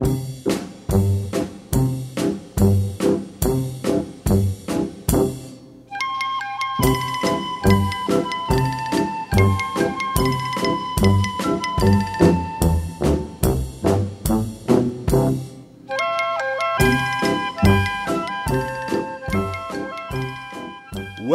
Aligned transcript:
thank 0.00 0.18
you. 0.18 0.27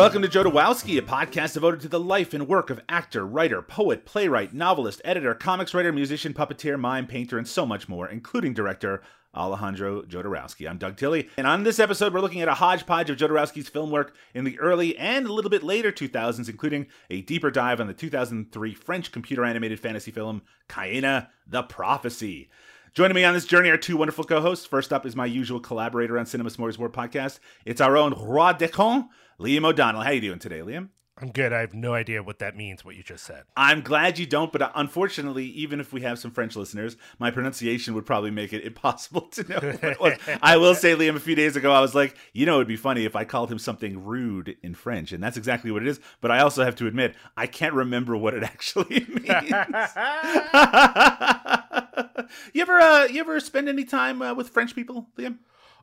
Welcome 0.03 0.23
to 0.23 0.27
JodoWOWsky, 0.27 0.97
a 0.97 1.01
podcast 1.01 1.53
devoted 1.53 1.79
to 1.79 1.87
the 1.87 1.97
life 1.97 2.33
and 2.33 2.45
work 2.45 2.69
of 2.69 2.81
actor, 2.89 3.25
writer, 3.25 3.61
poet, 3.61 4.03
playwright, 4.03 4.53
novelist, 4.53 5.01
editor, 5.05 5.33
comics 5.33 5.73
writer, 5.73 5.93
musician, 5.93 6.33
puppeteer, 6.33 6.77
mime, 6.77 7.07
painter, 7.07 7.37
and 7.37 7.47
so 7.47 7.65
much 7.65 7.87
more, 7.87 8.09
including 8.09 8.53
director 8.53 9.01
Alejandro 9.33 10.01
Jodorowsky. 10.01 10.69
I'm 10.69 10.77
Doug 10.77 10.97
Tilley, 10.97 11.29
and 11.37 11.47
on 11.47 11.63
this 11.63 11.79
episode, 11.79 12.13
we're 12.13 12.19
looking 12.19 12.41
at 12.41 12.49
a 12.49 12.55
hodgepodge 12.55 13.09
of 13.09 13.15
Jodorowsky's 13.15 13.69
film 13.69 13.91
work 13.91 14.13
in 14.33 14.43
the 14.43 14.59
early 14.59 14.97
and 14.97 15.25
a 15.25 15.31
little 15.31 15.49
bit 15.49 15.63
later 15.63 15.89
2000s, 15.89 16.49
including 16.49 16.87
a 17.09 17.21
deeper 17.21 17.49
dive 17.49 17.79
on 17.79 17.87
the 17.87 17.93
2003 17.93 18.73
French 18.73 19.09
computer 19.09 19.45
animated 19.45 19.79
fantasy 19.79 20.11
film 20.11 20.41
Kaena 20.67 21.29
the 21.47 21.63
Prophecy. 21.63 22.49
Joining 22.93 23.15
me 23.15 23.23
on 23.23 23.33
this 23.33 23.45
journey 23.45 23.69
are 23.69 23.77
two 23.77 23.97
wonderful 23.97 24.23
co-hosts. 24.23 24.67
First 24.67 24.93
up 24.93 25.03
is 25.03 25.15
my 25.15 25.25
usual 25.25 25.59
collaborator 25.59 26.19
on 26.19 26.27
Cinema 26.27 26.51
Smorgasbord 26.51 26.91
podcast. 26.91 27.39
It's 27.65 27.81
our 27.81 27.97
own 27.97 28.13
Roi 28.13 28.51
de 28.53 28.67
Con, 28.67 29.09
Liam 29.39 29.65
O'Donnell. 29.65 30.01
How 30.01 30.11
you 30.11 30.21
doing 30.21 30.39
today, 30.39 30.59
Liam? 30.59 30.89
I'm 31.15 31.29
good. 31.31 31.53
I 31.53 31.59
have 31.59 31.75
no 31.75 31.93
idea 31.93 32.23
what 32.23 32.39
that 32.39 32.57
means, 32.57 32.83
what 32.83 32.95
you 32.95 33.03
just 33.03 33.23
said. 33.23 33.43
I'm 33.55 33.81
glad 33.81 34.17
you 34.17 34.25
don't, 34.25 34.51
but 34.51 34.71
unfortunately, 34.73 35.45
even 35.45 35.79
if 35.79 35.93
we 35.93 36.01
have 36.01 36.17
some 36.17 36.31
French 36.31 36.55
listeners, 36.55 36.97
my 37.19 37.29
pronunciation 37.29 37.93
would 37.93 38.05
probably 38.05 38.31
make 38.31 38.51
it 38.51 38.63
impossible 38.63 39.21
to 39.33 39.43
know 39.47 39.59
what 39.59 39.83
it 39.83 39.99
was. 40.01 40.13
I 40.41 40.57
will 40.57 40.73
say, 40.73 40.95
Liam, 40.95 41.15
a 41.15 41.19
few 41.19 41.35
days 41.35 41.55
ago, 41.55 41.71
I 41.71 41.81
was 41.81 41.93
like, 41.93 42.17
you 42.33 42.47
know, 42.47 42.55
it'd 42.55 42.67
be 42.67 42.77
funny 42.77 43.05
if 43.05 43.15
I 43.15 43.25
called 43.25 43.51
him 43.51 43.59
something 43.59 44.03
rude 44.03 44.57
in 44.63 44.73
French, 44.73 45.11
and 45.11 45.23
that's 45.23 45.37
exactly 45.37 45.69
what 45.69 45.83
it 45.83 45.87
is. 45.87 45.99
But 46.19 46.31
I 46.31 46.39
also 46.39 46.63
have 46.63 46.75
to 46.77 46.87
admit, 46.87 47.15
I 47.37 47.45
can't 47.45 47.75
remember 47.75 48.17
what 48.17 48.33
it 48.33 48.43
actually 48.43 49.05
means. 49.07 49.51
you 52.53 52.61
ever, 52.63 52.79
uh, 52.79 53.05
you 53.05 53.19
ever 53.19 53.39
spend 53.39 53.69
any 53.69 53.85
time 53.85 54.23
uh, 54.23 54.33
with 54.33 54.49
French 54.49 54.73
people, 54.73 55.09
Liam? 55.15 55.37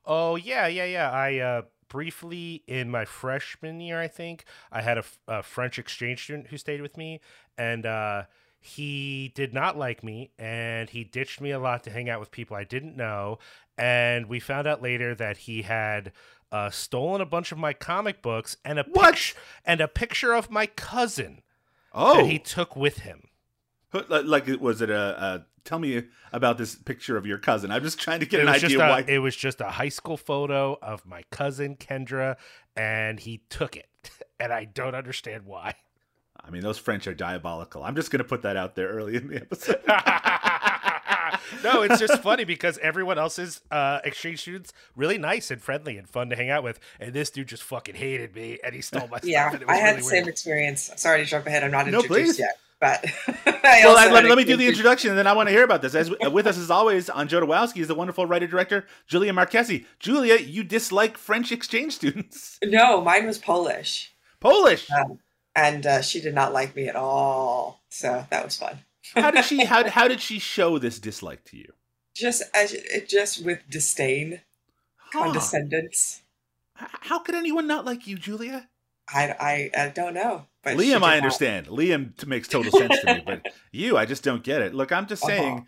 Oh 0.05 0.34
yeah, 0.34 0.66
yeah, 0.66 0.86
yeah. 0.86 1.10
I 1.10 1.36
uh, 1.38 1.62
briefly 1.91 2.62
in 2.66 2.88
my 2.91 3.05
freshman 3.05 3.80
year, 3.83 4.00
I 4.00 4.08
think, 4.08 4.46
I 4.72 4.80
had 4.80 4.96
a, 4.96 5.05
a 5.28 5.42
French 5.42 5.78
exchange 5.78 6.24
student 6.24 6.47
who 6.47 6.56
stayed 6.56 6.80
with 6.80 6.97
me, 6.97 7.20
and 7.58 7.84
uh, 7.84 8.22
he 8.58 9.30
did 9.34 9.52
not 9.52 9.77
like 9.77 10.02
me, 10.02 10.30
and 10.38 10.88
he 10.88 11.05
ditched 11.05 11.42
me 11.42 11.50
a 11.50 11.58
lot 11.58 11.84
to 11.84 11.91
hang 11.91 12.08
out 12.08 12.20
with 12.20 12.30
people 12.30 12.56
I 12.56 12.64
didn't 12.64 12.97
know. 12.97 13.38
And 13.77 14.27
we 14.27 14.41
found 14.41 14.66
out 14.66 14.80
later 14.80 15.14
that 15.14 15.36
he 15.38 15.62
had 15.62 16.12
uh, 16.52 16.70
stolen 16.70 17.20
a 17.20 17.27
bunch 17.27 17.52
of 17.52 17.58
my 17.58 17.72
comic 17.72 18.22
books 18.22 18.56
and 18.64 18.78
a 18.78 18.84
What? 18.84 19.14
pic- 19.16 19.36
and 19.66 19.80
a 19.80 19.88
picture 19.88 20.32
of 20.32 20.50
my 20.50 20.66
cousin 20.66 21.42
Oh, 21.92 22.19
that 22.22 22.27
he 22.30 22.38
took 22.38 22.77
with 22.77 22.98
him. 23.00 23.28
like, 23.92 24.25
like 24.25 24.47
was 24.60 24.80
it 24.80 24.91
a, 24.91 24.97
a? 25.25 25.47
Tell 25.64 25.78
me 25.78 26.05
about 26.33 26.58
this 26.58 26.75
picture 26.75 27.16
of 27.16 27.27
your 27.27 27.39
cousin. 27.39 27.70
I'm 27.70 27.83
just 27.83 28.00
trying 28.00 28.20
to 28.20 28.27
get 28.27 28.41
it 28.41 28.42
an 28.47 28.53
was 28.53 28.64
idea 28.64 28.78
just 28.78 28.83
a, 28.84 28.89
why. 28.89 29.05
it 29.06 29.19
was 29.19 29.36
just 29.36 29.61
a 29.61 29.66
high 29.70 29.89
school 29.89 30.16
photo 30.16 30.78
of 30.83 31.05
my 31.06 31.22
cousin 31.30 31.77
Kendra, 31.77 32.36
and 32.77 33.20
he 33.20 33.42
took 33.50 33.77
it, 33.77 33.88
and 34.41 34.53
I 34.53 34.64
don't 34.64 34.94
understand 34.94 35.44
why. 35.47 35.75
I 36.42 36.50
mean, 36.50 36.62
those 36.62 36.78
French 36.78 37.06
are 37.06 37.14
diabolical. 37.14 37.83
I'm 37.83 37.94
just 37.94 38.11
going 38.11 38.19
to 38.22 38.25
put 38.28 38.42
that 38.42 38.56
out 38.56 38.75
there 38.75 38.88
early 38.88 39.16
in 39.16 39.28
the 39.28 39.36
episode. 39.36 39.81
no, 41.64 41.83
it's 41.83 41.98
just 42.00 42.22
funny 42.22 42.44
because 42.44 42.78
everyone 42.78 43.19
else's 43.19 43.61
uh, 43.70 43.98
exchange 44.05 44.41
students 44.41 44.72
really 44.97 45.19
nice 45.19 45.50
and 45.50 45.61
friendly 45.61 45.98
and 45.98 46.08
fun 46.08 46.31
to 46.31 46.36
hang 46.36 46.48
out 46.50 46.62
with, 46.64 46.81
and 46.98 47.12
this 47.12 47.31
dude 47.31 47.48
just 47.48 47.62
fucking 47.62 47.94
hated 47.94 48.34
me, 48.34 48.58
and 48.64 48.75
he 48.75 48.81
stole 48.81 49.06
my 49.08 49.19
stuff. 49.19 49.25
Yeah, 49.25 49.53
and 49.53 49.62
it 49.62 49.69
was 49.69 49.77
I 49.77 49.78
had 49.81 49.86
really 49.91 49.97
the 50.00 50.03
same 50.05 50.16
weird. 50.25 50.28
experience. 50.28 50.91
Sorry 50.97 51.19
to 51.22 51.25
jump 51.27 51.47
ahead. 51.47 51.62
I'm 51.65 51.71
not 51.71 51.87
No, 51.87 52.00
introduced 52.00 52.09
please. 52.09 52.38
yet, 52.38 52.59
but 52.80 53.04
I 53.46 53.82
well, 53.84 53.94
let, 53.94 54.24
let 54.24 54.38
me 54.38 54.44
do 54.44 54.56
the 54.56 54.66
introduction, 54.66 55.10
and 55.10 55.18
then 55.18 55.26
I 55.26 55.32
want 55.34 55.48
to 55.48 55.52
hear 55.52 55.64
about 55.64 55.82
this. 55.82 55.94
As 55.94 56.10
with 56.32 56.46
us, 56.46 56.58
as 56.58 56.70
always, 56.70 57.08
on 57.10 57.28
JodoWOWsky 57.28 57.78
is 57.82 57.88
the 57.88 57.94
wonderful 57.94 58.26
writer 58.26 58.46
director 58.46 58.86
Julia 59.06 59.32
Marchese. 59.32 59.86
Julia, 59.98 60.36
you 60.38 60.64
dislike 60.64 61.16
French 61.18 61.52
exchange 61.52 61.94
students. 61.94 62.58
No, 62.64 63.00
mine 63.00 63.26
was 63.26 63.38
Polish, 63.38 64.12
Polish. 64.41 64.91
um, 64.91 65.18
and 65.54 65.86
uh, 65.86 66.00
she 66.02 66.20
did 66.20 66.34
not 66.34 66.52
like 66.52 66.74
me 66.74 66.88
at 66.88 66.96
all. 66.96 67.82
So 67.91 68.26
that 68.30 68.44
was 68.44 68.56
fun. 68.56 68.78
How 69.14 69.30
did 69.30 69.44
she? 69.44 69.64
How, 69.64 69.88
how 69.88 70.08
did 70.08 70.20
she 70.20 70.38
show 70.38 70.78
this 70.78 70.98
dislike 70.98 71.44
to 71.47 71.56
you? 71.56 71.72
Just 72.14 72.42
as 72.54 72.72
it 72.72 73.08
just 73.08 73.44
with 73.44 73.60
disdain, 73.68 74.41
Huh. 75.12 75.24
condescendence. 75.24 76.22
How 76.74 77.18
could 77.18 77.34
anyone 77.34 77.66
not 77.66 77.84
like 77.84 78.06
you, 78.06 78.16
Julia? 78.16 78.68
I, 79.12 79.71
I 79.75 79.82
I 79.84 79.88
don't 79.88 80.15
know. 80.15 80.47
But 80.62 80.76
Liam, 80.76 80.78
did 80.78 80.94
I 80.97 80.98
not. 80.98 81.16
understand. 81.16 81.66
Liam 81.69 82.26
makes 82.26 82.47
total 82.48 82.71
sense 82.72 82.98
to 83.00 83.15
me, 83.15 83.22
but 83.25 83.47
you, 83.72 83.97
I 83.97 84.04
just 84.04 84.22
don't 84.22 84.43
get 84.44 84.60
it. 84.62 84.75
Look, 84.75 84.93
I'm 84.93 85.06
just 85.06 85.22
saying, 85.25 85.54
Uh-huh. 85.59 85.65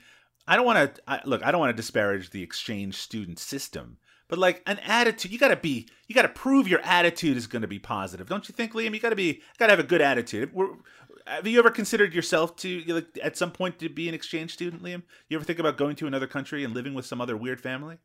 I 0.47 0.56
don't 0.56 0.66
want 0.66 0.94
to 0.97 1.20
look. 1.25 1.42
I 1.44 1.50
don't 1.50 1.60
want 1.60 1.70
to 1.75 1.80
disparage 1.80 2.30
the 2.30 2.42
exchange 2.42 2.97
student 2.97 3.38
system, 3.38 3.97
but 4.28 4.38
like 4.38 4.62
an 4.66 4.78
attitude, 4.80 5.30
you 5.32 5.38
got 5.38 5.48
to 5.48 5.56
be, 5.56 5.88
you 6.08 6.14
got 6.14 6.22
to 6.22 6.28
prove 6.28 6.66
your 6.69 6.80
attitude 6.80 7.36
is 7.36 7.47
going 7.47 7.62
to 7.62 7.69
be 7.69 7.78
positive, 7.78 8.28
don't 8.28 8.48
you 8.48 8.54
think, 8.54 8.72
Liam? 8.75 8.92
You 8.92 9.00
got 9.00 9.10
to 9.10 9.16
be, 9.16 9.41
got 9.59 9.66
to 9.66 9.72
have 9.72 9.78
a 9.80 9.84
good 9.84 10.00
attitude. 10.03 10.53
We're, 10.53 10.69
have 11.26 11.47
you 11.47 11.59
ever 11.60 11.70
considered 11.70 12.12
yourself 12.12 12.56
to, 12.56 12.82
like, 12.88 13.06
at 13.22 13.36
some 13.36 13.53
point, 13.53 13.78
to 13.78 13.88
be 13.88 14.09
an 14.09 14.14
exchange 14.14 14.53
student, 14.53 14.82
Liam? 14.82 15.04
You 15.28 15.36
ever 15.38 15.44
think 15.44 15.60
about 15.60 15.76
going 15.78 15.94
to 15.97 16.06
another 16.09 16.26
country 16.26 16.64
and 16.64 16.74
living 16.74 16.94
with 16.94 17.06
some 17.06 17.20
other 17.20 17.36
weird 17.36 17.60
family? 17.60 17.98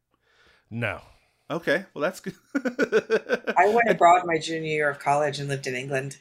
No, 0.70 1.02
Okay, 1.50 1.86
well 1.94 2.02
that's 2.02 2.20
good. 2.20 2.36
I 2.56 3.68
went 3.74 3.90
abroad 3.90 4.24
my 4.26 4.38
junior 4.38 4.68
year 4.70 4.90
of 4.90 5.00
college 5.00 5.40
and 5.40 5.48
lived 5.48 5.66
in 5.68 5.76
England. 5.76 6.18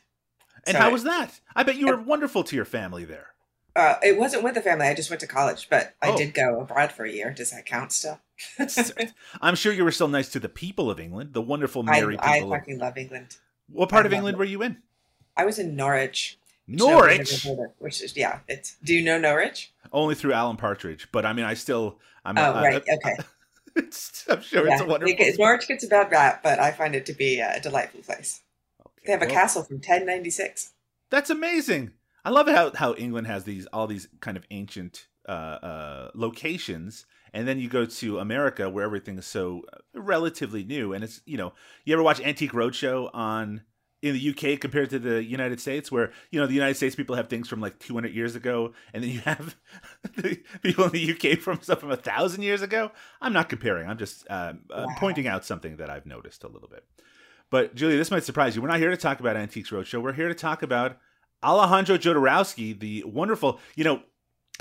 and 0.66 0.76
So 0.76 0.80
how 0.82 0.90
was 0.92 1.02
that? 1.04 1.40
I 1.54 1.62
bet 1.64 1.76
you 1.76 1.86
were 1.88 1.96
wonderful 2.00 2.44
to 2.44 2.56
your 2.56 2.64
family 2.64 3.04
there. 3.04 3.28
Uh, 3.74 3.96
it 4.02 4.16
wasn't 4.18 4.42
with 4.42 4.54
the 4.54 4.62
family. 4.62 4.86
I 4.86 4.94
just 4.94 5.10
went 5.10 5.20
to 5.20 5.26
college, 5.26 5.68
but 5.68 5.94
I 6.00 6.10
Oh. 6.10 6.16
did 6.16 6.32
go 6.32 6.60
abroad 6.60 6.92
for 6.92 7.04
a 7.04 7.10
year. 7.10 7.30
Does 7.32 7.50
that 7.50 7.66
count 7.66 7.92
still? 7.92 8.20
I'm 9.42 9.54
sure 9.54 9.72
you 9.72 9.84
were 9.84 9.90
still 9.92 10.08
nice 10.08 10.30
to 10.30 10.40
the 10.40 10.48
people 10.48 10.90
of 10.90 10.98
England, 11.00 11.32
the 11.34 11.42
wonderful 11.42 11.82
I, 11.88 12.00
merry 12.00 12.16
I 12.18 12.34
people. 12.36 12.52
of- 12.54 12.60
fucking 12.60 12.78
love 12.78 12.96
England. 12.96 13.36
what 13.68 13.88
part 13.90 14.04
I 14.04 14.06
of 14.06 14.12
England 14.12 14.36
it. 14.36 14.38
were 14.38 14.44
you 14.44 14.62
in? 14.62 14.78
I 15.36 15.44
was 15.44 15.58
in 15.58 15.76
Norwich. 15.76 16.38
Norwich, 16.68 17.46
of, 17.46 17.58
which 17.78 18.00
is 18.02 18.16
yeah. 18.16 18.40
It's 18.48 18.76
do 18.82 18.94
you 18.94 19.04
know 19.04 19.18
Norwich? 19.18 19.72
only 19.92 20.14
through 20.14 20.32
Alan 20.32 20.56
Partridge. 20.56 21.08
But 21.12 21.24
I 21.26 21.32
mean, 21.32 21.44
I 21.44 21.54
still, 21.54 21.98
I'm. 22.24 22.36
Oh 22.38 22.54
right, 22.54 22.82
okay. 22.82 23.14
it's, 23.76 24.24
I'm 24.30 24.42
sure 24.42 24.66
yeah. 24.66 24.74
it's 24.74 24.82
a 24.82 24.86
wonderful. 24.86 25.12
It 25.12 25.18
gets- 25.18 25.38
Norwich 25.38 25.68
gets 25.68 25.84
a 25.84 25.88
bad 25.88 26.10
rap, 26.10 26.42
but 26.42 26.58
I 26.58 26.72
find 26.72 26.94
it 26.94 27.06
to 27.06 27.12
be 27.12 27.40
a 27.40 27.60
delightful 27.60 28.02
place. 28.02 28.40
Okay, 28.80 29.02
They 29.06 29.12
have 29.12 29.22
a 29.22 29.26
castle 29.26 29.62
from 29.62 29.76
1096. 29.76 30.72
That's 31.10 31.30
amazing. 31.30 31.92
I 32.24 32.30
love 32.30 32.48
how 32.48 32.72
how 32.74 32.94
England 32.94 33.28
has 33.28 33.44
these 33.44 33.66
all 33.66 33.86
these 33.86 34.08
kind 34.20 34.36
of 34.36 34.44
ancient 34.50 35.06
uh, 35.28 35.32
uh, 35.32 36.10
locations, 36.14 37.06
and 37.32 37.46
then 37.46 37.60
you 37.60 37.68
go 37.68 37.86
to 37.86 38.18
America 38.18 38.68
where 38.68 38.84
everything 38.84 39.16
is 39.18 39.26
so 39.26 39.62
relatively 39.94 40.64
new. 40.64 40.92
And 40.92 41.04
it's 41.04 41.20
you 41.24 41.36
know, 41.36 41.52
you 41.84 41.92
ever 41.94 42.02
watch 42.02 42.20
Antique 42.20 42.50
Roadshow 42.52 43.10
on 43.14 43.62
in 44.08 44.14
the 44.14 44.30
UK 44.54 44.60
compared 44.60 44.90
to 44.90 44.98
the 44.98 45.22
United 45.22 45.60
States, 45.60 45.90
where 45.92 46.12
you 46.30 46.40
know 46.40 46.46
the 46.46 46.54
United 46.54 46.74
States 46.76 46.94
people 46.94 47.16
have 47.16 47.28
things 47.28 47.48
from 47.48 47.60
like 47.60 47.78
200 47.78 48.12
years 48.14 48.34
ago, 48.36 48.72
and 48.92 49.02
then 49.02 49.10
you 49.10 49.20
have 49.20 49.56
the 50.16 50.40
people 50.62 50.84
in 50.86 50.90
the 50.92 51.12
UK 51.12 51.38
from 51.38 51.60
stuff 51.60 51.80
from 51.80 51.90
a 51.90 51.96
thousand 51.96 52.42
years 52.42 52.62
ago. 52.62 52.90
I'm 53.20 53.32
not 53.32 53.48
comparing. 53.48 53.88
I'm 53.88 53.98
just 53.98 54.26
um, 54.30 54.60
uh, 54.70 54.86
Wow. 54.88 54.94
pointing 54.98 55.26
out 55.26 55.44
something 55.44 55.76
that 55.76 55.90
I've 55.90 56.06
noticed 56.06 56.44
a 56.44 56.48
little 56.48 56.68
bit. 56.68 56.84
But 57.50 57.74
Julia, 57.74 57.96
this 57.96 58.10
might 58.10 58.24
surprise 58.24 58.56
you. 58.56 58.62
We're 58.62 58.68
not 58.68 58.78
here 58.80 58.90
to 58.90 58.96
talk 58.96 59.20
about 59.20 59.36
Antiques 59.36 59.70
Roadshow. 59.70 60.02
We're 60.02 60.12
here 60.12 60.28
to 60.28 60.34
talk 60.34 60.62
about 60.62 60.98
Alejandro 61.44 61.96
Jodorowsky, 61.96 62.78
the 62.78 63.04
wonderful, 63.06 63.60
you 63.76 63.84
know, 63.84 64.02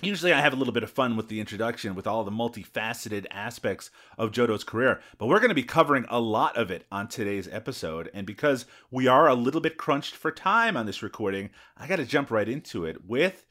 usually 0.01 0.33
I 0.33 0.41
have 0.41 0.53
a 0.53 0.55
little 0.55 0.73
bit 0.73 0.83
of 0.83 0.91
fun 0.91 1.15
with 1.15 1.29
the 1.29 1.39
introduction 1.39 1.95
with 1.95 2.07
all 2.07 2.23
the 2.23 2.31
multifaceted 2.31 3.25
aspects 3.31 3.91
of 4.17 4.31
Jodo's 4.31 4.63
career, 4.63 5.01
but 5.17 5.27
we're 5.27 5.39
going 5.39 5.49
to 5.49 5.55
be 5.55 5.63
covering 5.63 6.05
a 6.09 6.19
lot 6.19 6.57
of 6.57 6.69
it 6.69 6.85
on 6.91 7.07
today's 7.07 7.47
episode. 7.47 8.09
And 8.13 8.27
because 8.27 8.65
we 8.91 9.07
are 9.07 9.27
a 9.27 9.35
little 9.35 9.61
bit 9.61 9.77
crunched 9.77 10.15
for 10.15 10.31
time 10.31 10.75
on 10.75 10.85
this 10.85 11.01
recording, 11.01 11.49
I 11.77 11.87
got 11.87 11.97
to 11.97 12.05
jump 12.05 12.29
right 12.29 12.47
into 12.49 12.85
it 12.85 13.05
with 13.05 13.45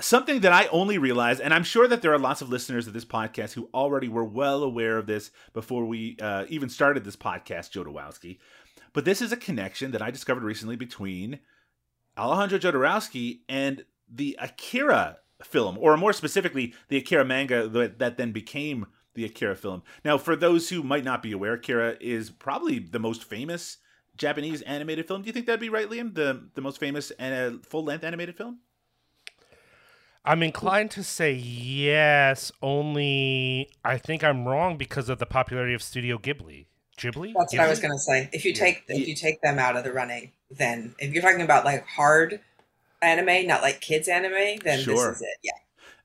something 0.00 0.40
that 0.40 0.52
I 0.52 0.66
only 0.68 0.98
realized, 0.98 1.40
and 1.40 1.52
I'm 1.52 1.64
sure 1.64 1.86
that 1.88 2.02
there 2.02 2.12
are 2.12 2.18
lots 2.18 2.42
of 2.42 2.48
listeners 2.48 2.86
of 2.86 2.92
this 2.92 3.04
podcast 3.04 3.52
who 3.52 3.68
already 3.72 4.08
were 4.08 4.24
well 4.24 4.62
aware 4.62 4.98
of 4.98 5.06
this 5.06 5.30
before 5.52 5.84
we 5.84 6.16
uh, 6.20 6.46
even 6.48 6.68
started 6.68 7.04
this 7.04 7.16
podcast, 7.16 7.72
JodoWOWsky. 7.72 8.38
But 8.92 9.04
this 9.04 9.22
is 9.22 9.32
a 9.32 9.36
connection 9.36 9.92
that 9.92 10.02
I 10.02 10.10
discovered 10.10 10.42
recently 10.42 10.76
between 10.76 11.40
Alejandro 12.18 12.58
Jodorowsky 12.58 13.40
and 13.48 13.84
the 14.12 14.36
Akira 14.40 15.18
film, 15.42 15.78
or 15.78 15.96
more 15.96 16.12
specifically, 16.12 16.74
the 16.88 16.96
Akira 16.96 17.24
manga 17.24 17.68
that, 17.68 17.98
that 17.98 18.16
then 18.16 18.32
became 18.32 18.86
the 19.14 19.24
Akira 19.24 19.56
film. 19.56 19.82
Now, 20.04 20.18
for 20.18 20.36
those 20.36 20.68
who 20.68 20.82
might 20.82 21.04
not 21.04 21.22
be 21.22 21.32
aware, 21.32 21.54
Akira 21.54 21.96
is 22.00 22.30
probably 22.30 22.78
the 22.78 22.98
most 22.98 23.24
famous 23.24 23.78
Japanese 24.16 24.62
animated 24.62 25.08
film. 25.08 25.22
Do 25.22 25.26
you 25.26 25.32
think 25.32 25.46
that'd 25.46 25.60
be 25.60 25.68
right, 25.68 25.88
Liam? 25.88 26.14
The 26.14 26.48
the 26.54 26.60
most 26.60 26.78
famous 26.78 27.10
and 27.12 27.54
uh, 27.54 27.58
full 27.66 27.84
length 27.84 28.04
animated 28.04 28.36
film? 28.36 28.58
I'm 30.24 30.42
inclined 30.42 30.90
to 30.92 31.02
say 31.02 31.32
yes, 31.32 32.52
only 32.62 33.70
I 33.84 33.96
think 33.96 34.22
I'm 34.22 34.46
wrong 34.46 34.76
because 34.76 35.08
of 35.08 35.18
the 35.18 35.26
popularity 35.26 35.74
of 35.74 35.82
Studio 35.82 36.18
Ghibli. 36.18 36.66
Ghibli? 36.98 37.32
That's 37.36 37.54
what 37.54 37.62
I 37.62 37.68
was 37.68 37.80
gonna 37.80 37.98
say. 37.98 38.28
If 38.32 38.44
you 38.44 38.52
take 38.52 38.84
if 38.88 39.08
you 39.08 39.14
take 39.14 39.40
them 39.40 39.58
out 39.58 39.76
of 39.76 39.84
the 39.84 39.92
running, 39.92 40.32
then 40.50 40.94
if 40.98 41.12
you're 41.12 41.22
talking 41.22 41.40
about 41.40 41.64
like 41.64 41.86
hard 41.86 42.40
anime, 43.02 43.46
not 43.46 43.62
like 43.62 43.80
kids 43.80 44.08
anime, 44.08 44.58
then 44.64 44.80
Sure. 44.80 45.08
this 45.12 45.16
is 45.16 45.22
it. 45.22 45.38
Yeah. 45.42 45.52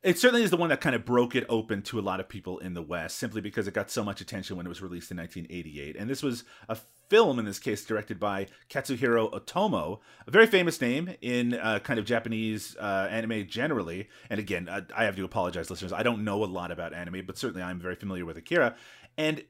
It 0.03 0.19
certainly 0.19 0.43
is 0.43 0.51
the 0.51 0.57
one 0.57 0.69
that 0.69 0.81
kind 0.81 0.95
of 0.95 1.03
broke 1.03 1.35
it 1.35 1.47
open 1.49 1.81
to 1.83 1.97
a 1.99 2.01
lot 2.01 2.19
of 2.19 2.29
people 2.29 2.59
in 2.59 2.75
the 2.75 2.81
West, 2.83 3.17
simply 3.17 3.41
because 3.41 3.67
it 3.67 3.73
got 3.73 3.89
so 3.89 4.03
much 4.03 4.21
attention 4.21 4.55
when 4.55 4.67
it 4.67 4.69
was 4.69 4.79
released 4.79 5.09
in 5.09 5.17
1988. 5.17 5.95
And 5.95 6.07
this 6.07 6.21
was 6.21 6.43
a 6.69 6.77
film, 7.09 7.39
in 7.39 7.45
this 7.45 7.57
case, 7.57 7.83
directed 7.83 8.19
by 8.19 8.45
Katsuhiro 8.69 9.31
Otomo, 9.31 9.99
a 10.27 10.31
very 10.31 10.45
famous 10.45 10.79
name 10.79 11.15
in 11.21 11.55
uh, 11.55 11.79
kind 11.79 11.97
of 11.97 12.05
Japanese 12.05 12.75
uh, 12.79 13.07
anime 13.09 13.47
generally. 13.47 14.07
And 14.29 14.39
again, 14.39 14.69
I, 14.69 14.83
I 14.95 15.05
have 15.05 15.15
to 15.15 15.23
apologize, 15.25 15.71
listeners. 15.71 15.91
I 15.91 16.03
don't 16.03 16.23
know 16.23 16.43
a 16.43 16.45
lot 16.45 16.69
about 16.71 16.93
anime, 16.93 17.25
but 17.25 17.39
certainly 17.39 17.63
I'm 17.63 17.79
very 17.79 17.95
familiar 17.95 18.25
with 18.25 18.37
Akira. 18.37 18.75
And 19.17 19.43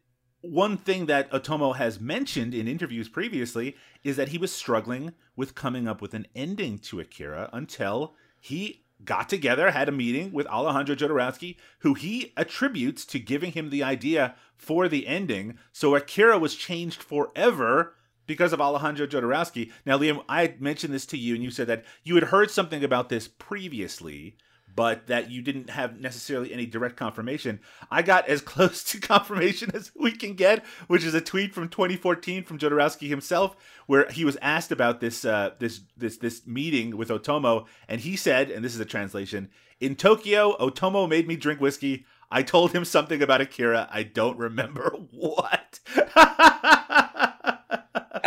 one 0.52 0.78
thing 0.78 1.06
that 1.08 1.32
Otomo 1.32 1.76
has 1.76 2.00
mentioned 2.00 2.54
in 2.54 2.68
interviews 2.68 3.10
previously 3.10 3.76
is 4.04 4.16
that 4.16 4.30
he 4.30 4.38
was 4.38 4.52
struggling 4.52 5.14
with 5.36 5.56
coming 5.56 5.88
up 5.88 6.02
with 6.02 6.14
an 6.14 6.28
ending 6.36 6.78
to 6.80 7.00
Akira 7.00 7.50
until 7.52 8.14
he 8.40 8.86
got 9.04 9.28
together, 9.28 9.72
had 9.72 9.90
a 9.90 9.92
meeting 9.92 10.32
with 10.32 10.48
Alejandro 10.48 10.96
Jodorowsky, 10.96 11.58
who 11.80 11.94
he 11.94 12.34
attributes 12.38 13.06
to 13.06 13.20
giving 13.20 13.52
him 13.52 13.70
the 13.70 13.84
idea 13.84 14.36
for 14.56 14.88
the 14.88 15.08
ending. 15.08 15.58
So 15.74 15.96
Akira 15.96 16.40
was 16.40 16.56
changed 16.56 17.04
forever 17.04 17.96
because 18.26 18.54
of 18.54 18.62
Alejandro 18.62 19.06
Jodorowsky. 19.06 19.72
Now, 19.86 19.98
Liam, 19.98 20.24
I 20.30 20.56
mentioned 20.60 20.94
this 20.94 21.06
to 21.08 21.18
you, 21.18 21.36
and 21.36 21.44
you 21.44 21.52
said 21.52 21.68
that 21.68 21.84
you 22.04 22.16
had 22.16 22.26
heard 22.26 22.50
something 22.50 22.84
about 22.84 23.10
this 23.10 23.28
previously, 23.28 24.38
but 24.75 25.07
that 25.07 25.31
you 25.31 25.42
didn't 25.42 25.69
have 25.69 26.00
necessarily 26.00 26.54
any 26.54 26.66
direct 26.66 26.98
confirmation. 26.98 27.60
I 27.89 28.01
got 28.01 28.27
as 28.27 28.42
close 28.54 28.83
to 28.86 29.00
confirmation 29.00 29.72
as 29.74 29.92
we 29.95 30.12
can 30.12 30.33
get, 30.33 30.66
which 30.88 31.04
is 31.04 31.13
a 31.13 31.22
tweet 31.22 31.54
from 31.54 31.69
2014 31.69 32.44
from 32.44 32.60
Jodorowsky 32.60 33.07
himself, 33.07 33.56
where 33.88 34.10
he 34.10 34.25
was 34.25 34.38
asked 34.42 34.72
about 34.72 35.00
this 35.00 35.24
uh, 35.25 35.51
this 35.60 35.81
this 35.95 36.18
this 36.18 36.45
meeting 36.45 36.98
with 36.98 37.10
Otomo, 37.10 37.66
and 37.88 38.01
he 38.01 38.16
said, 38.16 38.51
and 38.51 38.63
this 38.63 38.74
is 38.75 38.80
a 38.80 38.86
translation: 38.86 39.50
"In 39.80 39.95
Tokyo, 39.95 40.56
Otomo 40.57 41.07
made 41.07 41.27
me 41.27 41.36
drink 41.36 41.62
whiskey. 41.62 42.06
I 42.31 42.42
told 42.42 42.72
him 42.72 42.83
something 42.83 43.22
about 43.22 43.42
Akira. 43.42 43.88
I 43.92 44.04
don't 44.04 44.38
remember 44.38 44.95
what." 45.12 45.80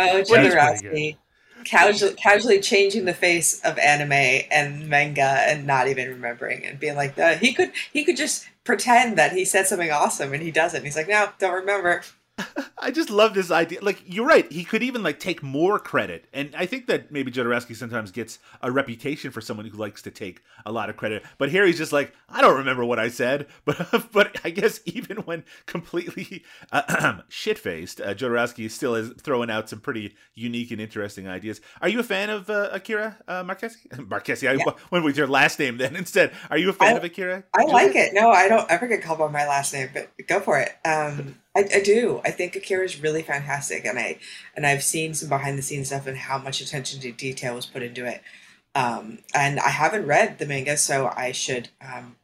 Oh, 0.01 0.15
Which 0.15 0.23
is 0.23 0.29
pretty 0.29 0.49
Jodorowsky. 0.49 1.17
Casually, 1.65 2.13
casually 2.15 2.59
changing 2.61 3.05
the 3.05 3.13
face 3.13 3.59
of 3.61 3.77
anime 3.79 4.11
and 4.51 4.87
manga 4.87 5.21
and 5.21 5.67
not 5.67 5.87
even 5.87 6.09
remembering 6.09 6.65
and 6.65 6.79
being 6.79 6.95
like, 6.95 7.17
uh, 7.17 7.35
he 7.35 7.53
could 7.53 7.71
he 7.91 8.03
could 8.05 8.17
just 8.17 8.47
pretend 8.63 9.17
that 9.17 9.33
he 9.33 9.45
said 9.45 9.67
something 9.67 9.91
awesome 9.91 10.33
and 10.33 10.43
he 10.43 10.51
doesn't. 10.51 10.83
He's 10.83 10.95
like, 10.95 11.09
no, 11.09 11.29
don't 11.39 11.53
remember. 11.53 12.03
I 12.77 12.91
just 12.91 13.09
love 13.09 13.33
this 13.33 13.51
idea. 13.51 13.79
Like 13.81 14.01
you're 14.05 14.25
right, 14.25 14.49
he 14.51 14.63
could 14.63 14.83
even 14.83 15.03
like 15.03 15.19
take 15.19 15.43
more 15.43 15.79
credit, 15.79 16.25
and 16.33 16.55
I 16.55 16.65
think 16.65 16.87
that 16.87 17.11
maybe 17.11 17.31
Jodorowsky 17.31 17.75
sometimes 17.75 18.11
gets 18.11 18.39
a 18.61 18.71
reputation 18.71 19.31
for 19.31 19.41
someone 19.41 19.65
who 19.65 19.77
likes 19.77 20.01
to 20.03 20.11
take 20.11 20.41
a 20.65 20.71
lot 20.71 20.89
of 20.89 20.97
credit. 20.97 21.23
But 21.37 21.49
here 21.49 21.65
he's 21.65 21.77
just 21.77 21.91
like, 21.93 22.13
I 22.29 22.41
don't 22.41 22.57
remember 22.57 22.85
what 22.85 22.99
I 22.99 23.09
said, 23.09 23.47
but 23.65 24.11
but 24.11 24.39
I 24.43 24.49
guess 24.49 24.79
even 24.85 25.17
when 25.17 25.43
completely 25.65 26.43
uh, 26.71 27.19
shit 27.29 27.59
faced, 27.59 28.01
uh, 28.01 28.13
Jodorowsky 28.13 28.69
still 28.71 28.95
is 28.95 29.11
throwing 29.21 29.49
out 29.49 29.69
some 29.69 29.79
pretty 29.79 30.15
unique 30.33 30.71
and 30.71 30.81
interesting 30.81 31.27
ideas. 31.27 31.61
Are 31.81 31.89
you 31.89 31.99
a 31.99 32.03
fan 32.03 32.29
of 32.29 32.49
uh, 32.49 32.69
Akira 32.71 33.17
uh, 33.27 33.43
Marchese? 33.43 33.79
Marchese, 34.07 34.47
I 34.47 34.57
went 34.91 35.05
with 35.05 35.17
your 35.17 35.27
last 35.27 35.59
name 35.59 35.77
then 35.77 35.95
instead. 35.95 36.31
Are 36.49 36.57
you 36.57 36.69
a 36.69 36.73
fan 36.73 36.95
I- 36.95 36.97
of 36.97 37.03
Akira? 37.03 37.43
I 37.53 37.63
like 37.63 37.95
it. 37.95 38.13
No, 38.13 38.29
I 38.29 38.47
don't 38.47 38.69
ever 38.69 38.87
get 38.87 39.01
called 39.01 39.19
by 39.19 39.27
my 39.27 39.47
last 39.47 39.73
name, 39.73 39.89
but 39.93 40.09
go 40.27 40.39
for 40.39 40.59
it. 40.59 40.71
Um, 40.85 41.35
I, 41.55 41.65
I 41.75 41.81
do. 41.81 42.21
I 42.23 42.31
think 42.31 42.55
Akira 42.55 42.85
is 42.85 43.01
really 43.01 43.23
fantastic, 43.23 43.85
and 43.85 43.97
I 43.97 44.17
and 44.55 44.65
I've 44.65 44.83
seen 44.83 45.13
some 45.13 45.29
behind 45.29 45.57
the 45.57 45.63
scenes 45.63 45.87
stuff 45.87 46.07
and 46.07 46.17
how 46.17 46.37
much 46.37 46.61
attention 46.61 46.99
to 47.01 47.11
detail 47.11 47.55
was 47.55 47.65
put 47.65 47.83
into 47.83 48.05
it. 48.05 48.21
Um, 48.75 49.19
and 49.33 49.59
I 49.59 49.69
haven't 49.69 50.05
read 50.05 50.37
the 50.37 50.45
manga, 50.45 50.77
so 50.77 51.11
I 51.15 51.31
should 51.31 51.69
um, 51.81 52.15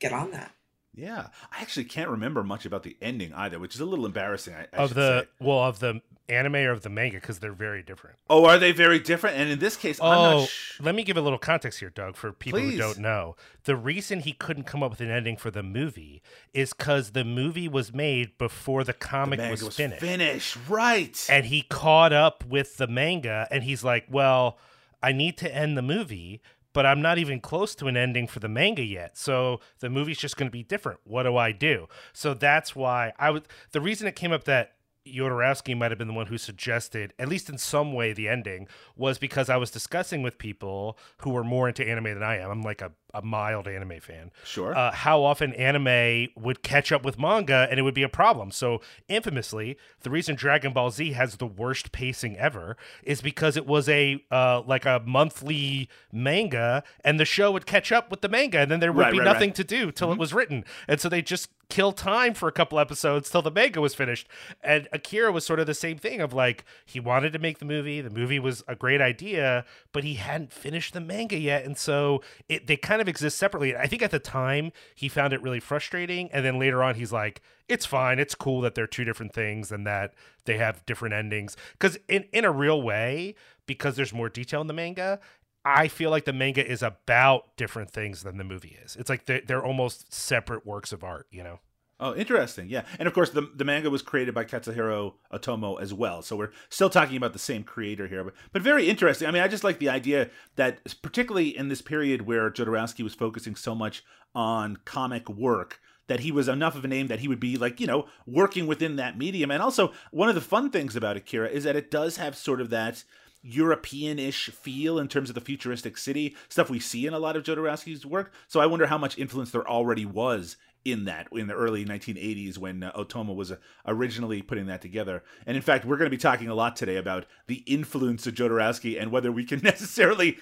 get 0.00 0.12
on 0.12 0.32
that. 0.32 0.52
Yeah, 0.94 1.28
I 1.50 1.62
actually 1.62 1.84
can't 1.84 2.10
remember 2.10 2.42
much 2.42 2.66
about 2.66 2.82
the 2.82 2.96
ending 3.00 3.32
either, 3.32 3.58
which 3.58 3.74
is 3.74 3.80
a 3.80 3.86
little 3.86 4.04
embarrassing. 4.04 4.54
I, 4.54 4.66
I 4.76 4.82
of 4.82 4.94
the 4.94 5.22
say. 5.22 5.28
well 5.40 5.60
of 5.60 5.78
the 5.78 6.02
anime 6.32 6.54
or 6.56 6.70
of 6.70 6.82
the 6.82 6.88
manga 6.88 7.16
because 7.16 7.40
they're 7.40 7.52
very 7.52 7.82
different. 7.82 8.16
Oh, 8.30 8.44
are 8.44 8.58
they 8.58 8.70
very 8.70 9.00
different? 9.00 9.36
And 9.36 9.50
in 9.50 9.58
this 9.58 9.76
case, 9.76 10.00
I'm 10.00 10.06
Oh, 10.18 10.38
not. 10.40 10.48
Sh- 10.48 10.80
let 10.80 10.94
me 10.94 11.02
give 11.02 11.16
a 11.16 11.20
little 11.20 11.38
context 11.40 11.80
here, 11.80 11.90
Doug, 11.90 12.14
for 12.14 12.32
people 12.32 12.60
Please. 12.60 12.72
who 12.74 12.78
don't 12.78 12.98
know. 12.98 13.34
The 13.64 13.74
reason 13.74 14.20
he 14.20 14.32
couldn't 14.32 14.64
come 14.64 14.82
up 14.82 14.90
with 14.92 15.00
an 15.00 15.10
ending 15.10 15.36
for 15.36 15.50
the 15.50 15.62
movie 15.64 16.22
is 16.54 16.72
because 16.72 17.10
the 17.12 17.24
movie 17.24 17.66
was 17.68 17.92
made 17.92 18.38
before 18.38 18.84
the 18.84 18.92
the 18.92 18.98
comic 18.98 19.38
manga 19.38 19.50
was, 19.52 19.62
was 19.64 19.76
finished. 19.76 20.02
finished, 20.02 20.58
right? 20.68 21.26
and 21.30 21.46
he 21.46 21.62
caught 21.62 22.12
up 22.12 22.44
with 22.44 22.76
the 22.76 22.86
manga 22.86 23.48
and 23.50 23.64
he's 23.64 23.82
like 23.82 24.04
well 24.10 24.58
i 25.02 25.12
need 25.12 25.38
to 25.38 25.54
end 25.54 25.78
the 25.78 25.82
movie 25.82 26.42
but 26.74 26.84
i'm 26.84 27.00
not 27.00 27.16
even 27.16 27.40
close 27.40 27.74
to 27.74 27.86
an 27.86 27.96
ending 27.96 28.26
for 28.26 28.38
the 28.40 28.48
manga 28.48 28.82
yet 28.82 29.16
so 29.16 29.60
the 29.80 29.88
movie's 29.88 30.18
just 30.18 30.36
going 30.36 30.46
to 30.46 30.52
be 30.52 30.62
different 30.62 31.00
what 31.04 31.22
do 31.22 31.38
i 31.38 31.50
do 31.52 31.86
so 32.12 32.34
that's 32.34 32.76
why 32.76 33.12
i 33.18 33.30
would 33.30 33.48
the 33.70 33.80
reason 33.80 34.06
it 34.06 34.14
came 34.14 34.30
up 34.32 34.44
that 34.44 34.72
Jodorowsky 35.06 35.76
might 35.76 35.90
have 35.90 35.98
been 35.98 36.08
the 36.08 36.14
one 36.14 36.26
who 36.26 36.38
suggested, 36.38 37.12
at 37.18 37.28
least 37.28 37.48
in 37.48 37.58
some 37.58 37.92
way, 37.92 38.12
the 38.12 38.28
ending 38.28 38.68
was 38.96 39.18
because 39.18 39.48
I 39.50 39.56
was 39.56 39.70
discussing 39.70 40.22
with 40.22 40.38
people 40.38 40.98
who 41.18 41.30
were 41.30 41.44
more 41.44 41.68
into 41.68 41.86
anime 41.86 42.04
than 42.04 42.22
I 42.22 42.38
am. 42.38 42.50
I'm 42.50 42.62
like 42.62 42.80
a, 42.80 42.92
a 43.14 43.20
mild 43.22 43.68
anime 43.68 44.00
fan 44.00 44.30
sure. 44.44 44.74
uh, 44.76 44.90
how 44.92 45.22
often 45.22 45.52
anime 45.54 46.28
would 46.36 46.62
catch 46.62 46.90
up 46.92 47.04
with 47.04 47.18
manga 47.18 47.66
and 47.70 47.78
it 47.78 47.82
would 47.82 47.94
be 47.94 48.02
a 48.02 48.08
problem. 48.08 48.50
So, 48.50 48.80
infamously, 49.08 49.76
the 50.00 50.10
reason 50.10 50.34
Dragon 50.34 50.72
Ball 50.72 50.90
Z 50.90 51.12
has 51.12 51.36
the 51.36 51.46
worst 51.46 51.92
pacing 51.92 52.36
ever 52.38 52.76
is 53.02 53.20
because 53.20 53.56
it 53.56 53.66
was 53.66 53.88
a 53.88 54.24
uh, 54.30 54.62
like 54.66 54.86
a 54.86 55.02
monthly 55.04 55.88
manga, 56.12 56.82
and 57.04 57.18
the 57.20 57.24
show 57.24 57.50
would 57.50 57.66
catch 57.66 57.92
up 57.92 58.10
with 58.10 58.20
the 58.20 58.28
manga, 58.28 58.58
and 58.60 58.70
then 58.70 58.80
there 58.80 58.92
would 58.92 59.02
Right, 59.02 59.12
be 59.12 59.18
right, 59.18 59.24
nothing 59.24 59.50
right. 59.50 59.54
to 59.56 59.64
do 59.64 59.90
till 59.92 60.12
it 60.12 60.18
was 60.18 60.32
written, 60.32 60.64
and 60.88 61.00
so 61.00 61.08
they 61.08 61.22
just 61.22 61.48
kill 61.68 61.92
time 61.92 62.34
for 62.34 62.48
a 62.48 62.52
couple 62.52 62.78
episodes 62.78 63.30
till 63.30 63.40
the 63.40 63.50
manga 63.50 63.80
was 63.80 63.94
finished. 63.94 64.28
And 64.62 64.88
Akira 64.92 65.32
was 65.32 65.46
sort 65.46 65.58
of 65.58 65.66
the 65.66 65.72
same 65.74 65.96
thing 65.96 66.20
of 66.20 66.34
like 66.34 66.64
he 66.84 67.00
wanted 67.00 67.32
to 67.32 67.38
make 67.38 67.58
the 67.60 67.64
movie, 67.64 68.00
the 68.02 68.10
movie 68.10 68.38
was 68.38 68.62
a 68.68 68.76
great 68.76 69.00
idea, 69.00 69.64
but 69.92 70.04
he 70.04 70.14
hadn't 70.14 70.52
finished 70.52 70.92
the 70.92 71.00
manga 71.00 71.38
yet, 71.38 71.64
and 71.64 71.76
so 71.78 72.22
it 72.48 72.66
they 72.66 72.76
kind 72.76 73.00
of 73.00 73.01
exist 73.08 73.38
separately. 73.38 73.76
I 73.76 73.86
think 73.86 74.02
at 74.02 74.10
the 74.10 74.18
time 74.18 74.72
he 74.94 75.08
found 75.08 75.32
it 75.32 75.42
really 75.42 75.60
frustrating, 75.60 76.30
and 76.32 76.44
then 76.44 76.58
later 76.58 76.82
on 76.82 76.94
he's 76.94 77.12
like, 77.12 77.42
it's 77.68 77.86
fine, 77.86 78.18
it's 78.18 78.34
cool 78.34 78.60
that 78.62 78.74
they're 78.74 78.86
two 78.86 79.04
different 79.04 79.32
things 79.32 79.72
and 79.72 79.86
that 79.86 80.14
they 80.44 80.58
have 80.58 80.84
different 80.86 81.14
endings. 81.14 81.56
Because 81.72 81.98
in 82.08 82.24
in 82.32 82.44
a 82.44 82.52
real 82.52 82.82
way, 82.82 83.34
because 83.66 83.96
there's 83.96 84.12
more 84.12 84.28
detail 84.28 84.60
in 84.60 84.66
the 84.66 84.74
manga. 84.74 85.20
I 85.64 85.86
feel 85.86 86.10
like 86.10 86.24
the 86.24 86.32
manga 86.32 86.68
is 86.68 86.82
about 86.82 87.56
different 87.56 87.90
things 87.90 88.24
than 88.24 88.36
the 88.36 88.44
movie 88.44 88.76
is. 88.84 88.96
It's 88.96 89.08
like 89.08 89.26
they're, 89.26 89.42
they're 89.46 89.64
almost 89.64 90.12
separate 90.12 90.66
works 90.66 90.92
of 90.92 91.04
art, 91.04 91.28
you 91.30 91.44
know? 91.44 91.60
Oh, 92.02 92.14
interesting. 92.14 92.68
Yeah, 92.68 92.84
and 92.98 93.06
of 93.06 93.14
course, 93.14 93.30
the 93.30 93.50
the 93.54 93.64
manga 93.64 93.88
was 93.88 94.02
created 94.02 94.34
by 94.34 94.44
Katsuhiro 94.44 95.14
Otomo 95.32 95.80
as 95.80 95.94
well. 95.94 96.20
So 96.22 96.36
we're 96.36 96.52
still 96.68 96.90
talking 96.90 97.16
about 97.16 97.32
the 97.32 97.38
same 97.38 97.64
creator 97.64 98.08
here, 98.08 98.24
but 98.24 98.34
but 98.52 98.62
very 98.62 98.88
interesting. 98.88 99.28
I 99.28 99.30
mean, 99.30 99.42
I 99.42 99.48
just 99.48 99.64
like 99.64 99.78
the 99.78 99.88
idea 99.88 100.28
that, 100.56 100.80
particularly 101.00 101.56
in 101.56 101.68
this 101.68 101.82
period 101.82 102.22
where 102.22 102.50
Jodorowsky 102.50 103.02
was 103.02 103.14
focusing 103.14 103.56
so 103.56 103.74
much 103.74 104.04
on 104.34 104.78
comic 104.84 105.28
work. 105.28 105.80
That 106.08 106.20
he 106.20 106.32
was 106.32 106.48
enough 106.48 106.74
of 106.74 106.84
a 106.84 106.88
name 106.88 107.06
that 107.06 107.20
he 107.20 107.28
would 107.28 107.40
be 107.40 107.56
like, 107.56 107.80
you 107.80 107.86
know, 107.86 108.06
working 108.26 108.66
within 108.66 108.96
that 108.96 109.16
medium. 109.16 109.50
And 109.50 109.62
also, 109.62 109.92
one 110.10 110.28
of 110.28 110.34
the 110.34 110.40
fun 110.42 110.68
things 110.68 110.96
about 110.96 111.16
Akira 111.16 111.48
is 111.48 111.64
that 111.64 111.76
it 111.76 111.92
does 111.92 112.16
have 112.16 112.36
sort 112.36 112.60
of 112.60 112.70
that 112.70 113.04
European-ish 113.42 114.50
feel 114.50 114.98
in 114.98 115.08
terms 115.08 115.28
of 115.28 115.34
the 115.34 115.40
futuristic 115.40 115.96
city 115.96 116.36
stuff 116.48 116.68
we 116.68 116.80
see 116.80 117.06
in 117.06 117.14
a 117.14 117.18
lot 117.18 117.36
of 117.36 117.44
Jodorowsky's 117.44 118.04
work. 118.04 118.32
So 118.48 118.60
I 118.60 118.66
wonder 118.66 118.86
how 118.86 118.98
much 118.98 119.16
influence 119.16 119.52
there 119.52 119.66
already 119.66 120.04
was 120.04 120.56
in 120.84 121.04
that 121.04 121.28
in 121.32 121.46
the 121.46 121.54
early 121.54 121.84
1980s 121.84 122.58
when 122.58 122.82
uh, 122.82 122.92
Otomo 122.92 123.34
was 123.34 123.52
uh, 123.52 123.56
originally 123.86 124.42
putting 124.42 124.66
that 124.66 124.82
together. 124.82 125.22
And 125.46 125.56
in 125.56 125.62
fact, 125.62 125.84
we're 125.84 125.96
going 125.96 126.10
to 126.10 126.16
be 126.16 126.20
talking 126.20 126.48
a 126.48 126.54
lot 126.54 126.76
today 126.76 126.96
about 126.96 127.26
the 127.46 127.62
influence 127.66 128.26
of 128.26 128.34
Jodorowsky 128.34 129.00
and 129.00 129.10
whether 129.10 129.30
we 129.30 129.44
can 129.44 129.60
necessarily 129.62 130.38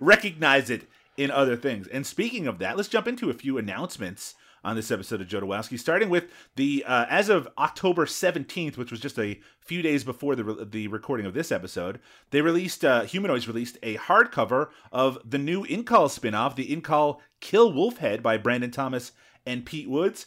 recognize 0.00 0.70
it 0.70 0.88
in 1.16 1.30
other 1.30 1.56
things. 1.56 1.86
And 1.88 2.06
speaking 2.06 2.46
of 2.46 2.58
that, 2.58 2.76
let's 2.76 2.88
jump 2.88 3.06
into 3.06 3.30
a 3.30 3.34
few 3.34 3.58
announcements 3.58 4.34
on 4.64 4.76
this 4.76 4.90
episode 4.90 5.20
of 5.20 5.28
JodoWOWsky, 5.28 5.78
starting 5.78 6.08
with 6.08 6.30
the 6.56 6.84
uh, 6.86 7.04
as 7.10 7.28
of 7.28 7.46
October 7.58 8.06
17th, 8.06 8.76
which 8.76 8.90
was 8.90 8.98
just 8.98 9.18
a 9.18 9.38
few 9.60 9.82
days 9.82 10.04
before 10.04 10.34
the 10.34 10.44
re- 10.44 10.64
the 10.64 10.88
recording 10.88 11.26
of 11.26 11.34
this 11.34 11.52
episode, 11.52 12.00
they 12.30 12.40
released 12.40 12.84
uh, 12.84 13.02
Humanoids 13.02 13.46
released 13.46 13.76
a 13.82 13.96
hardcover 13.96 14.70
of 14.90 15.18
the 15.24 15.38
new 15.38 15.64
Incal 15.66 16.10
spin-off, 16.10 16.56
the 16.56 16.74
Incal 16.74 17.18
Kill 17.40 17.72
Wolfhead 17.72 18.22
by 18.22 18.38
Brandon 18.38 18.70
Thomas 18.70 19.12
and 19.46 19.64
Pete 19.66 19.88
Woods. 19.88 20.26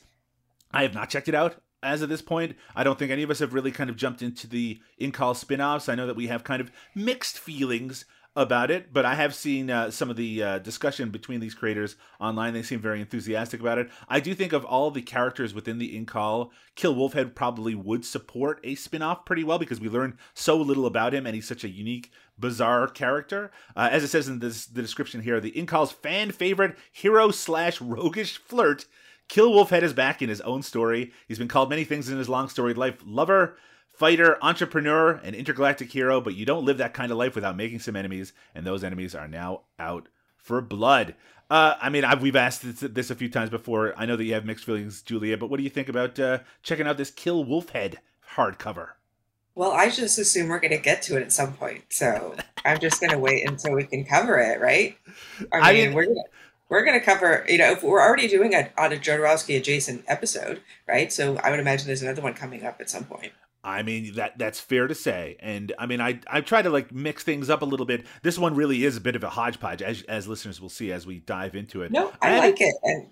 I 0.71 0.83
have 0.83 0.93
not 0.93 1.09
checked 1.09 1.29
it 1.29 1.35
out 1.35 1.61
as 1.83 2.01
of 2.01 2.09
this 2.09 2.21
point. 2.21 2.55
I 2.75 2.83
don't 2.83 2.97
think 2.97 3.11
any 3.11 3.23
of 3.23 3.31
us 3.31 3.39
have 3.39 3.53
really 3.53 3.71
kind 3.71 3.89
of 3.89 3.95
jumped 3.95 4.21
into 4.21 4.47
the 4.47 4.79
Incal 4.99 5.35
spin-offs. 5.35 5.89
I 5.89 5.95
know 5.95 6.07
that 6.07 6.15
we 6.15 6.27
have 6.27 6.43
kind 6.43 6.61
of 6.61 6.71
mixed 6.95 7.39
feelings 7.39 8.05
about 8.35 8.69
it, 8.69 8.93
but 8.93 9.03
I 9.03 9.15
have 9.15 9.33
seen 9.33 9.71
uh, 9.71 9.89
some 9.89 10.11
of 10.11 10.15
the 10.15 10.43
uh, 10.43 10.59
discussion 10.59 11.09
between 11.09 11.39
these 11.39 11.55
creators 11.55 11.95
online. 12.19 12.53
They 12.53 12.61
seem 12.61 12.79
very 12.79 13.01
enthusiastic 13.01 13.59
about 13.59 13.79
it. 13.79 13.89
I 14.07 14.19
do 14.19 14.35
think 14.35 14.53
of 14.53 14.63
all 14.63 14.91
the 14.91 15.01
characters 15.01 15.55
within 15.55 15.79
the 15.79 15.99
Incal, 15.99 16.51
Kill 16.75 16.93
Wolfhead 16.93 17.33
probably 17.33 17.73
would 17.73 18.05
support 18.05 18.59
a 18.63 18.75
spin 18.75 19.01
off 19.01 19.25
pretty 19.25 19.43
well 19.43 19.57
because 19.57 19.79
we 19.79 19.89
learn 19.89 20.19
so 20.35 20.55
little 20.55 20.85
about 20.85 21.15
him 21.15 21.25
and 21.25 21.33
he's 21.33 21.47
such 21.47 21.63
a 21.63 21.69
unique, 21.69 22.11
bizarre 22.37 22.87
character. 22.87 23.49
Uh, 23.75 23.89
as 23.91 24.03
it 24.03 24.09
says 24.09 24.27
in 24.27 24.37
this, 24.37 24.67
the 24.67 24.83
description 24.83 25.23
here, 25.23 25.39
the 25.39 25.53
Incal's 25.53 25.91
fan 25.91 26.31
favorite 26.31 26.77
hero 26.91 27.31
slash 27.31 27.81
roguish 27.81 28.37
flirt. 28.37 28.85
Kill 29.27 29.51
Wolfhead 29.51 29.83
is 29.83 29.93
back 29.93 30.21
in 30.21 30.29
his 30.29 30.41
own 30.41 30.63
story. 30.63 31.11
He's 31.27 31.37
been 31.37 31.47
called 31.47 31.69
many 31.69 31.83
things 31.83 32.09
in 32.09 32.17
his 32.17 32.29
long 32.29 32.47
storied 32.47 32.77
life 32.77 33.01
lover, 33.05 33.57
fighter, 33.93 34.37
entrepreneur, 34.41 35.19
and 35.23 35.35
intergalactic 35.35 35.91
hero, 35.91 36.21
but 36.21 36.35
you 36.35 36.45
don't 36.45 36.65
live 36.65 36.77
that 36.77 36.93
kind 36.93 37.11
of 37.11 37.17
life 37.17 37.35
without 37.35 37.57
making 37.57 37.79
some 37.79 37.95
enemies, 37.95 38.31
and 38.55 38.65
those 38.65 38.83
enemies 38.83 39.15
are 39.15 39.27
now 39.27 39.61
out 39.79 40.07
for 40.37 40.61
blood. 40.61 41.15
Uh, 41.49 41.75
I 41.81 41.89
mean, 41.89 42.05
I've, 42.05 42.21
we've 42.21 42.35
asked 42.35 42.61
this, 42.61 42.91
this, 42.91 43.09
a 43.09 43.15
few 43.15 43.29
times 43.29 43.49
before. 43.49 43.93
I 43.97 44.05
know 44.05 44.15
that 44.15 44.23
you 44.23 44.33
have 44.33 44.45
mixed 44.45 44.65
feelings, 44.65 45.01
Julia, 45.01 45.37
but 45.37 45.49
what 45.49 45.57
do 45.57 45.63
you 45.63 45.69
think 45.69 45.89
about 45.89 46.19
uh, 46.19 46.39
checking 46.61 46.87
out 46.87 46.97
this 46.97 47.11
Kill 47.11 47.45
Wolfhead 47.45 47.95
hardcover? 48.35 48.89
Well, 49.55 49.71
I 49.71 49.89
just 49.89 50.19
assume 50.19 50.49
we're 50.49 50.59
going 50.59 50.71
to 50.71 50.77
get 50.77 51.01
to 51.03 51.17
it 51.17 51.23
at 51.23 51.31
some 51.31 51.53
point, 51.53 51.85
so 51.89 52.35
I'm 52.63 52.79
just 52.79 52.99
going 52.99 53.11
to 53.11 53.17
wait 53.17 53.47
until 53.49 53.73
we 53.73 53.85
can 53.85 54.05
cover 54.05 54.37
it, 54.37 54.61
right? 54.61 54.97
I 55.51 55.73
mean, 55.73 55.85
I 55.85 55.87
mean 55.87 55.93
we're 55.93 56.05
gonna, 56.05 56.21
we're 56.69 56.83
going 56.83 56.99
to 56.99 57.05
cover, 57.05 57.45
you 57.47 57.57
know, 57.57 57.71
if 57.71 57.83
we're 57.83 58.01
already 58.01 58.27
doing 58.27 58.53
it 58.53 58.71
on 58.77 58.91
a 58.91 58.97
Jodorowsky 58.97 59.57
adjacent 59.57 60.03
episode, 60.07 60.61
right? 60.87 61.11
So 61.11 61.37
I 61.37 61.51
would 61.51 61.59
imagine 61.59 61.87
there's 61.87 62.01
another 62.01 62.21
one 62.21 62.33
coming 62.33 62.65
up 62.65 62.81
at 62.81 62.89
some 62.89 63.05
point. 63.05 63.31
I 63.63 63.83
mean 63.83 64.13
that 64.15 64.37
that's 64.37 64.61
fair 64.61 64.87
to 64.87 64.95
say, 64.95 65.35
and 65.41 65.73
I 65.77 65.87
mean 65.87 65.99
I 65.99 66.21
I 66.27 66.39
try 66.39 66.61
to 66.61 66.69
like 66.69 66.93
mix 66.93 67.23
things 67.23 67.49
up 67.49 67.61
a 67.61 67.65
little 67.65 67.85
bit. 67.85 68.05
This 68.21 68.39
one 68.39 68.55
really 68.55 68.85
is 68.85 68.95
a 68.95 69.01
bit 69.01 69.17
of 69.17 69.25
a 69.25 69.29
hodgepodge, 69.29 69.81
as 69.81 70.03
as 70.03 70.25
listeners 70.25 70.61
will 70.61 70.69
see 70.69 70.93
as 70.93 71.05
we 71.05 71.19
dive 71.19 71.53
into 71.53 71.81
it. 71.81 71.91
No, 71.91 72.13
I 72.21 72.29
and, 72.29 72.39
like 72.39 72.61
it, 72.61 72.75
and 72.83 73.09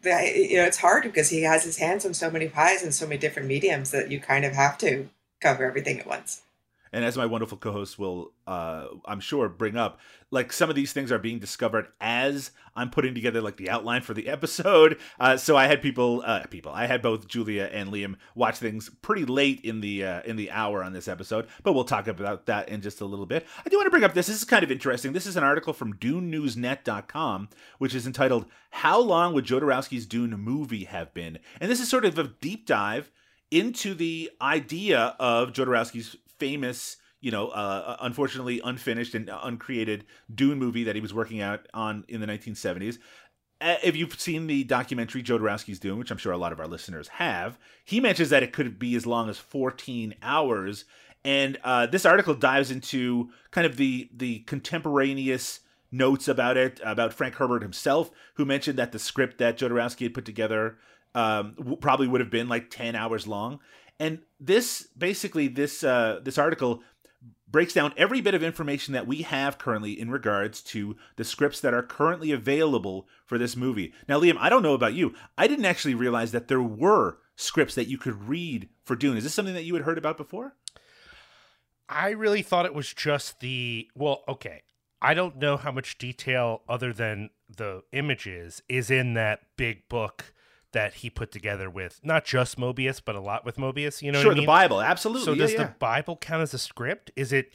you 0.50 0.56
know 0.56 0.64
it's 0.64 0.78
hard 0.78 1.04
because 1.04 1.30
he 1.30 1.42
has 1.42 1.66
his 1.66 1.78
hands 1.78 2.06
on 2.06 2.14
so 2.14 2.32
many 2.32 2.48
pies 2.48 2.84
and 2.84 2.94
so 2.94 3.06
many 3.06 3.18
different 3.18 3.50
mediums 3.50 3.92
that 3.92 4.10
you 4.12 4.22
kind 4.22 4.46
of 4.46 4.54
have 4.54 4.78
to 4.78 5.10
cover 5.42 5.66
everything 5.66 6.00
at 6.00 6.08
once 6.08 6.42
and 6.96 7.06
as 7.06 7.18
my 7.18 7.26
wonderful 7.26 7.58
co-host 7.58 8.00
will 8.00 8.34
uh, 8.48 8.88
i'm 9.06 9.20
sure 9.20 9.50
bring 9.50 9.76
up 9.76 10.00
like 10.32 10.52
some 10.52 10.70
of 10.70 10.76
these 10.76 10.94
things 10.94 11.12
are 11.12 11.20
being 11.20 11.40
discovered 11.40 11.88
as 12.02 12.52
i'm 12.76 12.90
putting 12.90 13.14
together 13.14 13.42
like 13.42 13.58
the 13.58 13.70
outline 13.70 14.02
for 14.02 14.14
the 14.14 14.28
episode. 14.36 14.98
Uh, 15.20 15.38
so 15.38 15.56
i 15.56 15.68
had 15.68 15.82
people 15.82 16.24
uh, 16.26 16.44
people 16.48 16.72
i 16.72 16.86
had 16.86 17.02
both 17.02 17.28
julia 17.28 17.70
and 17.72 17.90
liam 17.90 18.16
watch 18.34 18.58
things 18.58 18.90
pretty 19.02 19.26
late 19.26 19.62
in 19.62 19.82
the 19.82 20.04
uh, 20.04 20.22
in 20.24 20.36
the 20.36 20.52
hour 20.52 20.84
on 20.84 20.94
this 20.94 21.08
episode 21.08 21.48
but 21.64 21.74
we'll 21.74 21.84
talk 21.84 22.08
about 22.08 22.46
that 22.46 22.70
in 22.70 22.82
just 22.82 23.02
a 23.02 23.06
little 23.06 23.26
bit. 23.26 23.46
I 23.66 23.70
do 23.70 23.78
want 23.78 23.88
to 23.88 23.92
bring 23.92 24.04
up 24.04 24.14
this 24.14 24.28
this 24.28 24.38
is 24.38 24.46
kind 24.46 24.64
of 24.64 24.72
interesting. 24.72 25.14
This 25.14 25.28
is 25.28 25.38
an 25.38 25.44
article 25.44 25.74
from 25.74 25.94
dunenewsnet.com 25.94 27.50
which 27.78 27.94
is 27.94 28.08
entitled 28.08 28.46
how 28.72 29.00
long 29.00 29.34
would 29.34 29.46
jodorowsky's 29.46 30.06
dune 30.06 30.32
movie 30.32 30.86
have 30.86 31.14
been? 31.14 31.40
And 31.60 31.70
this 31.70 31.80
is 31.80 31.90
sort 31.90 32.06
of 32.06 32.18
a 32.18 32.24
deep 32.24 32.66
dive 32.66 33.12
into 33.52 33.94
the 33.94 34.32
idea 34.42 35.16
of 35.20 35.54
Jodorowsky's 35.54 36.16
famous, 36.40 36.98
you 37.22 37.32
know, 37.32 37.48
uh, 37.50 37.52
uh, 37.88 37.98
unfortunately 38.02 38.62
unfinished 38.64 39.16
and 39.16 39.30
uncreated 39.44 40.06
Dune 40.34 40.60
movie 40.60 40.84
that 40.84 40.96
he 40.96 41.02
was 41.02 41.14
working 41.14 41.42
out 41.42 41.68
on 41.74 42.04
in 42.08 42.22
the 42.22 42.28
1970s. 42.28 42.98
Uh, 43.62 43.76
if 43.84 43.96
you've 43.96 44.20
seen 44.20 44.48
the 44.48 44.64
documentary 44.64 45.24
Jodorowsky's 45.24 45.80
Dune, 45.80 45.98
which 45.98 46.12
I'm 46.12 46.18
sure 46.18 46.34
a 46.34 46.38
lot 46.38 46.52
of 46.52 46.60
our 46.60 46.68
listeners 46.68 47.08
have, 47.08 47.58
he 47.86 48.00
mentions 48.00 48.30
that 48.30 48.44
it 48.44 48.54
could 48.54 48.78
be 48.78 48.96
as 48.96 49.06
long 49.06 49.30
as 49.30 49.38
14 49.38 50.16
hours. 50.22 50.86
And 51.24 51.58
uh, 51.64 51.88
this 51.88 52.06
article 52.06 52.36
dives 52.36 52.70
into 52.70 53.32
kind 53.52 53.66
of 53.66 53.78
the 53.78 54.10
the 54.14 54.40
contemporaneous 54.40 55.62
notes 55.92 56.28
about 56.28 56.58
it, 56.58 56.82
about 56.84 57.14
Frank 57.14 57.36
Herbert 57.36 57.62
himself, 57.62 58.12
who 58.36 58.46
mentioned 58.46 58.78
that 58.78 58.92
the 58.92 59.00
script 59.00 59.38
that 59.38 59.58
Jodorowsky 59.58 60.04
had 60.04 60.14
put 60.14 60.26
together 60.26 60.78
um, 61.16 61.78
probably 61.80 62.08
would 62.08 62.22
have 62.22 62.30
been 62.30 62.50
like 62.50 62.70
10 62.70 62.96
hours 62.96 63.26
long. 63.26 63.60
And 64.00 64.20
this 64.40 64.88
basically 64.98 65.48
this 65.48 65.84
uh, 65.84 66.20
this 66.24 66.38
article 66.38 66.84
breaks 67.48 67.74
down 67.74 67.94
every 67.96 68.20
bit 68.20 68.34
of 68.34 68.44
information 68.44 68.94
that 68.94 69.08
we 69.08 69.22
have 69.22 69.58
currently 69.58 69.98
in 69.98 70.12
regards 70.12 70.62
to 70.62 70.98
the 71.16 71.24
scripts 71.24 71.62
that 71.62 71.74
are 71.74 71.84
currently 71.84 72.32
available 72.32 73.08
for 73.26 73.38
this 73.38 73.56
movie. 73.56 73.94
Now, 74.10 74.20
Liam, 74.20 74.36
I 74.40 74.50
don't 74.50 74.64
know 74.64 74.74
about 74.74 74.94
you. 74.94 75.14
I 75.38 75.48
didn't 75.48 75.66
actually 75.66 75.96
realize 75.96 76.34
that 76.34 76.50
there 76.50 76.62
were 76.62 77.20
scripts 77.38 77.76
that 77.76 77.88
you 77.88 77.98
could 77.98 78.28
read 78.28 78.70
for 78.84 78.96
Dune. 78.96 79.16
Is 79.16 79.24
this 79.24 79.34
something 79.34 79.54
that 79.54 79.64
you 79.64 79.74
had 79.76 79.84
heard 79.84 79.98
about 79.98 80.18
before? 80.18 80.56
I 81.88 82.10
really 82.10 82.42
thought 82.42 82.66
it 82.66 82.74
was 82.74 82.94
just 82.94 83.40
the 83.40 83.88
well, 83.96 84.24
okay. 84.28 84.64
I 85.02 85.14
don't 85.14 85.38
know 85.38 85.56
how 85.56 85.72
much 85.72 85.98
detail 85.98 86.62
other 86.68 86.92
than 86.92 87.30
the 87.48 87.84
images 87.92 88.64
is 88.68 88.90
in 88.90 89.14
that 89.14 89.42
big 89.56 89.88
book 89.88 90.34
that 90.76 90.96
he 90.96 91.10
put 91.10 91.32
together 91.32 91.70
with 91.70 92.02
not 92.04 92.26
just 92.26 92.58
Mobius, 92.58 93.02
but 93.04 93.16
a 93.16 93.22
lot 93.22 93.46
with 93.46 93.56
Mobius. 93.56 94.02
You 94.02 94.12
know, 94.12 94.22
sure, 94.22 94.34
I 94.34 94.36
mean? 94.36 94.44
the 94.44 94.48
Bible, 94.48 94.82
absolutely. 94.82 95.24
So 95.24 95.32
yeah, 95.32 95.38
does 95.38 95.54
yeah. 95.54 95.64
the 95.64 95.74
Bible 95.80 96.18
count 96.18 96.42
as 96.42 96.54
a 96.54 96.58
script? 96.58 97.12
Is 97.16 97.32
it? 97.32 97.52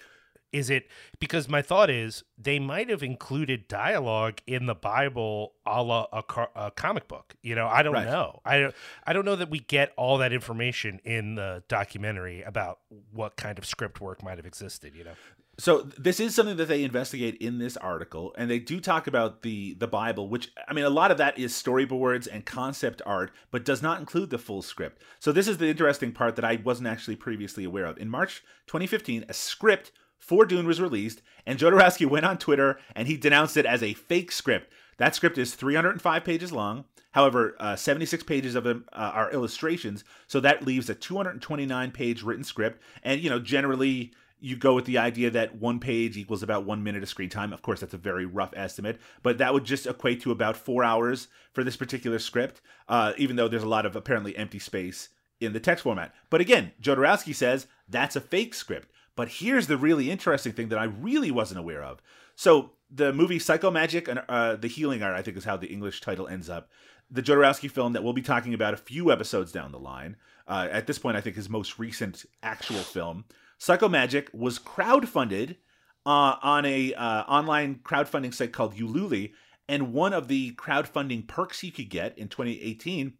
Is 0.53 0.69
it 0.69 0.89
because 1.21 1.49
my 1.49 1.63
thought 1.63 1.91
is 1.91 2.25
they 2.37 2.59
might 2.59 2.89
have 2.89 3.05
included 3.05 3.69
dialogue 3.69 4.41
in 4.49 4.67
the 4.67 4.75
Bible 4.75 5.53
a 5.65 5.83
la 5.83 6.07
a, 6.13 6.23
car, 6.25 6.49
a 6.57 6.73
comic 6.73 7.07
book. 7.07 7.35
You 7.43 7.55
know, 7.55 7.69
I 7.69 7.83
don't 7.83 7.93
right. 7.93 8.07
know. 8.07 8.41
I 8.45 8.59
don't. 8.59 8.75
I 9.07 9.13
don't 9.13 9.27
know 9.27 9.37
that 9.37 9.51
we 9.51 9.61
get 9.61 9.93
all 9.97 10.19
that 10.19 10.33
information 10.33 10.99
in 11.05 11.35
the 11.35 11.63
documentary 11.69 12.43
about 12.43 12.81
what 13.13 13.37
kind 13.37 13.59
of 13.59 13.67
script 13.67 14.01
work 14.01 14.25
might 14.25 14.39
have 14.39 14.47
existed. 14.47 14.95
You 14.97 15.05
know, 15.05 15.13
so 15.61 15.83
this 15.99 16.21
is 16.21 16.35
something 16.35 16.57
that 16.57 16.69
they 16.69 16.83
investigate 16.83 17.37
in 17.37 17.59
this 17.59 17.77
article 17.77 18.35
and 18.39 18.51
they 18.51 18.59
do 18.59 18.81
talk 18.81 19.07
about 19.07 19.43
the 19.43 19.75
the 19.75 19.87
bible 19.87 20.29
which 20.29 20.51
i 20.67 20.73
mean 20.73 20.85
a 20.85 20.91
lot 20.91 21.11
of 21.11 21.19
that 21.19 21.39
is 21.39 21.53
storyboards 21.53 22.27
and 22.31 22.47
concept 22.47 23.03
art 23.05 23.31
but 23.51 23.65
does 23.65 23.83
not 23.83 24.01
include 24.01 24.31
the 24.31 24.39
full 24.39 24.63
script. 24.63 25.03
So 25.19 25.33
this 25.33 25.49
is 25.49 25.59
the 25.59 25.69
interesting 25.69 26.13
part 26.13 26.37
that 26.37 26.45
i 26.45 26.61
wasn't 26.65 26.89
actually 26.89 27.17
previously 27.17 27.65
aware 27.65 27.85
of. 27.85 27.99
In 27.99 28.09
march 28.09 28.43
2015 28.67 29.27
a 29.29 29.35
script 29.35 29.93
for 30.19 30.47
dune 30.47 30.67
was 30.67 30.81
released 30.81 31.21
and 31.47 31.59
jodorowsky 31.59 32.09
went 32.09 32.27
on 32.27 32.39
twitter 32.39 32.79
and 32.97 33.07
he 33.07 33.17
denounced 33.17 33.57
it 33.57 33.67
as 33.67 33.83
a 33.83 33.95
fake 33.95 34.33
script. 34.33 34.73
That 34.97 35.15
script 35.15 35.39
is 35.39 35.55
305 35.55 36.25
pages 36.25 36.53
long. 36.53 36.85
However, 37.13 37.57
uh, 37.59 37.75
76 37.75 38.23
pages 38.23 38.55
of 38.55 38.65
them 38.65 38.85
uh, 38.93 39.11
are 39.15 39.33
illustrations, 39.33 40.05
so 40.29 40.39
that 40.41 40.65
leaves 40.65 40.89
a 40.89 40.95
229 40.95 41.91
page 41.91 42.23
written 42.23 42.45
script. 42.45 42.81
And, 43.03 43.21
you 43.21 43.29
know, 43.29 43.41
generally, 43.41 44.13
you 44.41 44.57
go 44.57 44.75
with 44.75 44.87
the 44.87 44.99
idea 44.99 45.31
that 45.31 45.57
one 45.57 45.79
page 45.79 46.17
equals 46.17 46.43
about 46.43 46.65
one 46.65 46.83
minute 46.83 47.03
of 47.03 47.09
screen 47.09 47.29
time. 47.29 47.53
Of 47.53 47.63
course, 47.63 47.81
that's 47.81 47.95
a 47.95 47.99
very 47.99 48.27
rough 48.27 48.53
estimate, 48.57 48.99
but 49.23 49.39
that 49.39 49.53
would 49.53 49.65
just 49.65 49.87
equate 49.87 50.21
to 50.23 50.33
about 50.33 50.57
four 50.57 50.83
hours 50.83 51.29
for 51.53 51.63
this 51.63 51.77
particular 51.77 52.19
script, 52.19 52.61
uh, 52.89 53.13
even 53.19 53.37
though 53.37 53.49
there's 53.49 53.63
a 53.63 53.69
lot 53.69 53.87
of 53.87 53.97
apparently 53.97 54.37
empty 54.37 54.59
space 54.59 55.11
in 55.41 55.53
the 55.53 55.61
text 55.61 55.85
format. 55.85 56.15
But 56.29 56.41
again, 56.41 56.73
Jodorowsky 56.83 57.35
says 57.35 57.67
that's 57.89 58.17
a 58.17 58.21
fake 58.21 58.55
script. 58.55 58.89
But 59.17 59.29
here's 59.29 59.67
the 59.67 59.77
really 59.77 60.11
interesting 60.11 60.53
thing 60.53 60.69
that 60.69 60.79
I 60.79 60.85
really 60.85 61.31
wasn't 61.31 61.61
aware 61.61 61.83
of. 61.83 62.01
So 62.37 62.73
the 62.91 63.13
movie 63.13 63.39
Psycho 63.39 63.71
Magic 63.71 64.09
and 64.09 64.23
uh, 64.29 64.57
the 64.57 64.69
Healing 64.69 65.03
Art, 65.03 65.15
I 65.15 65.23
think 65.23 65.37
is 65.37 65.45
how 65.45 65.57
the 65.57 65.67
English 65.67 66.01
title 66.01 66.29
ends 66.29 66.49
up. 66.49 66.71
The 67.11 67.23
Jodorowsky 67.23 67.71
film 67.71 67.93
that 67.93 68.05
we'll 68.05 68.13
be 68.13 68.23
talking 68.23 68.55
about 68.55 68.73
a 68.73 68.79
few 68.79 69.13
episodes 69.13 69.53
down 69.53 69.73
the 69.73 69.79
line. 69.79 70.17
Uh, 70.47 70.69
at 70.71 70.87
this 70.87 70.99
point, 70.99 71.17
I 71.17 71.21
think 71.21 71.37
his 71.37 71.49
most 71.49 71.79
recent 71.79 72.25
actual 72.43 72.79
film 72.79 73.25
Psycho 73.61 73.91
Magic 73.91 74.31
was 74.33 74.59
crowdfunded 74.59 75.57
uh, 76.07 76.37
on 76.43 76.65
a 76.65 76.95
uh, 76.95 77.25
online 77.25 77.81
crowdfunding 77.85 78.33
site 78.33 78.55
called 78.55 78.75
Ulule, 78.75 79.33
and 79.69 79.93
one 79.93 80.15
of 80.15 80.29
the 80.29 80.53
crowdfunding 80.53 81.29
perks 81.29 81.63
you 81.63 81.71
could 81.71 81.91
get 81.91 82.17
in 82.17 82.29
2018 82.29 83.13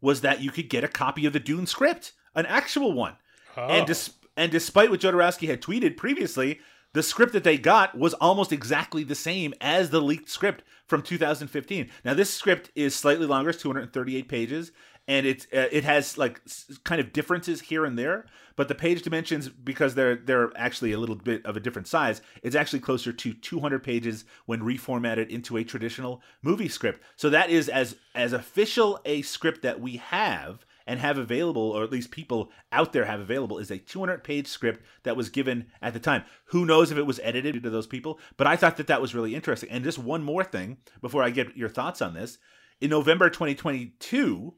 was 0.00 0.22
that 0.22 0.42
you 0.42 0.50
could 0.50 0.68
get 0.68 0.82
a 0.82 0.88
copy 0.88 1.24
of 1.24 1.32
the 1.32 1.38
Dune 1.38 1.66
script, 1.66 2.12
an 2.34 2.46
actual 2.46 2.92
one. 2.92 3.14
Oh. 3.56 3.68
And 3.68 3.86
dis- 3.86 4.14
and 4.36 4.50
despite 4.50 4.90
what 4.90 5.00
Jodorowsky 5.00 5.46
had 5.46 5.62
tweeted 5.62 5.96
previously, 5.96 6.58
the 6.92 7.02
script 7.04 7.32
that 7.32 7.44
they 7.44 7.58
got 7.58 7.96
was 7.96 8.14
almost 8.14 8.52
exactly 8.52 9.04
the 9.04 9.14
same 9.14 9.54
as 9.60 9.90
the 9.90 10.00
leaked 10.00 10.30
script 10.30 10.64
from 10.84 11.02
2015. 11.02 11.90
Now 12.04 12.14
this 12.14 12.34
script 12.34 12.72
is 12.74 12.92
slightly 12.92 13.26
longer, 13.26 13.50
it's 13.50 13.62
238 13.62 14.28
pages, 14.28 14.72
and 15.08 15.26
it's 15.26 15.46
uh, 15.46 15.66
it 15.72 15.82
has 15.82 16.16
like 16.16 16.40
kind 16.84 17.00
of 17.00 17.12
differences 17.12 17.62
here 17.62 17.84
and 17.84 17.98
there 17.98 18.26
but 18.54 18.68
the 18.68 18.74
page 18.74 19.02
dimensions 19.02 19.48
because 19.48 19.94
they're 19.94 20.16
they're 20.16 20.52
actually 20.56 20.92
a 20.92 20.98
little 20.98 21.16
bit 21.16 21.44
of 21.44 21.56
a 21.56 21.60
different 21.60 21.88
size 21.88 22.20
it's 22.42 22.54
actually 22.54 22.80
closer 22.80 23.12
to 23.12 23.32
200 23.32 23.82
pages 23.82 24.24
when 24.46 24.60
reformatted 24.60 25.28
into 25.28 25.56
a 25.56 25.64
traditional 25.64 26.22
movie 26.42 26.68
script. 26.68 27.02
So 27.16 27.30
that 27.30 27.50
is 27.50 27.68
as 27.68 27.96
as 28.14 28.32
official 28.32 29.00
a 29.04 29.22
script 29.22 29.62
that 29.62 29.80
we 29.80 29.96
have 29.96 30.64
and 30.86 31.00
have 31.00 31.18
available 31.18 31.70
or 31.70 31.84
at 31.84 31.92
least 31.92 32.10
people 32.10 32.50
out 32.72 32.92
there 32.92 33.04
have 33.04 33.20
available 33.20 33.58
is 33.58 33.70
a 33.70 33.78
200 33.78 34.24
page 34.24 34.46
script 34.46 34.82
that 35.02 35.16
was 35.16 35.28
given 35.28 35.66
at 35.82 35.92
the 35.92 36.00
time. 36.00 36.24
Who 36.46 36.64
knows 36.64 36.90
if 36.90 36.98
it 36.98 37.06
was 37.06 37.20
edited 37.22 37.62
to 37.62 37.70
those 37.70 37.86
people 37.86 38.18
but 38.36 38.46
i 38.46 38.56
thought 38.56 38.76
that 38.76 38.86
that 38.88 39.00
was 39.00 39.14
really 39.14 39.34
interesting. 39.34 39.70
And 39.70 39.84
just 39.84 39.98
one 39.98 40.22
more 40.22 40.44
thing 40.44 40.78
before 41.00 41.22
i 41.22 41.30
get 41.30 41.56
your 41.56 41.68
thoughts 41.68 42.02
on 42.02 42.14
this. 42.14 42.38
In 42.80 42.90
november 42.90 43.30
2022 43.30 44.54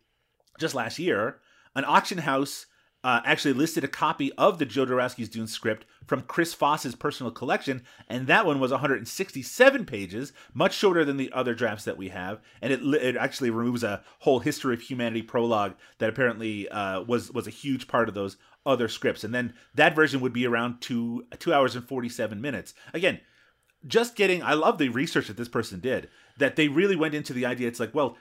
just 0.60 0.74
last 0.74 0.98
year, 0.98 1.38
an 1.74 1.84
auction 1.84 2.18
house 2.18 2.66
uh, 3.02 3.20
actually 3.24 3.54
listed 3.54 3.82
a 3.82 3.88
copy 3.88 4.30
of 4.34 4.58
the 4.58 4.66
Jodorowsky's 4.66 5.28
Dune 5.28 5.46
script 5.46 5.86
from 6.06 6.20
Chris 6.22 6.52
Foss's 6.52 6.94
personal 6.94 7.32
collection, 7.32 7.82
and 8.08 8.26
that 8.26 8.44
one 8.44 8.60
was 8.60 8.70
167 8.70 9.86
pages, 9.86 10.32
much 10.52 10.74
shorter 10.74 11.04
than 11.04 11.16
the 11.16 11.32
other 11.32 11.54
drafts 11.54 11.84
that 11.84 11.96
we 11.96 12.10
have, 12.10 12.40
and 12.60 12.72
it, 12.72 12.82
it 13.02 13.16
actually 13.16 13.50
removes 13.50 13.82
a 13.82 14.02
whole 14.20 14.40
history 14.40 14.74
of 14.74 14.82
humanity 14.82 15.22
prologue 15.22 15.74
that 15.98 16.10
apparently 16.10 16.68
uh, 16.68 17.00
was 17.02 17.32
was 17.32 17.46
a 17.46 17.50
huge 17.50 17.88
part 17.88 18.08
of 18.08 18.14
those 18.14 18.36
other 18.66 18.88
scripts, 18.88 19.24
and 19.24 19.34
then 19.34 19.54
that 19.74 19.94
version 19.94 20.20
would 20.20 20.34
be 20.34 20.46
around 20.46 20.80
two 20.82 21.26
two 21.38 21.54
hours 21.54 21.74
and 21.74 21.88
47 21.88 22.38
minutes. 22.38 22.74
Again, 22.92 23.20
just 23.86 24.14
getting 24.14 24.42
I 24.42 24.52
love 24.52 24.76
the 24.76 24.90
research 24.90 25.28
that 25.28 25.38
this 25.38 25.48
person 25.48 25.80
did 25.80 26.10
that 26.36 26.56
they 26.56 26.68
really 26.68 26.96
went 26.96 27.14
into 27.14 27.32
the 27.32 27.46
idea. 27.46 27.68
It's 27.68 27.80
like, 27.80 27.94
well, 27.94 28.16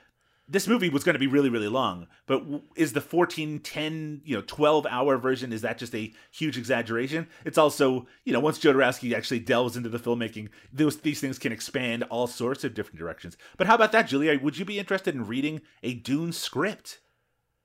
this 0.50 0.68
movie 0.68 0.90
was 0.90 1.04
going 1.04 1.14
to 1.14 1.20
be 1.20 1.28
really 1.28 1.50
really 1.50 1.68
long 1.68 2.08
but 2.26 2.44
is 2.76 2.94
the 2.94 3.02
14 3.02 3.60
10 3.60 4.22
you 4.26 4.36
know 4.36 4.44
12 4.46 4.86
hour 4.88 5.18
version 5.18 5.54
is 5.54 5.62
that 5.62 5.78
just 5.78 5.96
a 5.96 6.14
huge 6.32 6.58
exaggeration? 6.58 7.28
It's 7.46 7.58
also 7.58 8.08
you 8.26 8.34
know 8.34 8.40
once 8.40 8.60
jodorowsky 8.60 9.14
actually 9.16 9.40
delves 9.40 9.78
into 9.78 9.90
the 9.90 10.00
filmmaking 10.00 10.50
those 10.74 10.98
these 10.98 11.22
things 11.22 11.40
can 11.40 11.52
expand 11.52 12.04
all 12.10 12.28
sorts 12.28 12.64
of 12.64 12.74
different 12.74 13.00
directions. 13.00 13.38
But 13.58 13.68
how 13.68 13.76
about 13.76 13.92
that 13.92 14.08
julia? 14.08 14.40
Would 14.40 14.58
you 14.58 14.66
be 14.66 14.80
interested 14.80 15.16
in 15.16 15.28
reading 15.28 15.62
a 15.84 15.94
dune 15.94 16.32
script? 16.32 17.00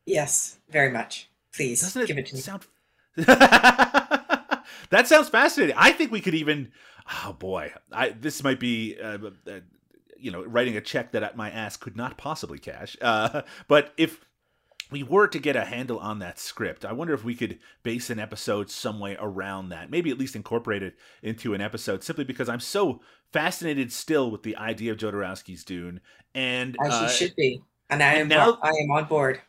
Yes 0.07 0.59
very 0.71 0.91
much. 0.91 1.31
Please 1.55 1.81
doesn't 1.81 2.03
it 2.03 2.09
give 2.09 2.19
it 2.19 2.27
to 2.27 2.37
sound 2.37 2.67
that 3.17 4.65
sounds 5.05 5.29
fascinating. 5.29 5.77
I 5.79 5.93
think 5.93 6.11
we 6.11 6.21
could 6.21 6.35
even 6.35 6.73
oh 7.25 7.33
boy. 7.33 7.73
I 7.93 8.11
this 8.11 8.43
might 8.43 8.61
be 8.61 8.97
uh, 9.01 9.19
uh, 9.47 9.61
you 10.25 10.31
know, 10.31 10.43
writing 10.45 10.77
a 10.77 10.81
check 10.81 11.13
that 11.13 11.37
my 11.37 11.51
ass 11.51 11.77
could 11.77 11.97
not 11.97 12.17
possibly 12.17 12.59
cash. 12.59 12.97
Uh, 13.01 13.43
but 13.69 13.93
if 13.97 14.25
we 14.91 15.03
were 15.03 15.27
to 15.29 15.39
get 15.39 15.57
a 15.57 15.65
handle 15.65 15.99
on 15.99 16.19
that 16.21 16.39
script, 16.39 16.85
I 16.85 16.93
wonder 16.93 17.15
if 17.15 17.25
we 17.25 17.35
could 17.35 17.59
base 17.83 18.11
an 18.11 18.19
episode 18.19 18.71
some 18.71 19.01
way 19.01 19.17
around 19.19 19.69
that. 19.71 19.91
Maybe 19.91 20.11
at 20.11 20.19
least 20.19 20.37
incorporate 20.37 20.83
it 20.83 20.95
into 21.23 21.55
an 21.55 21.61
episode, 21.61 22.03
simply 22.03 22.25
because 22.25 22.49
I'm 22.49 22.61
so 22.61 23.01
fascinated 23.33 23.93
still 23.93 24.31
with 24.31 24.43
the 24.43 24.57
idea 24.57 24.93
of 24.93 24.99
Jodorowsky's 24.99 25.65
Dune, 25.65 26.01
and 26.35 26.77
As 26.85 26.89
you 26.89 27.07
uh, 27.07 27.09
should 27.09 27.37
be. 27.37 27.63
And 27.91 28.03
I 28.03 28.15
am 28.15 28.21
and 28.23 28.29
now- 28.31 28.59
I 28.63 28.71
am 28.71 28.91
on 28.91 29.05
board. 29.05 29.41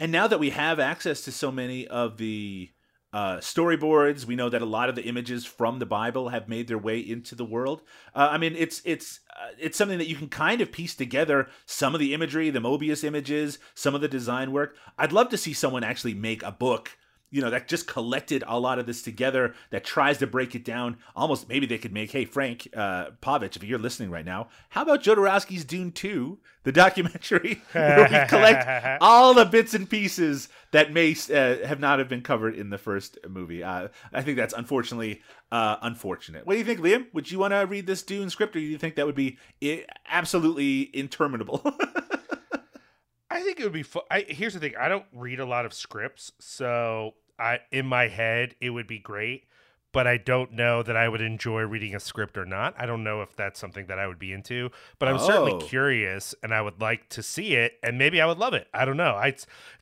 and 0.00 0.12
now 0.12 0.26
that 0.26 0.40
we 0.40 0.50
have 0.50 0.78
access 0.78 1.22
to 1.22 1.32
so 1.32 1.50
many 1.50 1.86
of 1.88 2.16
the 2.18 2.70
uh, 3.12 3.38
storyboards, 3.38 4.26
we 4.26 4.36
know 4.36 4.48
that 4.50 4.62
a 4.62 4.66
lot 4.66 4.88
of 4.88 4.94
the 4.94 5.04
images 5.04 5.44
from 5.44 5.78
the 5.78 5.86
Bible 5.86 6.28
have 6.28 6.48
made 6.48 6.68
their 6.68 6.78
way 6.78 6.98
into 6.98 7.34
the 7.34 7.44
world. 7.44 7.82
Uh, 8.14 8.28
I 8.30 8.38
mean, 8.38 8.54
it's 8.56 8.82
it's 8.84 9.20
uh, 9.34 9.48
it's 9.58 9.78
something 9.78 9.98
that 9.98 10.08
you 10.08 10.16
can 10.16 10.28
kind 10.28 10.60
of 10.60 10.72
piece 10.72 10.94
together. 10.94 11.48
Some 11.64 11.94
of 11.94 12.00
the 12.00 12.12
imagery, 12.12 12.50
the 12.50 12.58
Mobius 12.58 13.04
images, 13.04 13.58
some 13.74 13.94
of 13.94 14.02
the 14.02 14.08
design 14.08 14.52
work. 14.52 14.76
I'd 14.98 15.12
love 15.12 15.30
to 15.30 15.38
see 15.38 15.54
someone 15.54 15.84
actually 15.84 16.14
make 16.14 16.42
a 16.42 16.52
book. 16.52 16.98
You 17.30 17.42
know 17.42 17.50
that 17.50 17.68
just 17.68 17.86
collected 17.86 18.42
a 18.46 18.58
lot 18.58 18.78
of 18.78 18.86
this 18.86 19.02
together. 19.02 19.54
That 19.70 19.84
tries 19.84 20.18
to 20.18 20.26
break 20.26 20.54
it 20.54 20.64
down. 20.64 20.96
Almost 21.14 21.48
maybe 21.48 21.66
they 21.66 21.78
could 21.78 21.92
make. 21.92 22.10
Hey, 22.10 22.24
Frank 22.24 22.68
uh, 22.74 23.10
Pavich, 23.22 23.56
if 23.56 23.62
you're 23.64 23.78
listening 23.78 24.10
right 24.10 24.24
now, 24.24 24.48
how 24.70 24.82
about 24.82 25.02
Jodorowsky's 25.02 25.64
Dune 25.64 25.92
Two, 25.92 26.38
the 26.64 26.72
documentary 26.84 27.62
where 27.72 28.02
we 28.02 28.28
collect 28.28 28.98
all 29.00 29.34
the 29.34 29.44
bits 29.44 29.74
and 29.74 29.88
pieces 29.88 30.48
that 30.72 30.92
may 30.92 31.12
uh, 31.32 31.66
have 31.66 31.80
not 31.80 31.98
have 31.98 32.08
been 32.08 32.22
covered 32.22 32.54
in 32.54 32.70
the 32.70 32.78
first 32.78 33.18
movie. 33.28 33.62
Uh, 33.62 33.88
I 34.12 34.22
think 34.22 34.36
that's 34.36 34.54
unfortunately 34.54 35.22
uh, 35.50 35.76
unfortunate. 35.82 36.46
What 36.46 36.54
do 36.54 36.58
you 36.58 36.64
think, 36.64 36.80
Liam? 36.80 37.06
Would 37.14 37.30
you 37.30 37.38
want 37.38 37.52
to 37.52 37.60
read 37.60 37.86
this 37.86 38.02
Dune 38.02 38.30
script, 38.30 38.54
or 38.56 38.60
do 38.60 38.64
you 38.64 38.78
think 38.78 38.96
that 38.96 39.06
would 39.06 39.14
be 39.14 39.38
absolutely 40.06 40.90
interminable? 40.92 41.62
I 43.30 43.42
think 43.42 43.60
it 43.60 43.64
would 43.64 43.72
be 43.72 43.82
fun. 43.82 44.02
I, 44.10 44.24
here's 44.28 44.54
the 44.54 44.60
thing: 44.60 44.74
I 44.78 44.88
don't 44.88 45.04
read 45.12 45.40
a 45.40 45.46
lot 45.46 45.66
of 45.66 45.72
scripts, 45.74 46.32
so 46.38 47.14
I 47.38 47.60
in 47.70 47.86
my 47.86 48.08
head 48.08 48.54
it 48.60 48.70
would 48.70 48.86
be 48.86 48.98
great, 48.98 49.44
but 49.92 50.06
I 50.06 50.16
don't 50.16 50.52
know 50.52 50.82
that 50.82 50.96
I 50.96 51.08
would 51.08 51.20
enjoy 51.20 51.62
reading 51.62 51.94
a 51.94 52.00
script 52.00 52.38
or 52.38 52.46
not. 52.46 52.74
I 52.78 52.86
don't 52.86 53.04
know 53.04 53.20
if 53.22 53.36
that's 53.36 53.60
something 53.60 53.86
that 53.88 53.98
I 53.98 54.06
would 54.06 54.18
be 54.18 54.32
into, 54.32 54.70
but 54.98 55.08
I'm 55.08 55.16
Oh. 55.16 55.26
certainly 55.26 55.58
curious, 55.66 56.34
and 56.42 56.54
I 56.54 56.62
would 56.62 56.80
like 56.80 57.08
to 57.10 57.22
see 57.22 57.54
it, 57.54 57.78
and 57.82 57.98
maybe 57.98 58.20
I 58.20 58.26
would 58.26 58.38
love 58.38 58.54
it. 58.54 58.66
I 58.72 58.84
don't 58.84 58.96
know. 58.96 59.14
I 59.14 59.34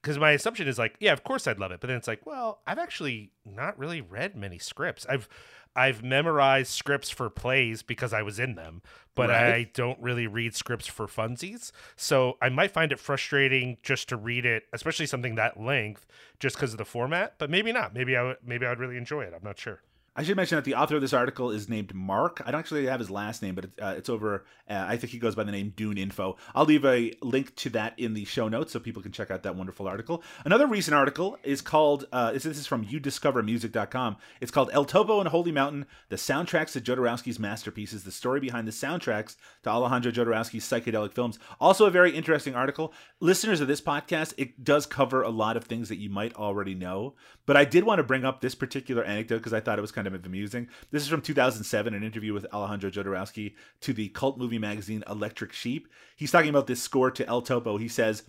because 0.02 0.18
my 0.18 0.32
assumption 0.32 0.66
is 0.68 0.78
like, 0.78 0.96
yeah, 0.98 1.12
of 1.12 1.22
course 1.22 1.46
I'd 1.46 1.58
love 1.60 1.70
it, 1.70 1.80
but 1.80 1.86
then 1.86 1.96
it's 1.96 2.08
like, 2.08 2.26
well, 2.26 2.60
I've 2.66 2.78
actually 2.78 3.30
not 3.44 3.78
really 3.78 4.00
read 4.00 4.34
many 4.36 4.58
scripts. 4.58 5.06
I've 5.08 5.28
I've 5.76 6.02
memorized 6.02 6.72
scripts 6.72 7.10
for 7.10 7.28
plays 7.30 7.82
because 7.82 8.12
I 8.12 8.22
was 8.22 8.38
in 8.38 8.54
them, 8.54 8.82
but 9.14 9.28
Right. 9.28 9.54
I 9.54 9.70
don't 9.74 10.00
really 10.00 10.26
read 10.26 10.54
scripts 10.54 10.86
for 10.86 11.06
funsies. 11.06 11.70
So 11.94 12.38
I 12.40 12.48
might 12.48 12.70
find 12.70 12.90
it 12.92 12.98
frustrating 12.98 13.76
just 13.82 14.08
to 14.08 14.16
read 14.16 14.46
it, 14.46 14.64
especially 14.72 15.06
something 15.06 15.34
that 15.34 15.60
length, 15.60 16.06
just 16.40 16.56
because 16.56 16.72
of 16.72 16.78
the 16.78 16.84
format. 16.84 17.34
But 17.38 17.50
maybe 17.50 17.72
not. 17.72 17.94
Maybe 17.94 18.16
I 18.16 18.22
would. 18.22 18.36
Maybe 18.44 18.64
I 18.66 18.70
would 18.70 18.78
really 18.80 18.96
enjoy 18.96 19.22
it. 19.22 19.34
I'm 19.36 19.44
not 19.44 19.58
sure. 19.58 19.82
I 20.18 20.22
should 20.22 20.36
mention 20.36 20.56
that 20.56 20.64
the 20.64 20.74
author 20.74 20.96
of 20.96 21.02
this 21.02 21.12
article 21.12 21.50
is 21.50 21.68
named 21.68 21.94
Mark. 21.94 22.40
I 22.46 22.50
don't 22.50 22.58
actually 22.58 22.86
have 22.86 23.00
his 23.00 23.10
last 23.10 23.42
name, 23.42 23.54
but 23.54 23.64
it's, 23.66 23.78
uh, 23.80 23.94
it's 23.98 24.08
over. 24.08 24.46
Uh, 24.68 24.86
I 24.88 24.96
think 24.96 25.12
he 25.12 25.18
goes 25.18 25.34
by 25.34 25.44
the 25.44 25.52
name 25.52 25.74
Dune 25.76 25.98
Info. 25.98 26.38
I'll 26.54 26.64
leave 26.64 26.86
a 26.86 27.12
link 27.20 27.54
to 27.56 27.70
that 27.70 27.98
in 27.98 28.14
the 28.14 28.24
show 28.24 28.48
notes 28.48 28.72
so 28.72 28.80
people 28.80 29.02
can 29.02 29.12
check 29.12 29.30
out 29.30 29.42
that 29.42 29.56
wonderful 29.56 29.86
article. 29.86 30.22
Another 30.46 30.66
recent 30.66 30.94
article 30.94 31.36
is 31.42 31.60
called. 31.60 32.06
Uh, 32.12 32.32
this 32.32 32.46
is 32.46 32.66
from 32.66 32.86
uDiscoverMusic.com. 32.86 34.16
It's 34.40 34.50
called 34.50 34.70
El 34.72 34.86
Topo 34.86 35.20
and 35.20 35.28
Holy 35.28 35.52
Mountain: 35.52 35.84
The 36.08 36.16
Soundtracks 36.16 36.72
to 36.72 36.80
Jodorowsky's 36.80 37.38
Masterpieces. 37.38 38.04
The 38.04 38.10
story 38.10 38.40
behind 38.40 38.66
the 38.66 38.72
soundtracks 38.72 39.36
to 39.64 39.70
Alejandro 39.70 40.12
Jodorowsky's 40.12 40.64
psychedelic 40.64 41.12
films. 41.12 41.38
Also, 41.60 41.84
a 41.84 41.90
very 41.90 42.12
interesting 42.12 42.54
article. 42.54 42.94
Listeners 43.20 43.60
of 43.60 43.68
this 43.68 43.82
podcast, 43.82 44.32
it 44.38 44.64
does 44.64 44.86
cover 44.86 45.20
a 45.22 45.28
lot 45.28 45.58
of 45.58 45.64
things 45.64 45.90
that 45.90 45.96
you 45.96 46.08
might 46.08 46.34
already 46.36 46.74
know, 46.74 47.14
but 47.46 47.56
I 47.56 47.64
did 47.64 47.84
want 47.84 47.98
to 47.98 48.04
bring 48.04 48.24
up 48.24 48.40
this 48.40 48.54
particular 48.54 49.04
anecdote 49.04 49.38
because 49.38 49.52
I 49.52 49.60
thought 49.60 49.78
it 49.78 49.82
was 49.82 49.92
kind 49.92 50.06
of 50.06 50.26
amusing. 50.26 50.68
This 50.90 51.02
is 51.02 51.08
from 51.08 51.22
2007, 51.22 51.94
an 51.94 52.02
interview 52.02 52.34
with 52.34 52.46
Alejandro 52.52 52.90
Jodorowsky 52.90 53.54
to 53.80 53.92
the 53.92 54.08
cult 54.08 54.36
movie 54.36 54.58
magazine 54.58 55.04
Electric 55.08 55.52
Sheep. 55.52 55.88
He's 56.16 56.32
talking 56.32 56.50
about 56.50 56.66
this 56.66 56.82
score 56.82 57.10
to 57.12 57.26
El 57.26 57.42
Topo. 57.42 57.78
He 57.78 57.88
says, 57.88 58.24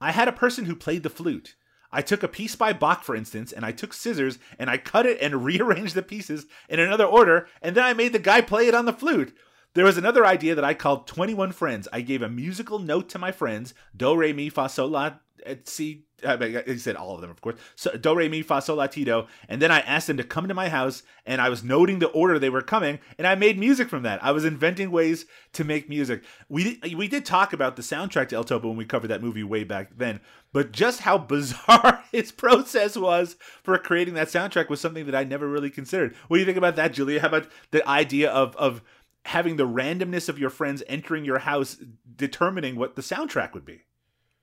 I 0.00 0.10
had 0.10 0.28
a 0.28 0.32
person 0.32 0.66
who 0.66 0.74
played 0.74 1.04
the 1.04 1.10
flute. 1.10 1.54
I 1.92 2.02
took 2.02 2.22
a 2.22 2.28
piece 2.28 2.56
by 2.56 2.72
Bach, 2.72 3.04
for 3.04 3.14
instance, 3.14 3.52
and 3.52 3.64
I 3.64 3.72
took 3.72 3.92
scissors 3.92 4.38
and 4.58 4.68
I 4.68 4.76
cut 4.76 5.06
it 5.06 5.18
and 5.20 5.44
rearranged 5.44 5.94
the 5.94 6.02
pieces 6.02 6.46
in 6.68 6.80
another 6.80 7.06
order, 7.06 7.48
and 7.62 7.76
then 7.76 7.84
I 7.84 7.94
made 7.94 8.12
the 8.12 8.18
guy 8.18 8.40
play 8.40 8.66
it 8.66 8.74
on 8.74 8.84
the 8.84 8.92
flute. 8.92 9.34
There 9.74 9.84
was 9.84 9.98
another 9.98 10.24
idea 10.24 10.54
that 10.54 10.64
I 10.64 10.72
called 10.72 11.06
21 11.06 11.52
Friends. 11.52 11.86
I 11.92 12.00
gave 12.00 12.22
a 12.22 12.30
musical 12.30 12.78
note 12.78 13.10
to 13.10 13.18
my 13.18 13.30
friends, 13.30 13.74
do, 13.94 14.16
re, 14.16 14.32
mi, 14.32 14.48
fa, 14.48 14.70
sol, 14.70 14.88
la, 14.88 15.16
et, 15.44 15.68
si. 15.68 16.05
I 16.24 16.36
mean, 16.36 16.62
he 16.66 16.78
said 16.78 16.96
all 16.96 17.14
of 17.14 17.20
them, 17.20 17.30
of 17.30 17.40
course. 17.40 17.56
So, 17.74 17.92
do, 17.92 18.14
re, 18.14 18.28
mi, 18.28 18.42
fa, 18.42 18.62
sol, 18.62 18.76
la, 18.76 18.86
ti, 18.86 19.04
do. 19.04 19.26
And 19.48 19.60
then 19.60 19.70
I 19.70 19.80
asked 19.80 20.06
them 20.06 20.16
to 20.16 20.24
come 20.24 20.48
to 20.48 20.54
my 20.54 20.68
house, 20.68 21.02
and 21.26 21.40
I 21.40 21.48
was 21.50 21.62
noting 21.62 21.98
the 21.98 22.08
order 22.08 22.38
they 22.38 22.48
were 22.48 22.62
coming, 22.62 23.00
and 23.18 23.26
I 23.26 23.34
made 23.34 23.58
music 23.58 23.88
from 23.90 24.02
that. 24.04 24.24
I 24.24 24.32
was 24.32 24.44
inventing 24.44 24.90
ways 24.90 25.26
to 25.52 25.64
make 25.64 25.88
music. 25.88 26.24
We 26.48 26.80
we 26.96 27.08
did 27.08 27.26
talk 27.26 27.52
about 27.52 27.76
the 27.76 27.82
soundtrack 27.82 28.28
to 28.28 28.36
El 28.36 28.44
Topo 28.44 28.68
when 28.68 28.76
we 28.76 28.86
covered 28.86 29.08
that 29.08 29.22
movie 29.22 29.42
way 29.42 29.64
back 29.64 29.90
then, 29.96 30.20
but 30.52 30.72
just 30.72 31.00
how 31.00 31.18
bizarre 31.36 32.02
his 32.12 32.32
process 32.32 32.96
was 32.96 33.36
for 33.62 33.76
creating 33.78 34.14
that 34.14 34.28
soundtrack 34.28 34.70
was 34.70 34.80
something 34.80 35.06
that 35.06 35.14
I 35.14 35.24
never 35.24 35.48
really 35.48 35.70
considered. 35.70 36.14
What 36.28 36.36
do 36.36 36.40
you 36.40 36.46
think 36.46 36.58
about 36.58 36.76
that, 36.76 36.94
Julia? 36.94 37.20
How 37.20 37.28
about 37.28 37.48
the 37.72 37.86
idea 37.86 38.30
of 38.30 38.56
of 38.56 38.82
having 39.26 39.56
the 39.56 39.66
randomness 39.66 40.28
of 40.28 40.38
your 40.38 40.50
friends 40.50 40.82
entering 40.86 41.24
your 41.24 41.40
house 41.40 41.76
determining 42.16 42.76
what 42.76 42.94
the 42.96 43.02
soundtrack 43.02 43.52
would 43.52 43.64
be? 43.64 43.82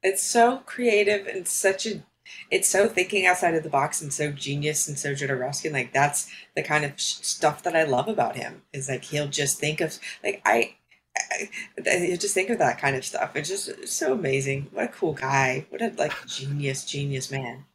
It's 0.04 0.22
so 0.22 0.58
creative 0.66 1.28
and 1.28 1.48
such 1.48 1.86
a. 1.86 2.04
It's 2.52 2.70
so 2.70 2.88
thinking 2.88 3.26
outside 3.26 3.56
of 3.56 3.64
the 3.64 3.70
box 3.70 4.02
and 4.02 4.14
so 4.14 4.32
genius 4.32 4.88
and 4.88 4.98
so 4.98 5.14
Jodorowsky. 5.14 5.66
And 5.66 5.74
like 5.74 5.94
that's 5.94 6.30
the 6.56 6.64
kind 6.64 6.86
of 6.86 7.00
stuff 7.00 7.64
that 7.64 7.76
I 7.76 7.84
love 7.84 8.08
about 8.08 8.36
him. 8.36 8.64
Is 8.74 8.90
like 8.90 9.06
he'll 9.06 9.28
just 9.28 9.60
think 9.60 9.82
of 9.82 9.98
like 10.24 10.42
I. 10.46 10.76
I, 11.16 11.50
I 11.88 12.18
just 12.20 12.34
think 12.34 12.50
of 12.50 12.58
that 12.58 12.80
kind 12.80 12.96
of 12.96 13.06
stuff. 13.06 13.36
It's 13.36 13.48
just 13.48 13.88
so 13.88 14.14
amazing. 14.14 14.68
What 14.72 14.86
a 14.86 14.88
cool 14.88 15.14
guy. 15.14 15.68
What 15.70 15.82
a 15.82 15.94
like 15.96 16.14
genius, 16.26 16.86
genius 16.86 17.30
man. 17.30 17.66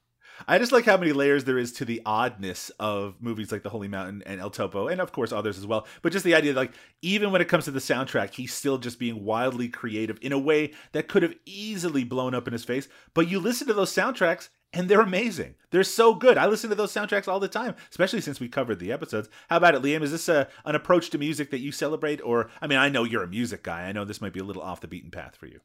I 0.46 0.58
just 0.58 0.72
like 0.72 0.84
how 0.84 0.96
many 0.96 1.12
layers 1.12 1.44
there 1.44 1.58
is 1.58 1.72
to 1.74 1.84
the 1.84 2.02
oddness 2.06 2.70
of 2.78 3.16
movies 3.20 3.50
like 3.50 3.62
The 3.62 3.70
Holy 3.70 3.88
Mountain 3.88 4.22
and 4.26 4.40
El 4.40 4.50
Topo, 4.50 4.88
and 4.88 5.00
of 5.00 5.12
course 5.12 5.32
others 5.32 5.58
as 5.58 5.66
well. 5.66 5.86
But 6.02 6.12
just 6.12 6.24
the 6.24 6.34
idea, 6.34 6.52
that, 6.52 6.60
like 6.60 6.72
even 7.02 7.32
when 7.32 7.40
it 7.40 7.48
comes 7.48 7.64
to 7.64 7.70
the 7.70 7.80
soundtrack, 7.80 8.34
he's 8.34 8.54
still 8.54 8.78
just 8.78 8.98
being 8.98 9.24
wildly 9.24 9.68
creative 9.68 10.18
in 10.22 10.32
a 10.32 10.38
way 10.38 10.72
that 10.92 11.08
could 11.08 11.22
have 11.22 11.34
easily 11.44 12.04
blown 12.04 12.34
up 12.34 12.46
in 12.46 12.52
his 12.52 12.64
face. 12.64 12.88
But 13.14 13.28
you 13.28 13.40
listen 13.40 13.66
to 13.66 13.74
those 13.74 13.92
soundtracks, 13.92 14.48
and 14.72 14.88
they're 14.88 15.00
amazing. 15.00 15.54
They're 15.70 15.82
so 15.82 16.14
good. 16.14 16.36
I 16.36 16.46
listen 16.46 16.70
to 16.70 16.76
those 16.76 16.92
soundtracks 16.92 17.26
all 17.26 17.40
the 17.40 17.48
time, 17.48 17.74
especially 17.90 18.20
since 18.20 18.38
we 18.38 18.48
covered 18.48 18.78
the 18.78 18.92
episodes. 18.92 19.28
How 19.48 19.56
about 19.56 19.74
it, 19.74 19.82
Liam? 19.82 20.02
Is 20.02 20.12
this 20.12 20.28
a, 20.28 20.48
an 20.64 20.74
approach 20.74 21.10
to 21.10 21.18
music 21.18 21.50
that 21.50 21.60
you 21.60 21.72
celebrate, 21.72 22.20
or 22.22 22.50
I 22.60 22.66
mean, 22.66 22.78
I 22.78 22.88
know 22.88 23.04
you're 23.04 23.22
a 23.22 23.28
music 23.28 23.62
guy. 23.62 23.82
I 23.88 23.92
know 23.92 24.04
this 24.04 24.20
might 24.20 24.34
be 24.34 24.40
a 24.40 24.44
little 24.44 24.62
off 24.62 24.80
the 24.80 24.88
beaten 24.88 25.10
path 25.10 25.36
for 25.36 25.46
you. 25.46 25.60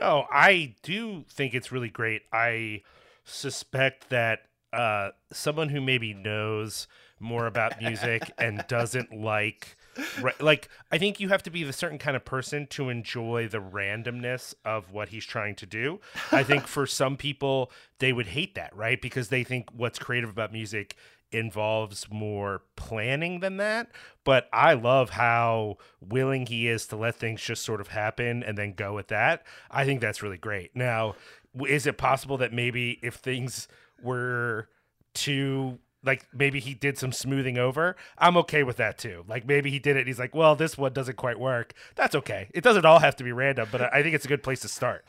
No, 0.00 0.26
I 0.30 0.74
do 0.82 1.24
think 1.30 1.54
it's 1.54 1.72
really 1.72 1.88
great. 1.88 2.22
I 2.30 2.82
suspect 3.28 4.10
that 4.10 4.40
uh, 4.72 5.10
someone 5.32 5.68
who 5.68 5.80
maybe 5.80 6.14
knows 6.14 6.86
more 7.20 7.46
about 7.46 7.80
music 7.80 8.30
and 8.38 8.64
doesn't 8.68 9.12
like 9.12 9.76
right, 10.20 10.40
like 10.40 10.68
I 10.92 10.98
think 10.98 11.20
you 11.20 11.28
have 11.28 11.42
to 11.44 11.50
be 11.50 11.64
the 11.64 11.72
certain 11.72 11.98
kind 11.98 12.16
of 12.16 12.24
person 12.24 12.66
to 12.68 12.88
enjoy 12.88 13.48
the 13.48 13.58
randomness 13.58 14.54
of 14.64 14.92
what 14.92 15.08
he's 15.08 15.24
trying 15.24 15.54
to 15.56 15.66
do. 15.66 16.00
I 16.30 16.42
think 16.42 16.66
for 16.66 16.86
some 16.86 17.16
people 17.16 17.70
they 17.98 18.12
would 18.12 18.28
hate 18.28 18.54
that, 18.54 18.74
right? 18.76 19.00
Because 19.00 19.28
they 19.28 19.44
think 19.44 19.68
what's 19.72 19.98
creative 19.98 20.30
about 20.30 20.52
music 20.52 20.96
involves 21.30 22.06
more 22.10 22.62
planning 22.76 23.40
than 23.40 23.58
that. 23.58 23.90
But 24.24 24.48
I 24.52 24.74
love 24.74 25.10
how 25.10 25.76
willing 26.00 26.46
he 26.46 26.68
is 26.68 26.86
to 26.86 26.96
let 26.96 27.16
things 27.16 27.42
just 27.42 27.64
sort 27.64 27.80
of 27.80 27.88
happen 27.88 28.42
and 28.42 28.56
then 28.56 28.72
go 28.72 28.94
with 28.94 29.08
that. 29.08 29.44
I 29.70 29.84
think 29.84 30.00
that's 30.00 30.22
really 30.22 30.38
great. 30.38 30.74
Now, 30.74 31.16
is 31.66 31.86
it 31.86 31.96
possible 31.98 32.36
that 32.38 32.52
maybe 32.52 32.98
if 33.02 33.14
things 33.14 33.68
were 34.02 34.68
too 35.14 35.78
like 36.04 36.26
maybe 36.32 36.60
he 36.60 36.74
did 36.74 36.96
some 36.98 37.12
smoothing 37.12 37.58
over. 37.58 37.96
I'm 38.16 38.36
okay 38.38 38.62
with 38.62 38.76
that 38.76 38.98
too. 38.98 39.24
Like 39.28 39.46
maybe 39.46 39.70
he 39.70 39.78
did 39.78 39.96
it. 39.96 40.06
he's 40.06 40.18
like, 40.18 40.34
well, 40.34 40.54
this 40.54 40.78
one 40.78 40.92
doesn't 40.92 41.16
quite 41.16 41.38
work. 41.38 41.74
That's 41.96 42.14
okay. 42.14 42.48
It 42.54 42.62
doesn't 42.62 42.84
all 42.84 43.00
have 43.00 43.16
to 43.16 43.24
be 43.24 43.32
random, 43.32 43.68
but 43.70 43.92
I 43.92 44.02
think 44.02 44.14
it's 44.14 44.24
a 44.24 44.28
good 44.28 44.42
place 44.42 44.60
to 44.60 44.68
start. 44.68 45.04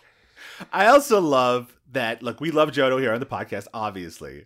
I 0.73 0.87
also 0.87 1.21
love 1.21 1.77
that. 1.91 2.23
Look, 2.23 2.41
we 2.41 2.51
love 2.51 2.71
Jodo 2.71 2.99
here 2.99 3.13
on 3.13 3.19
the 3.19 3.25
podcast, 3.25 3.67
obviously, 3.73 4.45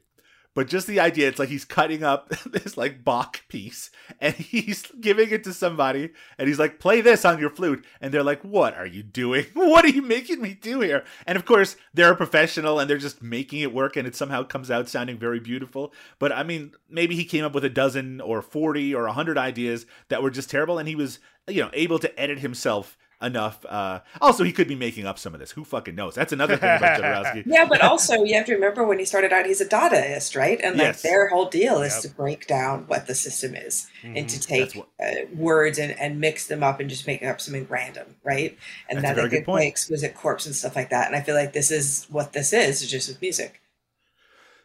but 0.54 0.68
just 0.68 0.88
the 0.88 1.00
idea 1.00 1.28
it's 1.28 1.40
like 1.40 1.50
he's 1.50 1.66
cutting 1.66 2.04
up 2.04 2.30
this 2.46 2.78
like 2.78 3.04
Bach 3.04 3.48
piece 3.48 3.90
and 4.20 4.34
he's 4.36 4.84
giving 5.00 5.30
it 5.32 5.44
to 5.44 5.54
somebody 5.54 6.12
and 6.38 6.48
he's 6.48 6.60
like 6.60 6.80
play 6.80 7.02
this 7.02 7.26
on 7.26 7.40
your 7.40 7.50
flute. 7.50 7.86
And 8.02 8.14
they're 8.14 8.24
like 8.24 8.42
what 8.44 8.76
are 8.76 8.86
you 8.86 9.04
doing? 9.04 9.46
What 9.74 9.86
are 9.86 9.90
you 9.90 10.02
making 10.02 10.42
me 10.42 10.54
do 10.54 10.82
here? 10.82 11.04
And 11.26 11.36
of 11.36 11.46
course 11.46 11.76
they're 11.94 12.12
a 12.12 12.16
professional 12.16 12.80
and 12.80 12.90
they're 12.90 12.98
just 12.98 13.24
making 13.24 13.62
it 13.62 13.74
work 13.74 13.96
and 13.96 14.08
it 14.08 14.16
somehow 14.16 14.44
comes 14.44 14.70
out 14.70 14.90
sounding 14.90 15.18
very 15.18 15.40
beautiful. 15.40 15.94
But 16.20 16.32
i 16.32 16.44
mean 16.44 16.74
maybe 16.90 17.16
he 17.16 17.26
came 17.26 17.44
up 17.44 17.54
with 17.54 17.66
a 17.66 17.70
dozen 17.70 18.22
or 18.22 18.42
40 18.42 18.94
or 18.94 19.06
100 19.06 19.38
ideas 19.38 19.86
that 20.10 20.22
were 20.22 20.30
just 20.30 20.50
terrible 20.50 20.78
and 20.78 20.88
he 20.88 20.96
was 20.96 21.20
you 21.48 21.62
know 21.62 21.70
able 21.74 22.00
to 22.00 22.20
edit 22.20 22.40
himself 22.40 22.98
enough. 23.24 23.66
Uh, 23.66 24.00
also, 24.22 24.44
he 24.44 24.52
could 24.52 24.68
be 24.68 24.76
making 24.76 25.06
up 25.06 25.18
some 25.18 25.34
of 25.34 25.40
this. 25.40 25.52
Who 25.52 25.64
fucking 25.64 25.96
knows? 25.96 26.16
That's 26.16 26.34
another 26.34 26.58
thing 26.58 26.76
about 26.78 27.00
Jodorowsky. 27.00 27.44
Yeah, 27.54 27.66
but 27.68 27.82
also 27.82 28.24
you 28.24 28.36
have 28.36 28.46
to 28.48 28.54
remember 28.54 28.84
when 28.86 29.00
he 29.00 29.06
started 29.06 29.32
out, 29.34 29.46
he's 29.46 29.62
a 29.62 29.66
Dadaist, 29.66 30.36
right? 30.36 30.60
And 30.64 30.78
like 30.78 30.88
Yes. 30.88 31.02
their 31.02 31.28
whole 31.30 31.46
deal 31.50 31.82
is 31.82 31.94
Yep. 31.94 32.02
to 32.04 32.10
break 32.18 32.48
down 32.48 32.86
what 32.88 33.08
the 33.08 33.16
system 33.16 33.56
is 33.56 33.88
and 34.04 34.28
to 34.30 34.38
Mhm. 34.40 34.46
take 34.46 34.74
That's 35.00 35.18
uh, 35.24 35.26
words 35.36 35.80
and, 35.80 35.98
and 36.00 36.20
mix 36.20 36.48
them 36.48 36.64
up 36.64 36.80
and 36.80 36.90
just 36.90 37.08
make 37.08 37.24
up 37.24 37.42
something 37.42 37.66
random, 37.70 38.16
right? 38.24 38.58
And 38.90 38.98
That's 38.98 39.06
a 39.06 39.08
that 39.08 39.16
very 39.16 39.30
they 39.30 39.30
good 39.30 39.40
could 39.42 39.46
point. 39.46 39.60
play 39.62 39.68
exquisite 39.68 40.14
corpse 40.16 40.46
and 40.46 40.56
stuff 40.56 40.76
like 40.76 40.90
that. 40.92 41.08
And 41.08 41.16
I 41.16 41.22
feel 41.22 41.36
like 41.36 41.54
this 41.54 41.72
is 41.72 42.06
what 42.10 42.34
this 42.34 42.54
is, 42.54 42.82
it's 42.82 42.92
just 42.92 43.08
with 43.10 43.22
music. 43.22 43.62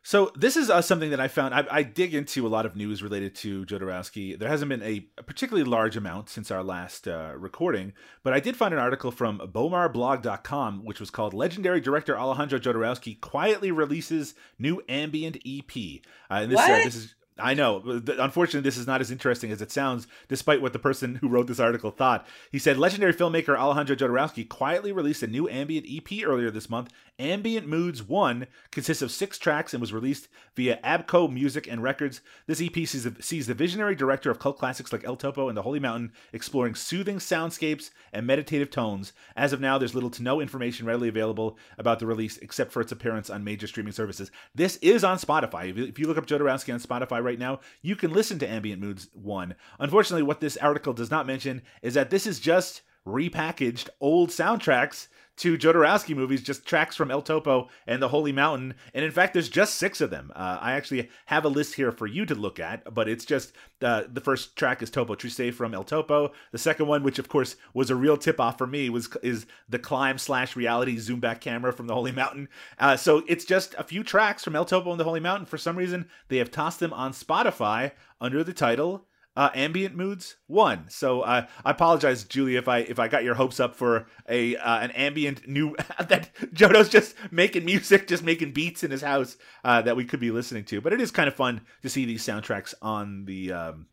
So 0.08 0.32
this 0.34 0.56
is 0.56 0.70
uh, 0.70 0.80
something 0.80 1.10
that 1.10 1.20
I 1.20 1.28
found. 1.28 1.52
I, 1.52 1.66
I 1.70 1.82
dig 1.82 2.14
into 2.14 2.46
a 2.46 2.48
lot 2.48 2.64
of 2.64 2.74
news 2.74 3.02
related 3.02 3.34
to 3.34 3.66
Jodorowsky. 3.66 4.38
There 4.38 4.48
hasn't 4.48 4.70
been 4.70 4.82
a, 4.82 5.06
a 5.18 5.22
particularly 5.22 5.68
large 5.68 5.98
amount 5.98 6.30
since 6.30 6.50
our 6.50 6.62
last 6.64 7.06
uh, 7.06 7.34
recording, 7.36 7.92
but 8.22 8.32
I 8.32 8.40
did 8.40 8.56
find 8.56 8.72
an 8.72 8.80
article 8.80 9.10
from 9.10 9.38
BomarBlog.com, 9.38 10.86
which 10.86 10.98
was 10.98 11.10
called 11.10 11.34
"Legendary 11.34 11.82
Director 11.82 12.16
Alejandro 12.16 12.58
Jodorowsky 12.58 13.20
quietly 13.20 13.70
releases 13.70 14.34
new 14.58 14.80
ambient 14.88 15.36
EP." 15.46 16.00
Uh, 16.30 16.40
and 16.40 16.52
this, 16.52 16.58
uh, 16.58 16.66
this 16.84 16.96
is. 16.96 17.14
I 17.38 17.52
know. 17.54 17.82
Unfortunately, 18.18 18.62
this 18.66 18.78
is 18.78 18.86
not 18.86 19.00
as 19.02 19.10
interesting 19.10 19.52
as 19.52 19.62
it 19.62 19.70
sounds, 19.70 20.06
despite 20.26 20.62
what 20.62 20.72
the 20.72 20.78
person 20.78 21.16
who 21.16 21.28
wrote 21.28 21.46
this 21.46 21.60
article 21.60 21.90
thought. 21.90 22.26
He 22.50 22.58
said 22.58 22.78
legendary 22.78 23.14
filmmaker 23.14 23.56
Alejandro 23.56 23.94
Jodorowsky 23.94 24.48
quietly 24.48 24.90
released 24.90 25.22
a 25.22 25.28
new 25.28 25.48
ambient 25.48 25.86
EP 25.88 26.24
earlier 26.24 26.50
this 26.50 26.70
month. 26.70 26.90
Ambient 27.20 27.66
Moods 27.66 28.00
1 28.00 28.46
consists 28.70 29.02
of 29.02 29.10
six 29.10 29.38
tracks 29.38 29.74
and 29.74 29.80
was 29.80 29.92
released 29.92 30.28
via 30.54 30.78
ABKCO 30.84 31.32
Music 31.32 31.66
and 31.66 31.82
Records. 31.82 32.20
This 32.46 32.62
EP 32.62 32.74
sees 32.86 33.02
the, 33.02 33.20
sees 33.20 33.48
the 33.48 33.54
visionary 33.54 33.96
director 33.96 34.30
of 34.30 34.38
cult 34.38 34.56
classics 34.56 34.92
like 34.92 35.02
El 35.04 35.16
Topo 35.16 35.48
and 35.48 35.56
The 35.56 35.62
Holy 35.62 35.80
Mountain 35.80 36.12
exploring 36.32 36.76
soothing 36.76 37.16
soundscapes 37.16 37.90
and 38.12 38.24
meditative 38.24 38.70
tones. 38.70 39.12
As 39.34 39.52
of 39.52 39.60
now, 39.60 39.78
there's 39.78 39.96
little 39.96 40.10
to 40.10 40.22
no 40.22 40.40
information 40.40 40.86
readily 40.86 41.08
available 41.08 41.58
about 41.76 41.98
the 41.98 42.06
release 42.06 42.38
except 42.38 42.70
for 42.70 42.80
its 42.80 42.92
appearance 42.92 43.30
on 43.30 43.42
major 43.42 43.66
streaming 43.66 43.92
services. 43.92 44.30
This 44.54 44.76
is 44.76 45.02
on 45.02 45.18
Spotify. 45.18 45.76
If 45.76 45.98
you, 45.98 46.06
look 46.06 46.18
up 46.18 46.26
Jodorowsky 46.26 46.72
on 46.72 46.80
Spotify 46.80 47.22
right 47.22 47.38
now, 47.38 47.58
you 47.82 47.96
can 47.96 48.12
listen 48.12 48.38
to 48.38 48.48
Ambient 48.48 48.80
Moods 48.80 49.08
1. 49.12 49.56
Unfortunately, 49.80 50.22
what 50.22 50.40
this 50.40 50.56
article 50.58 50.92
does 50.92 51.10
not 51.10 51.26
mention 51.26 51.62
is 51.82 51.94
that 51.94 52.10
this 52.10 52.28
is 52.28 52.38
just 52.38 52.82
repackaged 53.04 53.88
old 54.00 54.30
soundtracks 54.30 55.08
to 55.38 55.56
Jodorowsky 55.56 56.14
movies, 56.14 56.42
just 56.42 56.66
tracks 56.66 56.96
from 56.96 57.10
El 57.10 57.22
Topo 57.22 57.68
and 57.86 58.02
The 58.02 58.08
Holy 58.08 58.32
Mountain. 58.32 58.74
And 58.92 59.04
in 59.04 59.10
fact, 59.10 59.32
there's 59.32 59.48
just 59.48 59.76
six 59.76 60.00
of 60.00 60.10
them. 60.10 60.32
Uh, 60.34 60.58
I 60.60 60.72
actually 60.72 61.08
have 61.26 61.44
a 61.44 61.48
list 61.48 61.74
here 61.74 61.92
for 61.92 62.06
you 62.06 62.26
to 62.26 62.34
look 62.34 62.60
at, 62.60 62.94
but 62.94 63.08
it's 63.08 63.24
just 63.24 63.52
uh, 63.80 64.04
the 64.12 64.20
first 64.20 64.56
track 64.56 64.82
is 64.82 64.90
Topo 64.90 65.14
Triste 65.14 65.54
from 65.54 65.74
El 65.74 65.84
Topo. 65.84 66.32
The 66.52 66.58
second 66.58 66.86
one, 66.86 67.02
which 67.02 67.18
of 67.18 67.28
course 67.28 67.56
was 67.74 67.90
a 67.90 67.96
real 67.96 68.16
tip 68.16 68.40
off 68.40 68.58
for 68.58 68.66
me, 68.66 68.90
was 68.90 69.08
is 69.22 69.46
the 69.68 69.78
climb 69.78 70.18
slash 70.18 70.56
reality 70.56 70.98
zoom 70.98 71.20
back 71.20 71.40
camera 71.40 71.72
from 71.72 71.86
The 71.86 71.94
Holy 71.94 72.12
Mountain. 72.12 72.48
Uh, 72.78 72.96
so 72.96 73.22
it's 73.26 73.44
just 73.44 73.74
a 73.78 73.84
few 73.84 74.04
tracks 74.04 74.44
from 74.44 74.56
El 74.56 74.64
Topo 74.64 74.90
and 74.90 75.00
The 75.00 75.04
Holy 75.04 75.20
Mountain. 75.20 75.46
For 75.46 75.58
some 75.58 75.76
reason, 75.76 76.08
they 76.28 76.38
have 76.38 76.50
tossed 76.50 76.80
them 76.80 76.92
on 76.92 77.12
Spotify 77.12 77.92
under 78.20 78.44
the 78.44 78.52
title 78.52 79.07
uh, 79.38 79.50
ambient 79.54 79.94
moods 79.94 80.34
one. 80.48 80.86
So 80.88 81.20
uh, 81.20 81.46
I 81.64 81.70
apologize, 81.70 82.24
Julie, 82.24 82.56
if 82.56 82.66
I 82.66 82.78
if 82.78 82.98
I 82.98 83.06
got 83.06 83.22
your 83.22 83.36
hopes 83.36 83.60
up 83.60 83.76
for 83.76 84.08
a 84.28 84.56
uh, 84.56 84.80
an 84.80 84.90
ambient 84.90 85.46
new 85.46 85.76
that 86.08 86.30
Jodo's 86.52 86.88
just 86.88 87.14
making 87.30 87.64
music, 87.64 88.08
just 88.08 88.24
making 88.24 88.50
beats 88.50 88.82
in 88.82 88.90
his 88.90 89.00
house 89.00 89.36
uh, 89.62 89.80
that 89.82 89.94
we 89.94 90.04
could 90.04 90.18
be 90.18 90.32
listening 90.32 90.64
to. 90.64 90.80
But 90.80 90.92
it 90.92 91.00
is 91.00 91.12
kind 91.12 91.28
of 91.28 91.36
fun 91.36 91.60
to 91.82 91.88
see 91.88 92.04
these 92.04 92.26
soundtracks 92.26 92.74
on 92.82 93.26
the 93.26 93.52
um, 93.52 93.86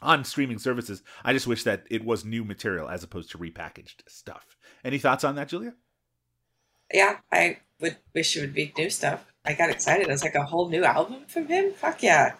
on 0.00 0.24
streaming 0.24 0.58
services. 0.58 1.02
I 1.22 1.34
just 1.34 1.46
wish 1.46 1.64
that 1.64 1.84
it 1.90 2.02
was 2.02 2.24
new 2.24 2.42
material 2.42 2.88
as 2.88 3.04
opposed 3.04 3.30
to 3.32 3.38
repackaged 3.38 3.96
stuff. 4.08 4.56
Any 4.82 4.96
thoughts 4.96 5.24
on 5.24 5.34
that, 5.34 5.48
Julia? 5.48 5.74
Yeah, 6.90 7.18
I 7.30 7.58
would 7.80 7.98
wish 8.14 8.34
it 8.34 8.40
would 8.40 8.54
be 8.54 8.72
new 8.78 8.88
stuff. 8.88 9.26
I 9.44 9.52
got 9.52 9.68
excited. 9.68 10.08
It 10.08 10.10
was 10.10 10.24
like 10.24 10.36
a 10.36 10.44
whole 10.46 10.70
new 10.70 10.84
album 10.84 11.26
from 11.28 11.48
him. 11.48 11.74
Fuck 11.74 12.02
yeah. 12.02 12.36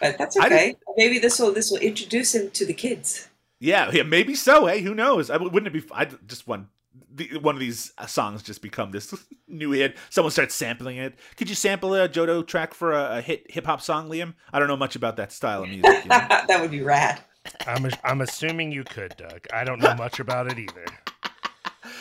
But 0.00 0.18
that's 0.18 0.36
okay. 0.36 0.76
Maybe 0.96 1.18
this 1.18 1.38
will 1.38 1.52
this 1.52 1.70
will 1.70 1.78
introduce 1.78 2.34
him 2.34 2.50
to 2.50 2.66
the 2.66 2.74
kids. 2.74 3.28
Yeah, 3.60 3.90
yeah, 3.92 4.04
maybe 4.04 4.34
so. 4.34 4.66
Hey, 4.66 4.82
who 4.82 4.94
knows? 4.94 5.30
I 5.30 5.36
wouldn't 5.36 5.66
it 5.66 5.72
be? 5.72 5.82
I 5.92 6.04
just 6.04 6.46
want 6.46 6.68
the, 7.12 7.38
one 7.38 7.54
of 7.54 7.60
these 7.60 7.92
uh, 7.98 8.06
songs 8.06 8.42
just 8.42 8.62
become 8.62 8.90
this 8.92 9.14
new 9.48 9.72
hit. 9.72 9.96
Someone 10.10 10.30
starts 10.30 10.54
sampling 10.54 10.96
it. 10.96 11.18
Could 11.36 11.48
you 11.48 11.54
sample 11.54 11.94
a 11.94 12.08
Jodo 12.08 12.46
track 12.46 12.74
for 12.74 12.92
a, 12.92 13.18
a 13.18 13.20
hit 13.20 13.50
hip 13.50 13.66
hop 13.66 13.80
song, 13.80 14.08
Liam? 14.08 14.34
I 14.52 14.58
don't 14.58 14.68
know 14.68 14.76
much 14.76 14.96
about 14.96 15.16
that 15.16 15.32
style 15.32 15.64
of 15.64 15.68
music. 15.68 16.04
You 16.04 16.08
know? 16.08 16.18
that 16.28 16.58
would 16.60 16.70
be 16.70 16.82
rad. 16.82 17.20
I'm 17.66 17.88
I'm 18.04 18.20
assuming 18.20 18.72
you 18.72 18.84
could, 18.84 19.16
Doug. 19.16 19.46
I 19.52 19.64
don't 19.64 19.80
know 19.80 19.94
much 19.94 20.20
about 20.20 20.50
it 20.50 20.58
either. 20.58 20.84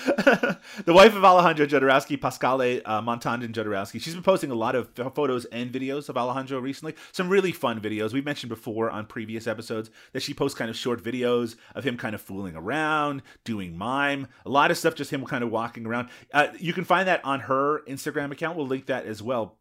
the 0.86 0.94
wife 0.94 1.16
of 1.16 1.26
Alejandro 1.26 1.66
Jodorowsky, 1.66 2.18
Pascale 2.18 2.82
uh, 2.86 3.02
Montandon 3.02 3.52
Jodorowsky, 3.52 4.02
she's 4.02 4.14
been 4.14 4.24
posting 4.24 4.52
a 4.52 4.56
lot 4.56 4.74
of 4.74 4.90
photos 5.14 5.44
and 5.46 5.72
videos 5.72 6.08
of 6.08 6.16
Alejandro 6.16 6.60
recently. 6.60 6.96
Some 7.12 7.28
really 7.28 7.52
fun 7.52 7.82
videos. 7.82 8.14
We've 8.14 8.24
mentioned 8.24 8.50
before 8.50 8.90
on 8.90 9.06
previous 9.06 9.48
episodes 9.48 9.90
that 10.14 10.22
she 10.22 10.34
posts 10.34 10.58
kind 10.58 10.70
of 10.70 10.78
short 10.78 11.04
videos 11.04 11.58
of 11.76 11.84
him 11.84 11.98
kind 11.98 12.16
of 12.16 12.22
fooling 12.22 12.56
around, 12.56 13.22
doing 13.44 13.78
mime, 13.78 14.28
a 14.46 14.50
lot 14.50 14.72
of 14.72 14.78
stuff, 14.78 14.96
just 14.96 15.12
him 15.12 15.26
kind 15.26 15.44
of 15.44 15.52
walking 15.52 15.86
around. 15.86 16.08
Uh, 16.34 16.48
you 16.58 16.72
can 16.72 16.86
find 16.86 17.08
that 17.08 17.24
on 17.26 17.42
her 17.42 17.82
Instagram 17.86 18.32
account. 18.32 18.56
We'll 18.56 18.68
link 18.68 18.86
that 18.86 19.06
as 19.06 19.22
well. 19.22 19.58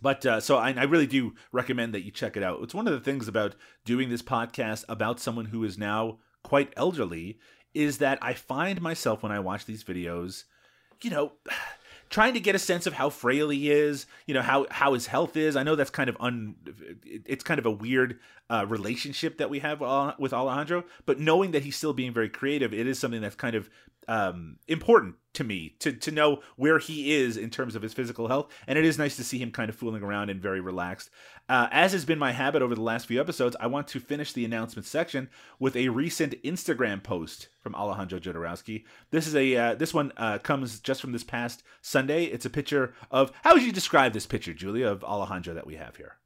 But 0.00 0.24
uh, 0.24 0.40
so 0.40 0.56
I, 0.56 0.72
I 0.72 0.84
really 0.84 1.08
do 1.08 1.34
recommend 1.50 1.94
that 1.94 2.04
you 2.04 2.12
check 2.12 2.36
it 2.36 2.44
out. 2.44 2.62
It's 2.62 2.74
one 2.74 2.86
of 2.86 2.92
the 2.92 3.00
things 3.00 3.26
about 3.26 3.56
doing 3.84 4.08
this 4.08 4.22
podcast 4.22 4.84
about 4.88 5.18
someone 5.18 5.46
who 5.46 5.64
is 5.64 5.76
now 5.76 6.18
quite 6.42 6.72
elderly 6.76 7.38
is 7.74 7.98
that 7.98 8.18
I 8.22 8.34
find 8.34 8.80
myself 8.80 9.22
when 9.22 9.32
I 9.32 9.40
watch 9.40 9.64
these 9.64 9.84
videos, 9.84 10.44
you 11.02 11.10
know, 11.10 11.32
trying 12.10 12.34
to 12.34 12.40
get 12.40 12.56
a 12.56 12.58
sense 12.58 12.86
of 12.86 12.92
how 12.92 13.08
frail 13.08 13.50
he 13.50 13.70
is, 13.70 14.06
you 14.26 14.34
know, 14.34 14.42
how 14.42 14.66
how 14.70 14.94
his 14.94 15.06
health 15.06 15.36
is. 15.36 15.54
I 15.56 15.62
know 15.62 15.76
that's 15.76 15.90
kind 15.90 16.10
of 16.10 16.16
un 16.20 16.56
it's 17.04 17.44
kind 17.44 17.58
of 17.58 17.66
a 17.66 17.70
weird 17.70 18.18
uh, 18.48 18.66
relationship 18.68 19.38
that 19.38 19.48
we 19.50 19.60
have 19.60 19.80
uh, 19.82 20.14
with 20.18 20.32
Alejandro, 20.32 20.84
but 21.06 21.20
knowing 21.20 21.52
that 21.52 21.62
he's 21.62 21.76
still 21.76 21.92
being 21.92 22.12
very 22.12 22.28
creative, 22.28 22.74
it 22.74 22.86
is 22.86 22.98
something 22.98 23.20
that's 23.20 23.36
kind 23.36 23.54
of 23.54 23.70
um, 24.08 24.56
important 24.66 25.16
to 25.32 25.44
me 25.44 25.76
to 25.78 25.92
to 25.92 26.10
know 26.10 26.40
where 26.56 26.78
he 26.78 27.14
is 27.14 27.36
in 27.36 27.50
terms 27.50 27.76
of 27.76 27.82
his 27.82 27.94
physical 27.94 28.28
health, 28.28 28.52
and 28.66 28.78
it 28.78 28.84
is 28.84 28.98
nice 28.98 29.16
to 29.16 29.24
see 29.24 29.38
him 29.38 29.52
kind 29.52 29.68
of 29.68 29.76
fooling 29.76 30.02
around 30.02 30.30
and 30.30 30.42
very 30.42 30.60
relaxed. 30.60 31.10
Uh, 31.48 31.68
as 31.70 31.92
has 31.92 32.04
been 32.04 32.18
my 32.18 32.32
habit 32.32 32.62
over 32.62 32.74
the 32.74 32.80
last 32.80 33.06
few 33.06 33.20
episodes, 33.20 33.56
I 33.60 33.66
want 33.68 33.86
to 33.88 34.00
finish 34.00 34.32
the 34.32 34.44
announcement 34.44 34.86
section 34.86 35.28
with 35.58 35.76
a 35.76 35.88
recent 35.88 36.34
Instagram 36.42 37.02
post 37.02 37.48
from 37.60 37.74
Alejandro 37.74 38.18
Jodorowsky. 38.18 38.84
This 39.10 39.26
is 39.26 39.36
a 39.36 39.56
uh, 39.56 39.74
this 39.74 39.94
one 39.94 40.12
uh, 40.16 40.38
comes 40.38 40.80
just 40.80 41.00
from 41.00 41.12
this 41.12 41.24
past 41.24 41.62
Sunday. 41.80 42.24
It's 42.24 42.46
a 42.46 42.50
picture 42.50 42.94
of 43.10 43.32
how 43.44 43.54
would 43.54 43.62
you 43.62 43.72
describe 43.72 44.12
this 44.12 44.26
picture, 44.26 44.52
Julia, 44.52 44.88
of 44.88 45.04
Alejandro 45.04 45.54
that 45.54 45.66
we 45.66 45.76
have 45.76 45.96
here? 45.96 46.16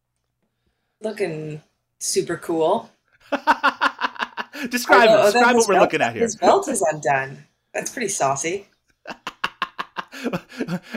Looking 1.02 1.60
super 1.98 2.38
cool. 2.38 2.90
describe. 4.70 5.32
Describe 5.32 5.56
what 5.56 5.68
we're 5.68 5.80
looking 5.80 6.00
at 6.00 6.14
here. 6.14 6.22
His 6.22 6.36
belt 6.36 6.68
is 6.68 6.80
undone. 6.80 7.44
That's 7.74 7.90
pretty 7.90 8.08
saucy. 8.08 8.68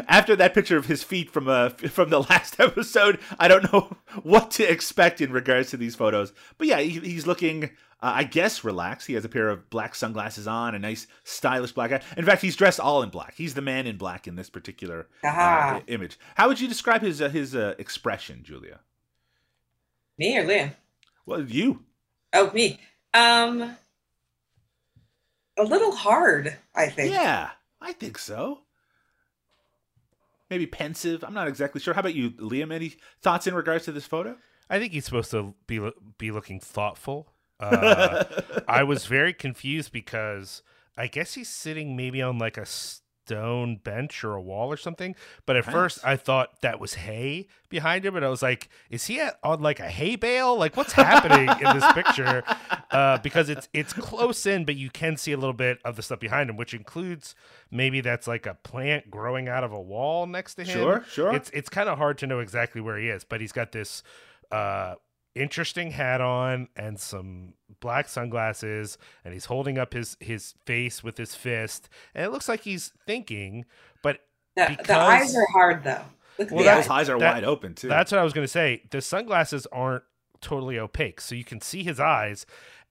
After 0.08 0.36
that 0.36 0.54
picture 0.54 0.78
of 0.78 0.86
his 0.86 1.04
feet 1.04 1.30
from 1.30 1.50
uh 1.50 1.70
from 1.90 2.10
the 2.10 2.22
last 2.22 2.60
episode, 2.60 3.20
I 3.40 3.48
don't 3.48 3.72
know 3.72 3.98
what 4.24 4.52
to 4.52 4.64
expect 4.64 5.20
in 5.20 5.32
regards 5.32 5.72
to 5.72 5.78
these 5.78 5.96
photos. 5.96 6.32
But 6.58 6.68
yeah, 6.68 6.80
he, 6.80 7.00
he's 7.00 7.28
looking 7.28 7.72
uh, 8.00 8.12
I 8.16 8.24
guess, 8.26 8.64
relaxed. 8.64 9.08
He 9.08 9.14
has 9.16 9.26
a 9.26 9.30
pair 9.30 9.50
of 9.50 9.72
black 9.72 9.96
sunglasses 9.96 10.48
on, 10.48 10.76
a 10.76 10.80
nice, 10.80 11.08
stylish 11.24 11.72
black 11.72 11.92
eye. 11.92 12.02
In 12.16 12.26
fact, 12.26 12.44
he's 12.44 12.56
dressed 12.56 12.80
all 12.80 13.02
in 13.02 13.10
black. 13.10 13.34
He's 13.36 13.56
the 13.56 13.62
man 13.62 13.88
in 13.88 13.98
black 13.98 14.28
in 14.28 14.36
this 14.36 14.52
particular 14.52 15.08
uh, 15.24 15.80
image. 15.88 16.20
How 16.36 16.48
would 16.48 16.60
you 16.60 16.68
describe 16.68 17.02
his 17.02 17.22
uh, 17.22 17.30
his 17.30 17.56
uh, 17.56 17.74
expression, 17.80 18.44
Julia? 18.44 18.82
Me 20.20 20.38
or 20.38 20.46
Liam? 20.46 20.74
Well, 21.26 21.42
you. 21.42 21.86
Oh, 22.34 22.52
me. 22.52 22.80
Um, 23.14 23.76
a 25.58 25.64
little 25.64 25.92
hard, 25.92 26.56
I 26.76 26.88
think. 26.88 27.14
Yeah, 27.14 27.50
I 27.82 27.94
think 27.94 28.18
so. 28.18 28.60
Maybe 30.50 30.66
pensive. 30.66 31.24
I'm 31.24 31.34
not 31.34 31.48
exactly 31.48 31.82
sure. 31.82 31.94
How 31.94 32.00
about 32.00 32.16
you, 32.16 32.32
Liam? 32.32 32.74
Any 32.74 32.94
thoughts 33.22 33.48
in 33.48 33.54
regards 33.54 33.86
to 33.86 33.92
this 33.92 34.06
photo? 34.06 34.38
I 34.70 34.80
think 34.80 34.94
he's 34.94 35.06
supposed 35.06 35.32
to 35.32 35.54
be 35.66 35.80
be 36.18 36.32
looking 36.32 36.60
thoughtful. 36.60 37.28
Uh, 37.60 38.24
I 38.68 38.84
was 38.84 39.06
very 39.06 39.34
confused 39.34 39.92
because 39.92 40.62
I 40.98 41.08
guess 41.08 41.34
he's 41.34 41.50
sitting 41.50 41.96
maybe 41.96 42.22
on 42.22 42.38
like 42.38 42.58
a 42.58 42.66
stone 43.28 43.76
bench 43.84 44.24
or 44.24 44.36
a 44.36 44.42
wall 44.42 44.72
or 44.72 44.78
something. 44.78 45.16
But 45.46 45.58
at 45.58 45.66
first, 45.66 46.00
I 46.04 46.16
thought 46.16 46.62
that 46.62 46.80
was 46.80 46.94
hay 46.94 47.48
behind 47.70 48.06
him, 48.06 48.16
and 48.16 48.24
I 48.24 48.30
was 48.30 48.42
like, 48.42 48.70
"Is 48.90 49.06
he 49.06 49.20
at, 49.20 49.38
on 49.44 49.62
like 49.62 49.80
a 49.80 49.90
hay 49.90 50.16
bale? 50.16 50.58
Like 50.58 50.78
what's 50.78 50.94
happening 50.94 51.50
in 51.50 51.78
this 51.78 51.92
picture?" 51.94 52.44
Uh, 52.90 53.18
because 53.18 53.50
it's 53.50 53.68
it's 53.74 53.92
close 53.92 54.46
in, 54.46 54.64
but 54.64 54.78
you 54.78 54.90
can 54.90 55.18
see 55.18 55.34
a 55.34 55.38
little 55.38 55.52
bit 55.52 55.78
of 55.84 55.98
the 55.98 56.02
stuff 56.02 56.22
behind 56.22 56.50
him, 56.50 56.56
which 56.56 56.74
includes 56.74 57.36
maybe 57.70 58.00
that's 58.00 58.28
like 58.28 58.46
a 58.46 58.54
plant 58.54 59.12
growing 59.12 59.50
out 59.50 59.66
of 59.66 59.74
a 59.74 59.80
wall 59.80 60.26
next 60.26 60.56
to 60.56 60.64
him. 60.64 60.74
Sure, 60.80 61.06
sure. 61.12 61.36
It's 61.36 61.50
it's 61.50 61.68
kind 61.68 61.90
of 61.90 61.98
hard 61.98 62.18
to 62.20 62.28
know 62.28 62.40
exactly 62.40 62.80
where 62.80 62.98
he 62.98 63.10
is, 63.10 63.26
but 63.26 63.42
he's 63.42 63.52
got 63.52 63.74
this 63.74 64.04
uh 64.54 64.96
interesting 65.40 65.92
hat 65.92 66.22
on 66.22 66.68
and 66.76 67.00
some 67.00 67.54
black 67.80 68.10
sunglasses 68.10 68.98
and 69.24 69.34
he's 69.34 69.46
holding 69.46 69.78
up 69.78 69.94
his 69.94 70.18
his 70.20 70.56
face 70.66 71.04
with 71.04 71.18
his 71.18 71.36
fist 71.36 71.90
and 72.16 72.26
it 72.26 72.32
looks 72.32 72.50
like 72.50 72.62
he's 72.62 72.92
thinking 73.06 73.66
but 74.02 74.20
the, 74.56 74.66
because, 74.70 74.88
the 74.88 74.96
eyes 74.96 75.36
are 75.36 75.48
hard 75.54 75.84
though 75.84 76.02
Look 76.40 76.52
well, 76.52 76.64
those 76.64 76.90
eyes 76.90 77.10
are 77.10 77.20
that, 77.20 77.36
wide 77.36 77.44
open 77.44 77.74
too 77.74 77.88
that's 77.88 78.12
what 78.12 78.20
i 78.20 78.24
was 78.24 78.34
going 78.34 78.46
to 78.46 78.52
say 78.52 78.84
the 78.90 79.02
sunglasses 79.02 79.68
aren't 79.72 80.04
totally 80.42 80.80
opaque 80.80 81.22
so 81.22 81.36
you 81.36 81.44
can 81.44 81.62
see 81.62 81.84
his 81.84 82.00
eyes 82.00 82.46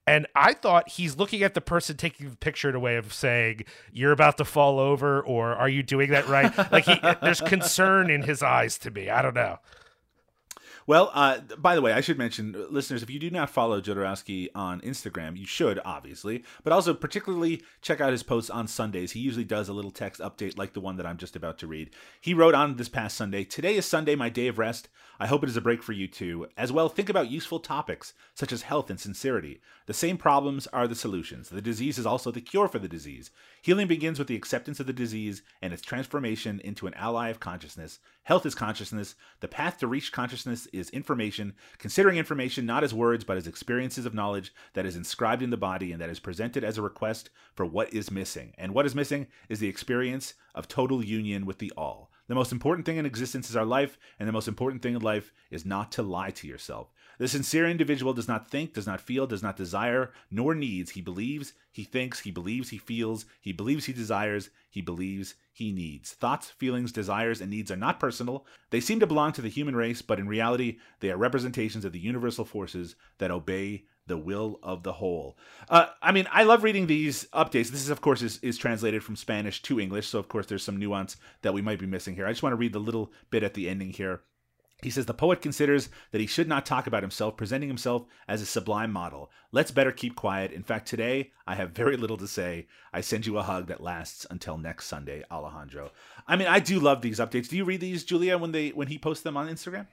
and 0.09 0.27
I 0.37 0.55
thought 0.55 0.89
he's 0.89 1.17
looking 1.17 1.43
at 1.43 1.55
the 1.55 1.61
person 1.61 1.97
taking 1.97 2.31
the 2.31 2.37
picture 2.37 2.69
in 2.69 2.77
a 2.77 2.79
way 2.79 2.95
of 2.95 3.13
saying, 3.13 3.65
"You're 3.93 4.13
about 4.13 4.37
to 4.39 4.45
fall 4.45 4.79
over," 4.79 5.21
or 5.21 5.53
"Are 5.55 5.69
you 5.69 5.83
doing 5.83 6.11
that 6.11 6.29
right?" 6.29 6.57
like 6.71 6.85
he, 6.85 6.95
there's 7.21 7.41
concern 7.41 8.09
in 8.09 8.23
his 8.23 8.41
eyes 8.41 8.79
to 8.79 8.93
me. 8.93 9.11
I 9.11 9.21
don't 9.21 9.35
know. 9.35 9.59
Well, 10.87 11.11
uh, 11.15 11.41
by 11.59 11.75
the 11.75 11.83
way, 11.83 11.93
I 11.93 12.01
should 12.01 12.17
mention, 12.17 12.55
listeners, 12.71 13.03
if 13.03 13.11
you 13.11 13.19
do 13.19 13.29
not 13.29 13.51
follow 13.51 13.81
Jodorowsky 13.81 14.49
on 14.55 14.81
Instagram, 14.83 15.37
you 15.37 15.45
should, 15.45 15.81
obviously, 15.85 16.45
but 16.63 16.73
also 16.73 16.95
particularly 16.95 17.63
check 17.83 18.01
out 18.01 18.13
his 18.13 18.23
posts 18.23 18.51
on 18.51 18.69
Sundays. 18.69 19.13
He 19.13 19.21
usually 19.21 19.45
does 19.45 19.69
a 19.69 19.73
little 19.73 19.91
text 19.91 20.21
update 20.21 20.57
like 20.57 20.75
the 20.75 20.81
one 20.81 20.97
that 20.97 21.07
I'm 21.07 21.17
just 21.17 21.35
about 21.35 21.59
to 21.59 21.67
read. 21.67 21.91
He 22.21 22.35
wrote 22.35 22.55
on 22.55 22.77
this 22.77 22.89
past 22.89 23.17
Sunday 23.17 23.43
Today 23.43 23.77
is 23.77 23.85
Sunday, 23.85 24.15
my 24.15 24.29
day 24.29 24.47
of 24.47 24.59
rest. 24.59 24.89
I 25.19 25.27
hope 25.27 25.43
it 25.43 25.49
is 25.49 25.57
a 25.57 25.63
break 25.63 25.83
for 25.83 25.93
you 25.93 26.07
too. 26.07 26.49
As 26.57 26.71
well, 26.71 26.89
think 26.89 27.09
about 27.09 27.31
useful 27.31 27.59
topics 27.59 28.13
such 28.35 28.53
as 28.53 28.63
health 28.63 28.91
and 28.91 29.01
sincerity. 29.01 29.61
The 29.87 29.95
same 29.95 30.19
problems 30.19 30.67
are 30.69 30.87
the 30.87 30.95
solutions. 30.95 31.49
The 31.49 31.63
disease 31.63 31.99
is 31.99 32.05
also 32.05 32.31
the 32.31 32.41
cure 32.41 32.69
for 32.69 32.79
the 32.79 32.89
disease. 32.89 33.31
Healing 33.63 33.89
begins 33.89 34.19
with 34.19 34.29
the 34.29 34.37
acceptance 34.37 34.79
of 34.79 34.87
the 34.87 34.93
disease 34.93 35.43
and 35.63 35.73
its 35.73 35.83
transformation 35.83 36.61
into 36.65 36.87
an 36.87 36.95
ally 36.95 37.31
of 37.31 37.41
consciousness. 37.41 37.99
Health 38.25 38.45
is 38.45 38.55
consciousness. 38.55 39.15
The 39.41 39.49
path 39.49 39.79
to 39.79 39.87
reach 39.87 40.13
consciousness 40.13 40.67
is 40.73 40.91
information, 40.91 41.55
considering 41.79 42.19
information 42.19 42.67
not 42.67 42.85
as 42.85 42.93
words 42.93 43.25
but 43.25 43.37
as 43.37 43.47
experiences 43.47 44.05
of 44.05 44.15
knowledge 44.15 44.53
that 44.75 44.85
is 44.85 44.97
inscribed 44.97 45.43
in 45.43 45.51
the 45.51 45.57
body 45.57 45.93
and 45.93 46.01
that 46.01 46.11
is 46.11 46.21
presented 46.21 46.63
as 46.63 46.77
a 46.77 46.83
request 46.83 47.31
for 47.55 47.65
what 47.65 47.93
is 47.95 48.11
missing. 48.11 48.53
And 48.59 48.75
what 48.75 48.85
is 48.85 48.95
missing 48.95 49.29
is 49.49 49.61
the 49.61 49.69
experience 49.69 50.35
of 50.55 50.69
total 50.69 51.03
union 51.03 51.47
with 51.47 51.59
the 51.59 51.73
all. 51.77 52.11
The 52.29 52.35
most 52.35 52.51
important 52.51 52.87
thing 52.87 52.97
in 52.97 53.07
existence 53.07 53.49
is 53.49 53.57
our 53.57 53.65
life, 53.65 53.99
and 54.19 54.29
the 54.29 54.33
most 54.33 54.49
important 54.49 54.83
thing 54.83 54.97
in 54.97 55.03
life 55.03 55.33
is 55.51 55.65
not 55.65 55.93
to 55.93 56.03
lie 56.03 56.31
to 56.31 56.47
yourself. 56.49 56.93
The 57.19 57.29
sincere 57.29 57.69
individual 57.69 58.13
does 58.13 58.27
not 58.27 58.51
think, 58.51 58.75
does 58.75 58.87
not 58.87 59.01
feel, 59.01 59.27
does 59.27 59.43
not 59.43 59.57
desire, 59.57 60.13
nor 60.31 60.55
needs. 60.55 60.91
He 60.91 61.01
believes, 61.01 61.53
he 61.71 61.85
thinks, 61.85 62.21
he 62.21 62.31
believes, 62.31 62.71
he 62.71 62.79
feels, 62.79 63.27
he 63.41 63.53
believes, 63.53 63.87
he 63.87 63.93
desires, 63.93 64.51
he 64.69 64.81
believes, 64.81 65.35
he 65.53 65.73
needs. 65.73 66.13
Thoughts, 66.13 66.51
feelings, 66.51 66.93
desires, 66.93 67.41
and 67.41 67.51
needs 67.51 67.71
are 67.71 67.77
not 67.77 68.01
personal. 68.01 68.45
They 68.71 68.81
seem 68.81 69.01
to 69.01 69.07
belong 69.07 69.33
to 69.33 69.43
the 69.43 69.49
human 69.49 69.77
race, 69.77 70.03
but 70.03 70.19
in 70.19 70.29
reality, 70.29 70.79
they 71.01 71.11
are 71.11 71.17
representations 71.17 71.85
of 71.85 71.93
the 71.93 72.01
universal 72.01 72.45
forces 72.45 72.97
that 73.19 73.31
obey 73.31 73.85
the 74.07 74.17
will 74.17 74.59
of 74.63 74.83
the 74.83 74.95
whole. 74.95 75.37
Uh, 75.69 75.87
I 76.01 76.13
mean, 76.13 76.29
I 76.31 76.45
love 76.45 76.63
reading 76.63 76.87
these 76.87 77.25
updates. 77.33 77.71
This 77.71 77.83
is, 77.83 77.91
of 77.91 78.01
course, 78.01 78.23
is, 78.23 78.39
is 78.43 78.57
translated 78.57 79.03
from 79.03 79.17
Spanish 79.17 79.63
to 79.63 79.81
English, 79.81 80.09
so 80.09 80.19
of 80.19 80.29
course 80.29 80.47
there's 80.47 80.63
some 80.63 80.79
nuance 80.79 81.17
that 81.43 81.55
we 81.55 81.63
might 81.63 81.79
be 81.79 81.87
missing 81.87 82.15
here. 82.15 82.27
I 82.27 82.31
just 82.31 82.43
want 82.43 82.53
to 82.53 82.59
read 82.59 82.73
the 82.73 82.79
little 82.79 83.13
bit 83.31 83.43
at 83.43 83.55
the 83.55 83.69
ending 83.69 83.91
here. 83.91 84.23
He 84.83 84.91
says 84.91 85.07
the 85.07 85.15
poet 85.15 85.41
considers 85.41 85.89
that 86.11 86.21
he 86.21 86.27
should 86.27 86.49
not 86.49 86.67
talk 86.67 86.87
about 86.87 87.03
himself, 87.03 87.37
presenting 87.37 87.69
himself 87.71 88.05
as 88.29 88.43
a 88.43 88.47
sublime 88.47 88.93
model. 88.93 89.31
Let's 89.51 89.71
better 89.71 89.91
keep 89.91 90.15
quiet. 90.15 90.53
In 90.53 90.63
fact, 90.63 90.87
today 90.87 91.33
I 91.47 91.55
have 91.55 91.71
very 91.71 91.97
little 91.97 92.19
to 92.19 92.29
say. 92.29 92.67
I 92.93 93.01
send 93.01 93.25
you 93.25 93.39
a 93.39 93.43
hug 93.43 93.69
that 93.69 93.83
lasts 93.83 94.27
until 94.31 94.59
next 94.59 94.87
Sunday, 94.87 95.25
Alejandro. 95.31 95.93
I 96.29 96.37
mean, 96.37 96.47
I 96.47 96.61
do 96.61 96.79
love 96.79 97.01
these 97.01 97.21
updates. 97.21 97.49
Do 97.49 97.57
you 97.57 97.65
read 97.65 97.81
these, 97.81 98.05
Julia, 98.05 98.37
when 98.37 98.53
they 98.53 98.69
when 98.69 98.89
he 98.89 98.99
posts 98.99 99.23
them 99.23 99.37
on 99.37 99.49
Instagram? 99.49 99.87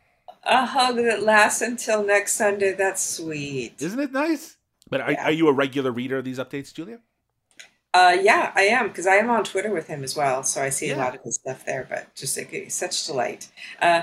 A 0.43 0.65
hug 0.65 0.97
that 0.97 1.23
lasts 1.23 1.61
until 1.61 2.03
next 2.03 2.33
Sunday. 2.33 2.73
That's 2.73 3.01
sweet. 3.01 3.81
Isn't 3.81 3.99
it 3.99 4.11
nice? 4.11 4.57
But 4.89 5.01
are, 5.01 5.11
yeah. 5.11 5.25
are 5.25 5.31
you 5.31 5.47
a 5.47 5.53
regular 5.53 5.91
reader 5.91 6.17
of 6.17 6.25
these 6.25 6.39
updates, 6.39 6.73
Julia? 6.73 6.99
Uh, 7.93 8.17
yeah, 8.21 8.51
I 8.55 8.63
am 8.63 8.87
because 8.87 9.07
I 9.07 9.15
am 9.15 9.29
on 9.29 9.43
Twitter 9.43 9.71
with 9.71 9.87
him 9.87 10.03
as 10.03 10.15
well, 10.15 10.43
so 10.43 10.61
I 10.61 10.69
see 10.69 10.87
yeah. 10.87 10.95
a 10.95 10.97
lot 10.97 11.15
of 11.15 11.21
his 11.21 11.35
stuff 11.35 11.63
there. 11.65 11.85
But 11.87 12.13
just 12.15 12.35
like, 12.37 12.65
such 12.69 13.05
delight. 13.05 13.49
Uh, 13.81 14.01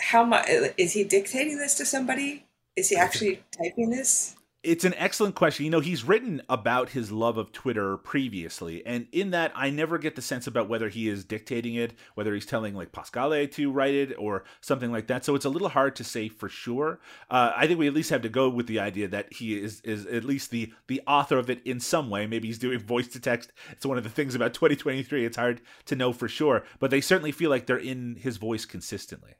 how 0.00 0.24
much 0.24 0.48
is 0.76 0.92
he 0.92 1.04
dictating 1.04 1.58
this 1.58 1.74
to 1.76 1.84
somebody? 1.84 2.44
Is 2.76 2.88
he 2.88 2.96
actually 2.96 3.42
typing 3.56 3.90
this? 3.90 4.34
It's 4.62 4.84
an 4.84 4.94
excellent 4.94 5.34
question. 5.34 5.64
You 5.64 5.72
know, 5.72 5.80
he's 5.80 6.04
written 6.04 6.40
about 6.48 6.90
his 6.90 7.10
love 7.10 7.36
of 7.36 7.50
Twitter 7.50 7.96
previously, 7.96 8.86
and 8.86 9.08
in 9.10 9.32
that, 9.32 9.50
I 9.56 9.70
never 9.70 9.98
get 9.98 10.14
the 10.14 10.22
sense 10.22 10.46
about 10.46 10.68
whether 10.68 10.88
he 10.88 11.08
is 11.08 11.24
dictating 11.24 11.74
it, 11.74 11.94
whether 12.14 12.32
he's 12.32 12.46
telling 12.46 12.72
like 12.76 12.92
Pascale 12.92 13.48
to 13.48 13.72
write 13.72 13.94
it 13.94 14.14
or 14.16 14.44
something 14.60 14.92
like 14.92 15.08
that. 15.08 15.24
So 15.24 15.34
it's 15.34 15.44
a 15.44 15.48
little 15.48 15.70
hard 15.70 15.96
to 15.96 16.04
say 16.04 16.28
for 16.28 16.48
sure. 16.48 17.00
Uh, 17.28 17.52
I 17.56 17.66
think 17.66 17.80
we 17.80 17.88
at 17.88 17.92
least 17.92 18.10
have 18.10 18.22
to 18.22 18.28
go 18.28 18.48
with 18.48 18.68
the 18.68 18.78
idea 18.78 19.08
that 19.08 19.32
he 19.32 19.60
is 19.60 19.80
is 19.80 20.06
at 20.06 20.22
least 20.22 20.52
the 20.52 20.72
the 20.86 21.02
author 21.08 21.38
of 21.38 21.50
it 21.50 21.60
in 21.64 21.80
some 21.80 22.08
way. 22.08 22.28
Maybe 22.28 22.46
he's 22.46 22.58
doing 22.60 22.78
voice 22.86 23.08
to 23.08 23.20
text. 23.20 23.50
It's 23.72 23.84
one 23.84 23.98
of 23.98 24.04
the 24.04 24.10
things 24.10 24.36
about 24.36 24.54
2023. 24.54 25.24
It's 25.24 25.36
hard 25.36 25.60
to 25.86 25.96
know 25.96 26.12
for 26.12 26.28
sure, 26.28 26.62
but 26.78 26.92
they 26.92 27.00
certainly 27.00 27.32
feel 27.32 27.50
like 27.50 27.66
they're 27.66 27.78
in 27.78 28.14
his 28.14 28.36
voice 28.36 28.64
consistently 28.64 29.34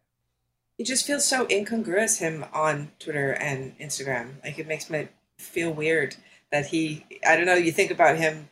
it 0.79 0.87
just 0.87 1.07
feels 1.07 1.25
so 1.25 1.47
incongruous 1.51 2.19
him 2.19 2.45
on 2.53 2.91
Twitter 2.99 3.33
and 3.33 3.79
Instagram. 3.79 4.43
Like 4.45 4.59
it 4.59 4.67
makes 4.67 4.91
me 4.91 5.09
feel 5.39 5.73
weird 5.73 6.17
that 6.51 6.67
he 6.67 7.05
I 7.27 7.37
don't 7.37 7.47
know, 7.47 7.55
you 7.55 7.73
think 7.73 7.91
about 7.91 8.17
him 8.17 8.49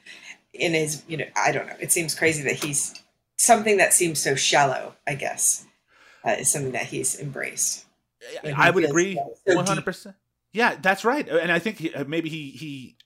in 0.53 0.75
his 0.75 1.03
you 1.09 1.17
know, 1.17 1.27
I 1.37 1.53
don't 1.53 1.67
know. 1.67 1.77
It 1.81 1.93
seems 1.93 2.15
crazy 2.15 2.43
that 2.45 2.65
he's 2.65 2.95
something 3.37 3.79
that 3.79 3.93
seems 3.93 4.21
so 4.21 4.35
shallow, 4.35 4.95
I 5.07 5.15
guess. 5.15 5.67
Uh, 6.23 6.33
is 6.33 6.53
something 6.53 6.73
that 6.73 6.85
he's 6.85 7.19
embraced. 7.19 7.87
I 8.55 8.71
would 8.71 8.85
agree 8.85 9.19
one 9.47 9.65
hundred 9.65 9.87
percent. 9.87 10.17
Yeah, 10.53 10.77
that's 10.79 11.03
right, 11.03 11.27
and 11.27 11.51
I 11.51 11.59
think 11.59 11.79
he, 11.79 11.95
uh, 11.95 12.05
maybe 12.05 12.29
he 12.29 12.51
he 12.51 12.97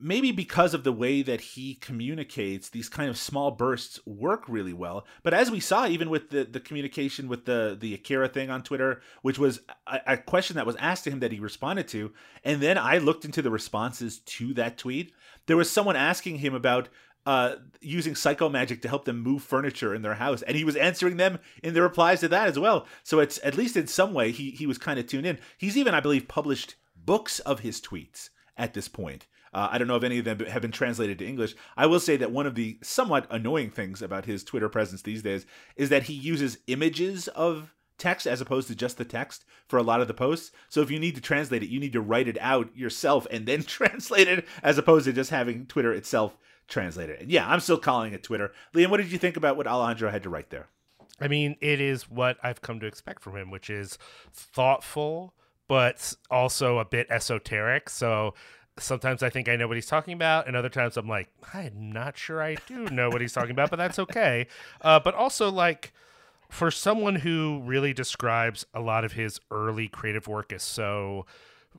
maybe 0.00 0.32
because 0.32 0.74
of 0.74 0.84
the 0.84 0.92
way 0.92 1.22
that 1.22 1.40
he 1.40 1.74
communicates 1.74 2.68
these 2.68 2.88
kind 2.88 3.10
of 3.10 3.18
small 3.18 3.50
bursts 3.50 3.98
work 4.06 4.44
really 4.48 4.72
well 4.72 5.06
but 5.22 5.34
as 5.34 5.50
we 5.50 5.60
saw 5.60 5.86
even 5.86 6.08
with 6.10 6.30
the, 6.30 6.44
the 6.44 6.60
communication 6.60 7.28
with 7.28 7.44
the 7.44 7.76
the 7.78 7.94
akira 7.94 8.28
thing 8.28 8.50
on 8.50 8.62
twitter 8.62 9.00
which 9.22 9.38
was 9.38 9.60
a, 9.86 10.00
a, 10.06 10.16
question 10.16 10.56
that 10.56 10.66
was 10.66 10.76
asked 10.76 11.04
to 11.04 11.10
him 11.10 11.20
that 11.20 11.32
he 11.32 11.38
responded 11.38 11.86
to 11.86 12.12
and 12.44 12.60
then 12.60 12.78
i 12.78 12.98
looked 12.98 13.24
into 13.24 13.42
the 13.42 13.50
responses 13.50 14.20
to 14.20 14.54
that 14.54 14.78
tweet 14.78 15.12
there 15.46 15.56
was 15.56 15.70
someone 15.70 15.96
asking 15.96 16.38
him 16.38 16.54
about 16.54 16.88
uh, 17.26 17.56
using 17.80 18.14
psycho 18.14 18.48
magic 18.48 18.82
to 18.82 18.88
help 18.88 19.04
them 19.04 19.20
move 19.20 19.42
furniture 19.42 19.94
in 19.94 20.02
their 20.02 20.14
house, 20.14 20.42
and 20.42 20.56
he 20.56 20.64
was 20.64 20.76
answering 20.76 21.16
them 21.16 21.38
in 21.62 21.74
the 21.74 21.82
replies 21.82 22.20
to 22.20 22.28
that 22.28 22.48
as 22.48 22.58
well. 22.58 22.86
So 23.02 23.20
it's 23.20 23.38
at 23.44 23.56
least 23.56 23.76
in 23.76 23.86
some 23.86 24.14
way 24.14 24.30
he 24.30 24.50
he 24.52 24.66
was 24.66 24.78
kind 24.78 24.98
of 24.98 25.06
tuned 25.06 25.26
in. 25.26 25.38
He's 25.58 25.76
even, 25.76 25.94
I 25.94 26.00
believe, 26.00 26.28
published 26.28 26.76
books 26.96 27.38
of 27.40 27.60
his 27.60 27.80
tweets 27.80 28.30
at 28.56 28.74
this 28.74 28.88
point. 28.88 29.26
Uh, 29.52 29.68
I 29.70 29.78
don't 29.78 29.88
know 29.88 29.96
if 29.96 30.04
any 30.04 30.18
of 30.18 30.24
them 30.24 30.38
have 30.40 30.62
been 30.62 30.70
translated 30.70 31.18
to 31.18 31.26
English. 31.26 31.54
I 31.76 31.86
will 31.86 32.00
say 32.00 32.16
that 32.16 32.30
one 32.30 32.46
of 32.46 32.54
the 32.54 32.78
somewhat 32.82 33.26
annoying 33.30 33.70
things 33.70 34.00
about 34.00 34.24
his 34.24 34.44
Twitter 34.44 34.68
presence 34.68 35.02
these 35.02 35.22
days 35.22 35.44
is 35.76 35.88
that 35.88 36.04
he 36.04 36.14
uses 36.14 36.58
images 36.68 37.28
of 37.28 37.74
text 37.98 38.26
as 38.26 38.40
opposed 38.40 38.68
to 38.68 38.74
just 38.74 38.96
the 38.96 39.04
text 39.04 39.44
for 39.66 39.78
a 39.78 39.82
lot 39.82 40.00
of 40.00 40.08
the 40.08 40.14
posts. 40.14 40.52
So 40.68 40.80
if 40.80 40.90
you 40.90 40.98
need 40.98 41.16
to 41.16 41.20
translate 41.20 41.62
it, 41.62 41.68
you 41.68 41.80
need 41.80 41.92
to 41.92 42.00
write 42.00 42.28
it 42.28 42.38
out 42.40 42.74
yourself 42.76 43.26
and 43.30 43.46
then 43.46 43.62
translate 43.64 44.28
it 44.28 44.46
as 44.62 44.78
opposed 44.78 45.04
to 45.06 45.12
just 45.12 45.30
having 45.30 45.66
Twitter 45.66 45.92
itself 45.92 46.36
translate 46.68 47.10
it. 47.10 47.20
And 47.20 47.30
yeah, 47.30 47.48
I'm 47.48 47.60
still 47.60 47.78
calling 47.78 48.12
it 48.12 48.22
Twitter. 48.22 48.52
Liam, 48.74 48.90
what 48.90 48.98
did 48.98 49.10
you 49.10 49.18
think 49.18 49.36
about 49.36 49.56
what 49.56 49.66
Alejandro 49.66 50.10
had 50.10 50.22
to 50.22 50.30
write 50.30 50.50
there? 50.50 50.68
I 51.20 51.28
mean, 51.28 51.56
it 51.60 51.80
is 51.80 52.08
what 52.08 52.38
I've 52.42 52.62
come 52.62 52.80
to 52.80 52.86
expect 52.86 53.22
from 53.22 53.36
him, 53.36 53.50
which 53.50 53.68
is 53.68 53.98
thoughtful 54.32 55.34
but 55.70 56.14
also 56.32 56.78
a 56.78 56.84
bit 56.84 57.06
esoteric. 57.10 57.88
So 57.88 58.34
sometimes 58.80 59.22
I 59.22 59.30
think 59.30 59.48
I 59.48 59.56
know 59.56 59.68
what 59.68 59.76
he's 59.76 59.86
talking 59.86 60.14
about, 60.14 60.46
and 60.46 60.56
other 60.56 60.68
times 60.68 60.96
I'm 60.96 61.08
like, 61.08 61.28
I'm 61.54 61.92
not 61.92 62.16
sure 62.16 62.42
I 62.42 62.56
do 62.66 62.86
know 62.86 63.08
what 63.08 63.20
he's 63.20 63.32
talking 63.32 63.52
about, 63.52 63.70
but 63.70 63.76
that's 63.76 63.98
okay. 63.98 64.46
Uh, 64.80 64.98
but 64.98 65.14
also, 65.14 65.50
like, 65.50 65.92
for 66.48 66.70
someone 66.70 67.16
who 67.16 67.62
really 67.64 67.92
describes 67.92 68.66
a 68.74 68.80
lot 68.80 69.04
of 69.04 69.12
his 69.12 69.40
early 69.50 69.88
creative 69.88 70.26
work 70.26 70.52
as 70.52 70.62
so 70.62 71.26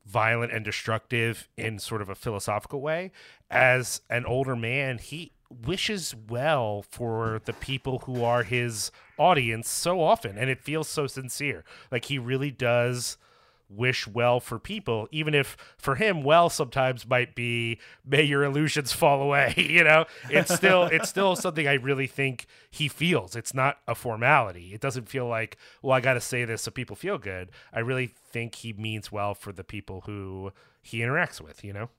violent 0.05 0.53
and 0.53 0.63
destructive 0.63 1.49
in 1.57 1.77
sort 1.77 2.01
of 2.01 2.09
a 2.09 2.15
philosophical 2.15 2.81
way, 2.81 3.11
as 3.49 4.01
an 4.09 4.25
older 4.25 4.55
man, 4.55 4.97
he 4.97 5.33
wishes 5.65 6.15
well 6.29 6.81
for 6.89 7.41
the 7.43 7.53
people 7.53 7.99
who 8.05 8.23
are 8.23 8.43
his 8.43 8.91
audience 9.19 9.67
so 9.67 10.01
often, 10.01 10.37
and 10.37 10.49
it 10.49 10.61
feels 10.61 10.87
so 10.87 11.07
sincere. 11.07 11.65
Like, 11.91 12.05
he 12.05 12.17
really 12.17 12.51
does 12.51 13.17
wish 13.71 14.07
well 14.07 14.39
for 14.39 14.59
people, 14.59 15.07
even 15.11 15.33
if 15.33 15.55
for 15.77 15.95
him, 15.95 16.23
well 16.23 16.49
sometimes 16.49 17.07
might 17.07 17.35
be 17.35 17.79
may 18.05 18.23
your 18.23 18.43
illusions 18.43 18.91
fall 18.91 19.21
away. 19.21 19.53
You 19.71 19.85
know, 19.85 20.05
it's 20.29 20.53
still 20.53 20.83
it's 20.83 21.07
still 21.07 21.35
something 21.35 21.65
I 21.65 21.75
really 21.75 22.07
think 22.07 22.45
he 22.69 22.89
feels. 22.89 23.35
It's 23.37 23.53
not 23.53 23.77
a 23.87 23.95
formality. 23.95 24.73
It 24.73 24.81
doesn't 24.81 25.07
feel 25.07 25.27
like, 25.27 25.57
well, 25.81 25.93
I 25.93 26.01
got 26.01 26.15
to 26.15 26.21
say 26.21 26.43
this 26.43 26.63
so 26.63 26.71
people 26.71 26.95
feel 26.95 27.17
good. 27.17 27.51
I 27.71 27.79
really 27.79 28.07
think 28.07 28.55
he 28.55 28.73
means 28.73 29.11
well 29.11 29.33
for 29.33 29.53
the 29.53 29.63
people 29.63 30.01
who 30.01 30.51
he 30.81 30.99
interacts 30.99 31.39
with. 31.39 31.63
You 31.63 31.71
know, 31.71 31.89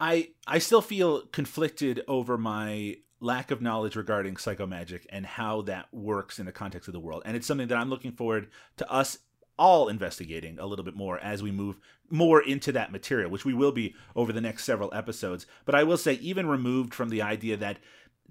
I 0.00 0.30
I 0.46 0.58
still 0.58 0.82
feel 0.82 1.22
conflicted 1.26 2.02
over 2.08 2.36
my 2.36 2.96
lack 3.20 3.50
of 3.50 3.60
knowledge 3.60 3.96
regarding 3.96 4.36
psychomagic 4.36 5.04
and 5.10 5.26
how 5.26 5.62
that 5.62 5.92
works 5.92 6.38
in 6.38 6.46
the 6.46 6.52
context 6.52 6.88
of 6.88 6.94
the 6.94 7.00
world. 7.00 7.22
And 7.24 7.36
it's 7.36 7.46
something 7.46 7.68
that 7.68 7.78
I'm 7.78 7.90
looking 7.90 8.12
forward 8.12 8.48
to 8.76 8.90
us 8.90 9.18
all 9.58 9.88
investigating 9.88 10.58
a 10.58 10.66
little 10.66 10.84
bit 10.84 10.96
more 10.96 11.18
as 11.18 11.42
we 11.42 11.50
move 11.50 11.76
more 12.10 12.42
into 12.42 12.72
that 12.72 12.92
material, 12.92 13.30
which 13.30 13.44
we 13.44 13.54
will 13.54 13.72
be 13.72 13.94
over 14.16 14.32
the 14.32 14.40
next 14.40 14.64
several 14.64 14.92
episodes. 14.94 15.46
But 15.64 15.74
I 15.74 15.84
will 15.84 15.96
say, 15.96 16.14
even 16.14 16.46
removed 16.46 16.94
from 16.94 17.10
the 17.10 17.22
idea 17.22 17.56
that 17.58 17.78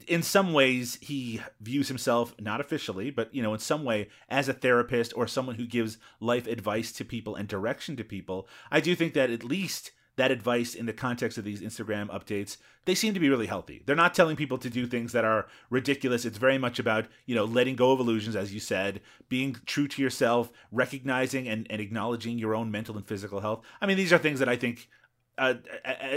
in 0.06 0.22
some 0.22 0.54
ways 0.54 0.98
he 1.02 1.42
views 1.60 1.88
himself 1.88 2.36
not 2.40 2.62
officially 2.62 3.10
but 3.10 3.34
you 3.34 3.42
know 3.42 3.54
in 3.54 3.60
some 3.60 3.84
way 3.84 4.08
as 4.30 4.48
a 4.48 4.54
therapist 4.54 5.12
or 5.16 5.26
someone 5.26 5.56
who 5.56 5.66
gives 5.66 5.98
life 6.20 6.46
advice 6.46 6.92
to 6.92 7.04
people 7.04 7.36
and 7.36 7.48
direction 7.48 7.96
to 7.96 8.04
people 8.04 8.48
i 8.70 8.80
do 8.80 8.96
think 8.96 9.16
that 9.16 9.32
at 9.32 9.44
least 9.44 9.92
that 10.17 10.32
advice 10.32 10.75
in 10.75 10.86
the 10.86 10.93
context 10.93 11.38
of 11.38 11.43
these 11.43 11.62
Instagram 11.62 12.10
updates, 12.10 12.58
they 12.86 12.95
seem 12.95 13.13
to 13.13 13.19
be 13.19 13.30
really 13.30 13.45
healthy. 13.45 13.82
They're 13.86 13.95
not 13.95 14.13
telling 14.13 14.36
people 14.36 14.58
to 14.58 14.69
do 14.69 14.86
things 14.86 15.13
that 15.13 15.25
are 15.25 15.47
ridiculous. 15.69 16.25
It's 16.25 16.38
very 16.38 16.58
much 16.58 16.80
about, 16.80 17.06
you 17.25 17.36
know, 17.36 17.45
letting 17.45 17.75
go 17.75 17.91
of 17.91 17.99
illusions, 17.99 18.36
as 18.36 18.53
you 18.53 18.60
said, 18.60 19.01
being 19.30 19.56
true 19.65 19.88
to 19.88 20.01
yourself, 20.01 20.51
recognizing 20.71 21.47
and, 21.47 21.67
and 21.69 21.80
acknowledging 21.80 22.38
your 22.38 22.56
own 22.56 22.71
mental 22.71 22.97
and 22.97 23.08
physical 23.08 23.41
health. 23.41 23.63
I 23.80 23.86
mean, 23.86 23.97
these 23.97 24.12
are 24.12 24.17
things 24.17 24.39
that 24.39 24.49
I 24.49 24.56
think 24.56 24.89
uh, 25.38 25.53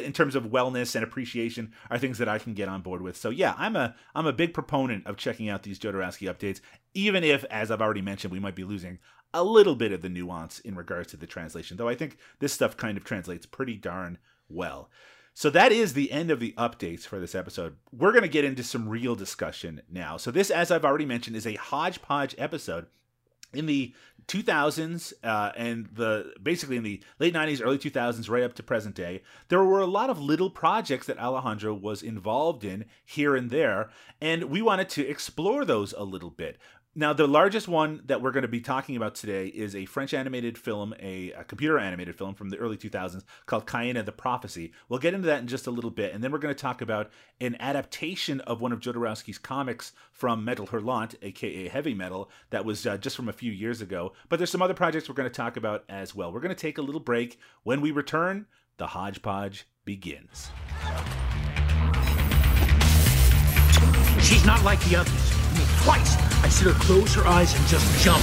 in 0.02 0.12
terms 0.12 0.34
of 0.34 0.44
wellness 0.44 0.94
and 0.94 1.04
appreciation 1.04 1.72
are 1.90 1.98
things 1.98 2.18
that 2.18 2.28
I 2.28 2.38
can 2.38 2.54
get 2.54 2.68
on 2.68 2.80
board 2.80 3.02
with. 3.02 3.18
So 3.18 3.28
yeah, 3.28 3.54
I'm 3.58 3.76
a 3.76 3.94
I'm 4.14 4.26
a 4.26 4.32
big 4.32 4.54
proponent 4.54 5.06
of 5.06 5.18
checking 5.18 5.50
out 5.50 5.62
these 5.62 5.78
Jodorowsky 5.78 6.32
updates, 6.32 6.62
even 6.94 7.22
if, 7.22 7.44
as 7.50 7.70
I've 7.70 7.82
already 7.82 8.00
mentioned, 8.00 8.32
we 8.32 8.40
might 8.40 8.54
be 8.54 8.64
losing 8.64 8.98
a 9.32 9.44
little 9.44 9.74
bit 9.74 9.92
of 9.92 10.02
the 10.02 10.08
nuance 10.08 10.60
in 10.60 10.74
regards 10.74 11.10
to 11.10 11.16
the 11.16 11.26
translation, 11.26 11.76
though 11.76 11.88
I 11.88 11.94
think 11.94 12.16
this 12.38 12.52
stuff 12.52 12.76
kind 12.76 12.96
of 12.96 13.04
translates 13.04 13.46
pretty 13.46 13.76
darn 13.76 14.18
well. 14.48 14.90
So 15.34 15.48
that 15.50 15.72
is 15.72 15.94
the 15.94 16.10
end 16.12 16.30
of 16.30 16.40
the 16.40 16.54
updates 16.58 17.02
for 17.06 17.18
this 17.20 17.34
episode. 17.34 17.76
We're 17.92 18.12
going 18.12 18.22
to 18.22 18.28
get 18.28 18.44
into 18.44 18.64
some 18.64 18.88
real 18.88 19.14
discussion 19.14 19.82
now. 19.90 20.16
So 20.16 20.30
this, 20.30 20.50
as 20.50 20.70
I've 20.70 20.84
already 20.84 21.06
mentioned, 21.06 21.36
is 21.36 21.46
a 21.46 21.54
hodgepodge 21.54 22.34
episode. 22.36 22.86
In 23.52 23.66
the 23.66 23.94
2000s 24.28 25.12
uh, 25.24 25.50
and 25.56 25.88
the 25.92 26.32
basically 26.40 26.76
in 26.76 26.84
the 26.84 27.02
late 27.18 27.34
90s, 27.34 27.60
early 27.64 27.78
2000s, 27.78 28.30
right 28.30 28.44
up 28.44 28.54
to 28.54 28.62
present 28.62 28.94
day, 28.94 29.22
there 29.48 29.64
were 29.64 29.80
a 29.80 29.86
lot 29.86 30.08
of 30.08 30.20
little 30.20 30.50
projects 30.50 31.06
that 31.06 31.18
Alejandro 31.18 31.74
was 31.74 32.02
involved 32.02 32.64
in 32.64 32.84
here 33.04 33.34
and 33.34 33.50
there, 33.50 33.90
and 34.20 34.44
we 34.44 34.62
wanted 34.62 34.88
to 34.90 35.06
explore 35.06 35.64
those 35.64 35.92
a 35.94 36.04
little 36.04 36.30
bit. 36.30 36.58
Now, 37.00 37.14
the 37.14 37.26
largest 37.26 37.66
one 37.66 38.02
that 38.08 38.20
we're 38.20 38.30
going 38.30 38.42
to 38.42 38.48
be 38.48 38.60
talking 38.60 38.94
about 38.94 39.14
today 39.14 39.46
is 39.46 39.74
a 39.74 39.86
French 39.86 40.12
animated 40.12 40.58
film, 40.58 40.92
a, 41.00 41.32
a, 41.32 41.44
computer 41.44 41.78
animated 41.78 42.14
film 42.14 42.34
from 42.34 42.50
the 42.50 42.58
early 42.58 42.76
2000s 42.76 43.24
called 43.46 43.66
Kaena 43.66 44.04
the 44.04 44.12
Prophecy. 44.12 44.74
We'll 44.86 44.98
get 44.98 45.14
into 45.14 45.24
that 45.28 45.40
in 45.40 45.46
just 45.46 45.66
a 45.66 45.70
little 45.70 45.90
bit. 45.90 46.12
And 46.12 46.22
then 46.22 46.30
we're 46.30 46.36
going 46.36 46.54
to 46.54 46.60
talk 46.60 46.82
about 46.82 47.10
an 47.40 47.56
adaptation 47.58 48.42
of 48.42 48.60
one 48.60 48.70
of 48.70 48.80
Jodorowsky's 48.80 49.38
comics 49.38 49.92
from 50.12 50.44
Metal 50.44 50.66
Hurlant, 50.66 51.14
aka 51.22 51.68
Heavy 51.68 51.94
Metal, 51.94 52.30
that 52.50 52.66
was 52.66 52.86
uh, 52.86 52.98
just 52.98 53.16
from 53.16 53.30
a 53.30 53.32
few 53.32 53.50
years 53.50 53.80
ago. 53.80 54.12
But 54.28 54.38
there's 54.38 54.50
some 54.50 54.60
other 54.60 54.74
projects 54.74 55.08
we're 55.08 55.14
going 55.14 55.26
to 55.26 55.34
talk 55.34 55.56
about 55.56 55.84
as 55.88 56.14
well. 56.14 56.30
We're 56.30 56.40
going 56.40 56.54
to 56.54 56.54
take 56.54 56.76
a 56.76 56.82
little 56.82 57.00
break. 57.00 57.38
When 57.62 57.80
we 57.80 57.92
return, 57.92 58.44
the 58.76 58.88
hodgepodge 58.88 59.66
begins. 59.86 60.50
She's 64.20 64.44
not 64.44 64.62
like 64.62 64.84
the 64.84 64.96
others. 64.96 65.39
I 65.70 65.72
mean, 65.72 65.82
twice 65.84 66.16
I 66.42 66.48
see 66.48 66.64
her 66.66 66.72
close 66.72 67.14
her 67.14 67.26
eyes 67.26 67.54
and 67.54 67.66
just 67.66 67.86
jump. 68.02 68.22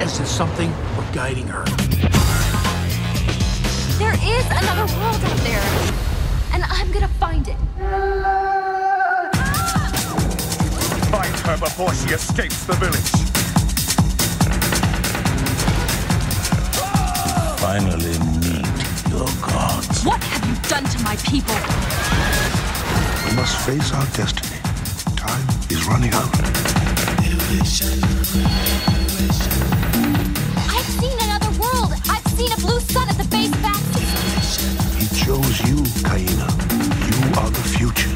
As 0.00 0.20
if 0.20 0.26
something 0.26 0.70
were 0.96 1.06
guiding 1.12 1.46
her. 1.48 1.64
There 3.98 4.14
is 4.14 4.44
another 4.46 4.86
world 4.96 5.22
out 5.24 5.38
there, 5.38 5.62
and 6.52 6.64
I'm 6.64 6.90
gonna 6.92 7.08
find 7.08 7.46
it. 7.48 7.56
Find 11.10 11.36
her 11.46 11.56
before 11.58 11.94
she 11.94 12.14
escapes 12.14 12.64
the 12.66 12.74
village. 12.74 13.10
Finally 17.60 18.18
meet 18.42 18.66
your 19.08 19.28
gods. 19.40 20.04
What 20.04 20.22
have 20.24 20.44
you 20.48 20.56
done 20.68 20.84
to 20.84 20.98
my 21.04 21.16
people? 21.16 21.54
We 23.28 23.36
must 23.36 23.56
face 23.66 23.92
our 23.92 24.06
destiny. 24.16 24.58
Time 25.16 25.46
is 25.72 25.86
running 25.86 26.12
out. 26.12 26.28
I've 30.68 30.90
seen 31.00 31.16
another 31.22 31.50
world. 31.58 31.92
I've 32.10 32.26
seen 32.36 32.52
a 32.52 32.56
blue 32.56 32.80
sun 32.80 33.08
at 33.08 33.16
the 33.16 33.24
base 33.30 33.50
bastion. 33.62 34.68
He 34.98 35.06
chose 35.24 35.60
you, 35.68 35.76
Kaena. 36.04 36.48
You 37.08 37.16
are 37.40 37.50
the 37.50 37.64
future. 37.76 38.14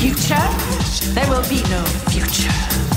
Future? 0.00 0.48
There 1.14 1.28
will 1.30 1.48
be 1.48 1.62
no 1.70 1.84
future. 2.10 2.95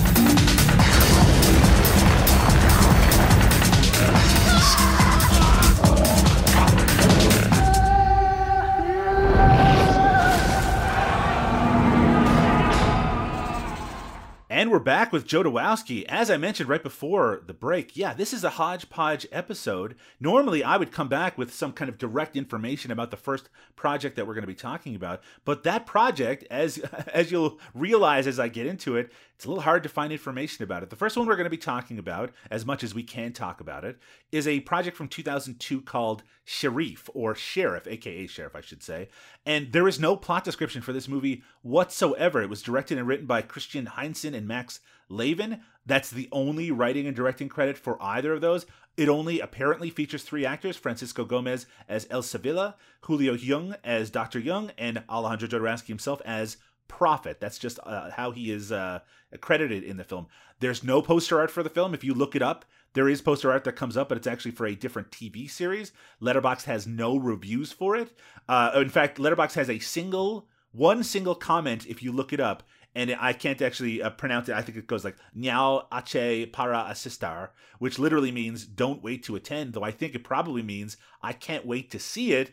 And 14.60 14.72
we're 14.72 14.80
back 14.80 15.14
with 15.14 15.26
JodoWOWsky. 15.26 16.04
As 16.10 16.30
I 16.30 16.36
mentioned 16.36 16.68
right 16.68 16.84
before 16.84 17.44
the 17.48 17.54
break, 17.54 17.96
yeah, 17.96 18.14
this 18.14 18.34
is 18.34 18.44
a 18.44 18.50
hodgepodge 18.50 19.26
episode. 19.32 19.96
Normally, 20.20 20.66
I 20.66 20.76
would 20.76 20.92
come 20.92 21.08
back 21.08 21.38
with 21.38 21.54
some 21.54 21.72
kind 21.72 21.88
of 21.88 21.98
direct 21.98 22.36
information 22.36 22.92
about 22.92 23.10
the 23.10 23.16
first 23.16 23.48
project 23.78 24.18
that 24.18 24.28
we're 24.28 24.34
going 24.34 24.44
to 24.44 24.48
be 24.48 24.54
talking 24.54 24.96
about, 24.96 25.22
but 25.46 25.64
that 25.64 25.86
project, 25.86 26.44
as 26.52 26.78
as 27.14 27.32
you'll 27.32 27.58
realize 27.74 28.28
as 28.28 28.38
I 28.38 28.50
get 28.50 28.68
into 28.68 28.98
it, 28.98 29.14
it's 29.40 29.46
a 29.46 29.48
little 29.48 29.64
hard 29.64 29.84
to 29.84 29.90
find 29.90 30.12
information 30.12 30.66
about 30.66 30.84
it. 30.84 30.90
The 30.90 30.98
first 30.98 31.16
one 31.16 31.26
we're 31.26 31.38
going 31.38 31.46
to 31.46 31.50
be 31.50 31.56
talking 31.56 31.98
about, 31.98 32.32
as 32.52 32.66
much 32.66 32.84
as 32.84 32.94
we 32.94 33.04
can 33.04 33.32
talk 33.32 33.62
about 33.62 33.86
it, 33.86 33.98
is 34.34 34.46
a 34.46 34.60
project 34.60 34.98
from 34.98 35.08
2002 35.08 35.80
called 35.84 36.24
Sharif, 36.44 37.10
or 37.14 37.34
Sheriff, 37.36 37.88
aka 37.88 38.28
Sheriff, 38.28 38.54
I 38.54 38.60
should 38.60 38.84
say. 38.84 39.08
And 39.46 39.72
there 39.72 39.88
is 39.88 39.98
no 39.98 40.18
plot 40.18 40.44
description 40.44 40.82
for 40.82 40.92
this 40.92 41.08
movie 41.08 41.42
whatsoever. 41.62 42.42
It 42.42 42.50
was 42.50 42.62
directed 42.62 42.98
and 42.98 43.08
written 43.08 43.28
by 43.28 43.42
Christian 43.42 43.86
Heinzen 43.86 44.36
and 44.36 44.46
Max 44.46 44.82
Lavin. 45.08 45.62
That's 45.86 46.10
the 46.10 46.28
only 46.34 46.70
writing 46.70 47.08
and 47.08 47.16
directing 47.16 47.48
credit 47.48 47.78
for 47.78 47.98
either 48.04 48.34
of 48.34 48.42
those. 48.42 48.66
It 48.98 49.08
only 49.08 49.40
apparently 49.40 49.90
features 49.90 50.24
three 50.24 50.46
actors 50.46 50.76
Francisco 50.76 51.24
Gomez 51.24 51.66
as 51.88 52.06
El 52.12 52.24
Sevilla, 52.24 52.76
Julio 53.04 53.36
Jung 53.36 53.78
as 53.86 54.10
Dr. 54.10 54.40
Jung, 54.40 54.72
and 54.78 55.02
Alejandro 55.10 55.48
Jodorowsky 55.48 55.88
himself 55.88 56.22
as 56.26 56.58
Prophet. 56.90 57.40
That's 57.40 57.58
just 57.58 57.80
uh, 57.84 58.12
how 58.12 58.32
he 58.32 58.52
is 58.52 58.74
uh, 58.74 59.00
credited 59.40 59.84
in 59.84 59.96
the 59.96 60.04
film. 60.04 60.28
There's 60.60 60.84
no 60.84 61.02
poster 61.02 61.40
art 61.40 61.50
for 61.50 61.64
the 61.64 61.70
film. 61.70 61.94
If 61.94 62.04
you 62.04 62.14
look 62.14 62.36
it 62.36 62.42
up, 62.42 62.66
there 62.94 63.08
is 63.08 63.22
poster 63.22 63.52
art 63.52 63.64
that 63.64 63.78
comes 63.78 63.96
up, 63.96 64.10
but 64.10 64.18
it's 64.18 64.28
actually 64.28 64.52
for 64.52 64.66
a 64.66 64.76
different 64.76 65.12
TV 65.12 65.50
series. 65.50 65.94
Letterboxd 66.22 66.64
has 66.64 66.86
no 66.86 67.16
reviews 67.16 67.72
for 67.72 67.96
it. 67.96 68.12
Uh, 68.50 68.72
in 68.76 68.90
fact, 68.90 69.18
Letterboxd 69.18 69.54
has 69.54 69.70
a 69.70 69.80
single, 69.80 70.50
one 70.74 71.04
single 71.04 71.36
comment 71.36 71.86
if 71.88 72.04
you 72.04 72.12
look 72.12 72.34
it 72.34 72.40
up, 72.42 72.64
and 72.96 73.16
I 73.20 73.34
can't 73.34 73.62
actually 73.62 74.02
uh, 74.02 74.10
pronounce 74.10 74.50
it. 74.50 74.56
I 74.56 74.62
think 74.62 74.78
it 74.78 74.88
goes 74.88 75.06
like 75.06 75.18
"Nyao 75.38 75.86
ache 75.94 76.52
para 76.52 76.88
asistar," 76.90 77.50
which 77.78 78.00
literally 78.00 78.32
means 78.32 78.66
"don't 78.66 79.04
wait 79.04 79.24
to 79.24 79.36
attend." 79.36 79.74
Though 79.74 79.84
I 79.84 79.92
think 79.92 80.16
it 80.16 80.24
probably 80.24 80.64
means 80.64 80.98
"I 81.22 81.34
can't 81.34 81.66
wait 81.66 81.92
to 81.92 82.00
see 82.00 82.34
it." 82.34 82.52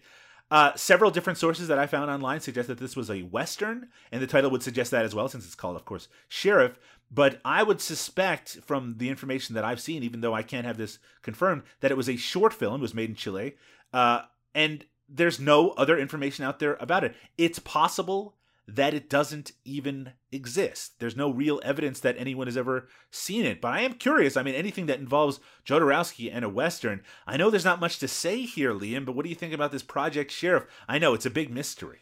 Uh, 0.50 0.72
several 0.76 1.10
different 1.10 1.38
sources 1.38 1.66
that 1.68 1.78
I 1.78 1.86
found 1.86 2.10
online 2.10 2.40
suggest 2.40 2.68
that 2.68 2.78
this 2.78 2.94
was 2.94 3.10
a 3.10 3.22
western, 3.22 3.88
and 4.12 4.22
the 4.22 4.28
title 4.28 4.50
would 4.50 4.62
suggest 4.62 4.92
that 4.92 5.04
as 5.04 5.14
well, 5.14 5.28
since 5.28 5.44
it's 5.44 5.56
called, 5.56 5.76
of 5.76 5.84
course, 5.84 6.08
Sheriff. 6.28 6.78
But 7.10 7.40
I 7.44 7.62
would 7.62 7.80
suspect 7.80 8.58
from 8.64 8.94
the 8.98 9.08
information 9.08 9.54
that 9.54 9.64
I've 9.64 9.80
seen, 9.80 10.02
even 10.02 10.20
though 10.20 10.34
I 10.34 10.42
can't 10.42 10.66
have 10.66 10.76
this 10.76 10.98
confirmed, 11.22 11.62
that 11.80 11.90
it 11.90 11.96
was 11.96 12.08
a 12.08 12.16
short 12.16 12.52
film. 12.52 12.80
It 12.80 12.82
was 12.82 12.94
made 12.94 13.10
in 13.10 13.16
Chile. 13.16 13.56
Uh, 13.92 14.22
and 14.54 14.84
there's 15.08 15.38
no 15.38 15.70
other 15.70 15.98
information 15.98 16.44
out 16.44 16.58
there 16.58 16.76
about 16.80 17.04
it. 17.04 17.14
It's 17.38 17.58
possible 17.60 18.34
that 18.68 18.94
it 18.94 19.08
doesn't 19.08 19.52
even 19.64 20.12
exist. 20.32 20.98
There's 20.98 21.16
no 21.16 21.30
real 21.30 21.60
evidence 21.64 22.00
that 22.00 22.16
anyone 22.18 22.48
has 22.48 22.56
ever 22.56 22.88
seen 23.10 23.44
it. 23.44 23.60
But 23.60 23.74
I 23.74 23.80
am 23.82 23.94
curious. 23.94 24.36
I 24.36 24.42
mean, 24.42 24.56
anything 24.56 24.86
that 24.86 24.98
involves 24.98 25.38
Jodorowsky 25.64 26.30
and 26.32 26.44
a 26.44 26.48
Western, 26.48 27.02
I 27.26 27.36
know 27.36 27.48
there's 27.48 27.64
not 27.64 27.80
much 27.80 27.98
to 28.00 28.08
say 28.08 28.42
here, 28.42 28.72
Liam, 28.72 29.04
but 29.04 29.14
what 29.14 29.22
do 29.22 29.28
you 29.28 29.36
think 29.36 29.52
about 29.54 29.70
this 29.70 29.84
Project 29.84 30.32
Sheriff? 30.32 30.64
I 30.88 30.98
know 30.98 31.14
it's 31.14 31.26
a 31.26 31.30
big 31.30 31.50
mystery. 31.50 31.98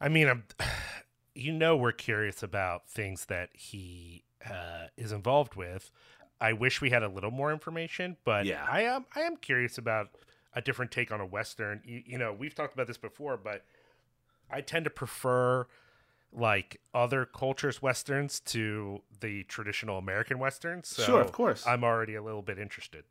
I 0.00 0.08
mean, 0.08 0.28
I'm, 0.28 0.44
you 1.34 1.52
know, 1.52 1.76
we're 1.76 1.92
curious 1.92 2.42
about 2.42 2.88
things 2.88 3.26
that 3.26 3.50
he 3.52 4.24
uh, 4.44 4.86
is 4.96 5.12
involved 5.12 5.54
with. 5.54 5.90
I 6.40 6.52
wish 6.52 6.80
we 6.80 6.90
had 6.90 7.02
a 7.02 7.08
little 7.08 7.30
more 7.30 7.52
information, 7.52 8.16
but 8.24 8.44
Yeah. 8.44 8.66
I 8.68 8.82
am 8.82 9.06
I 9.14 9.20
am 9.20 9.36
curious 9.36 9.78
about 9.78 10.10
a 10.52 10.60
different 10.60 10.90
take 10.90 11.12
on 11.12 11.20
a 11.20 11.26
western. 11.26 11.80
You, 11.84 12.02
you 12.04 12.18
know, 12.18 12.32
we've 12.32 12.54
talked 12.54 12.74
about 12.74 12.86
this 12.88 12.98
before, 12.98 13.36
but 13.36 13.64
I 14.50 14.60
tend 14.60 14.84
to 14.84 14.90
prefer 14.90 15.66
like 16.32 16.80
other 16.92 17.24
cultures 17.24 17.80
westerns 17.80 18.40
to 18.40 19.02
the 19.20 19.44
traditional 19.44 19.98
American 19.98 20.38
westerns. 20.38 20.88
So 20.88 21.02
Sure, 21.02 21.20
of 21.20 21.32
course. 21.32 21.66
I'm 21.66 21.82
already 21.84 22.14
a 22.14 22.22
little 22.22 22.42
bit 22.42 22.58
interested. 22.58 23.04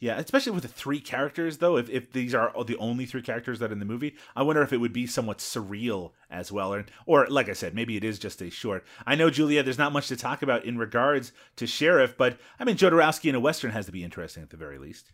Yeah, 0.00 0.16
especially 0.18 0.52
with 0.52 0.62
the 0.62 0.68
three 0.68 1.00
characters, 1.00 1.58
though. 1.58 1.76
If, 1.76 1.90
if 1.90 2.12
these 2.12 2.32
are 2.32 2.52
the 2.64 2.76
only 2.76 3.04
three 3.04 3.20
characters 3.20 3.58
that 3.58 3.70
are 3.70 3.72
in 3.72 3.80
the 3.80 3.84
movie, 3.84 4.14
I 4.36 4.44
wonder 4.44 4.62
if 4.62 4.72
it 4.72 4.76
would 4.76 4.92
be 4.92 5.08
somewhat 5.08 5.38
surreal 5.38 6.12
as 6.30 6.52
well, 6.52 6.72
or, 6.72 6.86
or 7.04 7.26
like 7.26 7.48
I 7.48 7.52
said, 7.52 7.74
maybe 7.74 7.96
it 7.96 8.04
is 8.04 8.20
just 8.20 8.40
a 8.40 8.48
short. 8.48 8.84
I 9.06 9.16
know, 9.16 9.28
Julia, 9.28 9.64
there's 9.64 9.78
not 9.78 9.92
much 9.92 10.06
to 10.08 10.16
talk 10.16 10.42
about 10.42 10.64
in 10.64 10.78
regards 10.78 11.32
to 11.56 11.66
Sheriff, 11.66 12.16
but 12.16 12.38
I 12.60 12.64
mean, 12.64 12.76
Jodorowsky 12.76 13.28
in 13.28 13.34
a 13.34 13.40
western 13.40 13.72
has 13.72 13.86
to 13.86 13.92
be 13.92 14.04
interesting 14.04 14.42
at 14.44 14.50
the 14.50 14.56
very 14.56 14.78
least. 14.78 15.10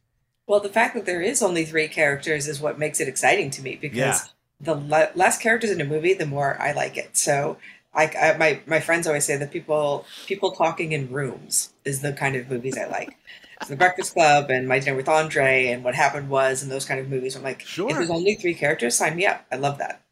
Well, 0.47 0.61
the 0.61 0.69
fact 0.69 0.95
that 0.95 1.07
there 1.07 1.23
is 1.23 1.43
only 1.43 1.65
three 1.65 1.89
characters 1.89 2.47
is 2.47 2.61
what 2.61 2.79
makes 2.79 3.01
it 3.01 3.09
exciting 3.09 3.51
to 3.53 3.63
me 3.63 3.77
because 3.77 3.97
Yeah. 3.97 4.19
The 4.61 4.75
le- 4.75 5.11
less 5.15 5.39
characters 5.39 5.71
in 5.71 5.81
a 5.81 5.85
movie, 5.85 6.15
the 6.15 6.27
more 6.27 6.61
I 6.61 6.73
like 6.73 6.97
it. 6.97 7.17
So, 7.17 7.59
I, 7.95 8.07
I 8.07 8.37
my 8.37 8.61
my 8.67 8.81
friends 8.81 9.07
always 9.07 9.25
say 9.25 9.37
that 9.37 9.53
people 9.53 10.05
people 10.27 10.53
talking 10.53 10.93
in 10.93 11.11
rooms 11.11 11.73
is 11.85 12.01
the 12.01 12.13
kind 12.13 12.37
of 12.37 12.51
movies 12.51 12.77
I 12.79 12.87
like. 12.87 13.17
So 13.63 13.69
the 13.69 13.77
Breakfast 13.77 14.13
Club 14.15 14.51
and 14.51 14.67
My 14.69 14.79
Dinner 14.81 14.97
with 14.97 15.09
Andre 15.09 15.67
and 15.67 15.85
What 15.85 15.95
Happened 15.95 16.29
Was 16.29 16.63
and 16.63 16.71
those 16.71 16.85
kind 16.85 16.99
of 17.01 17.09
movies. 17.09 17.37
I'm 17.37 17.43
like, 17.43 17.61
Sure. 17.61 17.89
if 17.89 17.97
there's 17.97 18.11
only 18.11 18.35
three 18.35 18.53
characters, 18.55 18.97
sign 18.97 19.17
me 19.17 19.27
up. 19.27 19.47
I 19.51 19.57
love 19.57 19.79
that. 19.79 20.03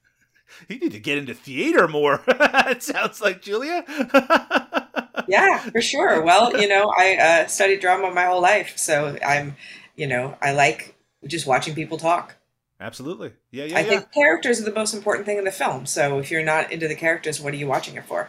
You 0.68 0.78
need 0.78 0.92
to 0.92 1.00
get 1.00 1.18
into 1.18 1.34
theater 1.34 1.88
more. 1.88 2.22
it 2.28 2.82
sounds 2.82 3.20
like 3.20 3.42
Julia. 3.42 3.84
Yeah, 5.28 5.58
for 5.58 5.80
sure. 5.80 6.22
Well, 6.22 6.60
you 6.60 6.68
know, 6.68 6.92
I 6.96 7.16
uh, 7.16 7.46
studied 7.46 7.80
drama 7.80 8.10
my 8.10 8.24
whole 8.24 8.40
life, 8.42 8.76
so 8.76 9.16
I'm, 9.24 9.56
you 9.94 10.06
know, 10.06 10.36
I 10.42 10.52
like 10.52 10.96
just 11.26 11.46
watching 11.46 11.74
people 11.74 11.96
talk. 11.96 12.36
Absolutely. 12.82 13.32
Yeah, 13.52 13.64
yeah, 13.64 13.78
I 13.78 13.80
yeah. 13.80 13.88
think 13.88 14.12
characters 14.12 14.60
are 14.60 14.64
the 14.64 14.72
most 14.72 14.92
important 14.92 15.24
thing 15.24 15.38
in 15.38 15.44
the 15.44 15.52
film. 15.52 15.86
So 15.86 16.18
if 16.18 16.30
you're 16.32 16.42
not 16.42 16.72
into 16.72 16.88
the 16.88 16.96
characters, 16.96 17.40
what 17.40 17.54
are 17.54 17.56
you 17.56 17.68
watching 17.68 17.94
it 17.94 18.04
for? 18.04 18.28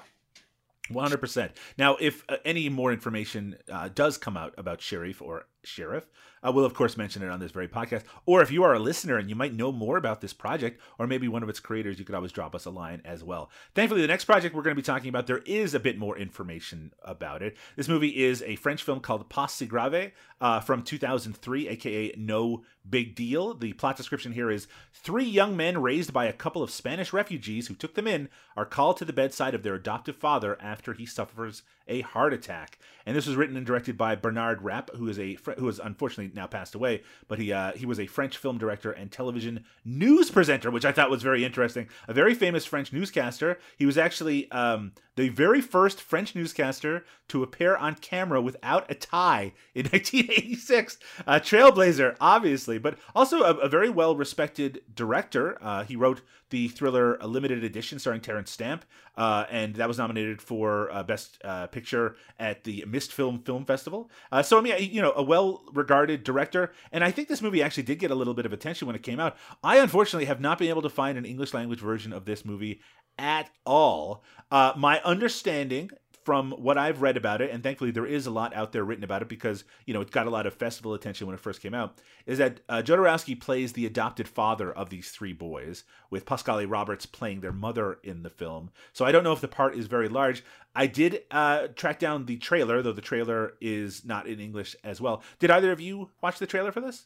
One 0.90 1.04
hundred 1.04 1.22
percent. 1.22 1.54
Now, 1.78 1.98
if 2.00 2.24
uh, 2.30 2.38
any 2.46 2.70
more 2.70 2.94
information 2.94 3.58
uh, 3.72 3.90
does 3.94 4.18
come 4.18 4.38
out 4.38 4.54
about 4.58 4.82
Sheriff 4.82 5.22
or 5.22 5.48
Sheriff, 5.64 6.06
uh, 6.46 6.52
we'll 6.52 6.66
of 6.66 6.74
course 6.74 6.98
mention 6.98 7.24
it 7.24 7.30
on 7.30 7.40
this 7.40 7.52
very 7.52 7.68
podcast. 7.68 8.04
Or 8.26 8.42
if 8.42 8.52
you 8.52 8.64
are 8.64 8.74
a 8.74 8.80
listener 8.80 9.18
and 9.18 9.30
you 9.30 9.36
might 9.36 9.54
know 9.54 9.72
more 9.72 9.98
about 9.98 10.22
this 10.22 10.34
project, 10.34 10.82
or 11.00 11.08
maybe 11.08 11.28
one 11.28 11.44
of 11.44 11.50
its 11.50 11.60
creators, 11.60 12.00
you 12.00 12.06
could 12.06 12.16
always 12.16 12.32
drop 12.32 12.56
us 12.56 12.66
a 12.66 12.70
line 12.70 13.02
as 13.06 13.24
well. 13.24 13.50
Thankfully, 13.76 14.02
the 14.02 14.08
next 14.08 14.26
project 14.26 14.56
we're 14.56 14.64
going 14.64 14.76
to 14.76 14.82
be 14.82 14.86
talking 14.86 15.10
about, 15.10 15.28
there 15.28 15.44
is 15.46 15.74
a 15.74 15.80
bit 15.80 15.98
more 15.98 16.18
information 16.18 16.92
about 17.04 17.42
it. 17.42 17.56
This 17.76 17.88
movie 17.88 18.24
is 18.24 18.42
a 18.44 18.56
French 18.58 18.84
film 18.84 19.00
called 19.00 19.30
Pas 19.30 19.54
si 19.54 19.66
grave 19.66 20.12
uh, 20.42 20.60
from 20.60 20.84
2003, 20.84 21.68
aka 21.70 22.14
No 22.18 22.64
Big 22.90 23.16
Deal. 23.16 23.54
The 23.54 23.74
plot 23.74 23.96
description 23.96 24.34
here 24.34 24.52
is 24.52 24.68
three 24.92 25.24
young 25.24 25.56
men 25.56 25.82
raised 25.82 26.12
by 26.12 26.26
a 26.26 26.34
couple 26.34 26.62
of 26.62 26.72
Spanish 26.72 27.14
refugees 27.14 27.68
who 27.68 27.76
took 27.76 27.96
them 27.96 28.08
in 28.08 28.30
are 28.58 28.66
called 28.66 28.98
to 28.98 29.06
the 29.06 29.14
bedside 29.14 29.56
of 29.56 29.64
their 29.64 29.76
adoptive 29.76 30.18
father 30.18 30.58
after 30.62 30.94
he 30.94 31.06
suffers 31.06 31.64
a 31.88 32.02
heart 32.02 32.34
attack. 32.34 32.80
And 33.06 33.16
this 33.16 33.28
was 33.28 33.36
written 33.36 33.58
and 33.58 33.66
directed 33.66 33.98
by 33.98 34.16
Bernard 34.16 34.62
Rapp, 34.62 34.90
who 34.96 35.10
is 35.10 35.20
a 35.20 35.38
who 35.58 35.66
has 35.66 35.80
unfortunately 35.80 36.32
now 36.34 36.48
passed 36.48 36.74
away, 36.76 37.04
but 37.28 37.40
he 37.40 37.52
uh, 37.52 37.74
he 37.74 37.86
was 37.86 38.00
a 38.00 38.08
French 38.08 38.38
film 38.38 38.58
director 38.58 38.92
and 38.92 39.12
television 39.12 39.66
news 39.84 40.32
presenter, 40.32 40.72
which 40.72 40.86
I 40.86 40.92
thought 40.92 41.10
was 41.10 41.24
very 41.24 41.44
interesting. 41.44 41.90
A 42.08 42.14
very 42.14 42.34
famous 42.34 42.66
French 42.66 42.94
newscaster. 42.94 43.60
He 43.78 43.86
was 43.86 43.98
actually 43.98 44.50
um, 44.52 44.94
the 45.16 45.30
very 45.30 45.62
first 45.62 46.02
French 46.02 46.36
newscaster 46.36 47.06
to 47.28 47.44
appear 47.44 47.76
on 47.76 47.96
camera 47.96 48.42
without 48.42 48.90
a 48.90 48.96
tie 48.96 49.54
in 49.74 49.86
1986. 49.92 50.98
A 51.26 51.40
trailblazer, 51.40 52.16
obviously, 52.20 52.78
but 52.78 52.98
also 53.16 53.42
a, 53.42 53.54
a 53.56 53.70
very 53.70 53.90
well 53.90 54.16
respected 54.16 54.82
director. 54.94 55.58
Uh, 55.62 55.84
he 55.84 55.96
wrote 55.96 56.22
the 56.50 56.68
thriller 56.68 57.16
A 57.16 57.28
Limited 57.28 57.64
Edition 57.64 57.98
starring 57.98 58.22
Terence 58.22 58.52
Stamp, 58.52 58.86
uh, 59.18 59.46
and 59.50 59.76
that 59.76 59.88
was 59.88 59.98
nominated 59.98 60.40
for 60.40 60.92
uh, 60.92 61.02
Best 61.02 61.40
uh, 61.44 61.66
Picture 61.68 62.16
at 62.38 62.64
the 62.64 62.84
Mist 62.88 63.12
Film 63.12 63.40
Film 63.40 63.66
Festival. 63.66 64.12
Uh, 64.32 64.44
so, 64.44 64.60
I 64.60 64.62
mean, 64.62 64.76
you 64.80 65.02
know, 65.02 65.14
a 65.16 65.24
well 65.24 65.64
regarded 65.74 66.24
director, 66.24 66.72
and 66.92 67.04
I 67.04 67.10
think 67.10 67.28
this 67.28 67.42
movie 67.42 67.64
actually 67.64 67.84
did 67.84 67.98
get 68.00 68.12
a 68.12 68.16
little 68.16 68.36
bit 68.36 68.46
of 68.46 68.54
attention 68.54 68.86
when 68.86 68.96
it 68.96 69.04
came 69.04 69.20
out. 69.20 69.36
I 69.64 69.78
unfortunately 69.78 70.26
have 70.26 70.42
not 70.42 70.60
been 70.60 70.70
able 70.70 70.84
to 70.84 70.90
find 70.90 71.18
an 71.18 71.26
English 71.26 71.54
language 71.54 71.80
version 71.80 72.14
of 72.14 72.26
this 72.26 72.46
movie 72.46 72.82
at 73.18 73.50
all. 73.66 74.24
Uh, 74.52 74.74
my 74.76 75.02
understanding 75.04 75.92
from 76.24 76.52
what 76.52 76.78
I've 76.78 77.02
read 77.02 77.18
about 77.18 77.42
it, 77.42 77.52
and 77.52 77.62
thankfully 77.62 77.92
there 77.92 78.06
is 78.06 78.26
a 78.26 78.32
lot 78.32 78.56
out 78.56 78.72
there 78.72 78.84
written 78.84 79.04
about 79.04 79.22
it 79.22 79.28
because 79.28 79.64
you 79.86 79.94
know 79.94 80.02
it 80.02 80.12
got 80.12 80.28
a 80.28 80.30
lot 80.30 80.48
of 80.48 80.54
festival 80.54 80.94
attention 80.94 81.28
when 81.28 81.34
it 81.34 81.40
first 81.40 81.62
came 81.62 81.74
out. 81.74 82.00
Is 82.26 82.38
that 82.38 82.62
uh, 82.70 82.82
Jodorowsky 82.82 83.40
plays 83.40 83.74
the 83.74 83.86
adopted 83.86 84.28
father 84.28 84.72
of 84.72 84.90
these 84.90 85.12
three 85.12 85.34
boys, 85.34 85.84
with 86.10 86.26
Pascale 86.26 86.66
Roberts 86.66 87.06
playing 87.06 87.42
their 87.42 87.52
mother 87.52 88.00
in 88.04 88.24
the 88.24 88.30
film. 88.30 88.72
So 88.94 89.06
I 89.06 89.12
don't 89.12 89.24
know 89.24 89.34
if 89.34 89.42
the 89.42 89.48
part 89.48 89.76
is 89.76 89.88
very 89.88 90.08
large. 90.08 90.44
I 90.76 90.88
did 90.88 91.24
uh, 91.30 91.68
track 91.76 92.00
down 92.00 92.26
the 92.26 92.38
trailer, 92.38 92.82
though 92.82 92.94
the 92.94 93.02
trailer 93.02 93.54
is 93.60 94.06
not 94.06 94.28
in 94.28 94.40
English 94.40 94.76
as 94.84 95.02
well. 95.02 95.24
Did 95.40 95.52
either 95.52 95.72
of 95.72 95.82
you 95.82 96.12
watch 96.22 96.40
the 96.40 96.48
trailer 96.48 96.72
for 96.72 96.82
this? 96.82 97.06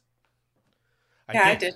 Yeah, 1.33 1.43
I 1.43 1.55
did. 1.55 1.75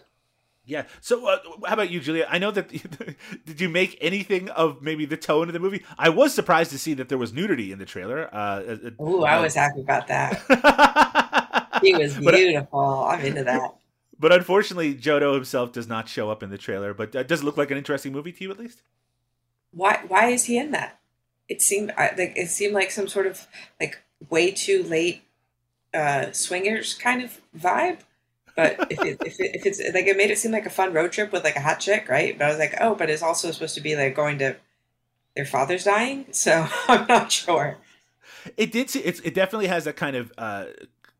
Yeah. 0.72 0.84
So, 1.02 1.28
uh, 1.28 1.38
how 1.68 1.74
about 1.74 1.90
you, 1.90 2.00
Julia? 2.00 2.26
I 2.30 2.40
know 2.40 2.50
that. 2.52 2.70
did 3.46 3.60
you 3.60 3.68
make 3.68 3.98
anything 4.00 4.48
of 4.52 4.82
maybe 4.82 5.04
the 5.04 5.18
tone 5.18 5.50
of 5.50 5.54
the 5.54 5.60
movie? 5.60 5.84
I 6.00 6.08
was 6.08 6.34
surprised 6.34 6.72
to 6.72 6.80
see 6.80 6.94
that 6.94 7.10
there 7.10 7.18
was 7.18 7.34
nudity 7.34 7.74
in 7.74 7.78
the 7.78 7.86
trailer. 7.86 8.34
Uh, 8.34 8.78
uh, 8.98 9.04
Ooh, 9.04 9.26
I 9.26 9.36
uh, 9.36 9.42
was 9.42 9.56
happy 9.56 9.82
about 9.82 10.08
that. 10.08 11.68
He 11.84 11.96
was 11.96 12.16
But- 12.16 12.36
beautiful. 12.36 13.04
I'm 13.06 13.26
into 13.26 13.44
that. 13.44 13.76
But 14.20 14.32
unfortunately, 14.32 14.94
Jodo 14.94 15.34
himself 15.34 15.72
does 15.72 15.88
not 15.88 16.08
show 16.08 16.30
up 16.30 16.44
in 16.44 16.52
the 16.52 16.58
trailer. 16.58 16.94
But 16.94 17.16
uh, 17.16 17.24
does 17.24 17.42
it 17.42 17.44
look 17.44 17.58
like 17.58 17.72
an 17.72 17.78
interesting 17.78 18.14
movie 18.14 18.32
to 18.32 18.44
you, 18.44 18.52
at 18.52 18.60
least? 18.60 18.84
Why? 19.72 20.04
Why 20.08 20.28
is 20.28 20.46
he 20.46 20.58
in 20.60 20.72
that? 20.72 21.00
It 21.50 21.62
seemed 21.62 21.92
I- 21.98 22.14
like 22.18 22.34
it 22.38 22.50
seemed 22.50 22.74
like 22.76 22.92
some 22.92 23.08
sort 23.10 23.26
of 23.28 23.48
like 23.80 23.98
way 24.30 24.52
too 24.52 24.84
late 24.84 25.24
uh, 25.94 26.32
swingers 26.32 26.94
kind 26.94 27.22
of 27.24 27.42
vibe. 27.58 28.02
But 28.56 28.92
if 28.92 29.02
it, 29.02 29.18
if, 29.26 29.40
it, 29.40 29.56
if 29.56 29.66
it's 29.66 29.80
like 29.94 30.06
it 30.06 30.18
made 30.18 30.32
it 30.32 30.38
seem 30.38 30.52
like 30.52 30.66
a 30.66 30.72
fun 30.72 30.94
road 30.94 31.12
trip 31.12 31.32
with 31.32 31.44
like 31.44 31.56
a 31.56 31.62
hot 31.62 31.80
chick, 31.80 32.10
right? 32.10 32.38
But 32.38 32.46
I 32.46 32.50
was 32.50 32.60
like, 32.60 32.76
oh, 32.82 32.96
but 32.96 33.10
it's 33.10 33.24
also 33.24 33.52
supposed 33.52 33.76
to 33.76 33.82
be 33.82 33.96
like 33.96 34.16
going 34.16 34.38
to 34.40 34.56
their 35.36 35.46
father's 35.46 35.84
dying, 35.84 36.26
so 36.32 36.68
I'm 36.88 37.08
not 37.08 37.32
sure. 37.32 37.78
It 38.58 38.72
did. 38.72 38.90
See, 38.90 39.00
it's, 39.00 39.20
it 39.22 39.34
definitely 39.34 39.68
has 39.68 39.88
a 39.88 39.94
kind 39.94 40.16
of 40.16 40.32
uh, 40.38 40.66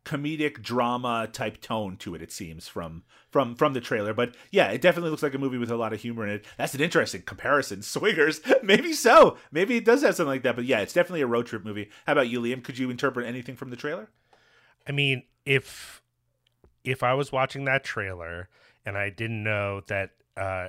comedic 0.04 0.62
drama 0.62 1.28
type 1.32 1.60
tone 1.60 1.96
to 1.98 2.14
it. 2.14 2.22
It 2.22 2.32
seems 2.32 2.68
from 2.68 3.04
from 3.30 3.54
from 3.54 3.72
the 3.72 3.80
trailer, 3.80 4.12
but 4.12 4.34
yeah, 4.50 4.68
it 4.68 4.80
definitely 4.80 5.10
looks 5.10 5.22
like 5.22 5.34
a 5.34 5.38
movie 5.38 5.58
with 5.58 5.70
a 5.70 5.76
lot 5.76 5.92
of 5.92 6.00
humor 6.00 6.26
in 6.26 6.34
it. 6.34 6.44
That's 6.58 6.74
an 6.74 6.80
interesting 6.80 7.22
comparison. 7.22 7.82
Swingers, 7.82 8.40
maybe 8.62 8.92
so. 8.92 9.38
Maybe 9.50 9.76
it 9.76 9.84
does 9.84 10.02
have 10.02 10.16
something 10.16 10.28
like 10.28 10.42
that. 10.42 10.56
But 10.56 10.64
yeah, 10.64 10.80
it's 10.80 10.92
definitely 10.92 11.22
a 11.22 11.26
road 11.26 11.46
trip 11.46 11.64
movie. 11.64 11.90
How 12.06 12.12
about 12.12 12.28
you, 12.28 12.40
Liam? 12.40 12.62
Could 12.62 12.78
you 12.78 12.90
interpret 12.90 13.26
anything 13.26 13.56
from 13.56 13.70
the 13.70 13.76
trailer? 13.76 14.10
I 14.86 14.92
mean, 14.92 15.22
if 15.46 16.01
if 16.84 17.02
I 17.02 17.14
was 17.14 17.32
watching 17.32 17.64
that 17.64 17.84
trailer 17.84 18.48
and 18.84 18.96
I 18.96 19.10
didn't 19.10 19.42
know 19.42 19.82
that 19.86 20.10
uh, 20.36 20.68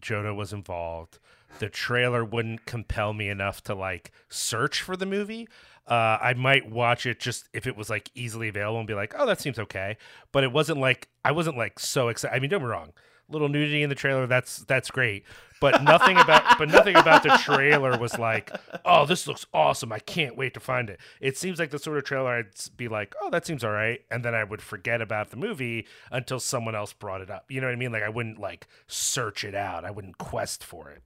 Jodo 0.00 0.34
was 0.34 0.52
involved, 0.52 1.18
the 1.58 1.68
trailer 1.68 2.24
wouldn't 2.24 2.66
compel 2.66 3.12
me 3.12 3.28
enough 3.28 3.62
to 3.64 3.74
like 3.74 4.10
search 4.28 4.82
for 4.82 4.96
the 4.96 5.06
movie. 5.06 5.48
Uh, 5.86 6.18
I 6.20 6.34
might 6.34 6.70
watch 6.70 7.06
it 7.06 7.20
just 7.20 7.48
if 7.52 7.66
it 7.66 7.76
was 7.76 7.90
like 7.90 8.10
easily 8.14 8.48
available 8.48 8.78
and 8.78 8.86
be 8.86 8.94
like, 8.94 9.14
oh, 9.18 9.26
that 9.26 9.40
seems 9.40 9.58
okay. 9.58 9.96
But 10.30 10.44
it 10.44 10.52
wasn't 10.52 10.80
like 10.80 11.08
I 11.24 11.32
wasn't 11.32 11.56
like 11.56 11.78
so 11.78 12.08
excited. 12.08 12.34
I 12.34 12.40
mean, 12.40 12.50
don't 12.50 12.62
me 12.62 12.68
wrong, 12.68 12.92
little 13.32 13.48
nudity 13.48 13.82
in 13.82 13.88
the 13.88 13.94
trailer 13.94 14.26
that's 14.26 14.58
that's 14.58 14.90
great, 14.90 15.24
but 15.60 15.82
nothing 15.82 16.16
about 16.18 16.58
but 16.58 16.68
nothing 16.68 16.96
about 16.96 17.22
the 17.22 17.38
trailer 17.42 17.98
was 17.98 18.18
like, 18.18 18.50
oh, 18.84 19.06
this 19.06 19.26
looks 19.26 19.46
awesome. 19.52 19.92
I 19.92 19.98
can't 19.98 20.36
wait 20.36 20.54
to 20.54 20.60
find 20.60 20.90
it. 20.90 21.00
It 21.20 21.36
seems 21.36 21.58
like 21.58 21.70
the 21.70 21.78
sort 21.78 21.98
of 21.98 22.04
trailer 22.04 22.30
I'd 22.30 22.46
be 22.76 22.88
like, 22.88 23.14
oh, 23.22 23.30
that 23.30 23.46
seems 23.46 23.64
all 23.64 23.72
right, 23.72 24.00
and 24.10 24.24
then 24.24 24.34
I 24.34 24.44
would 24.44 24.62
forget 24.62 25.00
about 25.00 25.30
the 25.30 25.36
movie 25.36 25.86
until 26.10 26.40
someone 26.40 26.74
else 26.74 26.92
brought 26.92 27.20
it 27.20 27.30
up. 27.30 27.46
You 27.48 27.60
know 27.60 27.66
what 27.66 27.74
I 27.74 27.76
mean? 27.76 27.92
Like 27.92 28.02
I 28.02 28.08
wouldn't 28.08 28.38
like 28.38 28.66
search 28.86 29.44
it 29.44 29.54
out. 29.54 29.84
I 29.84 29.90
wouldn't 29.90 30.18
quest 30.18 30.62
for 30.64 30.90
it. 30.90 31.02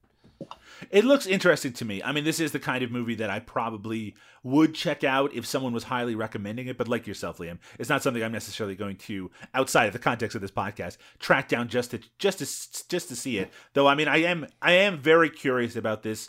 It 0.91 1.05
looks 1.05 1.27
interesting 1.27 1.73
to 1.75 1.85
me. 1.85 2.03
I 2.03 2.13
mean, 2.13 2.25
this 2.25 2.41
is 2.41 2.53
the 2.53 2.59
kind 2.59 2.85
of 2.85 2.91
movie 2.91 3.15
that 3.17 3.31
I 3.31 3.41
probably 3.41 4.15
would 4.43 4.75
check 4.75 5.05
out 5.05 5.35
if 5.35 5.47
someone 5.47 5.73
was 5.73 5.85
highly 5.85 6.15
recommending 6.15 6.67
it. 6.67 6.77
But 6.77 6.89
like 6.89 7.07
yourself, 7.07 7.39
Liam, 7.39 7.59
it's 7.79 7.89
not 7.89 8.03
something 8.03 8.23
I'm 8.23 8.33
necessarily 8.33 8.77
going 8.77 8.97
to, 8.97 9.31
outside 9.55 9.87
of 9.87 9.93
the 9.93 9.99
context 9.99 10.35
of 10.35 10.43
this 10.43 10.51
podcast, 10.51 10.99
track 11.19 11.49
down 11.49 11.69
just 11.69 11.93
to 11.93 12.01
just 12.19 12.39
to 12.39 12.45
just 12.89 13.09
to 13.09 13.17
see 13.17 13.39
it. 13.39 13.51
Though, 13.73 13.87
I 13.87 13.95
mean, 13.95 14.09
I 14.09 14.19
am 14.19 14.47
I 14.61 14.73
am 14.73 14.99
very 14.99 15.31
curious 15.31 15.77
about 15.77 16.03
this 16.03 16.29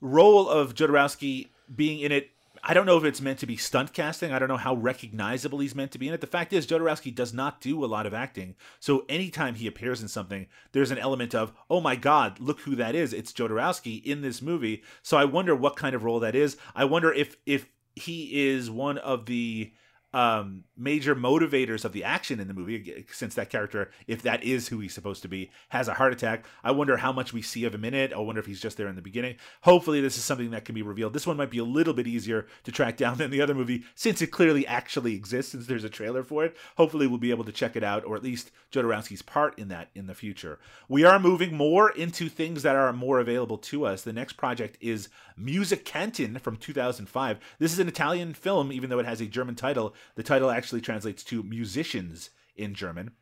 role 0.00 0.48
of 0.48 0.74
Jodorowsky 0.74 1.48
being 1.74 2.00
in 2.00 2.12
it 2.12 2.31
I 2.64 2.74
don't 2.74 2.86
know 2.86 2.96
if 2.96 3.04
it's 3.04 3.20
meant 3.20 3.40
to 3.40 3.46
be 3.46 3.56
stunt 3.56 3.92
casting. 3.92 4.32
I 4.32 4.38
don't 4.38 4.48
know 4.48 4.56
how 4.56 4.74
recognizable 4.74 5.58
he's 5.58 5.74
meant 5.74 5.90
to 5.92 5.98
be 5.98 6.06
in 6.06 6.14
it. 6.14 6.20
The 6.20 6.28
fact 6.28 6.52
is, 6.52 6.66
Jodorowsky 6.66 7.12
does 7.12 7.34
not 7.34 7.60
do 7.60 7.84
a 7.84 7.86
lot 7.86 8.06
of 8.06 8.14
acting. 8.14 8.54
So 8.78 9.04
anytime 9.08 9.56
he 9.56 9.66
appears 9.66 10.00
in 10.00 10.06
something, 10.06 10.46
there's 10.70 10.92
an 10.92 10.98
element 10.98 11.34
of, 11.34 11.52
oh 11.68 11.80
my 11.80 11.96
God, 11.96 12.38
look 12.38 12.60
who 12.60 12.76
that 12.76 12.94
is. 12.94 13.12
It's 13.12 13.32
Jodorowsky 13.32 14.04
in 14.04 14.20
this 14.20 14.40
movie. 14.40 14.84
So 15.02 15.16
I 15.16 15.24
wonder 15.24 15.56
what 15.56 15.74
kind 15.74 15.96
of 15.96 16.04
role 16.04 16.20
that 16.20 16.36
is. 16.36 16.56
I 16.74 16.84
wonder 16.84 17.12
if 17.12 17.36
if 17.46 17.66
he 17.96 18.48
is 18.48 18.70
one 18.70 18.98
of 18.98 19.26
the 19.26 19.72
um, 20.14 20.64
major 20.76 21.14
motivators 21.14 21.84
of 21.84 21.92
the 21.92 22.04
action 22.04 22.40
in 22.40 22.48
the 22.48 22.54
movie, 22.54 23.06
since 23.12 23.34
that 23.34 23.50
character, 23.50 23.90
if 24.06 24.22
that 24.22 24.42
is 24.42 24.68
who 24.68 24.80
he's 24.80 24.94
supposed 24.94 25.22
to 25.22 25.28
be, 25.28 25.50
has 25.68 25.88
a 25.88 25.94
heart 25.94 26.12
attack. 26.12 26.44
I 26.64 26.70
wonder 26.70 26.96
how 26.96 27.12
much 27.12 27.32
we 27.32 27.42
see 27.42 27.64
of 27.64 27.74
him 27.74 27.84
in 27.84 27.94
it. 27.94 28.12
I 28.12 28.18
wonder 28.18 28.40
if 28.40 28.46
he's 28.46 28.60
just 28.60 28.76
there 28.76 28.88
in 28.88 28.96
the 28.96 29.02
beginning. 29.02 29.36
Hopefully, 29.62 30.00
this 30.00 30.16
is 30.16 30.24
something 30.24 30.50
that 30.50 30.64
can 30.64 30.74
be 30.74 30.82
revealed. 30.82 31.12
This 31.12 31.26
one 31.26 31.36
might 31.36 31.50
be 31.50 31.58
a 31.58 31.64
little 31.64 31.94
bit 31.94 32.06
easier 32.06 32.46
to 32.64 32.72
track 32.72 32.96
down 33.02 33.18
than 33.18 33.30
the 33.30 33.42
other 33.42 33.54
movie, 33.54 33.84
since 33.94 34.22
it 34.22 34.28
clearly 34.28 34.66
actually 34.66 35.14
exists, 35.14 35.52
since 35.52 35.66
there's 35.66 35.84
a 35.84 35.90
trailer 35.90 36.22
for 36.22 36.44
it. 36.44 36.56
Hopefully, 36.76 37.06
we'll 37.06 37.18
be 37.18 37.30
able 37.30 37.44
to 37.44 37.52
check 37.52 37.76
it 37.76 37.84
out, 37.84 38.04
or 38.04 38.16
at 38.16 38.22
least 38.22 38.50
Jodorowsky's 38.72 39.22
part 39.22 39.58
in 39.58 39.68
that 39.68 39.90
in 39.94 40.06
the 40.06 40.14
future. 40.14 40.58
We 40.88 41.04
are 41.04 41.18
moving 41.18 41.54
more 41.54 41.90
into 41.90 42.28
things 42.28 42.62
that 42.62 42.76
are 42.76 42.92
more 42.92 43.20
available 43.20 43.58
to 43.58 43.84
us. 43.86 44.02
The 44.02 44.12
next 44.12 44.34
project 44.34 44.78
is 44.80 45.08
Musikanten 45.38 46.40
from 46.40 46.56
2005. 46.56 47.38
This 47.58 47.72
is 47.72 47.78
an 47.78 47.88
Italian 47.88 48.34
film, 48.34 48.72
even 48.72 48.90
though 48.90 48.98
it 48.98 49.06
has 49.06 49.20
a 49.20 49.26
German 49.26 49.54
title. 49.54 49.94
The 50.14 50.22
title 50.22 50.50
actually 50.50 50.71
translates 50.80 51.22
to 51.24 51.42
musicians 51.42 52.30
in 52.56 52.74
German. 52.74 53.12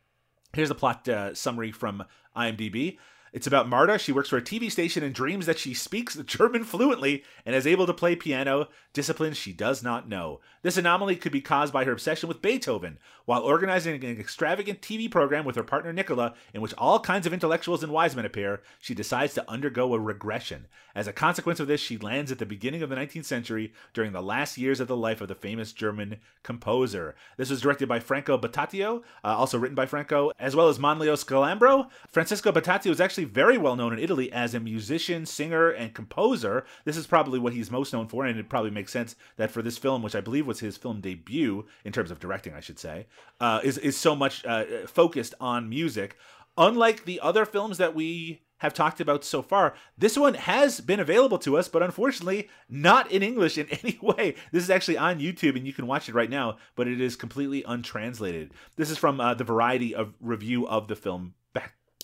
Here's 0.53 0.69
the 0.69 0.75
plot 0.75 1.07
uh, 1.07 1.33
summary 1.33 1.71
from 1.71 2.03
IMDb. 2.35 2.97
It's 3.33 3.47
about 3.47 3.69
Marta. 3.69 3.97
She 3.97 4.11
works 4.11 4.27
for 4.27 4.35
a 4.35 4.41
TV 4.41 4.69
station 4.69 5.03
and 5.03 5.15
dreams 5.15 5.45
that 5.45 5.57
she 5.57 5.73
speaks 5.73 6.15
German 6.17 6.65
fluently 6.65 7.23
and 7.45 7.55
is 7.55 7.65
able 7.65 7.85
to 7.85 7.93
play 7.93 8.13
piano, 8.13 8.67
disciplines 8.91 9.37
she 9.37 9.53
does 9.53 9.81
not 9.81 10.09
know. 10.09 10.41
This 10.63 10.75
anomaly 10.75 11.15
could 11.15 11.31
be 11.31 11.39
caused 11.39 11.71
by 11.71 11.85
her 11.85 11.93
obsession 11.93 12.27
with 12.27 12.41
Beethoven. 12.41 12.99
While 13.25 13.43
organizing 13.43 14.03
an 14.03 14.19
extravagant 14.19 14.81
TV 14.81 15.09
program 15.09 15.45
with 15.45 15.55
her 15.55 15.63
partner 15.63 15.93
Nicola, 15.93 16.33
in 16.53 16.59
which 16.59 16.73
all 16.77 16.99
kinds 16.99 17.25
of 17.25 17.31
intellectuals 17.31 17.83
and 17.83 17.93
wise 17.93 18.17
men 18.17 18.25
appear, 18.25 18.61
she 18.81 18.93
decides 18.93 19.33
to 19.35 19.49
undergo 19.49 19.93
a 19.93 19.99
regression. 19.99 20.67
As 20.93 21.07
a 21.07 21.13
consequence 21.13 21.61
of 21.61 21.67
this, 21.67 21.79
she 21.79 21.97
lands 21.97 22.33
at 22.33 22.39
the 22.39 22.45
beginning 22.45 22.83
of 22.83 22.89
the 22.89 22.95
19th 22.97 23.23
century 23.23 23.71
during 23.93 24.11
the 24.11 24.21
last 24.21 24.57
years 24.57 24.81
of 24.81 24.89
the 24.89 24.97
life 24.97 25.21
of 25.21 25.29
the 25.29 25.35
famous 25.35 25.71
German 25.71 26.17
composer. 26.43 27.15
This 27.37 27.49
was 27.49 27.61
directed 27.61 27.87
by 27.87 28.01
Franco 28.01 28.37
Battiato, 28.37 29.03
uh, 29.23 29.27
also 29.27 29.57
written 29.57 29.75
by 29.75 29.85
Franco, 29.85 30.31
as 30.37 30.53
well 30.53 30.67
as 30.67 30.79
Manlio 30.79 31.13
Sgalambro. 31.13 31.89
Francisco 32.09 32.51
Battiato 32.51 32.91
is 32.91 32.99
actually 32.99 33.20
very 33.25 33.57
well 33.57 33.75
known 33.75 33.93
in 33.93 33.99
Italy 33.99 34.31
as 34.31 34.53
a 34.53 34.59
musician, 34.59 35.25
singer, 35.25 35.69
and 35.69 35.93
composer. 35.93 36.65
This 36.85 36.97
is 36.97 37.07
probably 37.07 37.39
what 37.39 37.53
he's 37.53 37.71
most 37.71 37.93
known 37.93 38.07
for, 38.07 38.25
and 38.25 38.39
it 38.39 38.49
probably 38.49 38.71
makes 38.71 38.91
sense 38.91 39.15
that 39.37 39.51
for 39.51 39.61
this 39.61 39.77
film, 39.77 40.01
which 40.01 40.15
I 40.15 40.21
believe 40.21 40.47
was 40.47 40.59
his 40.59 40.77
film 40.77 41.01
debut 41.01 41.65
in 41.85 41.91
terms 41.91 42.11
of 42.11 42.19
directing, 42.19 42.53
I 42.53 42.59
should 42.59 42.79
say, 42.79 43.07
uh, 43.39 43.61
is 43.63 43.77
is 43.77 43.97
so 43.97 44.15
much 44.15 44.45
uh, 44.45 44.87
focused 44.87 45.33
on 45.39 45.69
music. 45.69 46.17
Unlike 46.57 47.05
the 47.05 47.19
other 47.21 47.45
films 47.45 47.77
that 47.77 47.95
we 47.95 48.41
have 48.57 48.73
talked 48.73 49.01
about 49.01 49.23
so 49.23 49.41
far, 49.41 49.73
this 49.97 50.17
one 50.17 50.35
has 50.35 50.81
been 50.81 50.99
available 50.99 51.39
to 51.39 51.57
us, 51.57 51.67
but 51.67 51.81
unfortunately 51.81 52.47
not 52.69 53.09
in 53.11 53.23
English 53.23 53.57
in 53.57 53.67
any 53.83 53.97
way. 54.01 54.35
This 54.51 54.63
is 54.63 54.69
actually 54.69 54.97
on 54.97 55.19
YouTube 55.19 55.55
and 55.55 55.65
you 55.65 55.73
can 55.73 55.87
watch 55.87 56.07
it 56.07 56.15
right 56.15 56.29
now, 56.29 56.57
but 56.75 56.87
it 56.87 57.01
is 57.01 57.15
completely 57.15 57.63
untranslated. 57.63 58.53
This 58.75 58.91
is 58.91 58.97
from 58.97 59.19
uh, 59.19 59.33
the 59.33 59.43
Variety 59.43 59.95
of 59.95 60.13
review 60.19 60.67
of 60.67 60.87
the 60.87 60.95
film 60.95 61.33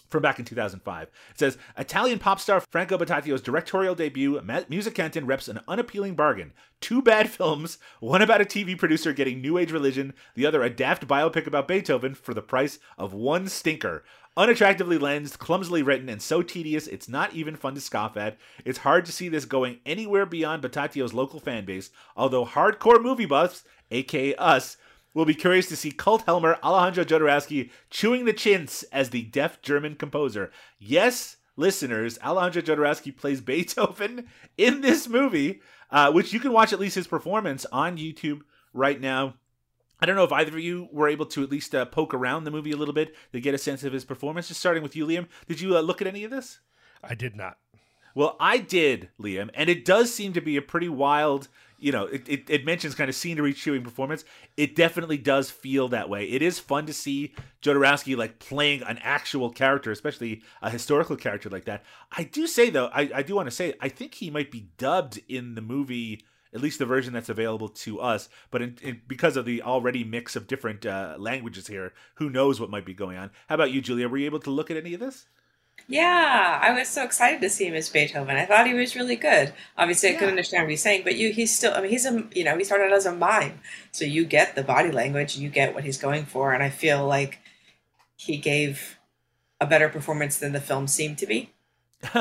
from 0.10 0.22
back 0.22 0.39
in 0.39 0.45
2005. 0.45 1.03
It 1.03 1.39
says 1.39 1.58
Italian 1.78 2.20
pop 2.20 2.39
star 2.39 2.62
Franco 2.72 2.97
Battiato's 2.97 3.41
directorial 3.41 3.95
debut, 3.95 4.39
Musikanten, 4.41 5.28
reps 5.28 5.47
an 5.47 5.62
unappealing 5.68 6.16
bargain. 6.16 6.53
Two 6.80 7.01
bad 7.01 7.30
films, 7.32 7.78
one 7.99 8.22
about 8.22 8.41
a 8.41 8.45
TV 8.45 8.78
producer 8.78 9.14
getting 9.14 9.41
new 9.41 9.58
age 9.58 9.72
religion, 9.72 10.14
the 10.36 10.45
other 10.45 10.64
a 10.64 10.70
daft 10.70 11.08
biopic 11.08 11.47
about 11.47 11.68
Beethoven 11.68 12.16
for 12.16 12.34
the 12.34 12.41
price 12.41 12.80
of 12.97 13.14
one 13.14 13.47
stinker. 13.47 14.03
Unattractively 14.38 15.01
lensed, 15.01 15.39
clumsily 15.39 15.82
written, 15.82 16.08
and 16.10 16.22
so 16.22 16.43
tedious 16.43 16.86
it's 16.86 17.10
not 17.10 17.34
even 17.34 17.55
fun 17.55 17.74
to 17.74 17.82
scoff 17.82 18.16
at. 18.16 18.38
It's 18.64 18.78
hard 18.80 19.03
to 19.08 19.12
see 19.12 19.30
this 19.30 19.45
going 19.45 19.80
anywhere 19.84 20.28
beyond 20.28 20.62
Battiato's 20.62 21.12
local 21.12 21.39
fan 21.39 21.66
base, 21.66 21.89
although 22.16 22.45
hardcore 22.45 23.01
movie 23.01 23.26
buffs, 23.26 23.64
aka 23.89 24.36
us, 24.36 24.78
will 25.18 25.26
be 25.26 25.34
curious 25.34 25.65
to 25.65 25.76
see 25.76 25.89
cult 25.89 26.22
helmer 26.28 26.59
Alejandro 26.63 27.03
Jodorowsky 27.03 27.72
chewing 27.89 28.26
the 28.26 28.34
chintz 28.34 28.84
as 28.91 29.09
the 29.09 29.24
deaf 29.24 29.59
German 29.63 29.95
composer. 29.95 30.51
Yes, 30.78 31.38
listeners, 31.55 32.20
Alejandro 32.24 32.61
Jodorowsky 32.61 33.18
plays 33.18 33.41
Beethoven 33.41 34.28
in 34.59 34.82
this 34.82 35.07
movie, 35.07 35.59
uh, 35.89 36.11
which 36.11 36.34
you 36.34 36.39
can 36.39 36.53
watch 36.53 36.72
at 36.72 36.80
least 36.80 36.93
his 36.93 37.07
performance 37.07 37.65
on 37.72 37.97
YouTube 37.97 38.41
right 38.74 39.01
now. 39.01 39.34
I 39.99 40.05
don't 40.05 40.15
know 40.15 40.24
if 40.24 40.32
either 40.32 40.51
of 40.51 40.59
you 40.59 40.88
were 40.91 41.09
able 41.09 41.26
to 41.26 41.41
at 41.41 41.49
least 41.49 41.74
uh, 41.74 41.86
poke 41.86 42.13
around 42.13 42.43
the 42.43 42.51
movie 42.51 42.72
a 42.72 42.78
little 42.78 42.93
bit 42.93 43.15
to 43.32 43.41
get 43.41 43.55
a 43.55 43.57
sense 43.57 43.84
of 43.84 43.93
his 43.93 44.05
performance. 44.05 44.49
Just 44.49 44.59
starting 44.59 44.84
with 44.84 44.95
you, 44.95 45.07
Liam, 45.07 45.26
did 45.47 45.59
you 45.59 45.76
uh, 45.76 45.82
look 45.82 45.99
at 45.99 46.07
any 46.07 46.26
of 46.26 46.30
this? 46.30 46.59
I 47.03 47.15
did 47.15 47.36
not. 47.36 47.57
Well, 48.13 48.36
I 48.39 48.59
did, 48.59 49.09
Liam, 49.20 49.49
and 49.55 49.68
it 49.68 49.84
does 49.84 50.13
seem 50.13 50.34
to 50.34 50.41
be 50.41 50.57
a 50.57 50.61
pretty 50.61 50.89
wild. 50.89 51.47
You 51.80 51.91
know, 51.91 52.05
it, 52.05 52.28
it, 52.28 52.49
it 52.49 52.65
mentions 52.65 52.95
kind 52.95 53.09
of 53.09 53.15
scenery 53.15 53.53
chewing 53.53 53.84
performance. 53.84 54.25
It 54.55 54.75
definitely 54.75 55.17
does 55.17 55.51
feel 55.51 55.88
that 55.89 56.09
way. 56.09 56.25
It 56.25 56.41
is 56.41 56.57
fun 56.57 56.88
to 56.88 56.93
see 56.93 57.36
Jodorowsky 57.61 58.17
like 58.17 58.39
playing 58.39 58.82
an 58.84 58.97
actual 59.03 59.51
character, 59.51 59.91
especially 59.91 60.41
a 60.61 60.69
historical 60.71 61.15
character 61.15 61.49
like 61.49 61.65
that. 61.65 61.84
I 62.11 62.23
do 62.23 62.47
say 62.47 62.69
though, 62.71 62.88
I, 62.88 63.09
I 63.13 63.21
do 63.21 63.36
want 63.36 63.47
to 63.47 63.55
say, 63.55 63.75
I 63.80 63.89
think 63.89 64.15
he 64.15 64.32
might 64.32 64.49
be 64.51 64.69
dubbed 64.78 65.21
in 65.28 65.55
the 65.55 65.61
movie 65.61 66.23
at 66.53 66.61
least 66.61 66.80
the 66.80 66.86
version 66.86 67.13
that's 67.13 67.30
available 67.30 67.69
to 67.69 67.99
us. 67.99 68.30
But 68.51 68.61
in, 68.61 68.78
in, 68.82 69.01
because 69.07 69.38
of 69.38 69.45
the 69.45 69.61
already 69.61 70.03
mix 70.03 70.36
of 70.36 70.47
different 70.47 70.86
uh, 70.86 71.15
languages 71.19 71.67
here, 71.67 71.93
who 72.15 72.30
knows 72.30 72.59
what 72.59 72.69
might 72.69 72.86
be 72.86 72.93
going 72.93 73.17
on? 73.17 73.32
How 73.47 73.55
about 73.55 73.71
you, 73.71 73.82
Julia? 73.82 74.07
Were 74.09 74.17
you 74.17 74.25
able 74.25 74.39
to 74.39 74.49
look 74.49 74.71
at 74.71 74.78
any 74.78 74.93
of 74.93 74.99
this? 74.99 75.28
Yeah, 75.89 76.59
I 76.61 76.71
was 76.78 76.89
so 76.89 77.03
excited 77.03 77.39
to 77.41 77.49
see 77.49 77.65
him 77.65 77.73
as 77.73 77.88
Beethoven. 77.89 78.36
I 78.36 78.45
thought 78.45 78.67
he 78.67 78.73
was 78.73 78.95
really 78.95 79.15
good. 79.15 79.53
Obviously, 79.78 80.09
I 80.09 80.11
Yeah. 80.13 80.19
couldn't 80.19 80.34
understand 80.34 80.63
what 80.63 80.71
he's 80.71 80.82
saying, 80.82 81.03
but 81.03 81.15
you, 81.15 81.32
he's 81.32 81.55
still. 81.55 81.73
I 81.73 81.82
mean, 81.82 81.91
he's 81.91 82.05
a 82.05 82.28
you 82.34 82.43
know 82.43 82.57
he 82.57 82.63
started 82.65 82.91
as 82.91 83.05
a 83.05 83.13
mime, 83.15 83.61
so 83.91 84.03
you 84.03 84.25
get 84.25 84.55
the 84.55 84.63
body 84.63 84.91
language, 84.91 85.38
you 85.38 85.49
get 85.49 85.73
what 85.73 85.84
he's 85.86 85.97
going 85.97 86.25
for, 86.25 86.53
and 86.53 86.61
I 86.61 86.69
feel 86.69 87.05
like 87.07 87.39
he 88.17 88.38
gave 88.38 88.97
a 89.61 89.65
better 89.65 89.88
performance 89.89 90.38
than 90.39 90.51
the 90.51 90.61
film 90.61 90.88
seemed 90.88 91.17
to 91.19 91.25
be. 91.28 91.53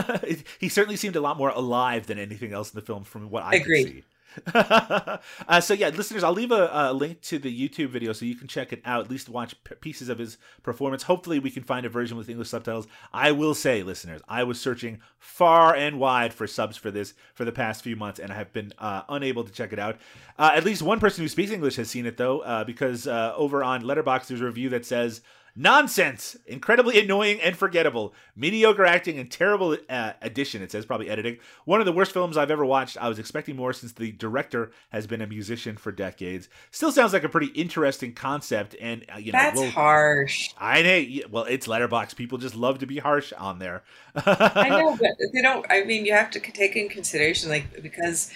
he 0.60 0.68
certainly 0.68 0.96
seemed 0.96 1.16
a 1.16 1.20
lot 1.20 1.36
more 1.36 1.50
alive 1.50 2.06
than 2.06 2.18
anything 2.18 2.52
else 2.52 2.72
in 2.72 2.78
the 2.80 2.86
film, 2.86 3.04
from 3.04 3.30
what 3.30 3.42
I 3.42 3.56
Agreed. 3.56 3.84
could 3.84 3.92
see. 3.92 4.04
uh, 4.54 5.60
so 5.60 5.74
yeah, 5.74 5.88
listeners, 5.88 6.22
I'll 6.22 6.32
leave 6.32 6.52
a, 6.52 6.70
a 6.72 6.92
link 6.92 7.20
to 7.22 7.38
the 7.38 7.68
YouTube 7.68 7.88
video 7.88 8.12
so 8.12 8.24
you 8.24 8.34
can 8.34 8.48
check 8.48 8.72
it 8.72 8.82
out. 8.84 9.04
At 9.04 9.10
least 9.10 9.28
watch 9.28 9.54
p- 9.64 9.74
pieces 9.76 10.08
of 10.08 10.18
his 10.18 10.38
performance. 10.62 11.04
Hopefully, 11.04 11.38
we 11.38 11.50
can 11.50 11.62
find 11.62 11.86
a 11.86 11.88
version 11.88 12.16
with 12.16 12.28
English 12.28 12.48
subtitles. 12.48 12.86
I 13.12 13.32
will 13.32 13.54
say, 13.54 13.82
listeners, 13.82 14.20
I 14.28 14.44
was 14.44 14.60
searching 14.60 15.00
far 15.18 15.74
and 15.74 15.98
wide 15.98 16.34
for 16.34 16.46
subs 16.46 16.76
for 16.76 16.90
this 16.90 17.14
for 17.34 17.44
the 17.44 17.52
past 17.52 17.82
few 17.82 17.96
months, 17.96 18.20
and 18.20 18.32
I 18.32 18.36
have 18.36 18.52
been 18.52 18.72
uh, 18.78 19.02
unable 19.08 19.44
to 19.44 19.52
check 19.52 19.72
it 19.72 19.78
out. 19.78 19.96
Uh, 20.38 20.52
at 20.54 20.64
least 20.64 20.82
one 20.82 21.00
person 21.00 21.22
who 21.24 21.28
speaks 21.28 21.50
English 21.50 21.76
has 21.76 21.90
seen 21.90 22.06
it 22.06 22.16
though, 22.16 22.40
uh, 22.40 22.64
because 22.64 23.06
uh, 23.06 23.32
over 23.36 23.64
on 23.64 23.82
Letterboxd 23.82 24.28
there's 24.28 24.40
a 24.40 24.46
review 24.46 24.68
that 24.70 24.84
says. 24.86 25.22
Nonsense! 25.56 26.36
Incredibly 26.46 27.00
annoying 27.00 27.40
and 27.40 27.56
forgettable. 27.56 28.12
Mediocre 28.36 28.84
acting 28.84 29.18
and 29.18 29.30
terrible 29.30 29.76
uh, 29.88 30.12
addition, 30.20 30.60
it 30.60 30.70
says, 30.70 30.84
probably 30.84 31.08
editing. 31.08 31.38
One 31.64 31.80
of 31.80 31.86
the 31.86 31.92
worst 31.92 32.12
films 32.12 32.36
I've 32.36 32.50
ever 32.50 32.64
watched. 32.64 32.98
I 33.00 33.08
was 33.08 33.18
expecting 33.18 33.56
more 33.56 33.72
since 33.72 33.92
the 33.92 34.12
director 34.12 34.70
has 34.90 35.06
been 35.06 35.22
a 35.22 35.26
musician 35.26 35.76
for 35.78 35.90
decades. 35.92 36.50
Still 36.70 36.92
sounds 36.92 37.14
like 37.14 37.24
a 37.24 37.28
pretty 37.28 37.46
interesting 37.48 38.12
concept, 38.12 38.76
and, 38.80 39.04
uh, 39.12 39.16
you 39.16 39.32
know, 39.32 39.38
That's 39.38 39.60
we'll- 39.60 39.70
harsh. 39.70 40.50
I 40.58 40.82
know. 40.82 41.22
Well, 41.30 41.44
it's 41.44 41.66
Letterboxd. 41.66 42.16
People 42.16 42.36
just 42.36 42.54
love 42.54 42.78
to 42.80 42.86
be 42.86 42.98
harsh 42.98 43.32
on 43.32 43.58
there. 43.58 43.82
I 44.14 44.68
know, 44.68 44.94
but 45.00 45.10
they 45.32 45.40
don't. 45.40 45.64
I 45.70 45.84
mean, 45.84 46.04
you 46.04 46.12
have 46.12 46.30
to 46.32 46.40
take 46.40 46.76
in 46.76 46.88
consideration, 46.88 47.48
like 47.48 47.82
because 47.82 48.30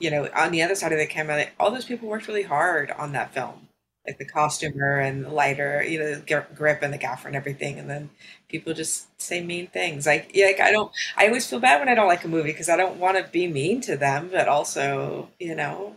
you 0.00 0.10
know, 0.10 0.28
on 0.36 0.52
the 0.52 0.62
other 0.62 0.74
side 0.74 0.92
of 0.92 0.98
the 0.98 1.06
camera, 1.06 1.36
like, 1.36 1.52
all 1.58 1.70
those 1.70 1.84
people 1.84 2.08
worked 2.08 2.28
really 2.28 2.42
hard 2.42 2.90
on 2.92 3.12
that 3.12 3.34
film, 3.34 3.67
like 4.08 4.18
the 4.18 4.24
costumer 4.24 4.98
and 5.00 5.24
the 5.24 5.30
lighter, 5.30 5.82
you 5.84 5.98
know, 5.98 6.14
the 6.16 6.46
grip 6.54 6.80
and 6.82 6.92
the 6.92 6.98
gaffer 6.98 7.28
and 7.28 7.36
everything, 7.36 7.78
and 7.78 7.88
then 7.90 8.10
people 8.48 8.74
just 8.74 9.08
say 9.20 9.42
mean 9.44 9.66
things. 9.68 10.06
Like, 10.06 10.30
yeah, 10.34 10.46
like 10.46 10.60
I 10.60 10.72
don't. 10.72 10.92
I 11.16 11.26
always 11.28 11.46
feel 11.48 11.60
bad 11.60 11.80
when 11.80 11.88
I 11.88 11.94
don't 11.94 12.08
like 12.08 12.24
a 12.24 12.28
movie 12.28 12.52
because 12.52 12.68
I 12.68 12.76
don't 12.76 12.98
want 12.98 13.16
to 13.18 13.30
be 13.30 13.46
mean 13.46 13.80
to 13.82 13.96
them, 13.96 14.30
but 14.32 14.48
also, 14.48 15.30
you 15.38 15.54
know. 15.54 15.96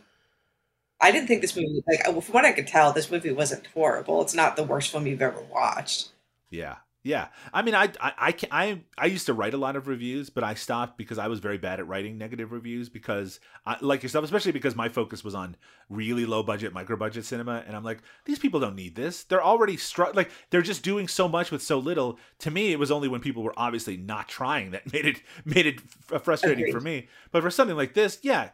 I 1.01 1.11
didn't 1.11 1.27
think 1.27 1.41
this 1.41 1.55
movie, 1.55 1.83
like, 1.87 2.03
from 2.23 2.33
what 2.33 2.45
I 2.45 2.51
could 2.51 2.67
tell, 2.67 2.93
this 2.93 3.09
movie 3.11 3.31
wasn't 3.31 3.65
horrible. 3.67 4.21
It's 4.21 4.35
not 4.35 4.55
the 4.55 4.63
worst 4.63 4.91
film 4.91 5.07
you've 5.07 5.21
ever 5.21 5.41
watched. 5.41 6.09
Yeah. 6.51 6.77
Yeah, 7.03 7.29
I 7.51 7.63
mean, 7.63 7.73
I, 7.73 7.89
I, 7.99 8.13
I, 8.17 8.31
can, 8.31 8.49
I, 8.51 8.81
I 8.95 9.07
used 9.07 9.25
to 9.25 9.33
write 9.33 9.55
a 9.55 9.57
lot 9.57 9.75
of 9.75 9.87
reviews, 9.87 10.29
but 10.29 10.43
I 10.43 10.53
stopped 10.53 10.99
because 10.99 11.17
I 11.17 11.29
was 11.29 11.39
very 11.39 11.57
bad 11.57 11.79
at 11.79 11.87
writing 11.87 12.15
negative 12.19 12.51
reviews 12.51 12.89
because, 12.89 13.39
I, 13.65 13.77
like 13.81 14.03
yourself, 14.03 14.23
especially 14.23 14.51
because 14.51 14.75
my 14.75 14.87
focus 14.87 15.23
was 15.23 15.33
on 15.33 15.55
really 15.89 16.27
low 16.27 16.43
budget, 16.43 16.73
micro 16.73 16.95
budget 16.95 17.25
cinema, 17.25 17.63
and 17.65 17.75
I'm 17.75 17.83
like, 17.83 18.03
these 18.25 18.37
people 18.37 18.59
don't 18.59 18.75
need 18.75 18.93
this. 18.95 19.23
They're 19.23 19.43
already 19.43 19.77
str- 19.77 20.13
like 20.13 20.29
they're 20.51 20.61
just 20.61 20.83
doing 20.83 21.07
so 21.07 21.27
much 21.27 21.49
with 21.49 21.63
so 21.63 21.79
little. 21.79 22.19
To 22.39 22.51
me, 22.51 22.71
it 22.71 22.77
was 22.77 22.91
only 22.91 23.07
when 23.07 23.21
people 23.21 23.41
were 23.41 23.57
obviously 23.57 23.97
not 23.97 24.27
trying 24.27 24.69
that 24.71 24.93
made 24.93 25.05
it 25.07 25.23
made 25.43 25.65
it 25.65 25.77
f- 25.77 26.13
uh, 26.13 26.19
frustrating 26.19 26.65
Agreed. 26.65 26.71
for 26.71 26.81
me. 26.81 27.07
But 27.31 27.41
for 27.41 27.49
something 27.49 27.77
like 27.77 27.95
this, 27.95 28.19
yeah, 28.21 28.51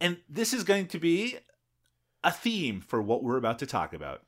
and 0.00 0.18
this 0.28 0.54
is 0.54 0.62
going 0.62 0.86
to 0.88 1.00
be 1.00 1.38
a 2.22 2.30
theme 2.30 2.82
for 2.82 3.02
what 3.02 3.24
we're 3.24 3.36
about 3.36 3.58
to 3.58 3.66
talk 3.66 3.92
about. 3.92 4.22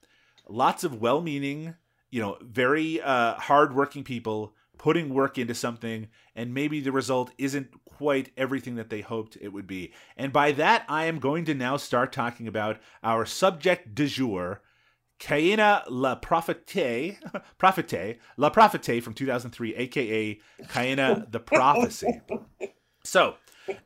Lots 0.49 0.83
of 0.83 1.01
well-meaning 1.01 1.77
you 2.13 2.21
know, 2.21 2.37
very 2.43 3.01
uh, 3.01 3.35
hardworking 3.35 4.05
people 4.05 4.55
putting 4.79 5.15
work 5.15 5.39
into 5.39 5.55
something, 5.55 6.09
and 6.37 6.53
maybe 6.53 6.79
the 6.81 6.93
result 6.93 7.33
isn't 7.39 7.69
quite 7.85 8.31
everything 8.37 8.75
that 8.77 8.91
they 8.91 9.01
hoped 9.01 9.37
it 9.41 9.49
would 9.49 9.67
be. 9.67 9.93
And 10.17 10.33
by 10.33 10.53
that, 10.53 10.85
I 10.89 11.07
am 11.07 11.19
going 11.19 11.47
to 11.47 11.55
now 11.55 11.77
start 11.79 12.13
talking 12.13 12.47
about 12.47 12.79
our 13.03 13.25
subject 13.25 13.95
du 13.95 14.07
jour, 14.07 14.61
Kaena 15.19 15.85
La 15.89 16.17
Prophete, 16.17 17.17
Prophete, 17.59 18.19
La 18.37 18.51
Prophete 18.51 19.03
from 19.03 19.15
2003, 19.15 19.75
aka 19.77 20.41
Kaena 20.65 21.31
the 21.31 21.41
Prophecy. 21.41 22.21
So, 23.05 23.37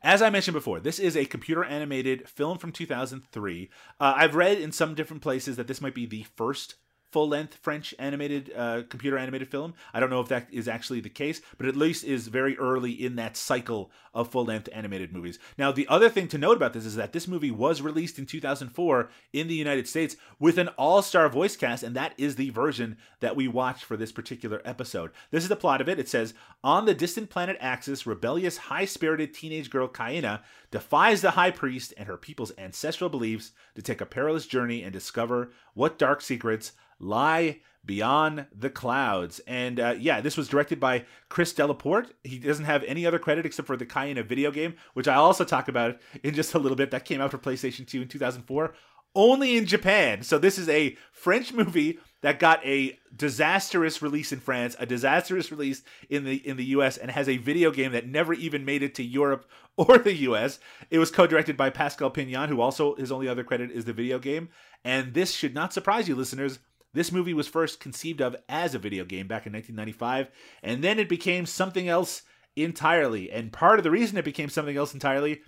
as 0.01 0.21
I 0.21 0.29
mentioned 0.29 0.55
before, 0.55 0.79
this 0.79 0.99
is 0.99 1.15
a 1.15 1.25
computer 1.25 1.63
animated 1.63 2.27
film 2.27 2.57
from 2.57 2.71
2003. 2.71 3.69
Uh, 3.99 4.13
I've 4.15 4.35
read 4.35 4.59
in 4.59 4.71
some 4.71 4.95
different 4.95 5.21
places 5.21 5.55
that 5.55 5.67
this 5.67 5.79
might 5.79 5.95
be 5.95 6.05
the 6.05 6.23
first 6.35 6.75
full 7.17 7.27
length 7.27 7.55
French 7.55 7.95
animated 7.97 8.53
uh, 8.55 8.83
computer 8.89 9.17
animated 9.17 9.47
film. 9.47 9.73
I 9.91 9.99
don't 9.99 10.11
know 10.11 10.21
if 10.21 10.27
that 10.27 10.45
is 10.51 10.67
actually 10.67 10.99
the 10.99 11.09
case, 11.09 11.41
but 11.57 11.65
at 11.65 11.75
least 11.75 12.03
is 12.03 12.27
very 12.27 12.55
early 12.59 12.91
in 12.91 13.15
that 13.15 13.35
cycle 13.35 13.89
of 14.13 14.29
full 14.29 14.45
length 14.45 14.69
animated 14.71 15.11
movies. 15.11 15.39
Now, 15.57 15.71
the 15.71 15.87
other 15.87 16.09
thing 16.09 16.27
to 16.27 16.37
note 16.37 16.57
about 16.57 16.73
this 16.73 16.85
is 16.85 16.95
that 16.95 17.13
this 17.13 17.27
movie 17.27 17.49
was 17.49 17.81
released 17.81 18.19
in 18.19 18.27
2004 18.27 19.09
in 19.33 19.47
the 19.47 19.55
United 19.55 19.87
States 19.87 20.15
with 20.37 20.59
an 20.59 20.67
all 20.77 21.01
star 21.01 21.27
voice 21.27 21.55
cast, 21.55 21.81
and 21.81 21.95
that 21.95 22.13
is 22.19 22.35
the 22.35 22.51
version 22.51 22.97
that 23.19 23.35
we 23.35 23.47
watched 23.47 23.83
for 23.83 23.97
this 23.97 24.11
particular 24.11 24.61
episode. 24.63 25.09
This 25.31 25.41
is 25.41 25.49
the 25.49 25.55
plot 25.55 25.81
of 25.81 25.89
it. 25.89 25.97
It 25.97 26.09
says 26.09 26.35
On 26.63 26.85
the 26.85 26.93
distant 26.93 27.31
planet 27.31 27.57
Axis, 27.59 28.05
rebellious, 28.05 28.57
high 28.57 28.85
spirited 28.85 29.33
teenage 29.33 29.71
girl 29.71 29.87
Kaena 29.87 30.41
defies 30.69 31.21
the 31.21 31.31
high 31.31 31.49
priest 31.49 31.95
and 31.97 32.07
her 32.07 32.17
people's 32.17 32.51
ancestral 32.59 33.09
beliefs 33.09 33.53
to 33.73 33.81
take 33.81 34.01
a 34.01 34.05
perilous 34.05 34.45
journey 34.45 34.83
and 34.83 34.93
discover 34.93 35.49
what 35.73 35.97
dark 35.97 36.21
secrets 36.21 36.73
lie 36.99 37.59
beyond 37.87 38.45
the 38.53 38.69
clouds. 38.69 39.39
And 39.47 39.79
uh, 39.79 39.95
yeah, 39.97 40.21
this 40.21 40.37
was 40.37 40.49
directed 40.49 40.79
by 40.79 41.05
Chris 41.29 41.53
Delaporte. 41.53 42.11
He 42.23 42.37
doesn't 42.37 42.65
have 42.65 42.83
any 42.83 43.05
other 43.05 43.17
credit 43.17 43.45
except 43.45 43.65
for 43.65 43.77
the 43.77 43.85
Kaena 43.85 44.27
video 44.27 44.51
game, 44.51 44.75
which 44.93 45.07
I 45.07 45.15
also 45.15 45.45
talk 45.45 45.69
about 45.69 45.97
in 46.21 46.35
just 46.35 46.53
a 46.53 46.59
little 46.59 46.75
bit. 46.75 46.91
That 46.91 47.05
came 47.05 47.21
out 47.21 47.31
for 47.31 47.37
PlayStation 47.37 47.87
2 47.87 48.03
in 48.03 48.07
2004, 48.09 48.73
only 49.15 49.57
in 49.57 49.65
Japan. 49.65 50.21
So 50.21 50.37
this 50.37 50.57
is 50.57 50.69
a 50.69 50.97
French 51.11 51.53
movie 51.53 51.99
that 52.21 52.39
got 52.39 52.65
a 52.65 52.97
disastrous 53.15 54.01
release 54.01 54.31
in 54.31 54.39
France, 54.39 54.75
a 54.79 54.85
disastrous 54.85 55.51
release 55.51 55.83
in 56.09 56.23
the 56.23 56.35
in 56.47 56.57
the 56.57 56.65
US 56.65 56.97
and 56.97 57.11
has 57.11 57.29
a 57.29 57.37
video 57.37 57.71
game 57.71 57.93
that 57.93 58.07
never 58.07 58.33
even 58.33 58.65
made 58.65 58.83
it 58.83 58.95
to 58.95 59.03
Europe 59.03 59.49
or 59.77 59.97
the 59.97 60.13
US. 60.13 60.59
It 60.89 60.99
was 60.99 61.11
co-directed 61.11 61.55
by 61.55 61.69
Pascal 61.69 62.09
Pinon, 62.09 62.49
who 62.49 62.59
also 62.59 62.95
his 62.95 63.11
only 63.11 63.27
other 63.27 63.43
credit 63.43 63.71
is 63.71 63.85
the 63.85 63.93
video 63.93 64.19
game. 64.19 64.49
And 64.83 65.13
this 65.13 65.31
should 65.31 65.53
not 65.53 65.73
surprise 65.73 66.07
you 66.09 66.15
listeners. 66.15 66.59
This 66.97 67.11
movie 67.11 67.35
was 67.35 67.47
first 67.47 67.79
conceived 67.79 68.21
of 68.21 68.35
as 68.49 68.73
a 68.73 68.79
video 68.79 69.05
game 69.05 69.27
back 69.27 69.45
in 69.45 69.53
1995, 69.53 70.31
and 70.63 70.83
then 70.83 70.97
it 70.97 71.07
became 71.07 71.45
something 71.45 71.87
else 71.87 72.23
entirely. 72.55 73.31
And 73.31 73.53
part 73.53 73.77
of 73.77 73.83
the 73.83 73.91
reason 73.91 74.17
it 74.17 74.25
became 74.25 74.49
something 74.49 74.75
else 74.75 74.95
entirely 74.95 75.41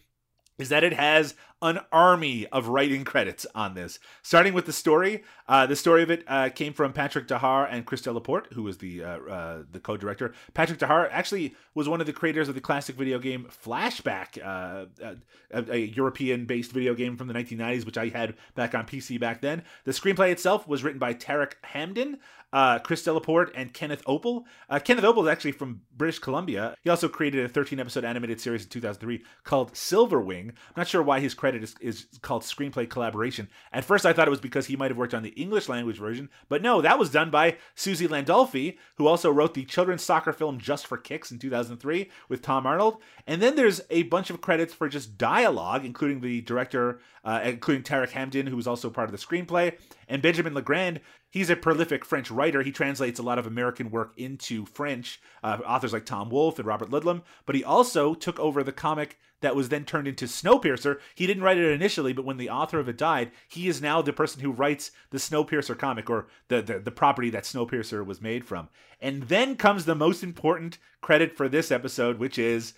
is 0.59 0.69
that 0.69 0.83
it 0.83 0.93
has 0.93 1.33
an 1.61 1.79
army 1.91 2.47
of 2.47 2.67
writing 2.67 3.03
credits 3.03 3.45
on 3.53 3.73
this. 3.73 3.99
Starting 4.21 4.53
with 4.53 4.65
the 4.65 4.73
story, 4.73 5.23
uh, 5.47 5.65
the 5.65 5.75
story 5.75 6.03
of 6.03 6.09
it 6.09 6.23
uh, 6.27 6.49
came 6.49 6.73
from 6.73 6.93
Patrick 6.93 7.27
Daher 7.27 7.67
and 7.69 7.85
Chris 7.85 8.01
Delaporte, 8.01 8.51
who 8.53 8.63
was 8.63 8.77
the 8.77 9.03
uh, 9.03 9.19
uh, 9.19 9.63
the 9.71 9.79
co-director. 9.79 10.33
Patrick 10.53 10.79
Daher 10.79 11.09
actually 11.11 11.55
was 11.73 11.89
one 11.89 11.99
of 11.99 12.07
the 12.07 12.13
creators 12.13 12.47
of 12.47 12.55
the 12.55 12.61
classic 12.61 12.95
video 12.95 13.19
game 13.19 13.47
Flashback, 13.65 14.37
uh, 14.41 14.85
uh, 15.03 15.15
a, 15.51 15.73
a 15.73 15.77
European-based 15.77 16.71
video 16.71 16.93
game 16.93 17.17
from 17.17 17.27
the 17.27 17.33
1990s, 17.33 17.85
which 17.85 17.97
I 17.97 18.07
had 18.07 18.35
back 18.55 18.73
on 18.73 18.85
PC 18.85 19.19
back 19.19 19.41
then. 19.41 19.63
The 19.83 19.91
screenplay 19.91 20.31
itself 20.31 20.67
was 20.67 20.83
written 20.83 20.99
by 20.99 21.13
Tarik 21.13 21.57
Hamdine, 21.73 22.19
uh, 22.51 22.79
Chris 22.79 23.03
Delaporte, 23.03 23.51
and 23.55 23.73
Kenneth 23.73 24.03
Oppel. 24.05 24.43
Uh, 24.69 24.79
Kenneth 24.79 25.03
Oppel 25.03 25.23
is 25.23 25.29
actually 25.29 25.51
from 25.51 25.81
British 25.95 26.19
Columbia. 26.19 26.75
He 26.81 26.89
also 26.89 27.07
created 27.07 27.45
a 27.45 27.49
13 27.49 27.79
episode 27.79 28.03
animated 28.03 28.41
series 28.41 28.63
in 28.63 28.69
2003 28.69 29.23
called 29.43 29.73
Silverwing. 29.73 30.49
I'm 30.49 30.73
not 30.77 30.87
sure 30.87 31.03
why 31.03 31.19
his 31.19 31.33
credit 31.49 31.63
is, 31.63 31.75
is 31.81 32.19
called 32.21 32.43
screenplay 32.43 32.87
collaboration. 32.87 33.49
At 33.73 33.83
first, 33.83 34.05
I 34.05 34.13
thought 34.13 34.27
it 34.27 34.31
was 34.31 34.39
because 34.39 34.67
he 34.67 34.75
might 34.75 34.91
have 34.91 34.97
worked 34.97 35.15
on 35.15 35.23
the 35.23 35.29
English 35.29 35.67
language 35.67 35.97
version, 35.97 36.29
but 36.47 36.61
no, 36.61 36.79
that 36.81 36.99
was 36.99 37.09
done 37.09 37.31
by 37.31 37.57
Susie 37.73 38.07
Landolfi, 38.07 38.77
who 38.95 39.07
also 39.07 39.31
wrote 39.31 39.55
the 39.55 39.65
children's 39.65 40.03
soccer 40.03 40.31
film 40.31 40.59
Just 40.59 40.85
for 40.85 40.97
Kicks 40.97 41.31
in 41.31 41.39
2003 41.39 42.11
with 42.27 42.43
Tom 42.43 42.67
Arnold. 42.67 42.97
And 43.25 43.41
then 43.41 43.55
there's 43.55 43.81
a 43.89 44.03
bunch 44.03 44.29
of 44.29 44.41
credits 44.41 44.73
for 44.73 44.87
just 44.87 45.17
dialogue, 45.17 45.85
including 45.85 46.21
the 46.21 46.41
director, 46.41 46.99
uh, 47.25 47.41
including 47.43 47.83
Tarik 47.83 48.11
Hamdine, 48.11 48.47
who 48.47 48.55
was 48.55 48.67
also 48.67 48.91
part 48.91 49.09
of 49.09 49.11
the 49.11 49.25
screenplay, 49.25 49.75
and 50.07 50.21
Benjamin 50.21 50.53
Legrand. 50.53 51.01
He's 51.29 51.49
a 51.49 51.55
prolific 51.55 52.03
French 52.03 52.31
writer. 52.31 52.63
He 52.63 52.71
translates 52.71 53.19
a 53.19 53.23
lot 53.23 53.37
of 53.37 53.45
American 53.45 53.91
work 53.91 54.13
into 54.17 54.65
French, 54.65 55.21
uh, 55.43 55.59
authors 55.65 55.93
like 55.93 56.05
Tom 56.05 56.29
Wolfe 56.29 56.57
and 56.57 56.67
Robert 56.67 56.89
Ludlum, 56.89 57.21
but 57.45 57.55
he 57.55 57.63
also 57.63 58.15
took 58.15 58.39
over 58.39 58.63
the 58.63 58.71
comic 58.71 59.19
that 59.41 59.55
was 59.55 59.69
then 59.69 59.85
turned 59.85 60.07
into 60.07 60.25
Snowpiercer. 60.25 60.99
He 61.15 61.27
didn't 61.27 61.43
write 61.43 61.57
it 61.57 61.71
initially, 61.71 62.13
but 62.13 62.25
when 62.25 62.37
the 62.37 62.49
author 62.49 62.79
of 62.79 62.89
it 62.89 62.97
died, 62.97 63.31
he 63.47 63.67
is 63.67 63.81
now 63.81 64.01
the 64.01 64.11
person 64.11 64.41
who 64.41 64.51
writes 64.51 64.91
the 65.11 65.17
Snowpiercer 65.17 65.77
comic 65.77 66.09
or 66.09 66.27
the, 66.47 66.61
the, 66.61 66.79
the 66.79 66.91
property 66.91 67.29
that 67.29 67.43
Snowpiercer 67.43 68.05
was 68.05 68.21
made 68.21 68.43
from. 68.43 68.69
And 68.99 69.23
then 69.23 69.55
comes 69.55 69.85
the 69.85 69.95
most 69.95 70.23
important 70.23 70.77
credit 71.01 71.37
for 71.37 71.47
this 71.47 71.71
episode, 71.71 72.19
which 72.19 72.37
is 72.37 72.73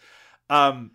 um, 0.49 0.91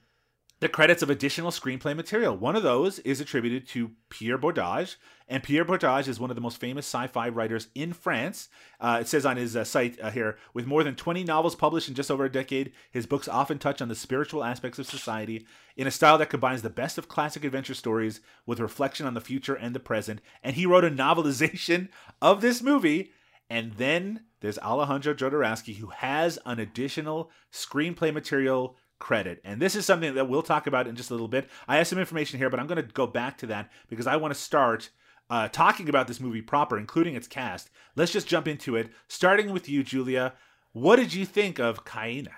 the 0.61 0.69
credits 0.69 1.03
of 1.03 1.11
additional 1.11 1.51
screenplay 1.51 1.95
material. 1.95 2.35
One 2.35 2.57
of 2.57 2.63
those 2.63 2.99
is 3.01 3.21
attributed 3.21 3.69
to 3.69 3.91
Pierre 4.09 4.39
Bordage, 4.39 4.97
and 5.29 5.43
Pierre 5.43 5.67
Bordage 5.67 6.09
is 6.09 6.19
one 6.19 6.31
of 6.31 6.37
the 6.37 6.41
most 6.41 6.59
famous 6.59 6.87
sci-fi 6.87 7.29
writers 7.29 7.69
in 7.75 7.93
France. 7.93 8.49
Uh, 8.81 8.99
it 9.03 9.09
says 9.09 9.27
on 9.27 9.37
his 9.37 9.55
uh, 9.55 9.65
site 9.65 10.01
uh, 10.01 10.11
here, 10.11 10.39
with 10.55 10.67
more 10.67 10.83
than 10.83 10.97
20 10.97 11.25
novels 11.25 11.55
published 11.55 11.89
in 11.89 11.95
just 11.95 12.11
over 12.11 12.25
a 12.25 12.33
decade, 12.33 12.73
his 12.91 13.07
books 13.07 13.29
often 13.29 13.59
touch 13.59 13.83
on 13.83 13.89
the 13.89 13.95
spiritual 13.95 14.43
aspects 14.43 14.79
of 14.79 14.87
society 14.87 15.47
in 15.77 15.87
a 15.87 15.91
style 15.91 16.17
that 16.17 16.31
combines 16.31 16.63
the 16.63 16.71
best 16.71 16.97
of 16.97 17.09
classic 17.09 17.45
adventure 17.45 17.75
stories 17.75 18.21
with 18.47 18.61
reflection 18.61 19.07
on 19.07 19.13
the 19.13 19.21
future 19.21 19.55
and 19.55 19.75
the 19.75 19.81
present. 19.81 20.23
And 20.43 20.57
he 20.57 20.65
wrote 20.65 20.85
a 20.85 20.91
novelization 20.91 21.89
of 22.23 22.41
this 22.41 22.63
movie. 22.63 23.11
And 23.51 23.75
then 23.75 24.25
there's 24.41 24.59
Alejandro 24.59 25.15
Jodorowsky, 25.15 25.77
who 25.77 25.89
has 25.89 26.39
an 26.47 26.59
additional 26.59 27.31
screenplay 27.53 28.13
material 28.13 28.77
credit. 28.99 29.41
And 29.45 29.61
this 29.61 29.75
is 29.75 29.87
something 29.87 30.15
that 30.15 30.29
we'll 30.29 30.43
talk 30.43 30.67
about 30.67 30.87
in 30.87 30.97
just 30.97 31.11
a 31.11 31.15
little 31.15 31.29
bit. 31.29 31.49
I 31.69 31.77
have 31.77 31.87
some 31.87 31.99
information 31.99 32.39
here, 32.39 32.51
but 32.51 32.61
I'm 32.61 32.67
going 32.67 32.85
to 32.85 32.93
go 32.93 33.07
back 33.07 33.39
to 33.39 33.47
that 33.47 33.71
because 33.89 34.07
I 34.07 34.17
want 34.17 34.35
to 34.35 34.41
start 34.41 34.91
uh, 35.31 35.49
talking 35.49 35.89
about 35.89 36.09
this 36.09 36.21
movie 36.21 36.43
proper, 36.43 36.79
including 36.79 37.15
its 37.15 37.27
cast. 37.27 37.71
Let's 37.95 38.13
just 38.13 38.29
jump 38.29 38.47
into 38.49 38.77
it, 38.77 38.91
starting 39.09 39.53
with 39.53 39.69
you, 39.69 39.83
Julia. 39.83 40.35
What 40.73 40.97
did 40.97 41.15
you 41.15 41.25
think 41.25 41.59
of 41.59 41.85
Kaena? 41.85 42.29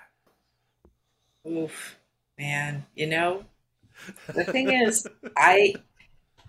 Oof, 1.47 1.99
man. 2.39 2.87
You 2.95 3.07
know, 3.09 3.45
the 4.27 4.45
thing 4.45 4.71
is, 4.71 5.07
I, 5.37 5.75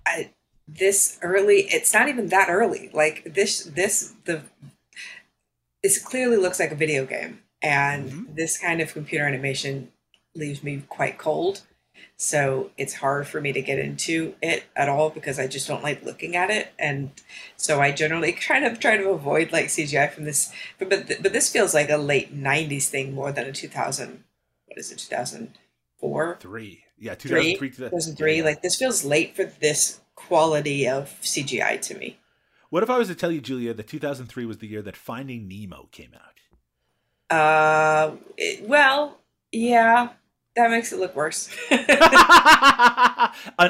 I, 0.05 0.31
this 0.67 1.19
early. 1.21 1.67
It's 1.69 1.93
not 1.93 2.09
even 2.09 2.27
that 2.27 2.49
early. 2.49 2.89
Like 2.93 3.33
this, 3.33 3.63
this 3.63 4.13
the. 4.25 4.43
This 5.81 5.97
clearly 6.03 6.35
looks 6.35 6.59
like 6.59 6.73
a 6.73 6.75
video 6.75 7.05
game, 7.05 7.39
and 7.61 8.27
this 8.35 8.57
kind 8.57 8.81
of 8.81 8.91
computer 8.91 9.25
animation 9.25 9.93
leaves 10.35 10.63
me 10.63 10.83
quite 10.89 11.17
cold. 11.17 11.61
So 12.15 12.71
it's 12.77 12.93
hard 12.95 13.27
for 13.27 13.41
me 13.41 13.51
to 13.53 13.61
get 13.61 13.77
into 13.79 14.35
it 14.41 14.63
at 14.75 14.87
all 14.89 15.09
because 15.09 15.37
I 15.39 15.47
just 15.47 15.67
don't 15.67 15.83
like 15.83 16.03
looking 16.03 16.35
at 16.35 16.49
it, 16.49 16.71
and 16.79 17.11
so 17.57 17.81
I 17.81 17.91
generally 17.91 18.31
kind 18.47 18.63
of 18.65 18.79
try 18.79 18.95
to 18.97 19.09
avoid 19.09 19.51
like 19.51 19.65
CGI 19.65 20.09
from 20.11 20.23
this. 20.25 20.51
But 20.77 20.89
but, 20.89 21.07
but 21.21 21.33
this 21.33 21.51
feels 21.51 21.73
like 21.73 21.89
a 21.89 21.97
late 21.97 22.33
'90s 22.35 22.87
thing 22.87 23.13
more 23.13 23.31
than 23.31 23.47
a 23.47 23.51
2000. 23.51 24.23
What 24.67 24.77
is 24.77 24.91
it? 24.91 24.97
2004. 24.99 26.37
Three. 26.39 26.83
Yeah, 26.97 27.15
Three. 27.15 27.53
2003. 27.55 27.69
to 27.69 27.75
2003. 27.75 28.37
yeah. 28.37 28.43
Like 28.43 28.61
this 28.61 28.75
feels 28.77 29.03
late 29.03 29.35
for 29.35 29.45
this 29.45 29.99
quality 30.15 30.87
of 30.87 31.09
CGI 31.21 31.81
to 31.81 31.97
me. 31.97 32.17
What 32.69 32.83
if 32.83 32.89
I 32.89 32.97
was 32.97 33.07
to 33.07 33.15
tell 33.15 33.31
you, 33.31 33.41
Julia, 33.41 33.73
that 33.73 33.87
2003 33.87 34.45
was 34.45 34.59
the 34.59 34.67
year 34.67 34.81
that 34.83 34.95
Finding 34.95 35.47
Nemo 35.47 35.87
came 35.91 36.11
out? 36.13 37.35
Uh, 37.35 38.15
it- 38.37 38.67
well, 38.67 39.19
yeah, 39.51 40.09
That 40.55 40.71
makes 40.71 40.91
it 40.91 40.99
look 40.99 41.15
worse. 41.15 41.49
an 41.71 41.81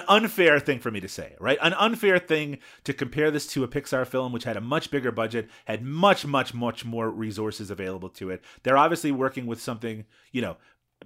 unfair 0.07 0.59
thing 0.59 0.79
for 0.79 0.91
me 0.91 0.99
to 1.01 1.07
say, 1.07 1.35
right? 1.39 1.57
An 1.61 1.73
unfair 1.73 2.19
thing 2.19 2.59
to 2.83 2.93
compare 2.93 3.31
this 3.31 3.45
to 3.47 3.63
a 3.63 3.67
Pixar 3.67 4.07
film, 4.07 4.31
which 4.31 4.45
had 4.45 4.57
a 4.57 4.61
much 4.61 4.89
bigger 4.89 5.11
budget, 5.11 5.49
had 5.65 5.83
much, 5.83 6.25
much, 6.25 6.53
much 6.53 6.85
more 6.85 7.09
resources 7.09 7.69
available 7.69 8.09
to 8.09 8.29
it. 8.29 8.43
They're 8.63 8.77
obviously 8.77 9.11
working 9.11 9.45
with 9.45 9.61
something, 9.61 10.05
you 10.31 10.41
know, 10.41 10.57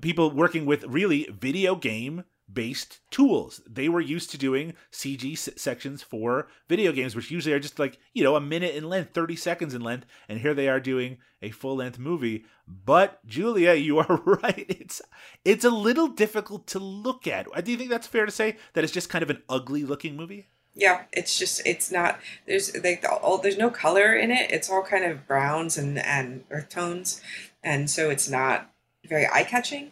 people 0.01 0.31
working 0.31 0.65
with 0.65 0.83
really 0.85 1.27
video 1.31 1.75
game 1.75 2.23
based 2.51 2.99
tools. 3.11 3.61
They 3.69 3.89
were 3.89 4.01
used 4.01 4.31
to 4.31 4.37
doing 4.37 4.73
CG 4.91 5.37
sections 5.37 6.01
for 6.01 6.47
video 6.67 6.91
games, 6.91 7.15
which 7.15 7.31
usually 7.31 7.53
are 7.53 7.59
just 7.59 7.79
like, 7.79 7.99
you 8.13 8.23
know, 8.23 8.35
a 8.35 8.41
minute 8.41 8.75
in 8.75 8.89
length, 8.89 9.13
30 9.13 9.35
seconds 9.35 9.73
in 9.73 9.81
length. 9.81 10.05
And 10.27 10.39
here 10.39 10.53
they 10.53 10.67
are 10.67 10.79
doing 10.79 11.17
a 11.41 11.51
full 11.51 11.77
length 11.77 11.99
movie. 11.99 12.45
But 12.67 13.25
Julia, 13.25 13.73
you 13.73 13.99
are 13.99 14.21
right. 14.25 14.65
It's 14.69 15.01
it's 15.45 15.65
a 15.65 15.69
little 15.69 16.07
difficult 16.07 16.67
to 16.67 16.79
look 16.79 17.27
at. 17.27 17.47
Do 17.63 17.71
you 17.71 17.77
think 17.77 17.89
that's 17.89 18.07
fair 18.07 18.25
to 18.25 18.31
say 18.31 18.57
that 18.73 18.83
it's 18.83 18.93
just 18.93 19.09
kind 19.09 19.23
of 19.23 19.29
an 19.29 19.43
ugly 19.49 19.83
looking 19.83 20.15
movie? 20.15 20.47
Yeah, 20.75 21.03
it's 21.11 21.37
just 21.37 21.61
it's 21.65 21.91
not 21.91 22.19
there's 22.47 22.75
like 22.83 23.05
all 23.21 23.37
there's 23.37 23.57
no 23.57 23.69
color 23.69 24.13
in 24.13 24.31
it. 24.31 24.51
It's 24.51 24.69
all 24.69 24.81
kind 24.81 25.05
of 25.05 25.27
browns 25.27 25.77
and 25.77 25.99
and 25.99 26.45
earth 26.49 26.69
tones, 26.69 27.21
and 27.63 27.89
so 27.89 28.09
it's 28.09 28.27
not 28.27 28.71
very 29.05 29.27
eye 29.31 29.43
catching. 29.43 29.91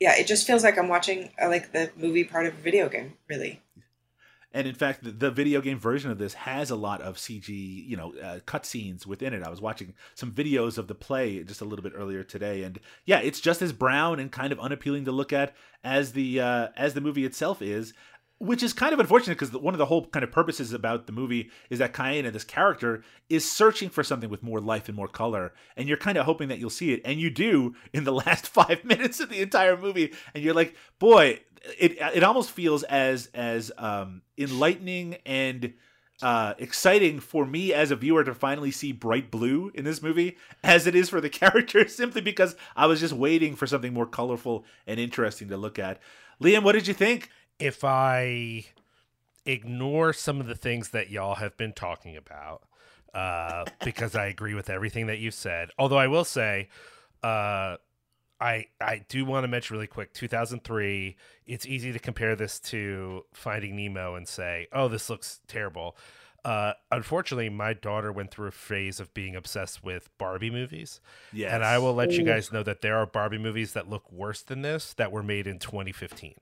Yeah, 0.00 0.16
it 0.16 0.26
just 0.26 0.46
feels 0.46 0.62
like 0.62 0.78
I'm 0.78 0.88
watching 0.88 1.30
uh, 1.42 1.48
like 1.48 1.72
the 1.72 1.90
movie 1.96 2.24
part 2.24 2.46
of 2.46 2.54
a 2.54 2.60
video 2.60 2.88
game, 2.88 3.14
really. 3.28 3.62
And 4.52 4.66
in 4.66 4.74
fact, 4.74 5.04
the, 5.04 5.10
the 5.10 5.30
video 5.30 5.60
game 5.60 5.78
version 5.78 6.10
of 6.10 6.18
this 6.18 6.32
has 6.32 6.70
a 6.70 6.76
lot 6.76 7.02
of 7.02 7.16
CG, 7.16 7.48
you 7.48 7.96
know, 7.96 8.14
uh, 8.16 8.38
cutscenes 8.40 9.04
within 9.04 9.34
it. 9.34 9.42
I 9.42 9.50
was 9.50 9.60
watching 9.60 9.92
some 10.14 10.32
videos 10.32 10.78
of 10.78 10.88
the 10.88 10.94
play 10.94 11.42
just 11.42 11.60
a 11.60 11.66
little 11.66 11.82
bit 11.82 11.92
earlier 11.94 12.24
today, 12.24 12.62
and 12.62 12.80
yeah, 13.04 13.18
it's 13.20 13.40
just 13.40 13.60
as 13.60 13.72
brown 13.72 14.18
and 14.18 14.32
kind 14.32 14.52
of 14.52 14.58
unappealing 14.58 15.04
to 15.04 15.12
look 15.12 15.32
at 15.32 15.54
as 15.84 16.12
the 16.12 16.40
uh, 16.40 16.68
as 16.76 16.94
the 16.94 17.00
movie 17.00 17.26
itself 17.26 17.60
is 17.60 17.92
which 18.38 18.62
is 18.62 18.72
kind 18.72 18.92
of 18.92 19.00
unfortunate 19.00 19.38
because 19.38 19.52
one 19.52 19.74
of 19.74 19.78
the 19.78 19.86
whole 19.86 20.06
kind 20.06 20.22
of 20.22 20.30
purposes 20.30 20.72
about 20.72 21.06
the 21.06 21.12
movie 21.12 21.50
is 21.70 21.80
that 21.80 21.92
Kaena, 21.92 22.32
this 22.32 22.44
character, 22.44 23.02
is 23.28 23.50
searching 23.50 23.90
for 23.90 24.04
something 24.04 24.30
with 24.30 24.42
more 24.42 24.60
life 24.60 24.88
and 24.88 24.96
more 24.96 25.08
color, 25.08 25.52
and 25.76 25.88
you're 25.88 25.96
kind 25.96 26.16
of 26.18 26.24
hoping 26.24 26.48
that 26.48 26.58
you'll 26.58 26.70
see 26.70 26.92
it, 26.92 27.00
and 27.04 27.20
you 27.20 27.30
do 27.30 27.74
in 27.92 28.04
the 28.04 28.12
last 28.26 28.46
five 28.46 28.84
minutes 28.84 29.20
of 29.20 29.28
the 29.28 29.42
entire 29.42 29.76
movie, 29.76 30.12
and 30.34 30.44
you're 30.44 30.54
like, 30.54 30.74
boy, 30.98 31.40
it 31.78 31.98
it 32.14 32.22
almost 32.22 32.50
feels 32.50 32.82
as 32.84 33.28
as 33.34 33.72
um, 33.78 34.22
enlightening 34.36 35.16
and 35.26 35.74
uh, 36.22 36.54
exciting 36.58 37.20
for 37.20 37.46
me 37.46 37.72
as 37.72 37.90
a 37.90 37.96
viewer 37.96 38.24
to 38.24 38.34
finally 38.34 38.70
see 38.70 38.90
bright 38.92 39.30
blue 39.30 39.70
in 39.74 39.84
this 39.84 40.02
movie 40.02 40.36
as 40.64 40.86
it 40.86 40.94
is 40.94 41.08
for 41.08 41.20
the 41.20 41.28
character, 41.28 41.88
simply 41.88 42.20
because 42.20 42.56
I 42.76 42.86
was 42.86 43.00
just 43.00 43.14
waiting 43.14 43.56
for 43.56 43.66
something 43.66 43.92
more 43.92 44.06
colorful 44.06 44.64
and 44.86 45.00
interesting 45.00 45.48
to 45.48 45.56
look 45.56 45.78
at. 45.78 46.00
Liam, 46.42 46.62
what 46.62 46.72
did 46.72 46.86
you 46.86 46.94
think? 46.94 47.30
If 47.58 47.84
I 47.84 48.66
ignore 49.44 50.12
some 50.12 50.40
of 50.40 50.46
the 50.46 50.54
things 50.54 50.90
that 50.90 51.10
y'all 51.10 51.36
have 51.36 51.56
been 51.56 51.72
talking 51.72 52.16
about, 52.16 52.62
uh, 53.14 53.64
because 53.84 54.14
I 54.14 54.26
agree 54.26 54.54
with 54.54 54.70
everything 54.70 55.06
that 55.06 55.18
you 55.18 55.30
said. 55.30 55.70
Although 55.78 55.98
I 55.98 56.06
will 56.06 56.24
say, 56.24 56.68
uh, 57.22 57.76
I 58.40 58.66
I 58.80 59.04
do 59.08 59.24
want 59.24 59.44
to 59.44 59.48
mention 59.48 59.74
really 59.74 59.86
quick 59.86 60.12
2003. 60.12 61.16
It's 61.46 61.66
easy 61.66 61.92
to 61.92 61.98
compare 61.98 62.36
this 62.36 62.60
to 62.60 63.24
Finding 63.32 63.76
Nemo 63.76 64.14
and 64.14 64.28
say, 64.28 64.68
"Oh, 64.72 64.88
this 64.88 65.10
looks 65.10 65.40
terrible." 65.48 65.96
Uh, 66.44 66.72
unfortunately, 66.92 67.48
my 67.48 67.72
daughter 67.72 68.12
went 68.12 68.30
through 68.30 68.46
a 68.46 68.52
phase 68.52 69.00
of 69.00 69.12
being 69.12 69.34
obsessed 69.34 69.82
with 69.82 70.08
Barbie 70.18 70.50
movies. 70.50 71.00
Yes. 71.32 71.52
And 71.52 71.64
I 71.64 71.78
will 71.78 71.94
let 71.94 72.12
you 72.12 72.22
guys 72.22 72.52
know 72.52 72.62
that 72.62 72.80
there 72.80 72.96
are 72.96 73.06
Barbie 73.06 73.38
movies 73.38 73.72
that 73.72 73.90
look 73.90 74.10
worse 74.10 74.40
than 74.42 74.62
this 74.62 74.94
that 74.94 75.10
were 75.10 75.24
made 75.24 75.48
in 75.48 75.58
2015. 75.58 76.36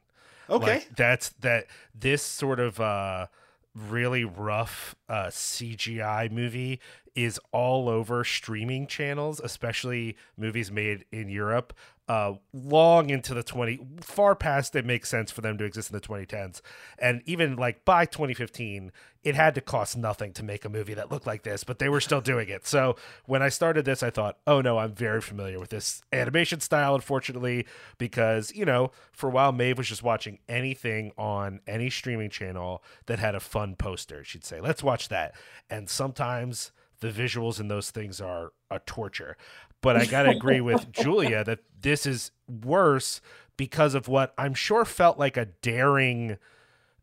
Okay. 0.48 0.66
Like, 0.74 0.96
that's 0.96 1.30
that 1.40 1.66
this 1.94 2.22
sort 2.22 2.60
of 2.60 2.80
uh 2.80 3.26
really 3.74 4.24
rough 4.24 4.94
uh 5.08 5.26
CGI 5.26 6.30
movie 6.30 6.80
is 7.14 7.40
all 7.50 7.88
over 7.88 8.24
streaming 8.24 8.86
channels, 8.86 9.40
especially 9.40 10.16
movies 10.36 10.70
made 10.70 11.04
in 11.10 11.28
Europe. 11.28 11.72
Uh, 12.08 12.34
long 12.52 13.10
into 13.10 13.34
the 13.34 13.42
20 13.42 13.80
far 14.00 14.36
past 14.36 14.76
it 14.76 14.86
makes 14.86 15.08
sense 15.08 15.32
for 15.32 15.40
them 15.40 15.58
to 15.58 15.64
exist 15.64 15.90
in 15.90 15.94
the 15.94 16.00
2010s 16.00 16.60
and 17.00 17.20
even 17.26 17.56
like 17.56 17.84
by 17.84 18.04
2015 18.04 18.92
it 19.24 19.34
had 19.34 19.56
to 19.56 19.60
cost 19.60 19.96
nothing 19.96 20.32
to 20.32 20.44
make 20.44 20.64
a 20.64 20.68
movie 20.68 20.94
that 20.94 21.10
looked 21.10 21.26
like 21.26 21.42
this 21.42 21.64
but 21.64 21.80
they 21.80 21.88
were 21.88 22.00
still 22.00 22.20
doing 22.20 22.48
it. 22.48 22.64
So 22.64 22.94
when 23.24 23.42
i 23.42 23.48
started 23.48 23.84
this 23.84 24.04
i 24.04 24.10
thought 24.10 24.38
oh 24.46 24.60
no 24.60 24.78
i'm 24.78 24.94
very 24.94 25.20
familiar 25.20 25.58
with 25.58 25.70
this 25.70 26.02
animation 26.12 26.60
style 26.60 26.94
unfortunately 26.94 27.66
because 27.98 28.54
you 28.54 28.64
know 28.64 28.92
for 29.10 29.28
a 29.28 29.32
while 29.32 29.50
maeve 29.50 29.76
was 29.76 29.88
just 29.88 30.04
watching 30.04 30.38
anything 30.48 31.10
on 31.18 31.58
any 31.66 31.90
streaming 31.90 32.30
channel 32.30 32.84
that 33.06 33.18
had 33.18 33.34
a 33.34 33.40
fun 33.40 33.74
poster 33.74 34.22
she'd 34.22 34.44
say 34.44 34.60
let's 34.60 34.82
watch 34.82 35.08
that. 35.08 35.34
And 35.68 35.88
sometimes 35.88 36.72
the 37.00 37.08
visuals 37.08 37.60
in 37.60 37.68
those 37.68 37.90
things 37.90 38.20
are 38.20 38.52
a 38.70 38.78
torture 38.80 39.36
but 39.80 39.96
I 39.96 40.06
got 40.06 40.24
to 40.24 40.30
agree 40.36 40.60
with 40.60 40.92
Julia 40.92 41.44
that 41.44 41.60
this 41.80 42.06
is 42.06 42.30
worse 42.48 43.20
because 43.56 43.94
of 43.94 44.08
what 44.08 44.34
I'm 44.36 44.54
sure 44.54 44.84
felt 44.84 45.18
like 45.18 45.36
a 45.36 45.46
daring 45.46 46.38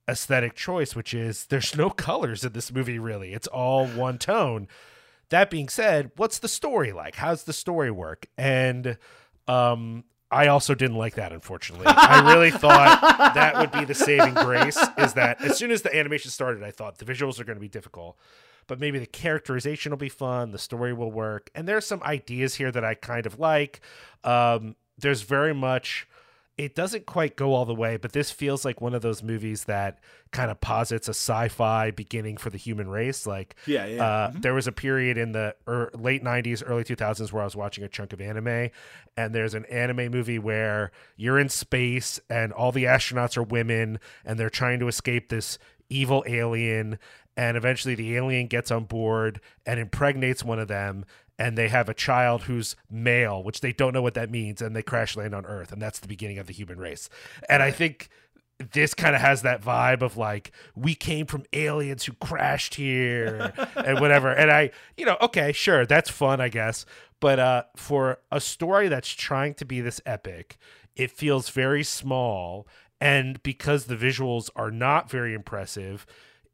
aesthetic 0.07 0.55
choice, 0.55 0.95
which 0.95 1.13
is 1.13 1.45
there's 1.45 1.75
no 1.75 1.89
colors 1.89 2.43
in 2.43 2.53
this 2.53 2.71
movie, 2.71 2.99
really. 2.99 3.33
It's 3.33 3.47
all 3.47 3.87
one 3.87 4.17
tone. 4.17 4.67
That 5.29 5.49
being 5.49 5.69
said, 5.69 6.11
what's 6.15 6.39
the 6.39 6.47
story 6.47 6.91
like? 6.91 7.15
How's 7.15 7.45
the 7.45 7.53
story 7.53 7.89
work? 7.89 8.27
And 8.37 8.97
um, 9.47 10.03
I 10.29 10.47
also 10.47 10.75
didn't 10.75 10.97
like 10.97 11.15
that, 11.15 11.31
unfortunately. 11.31 11.87
I 11.87 12.33
really 12.33 12.51
thought 12.51 13.33
that 13.33 13.57
would 13.57 13.71
be 13.71 13.85
the 13.85 13.95
saving 13.95 14.33
grace, 14.33 14.77
is 14.97 15.13
that 15.13 15.41
as 15.43 15.57
soon 15.57 15.71
as 15.71 15.81
the 15.81 15.95
animation 15.95 16.29
started, 16.29 16.63
I 16.63 16.71
thought 16.71 16.97
the 16.97 17.05
visuals 17.05 17.39
are 17.39 17.45
going 17.45 17.55
to 17.57 17.61
be 17.61 17.69
difficult 17.69 18.17
but 18.67 18.79
maybe 18.79 18.99
the 18.99 19.05
characterization 19.05 19.91
will 19.91 19.97
be 19.97 20.09
fun, 20.09 20.51
the 20.51 20.57
story 20.57 20.93
will 20.93 21.11
work, 21.11 21.49
and 21.55 21.67
there's 21.67 21.85
some 21.85 22.01
ideas 22.03 22.55
here 22.55 22.71
that 22.71 22.83
I 22.83 22.93
kind 22.93 23.25
of 23.25 23.39
like. 23.39 23.81
Um, 24.23 24.75
there's 24.97 25.21
very 25.21 25.53
much. 25.53 26.07
It 26.55 26.75
doesn't 26.75 27.07
quite 27.07 27.35
go 27.35 27.55
all 27.55 27.65
the 27.65 27.73
way, 27.73 27.97
but 27.97 28.11
this 28.11 28.29
feels 28.29 28.63
like 28.63 28.79
one 28.79 28.93
of 28.93 29.01
those 29.01 29.23
movies 29.23 29.63
that 29.63 29.97
kind 30.29 30.51
of 30.51 30.61
posits 30.61 31.07
a 31.07 31.15
sci-fi 31.15 31.89
beginning 31.89 32.37
for 32.37 32.51
the 32.51 32.59
human 32.59 32.87
race. 32.87 33.25
Like, 33.25 33.55
yeah, 33.65 33.87
yeah. 33.87 34.05
Uh, 34.05 34.29
mm-hmm. 34.29 34.41
there 34.41 34.53
was 34.53 34.67
a 34.67 34.71
period 34.71 35.17
in 35.17 35.31
the 35.31 35.55
er, 35.67 35.89
late 35.95 36.23
'90s, 36.23 36.61
early 36.63 36.83
2000s 36.83 37.31
where 37.31 37.41
I 37.41 37.45
was 37.45 37.55
watching 37.55 37.83
a 37.83 37.87
chunk 37.87 38.13
of 38.13 38.21
anime, 38.21 38.69
and 39.17 39.33
there's 39.33 39.55
an 39.55 39.65
anime 39.65 40.11
movie 40.11 40.37
where 40.37 40.91
you're 41.15 41.39
in 41.39 41.49
space 41.49 42.19
and 42.29 42.53
all 42.53 42.71
the 42.71 42.83
astronauts 42.83 43.35
are 43.35 43.43
women, 43.43 43.99
and 44.23 44.39
they're 44.39 44.51
trying 44.51 44.79
to 44.79 44.87
escape 44.87 45.29
this 45.29 45.57
evil 45.89 46.23
alien 46.27 46.97
and 47.35 47.57
eventually 47.57 47.95
the 47.95 48.15
alien 48.15 48.47
gets 48.47 48.71
on 48.71 48.85
board 48.85 49.41
and 49.65 49.79
impregnates 49.79 50.43
one 50.43 50.59
of 50.59 50.67
them 50.67 51.05
and 51.39 51.57
they 51.57 51.67
have 51.67 51.89
a 51.89 51.93
child 51.93 52.43
who's 52.43 52.75
male 52.89 53.43
which 53.43 53.61
they 53.61 53.73
don't 53.73 53.93
know 53.93 54.01
what 54.01 54.13
that 54.13 54.29
means 54.29 54.61
and 54.61 54.75
they 54.75 54.83
crash 54.83 55.15
land 55.17 55.33
on 55.33 55.45
earth 55.45 55.71
and 55.71 55.81
that's 55.81 55.99
the 55.99 56.07
beginning 56.07 56.37
of 56.37 56.47
the 56.47 56.53
human 56.53 56.77
race. 56.77 57.09
And 57.49 57.63
i 57.63 57.71
think 57.71 58.09
this 58.71 58.93
kind 58.93 59.15
of 59.15 59.21
has 59.21 59.41
that 59.41 59.61
vibe 59.61 60.01
of 60.01 60.15
like 60.15 60.51
we 60.75 60.95
came 60.95 61.25
from 61.25 61.43
aliens 61.53 62.05
who 62.05 62.13
crashed 62.13 62.75
here 62.75 63.51
and 63.75 63.99
whatever. 63.99 64.31
And 64.31 64.51
i 64.51 64.71
you 64.97 65.05
know 65.05 65.17
okay 65.21 65.51
sure 65.51 65.85
that's 65.85 66.09
fun 66.09 66.39
i 66.39 66.49
guess. 66.49 66.85
But 67.19 67.39
uh 67.39 67.63
for 67.75 68.19
a 68.31 68.39
story 68.39 68.87
that's 68.87 69.09
trying 69.09 69.53
to 69.55 69.65
be 69.65 69.81
this 69.81 70.01
epic 70.05 70.57
it 70.95 71.11
feels 71.11 71.49
very 71.49 71.83
small. 71.83 72.67
And 73.01 73.41
because 73.43 73.85
the 73.85 73.95
visuals 73.97 74.49
are 74.55 74.71
not 74.71 75.09
very 75.09 75.33
impressive 75.33 76.05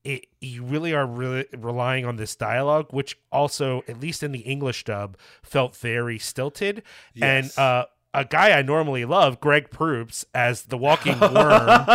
it, 0.04 0.28
you 0.40 0.64
really 0.64 0.94
are 0.94 1.06
really 1.06 1.46
relying 1.58 2.06
on 2.06 2.16
this 2.16 2.36
dialogue, 2.36 2.88
which 2.92 3.18
also, 3.32 3.84
at 3.88 4.00
least 4.00 4.24
in 4.24 4.32
the 4.32 4.40
English 4.40 4.86
dub, 4.86 5.18
felt 5.44 5.76
very 5.76 6.18
stilted. 6.18 6.84
Yes. 7.14 7.58
And 7.58 7.64
uh, 7.64 7.86
a 8.14 8.26
guy 8.26 8.58
I 8.58 8.62
normally 8.62 9.06
love, 9.06 9.40
Greg 9.40 9.70
Proops, 9.70 10.26
as 10.34 10.64
the 10.64 10.78
walking 10.78 11.20
worm, 11.20 11.88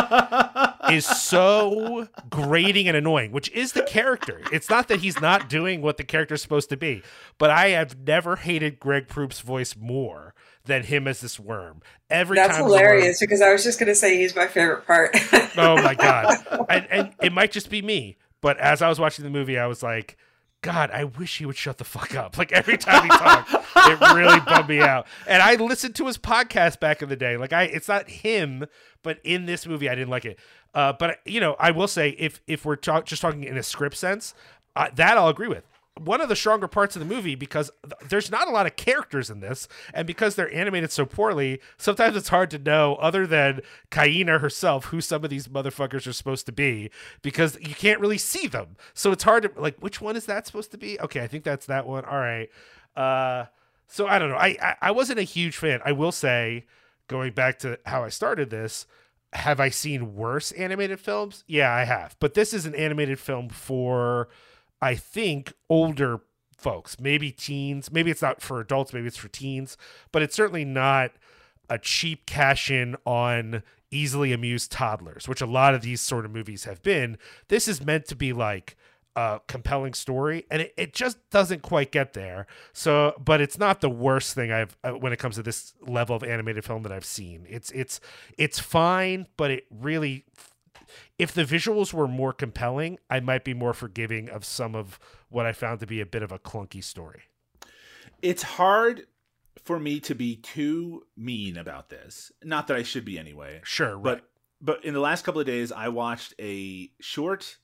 is 0.92 1.06
so 1.06 2.08
grating 2.30 2.88
and 2.88 2.96
annoying, 2.96 3.32
which 3.32 3.50
is 3.50 3.72
the 3.72 3.82
character. 3.82 4.40
It's 4.52 4.70
not 4.70 4.88
that 4.88 5.00
he's 5.00 5.20
not 5.20 5.48
doing 5.48 5.82
what 5.82 5.96
the 5.96 6.04
character's 6.04 6.42
supposed 6.42 6.68
to 6.70 6.76
be, 6.76 7.02
but 7.38 7.50
I 7.50 7.70
have 7.70 7.98
never 8.06 8.36
hated 8.36 8.78
Greg 8.78 9.08
Proops' 9.08 9.40
voice 9.40 9.74
more 9.76 10.34
than 10.64 10.82
him 10.84 11.06
as 11.06 11.20
this 11.20 11.38
worm. 11.38 11.82
Every 12.10 12.36
That's 12.36 12.56
hilarious 12.56 13.20
worm, 13.20 13.26
because 13.28 13.40
I 13.40 13.52
was 13.52 13.64
just 13.64 13.78
going 13.78 13.88
to 13.88 13.94
say 13.94 14.18
he's 14.18 14.34
my 14.34 14.46
favorite 14.46 14.86
part. 14.86 15.10
oh 15.56 15.80
my 15.82 15.94
god! 15.94 16.38
And, 16.68 16.86
and 16.90 17.12
it 17.22 17.32
might 17.32 17.52
just 17.52 17.68
be 17.68 17.82
me, 17.82 18.16
but 18.40 18.56
as 18.58 18.80
I 18.80 18.88
was 18.88 18.98
watching 18.98 19.24
the 19.24 19.30
movie, 19.30 19.58
I 19.58 19.66
was 19.66 19.82
like. 19.82 20.16
God, 20.62 20.90
I 20.90 21.04
wish 21.04 21.36
he 21.36 21.44
would 21.44 21.58
shut 21.58 21.76
the 21.76 21.84
fuck 21.84 22.14
up. 22.14 22.38
Like 22.38 22.50
every 22.50 22.78
time 22.78 23.02
he 23.02 23.10
talked, 23.10 23.52
it 23.52 24.14
really 24.14 24.40
bummed 24.46 24.70
me 24.70 24.80
out. 24.80 25.06
And 25.26 25.42
I 25.42 25.56
listened 25.56 25.94
to 25.96 26.06
his 26.06 26.16
podcast 26.16 26.80
back 26.80 27.02
in 27.02 27.10
the 27.10 27.16
day. 27.16 27.36
Like 27.36 27.52
I, 27.52 27.64
it's 27.64 27.86
not 27.86 28.08
him, 28.08 28.64
but 29.02 29.18
in 29.24 29.44
this 29.44 29.66
movie, 29.66 29.90
I 29.90 29.94
didn't 29.94 30.08
like 30.08 30.24
it. 30.24 30.38
Uh, 30.72 30.94
but 30.94 31.18
you 31.26 31.38
know, 31.38 31.54
I 31.60 31.72
will 31.72 31.86
say 31.86 32.16
if 32.18 32.40
if 32.46 32.64
we're 32.64 32.76
talk, 32.76 33.04
just 33.04 33.20
talking 33.20 33.44
in 33.44 33.58
a 33.58 33.62
script 33.62 33.98
sense, 33.98 34.32
uh, 34.74 34.88
that 34.94 35.18
I'll 35.18 35.28
agree 35.28 35.48
with. 35.48 35.64
One 36.00 36.20
of 36.20 36.28
the 36.28 36.34
stronger 36.34 36.66
parts 36.66 36.96
of 36.96 37.00
the 37.00 37.14
movie 37.14 37.36
because 37.36 37.70
th- 37.82 38.08
there's 38.08 38.30
not 38.30 38.48
a 38.48 38.50
lot 38.50 38.66
of 38.66 38.74
characters 38.74 39.30
in 39.30 39.38
this, 39.38 39.68
and 39.92 40.06
because 40.06 40.34
they're 40.34 40.52
animated 40.52 40.90
so 40.90 41.06
poorly, 41.06 41.60
sometimes 41.78 42.16
it's 42.16 42.30
hard 42.30 42.50
to 42.50 42.58
know, 42.58 42.96
other 42.96 43.28
than 43.28 43.60
Kaena 43.92 44.40
herself, 44.40 44.86
who 44.86 45.00
some 45.00 45.22
of 45.22 45.30
these 45.30 45.46
motherfuckers 45.46 46.06
are 46.08 46.12
supposed 46.12 46.46
to 46.46 46.52
be, 46.52 46.90
because 47.22 47.56
you 47.60 47.76
can't 47.76 48.00
really 48.00 48.18
see 48.18 48.48
them. 48.48 48.76
So 48.92 49.12
it's 49.12 49.22
hard 49.22 49.44
to 49.44 49.52
like, 49.60 49.78
which 49.78 50.00
one 50.00 50.16
is 50.16 50.26
that 50.26 50.46
supposed 50.46 50.72
to 50.72 50.78
be? 50.78 50.98
Okay, 51.00 51.20
I 51.20 51.28
think 51.28 51.44
that's 51.44 51.66
that 51.66 51.86
one. 51.86 52.04
All 52.04 52.18
right. 52.18 52.48
Uh, 52.96 53.44
so 53.86 54.08
I 54.08 54.18
don't 54.18 54.30
know. 54.30 54.36
I, 54.36 54.56
I 54.60 54.76
I 54.82 54.90
wasn't 54.90 55.20
a 55.20 55.22
huge 55.22 55.56
fan. 55.56 55.80
I 55.84 55.92
will 55.92 56.12
say, 56.12 56.66
going 57.06 57.32
back 57.34 57.60
to 57.60 57.78
how 57.86 58.02
I 58.02 58.08
started 58.08 58.50
this, 58.50 58.86
have 59.32 59.60
I 59.60 59.68
seen 59.68 60.16
worse 60.16 60.50
animated 60.52 60.98
films? 60.98 61.44
Yeah, 61.46 61.72
I 61.72 61.84
have. 61.84 62.16
But 62.18 62.34
this 62.34 62.52
is 62.52 62.66
an 62.66 62.74
animated 62.74 63.20
film 63.20 63.48
for, 63.48 64.28
I 64.84 64.96
think, 64.96 65.54
older 65.70 66.20
folks, 66.58 67.00
maybe 67.00 67.32
teens. 67.32 67.90
Maybe 67.90 68.10
it's 68.10 68.20
not 68.20 68.42
for 68.42 68.60
adults, 68.60 68.92
maybe 68.92 69.06
it's 69.06 69.16
for 69.16 69.28
teens, 69.28 69.78
but 70.12 70.20
it's 70.20 70.36
certainly 70.36 70.66
not 70.66 71.12
a 71.70 71.78
cheap 71.78 72.26
cash 72.26 72.70
in 72.70 72.94
on 73.06 73.62
easily 73.90 74.34
amused 74.34 74.70
toddlers, 74.70 75.26
which 75.26 75.40
a 75.40 75.46
lot 75.46 75.74
of 75.74 75.80
these 75.80 76.02
sort 76.02 76.26
of 76.26 76.32
movies 76.32 76.64
have 76.64 76.82
been. 76.82 77.16
This 77.48 77.66
is 77.66 77.82
meant 77.82 78.04
to 78.08 78.14
be 78.14 78.34
like 78.34 78.76
a 79.16 79.40
compelling 79.46 79.94
story, 79.94 80.44
and 80.50 80.60
it, 80.60 80.74
it 80.76 80.92
just 80.92 81.16
doesn't 81.30 81.62
quite 81.62 81.90
get 81.90 82.12
there. 82.12 82.46
So, 82.74 83.14
but 83.24 83.40
it's 83.40 83.56
not 83.56 83.80
the 83.80 83.88
worst 83.88 84.34
thing 84.34 84.52
I've 84.52 84.76
uh, 84.84 84.90
when 84.90 85.14
it 85.14 85.18
comes 85.18 85.36
to 85.36 85.42
this 85.42 85.72
level 85.80 86.14
of 86.14 86.22
animated 86.22 86.62
film 86.62 86.82
that 86.82 86.92
I've 86.92 87.06
seen. 87.06 87.46
It's 87.48 87.70
it's 87.70 88.00
it's 88.36 88.58
fine, 88.58 89.28
but 89.38 89.50
it 89.50 89.64
really, 89.70 90.26
if 91.18 91.32
the 91.32 91.44
visuals 91.44 91.92
were 91.92 92.08
more 92.08 92.32
compelling, 92.32 92.98
I 93.08 93.20
might 93.20 93.44
be 93.44 93.54
more 93.54 93.72
forgiving 93.72 94.28
of 94.28 94.44
some 94.44 94.74
of 94.74 94.98
what 95.28 95.46
I 95.46 95.52
found 95.52 95.80
to 95.80 95.86
be 95.86 96.00
a 96.00 96.06
bit 96.06 96.22
of 96.22 96.32
a 96.32 96.38
clunky 96.38 96.82
story. 96.82 97.22
It's 98.22 98.42
hard 98.42 99.06
for 99.62 99.78
me 99.78 100.00
to 100.00 100.14
be 100.14 100.36
too 100.36 101.06
mean 101.16 101.56
about 101.56 101.88
this. 101.88 102.32
Not 102.42 102.66
that 102.68 102.76
I 102.76 102.82
should 102.82 103.04
be 103.04 103.18
anyway. 103.18 103.60
Sure, 103.64 103.96
right. 103.96 104.02
But 104.02 104.30
but 104.60 104.84
in 104.84 104.94
the 104.94 105.00
last 105.00 105.24
couple 105.24 105.40
of 105.40 105.46
days, 105.46 105.72
I 105.72 105.88
watched 105.88 106.34
a 106.40 106.90
short 107.00 107.58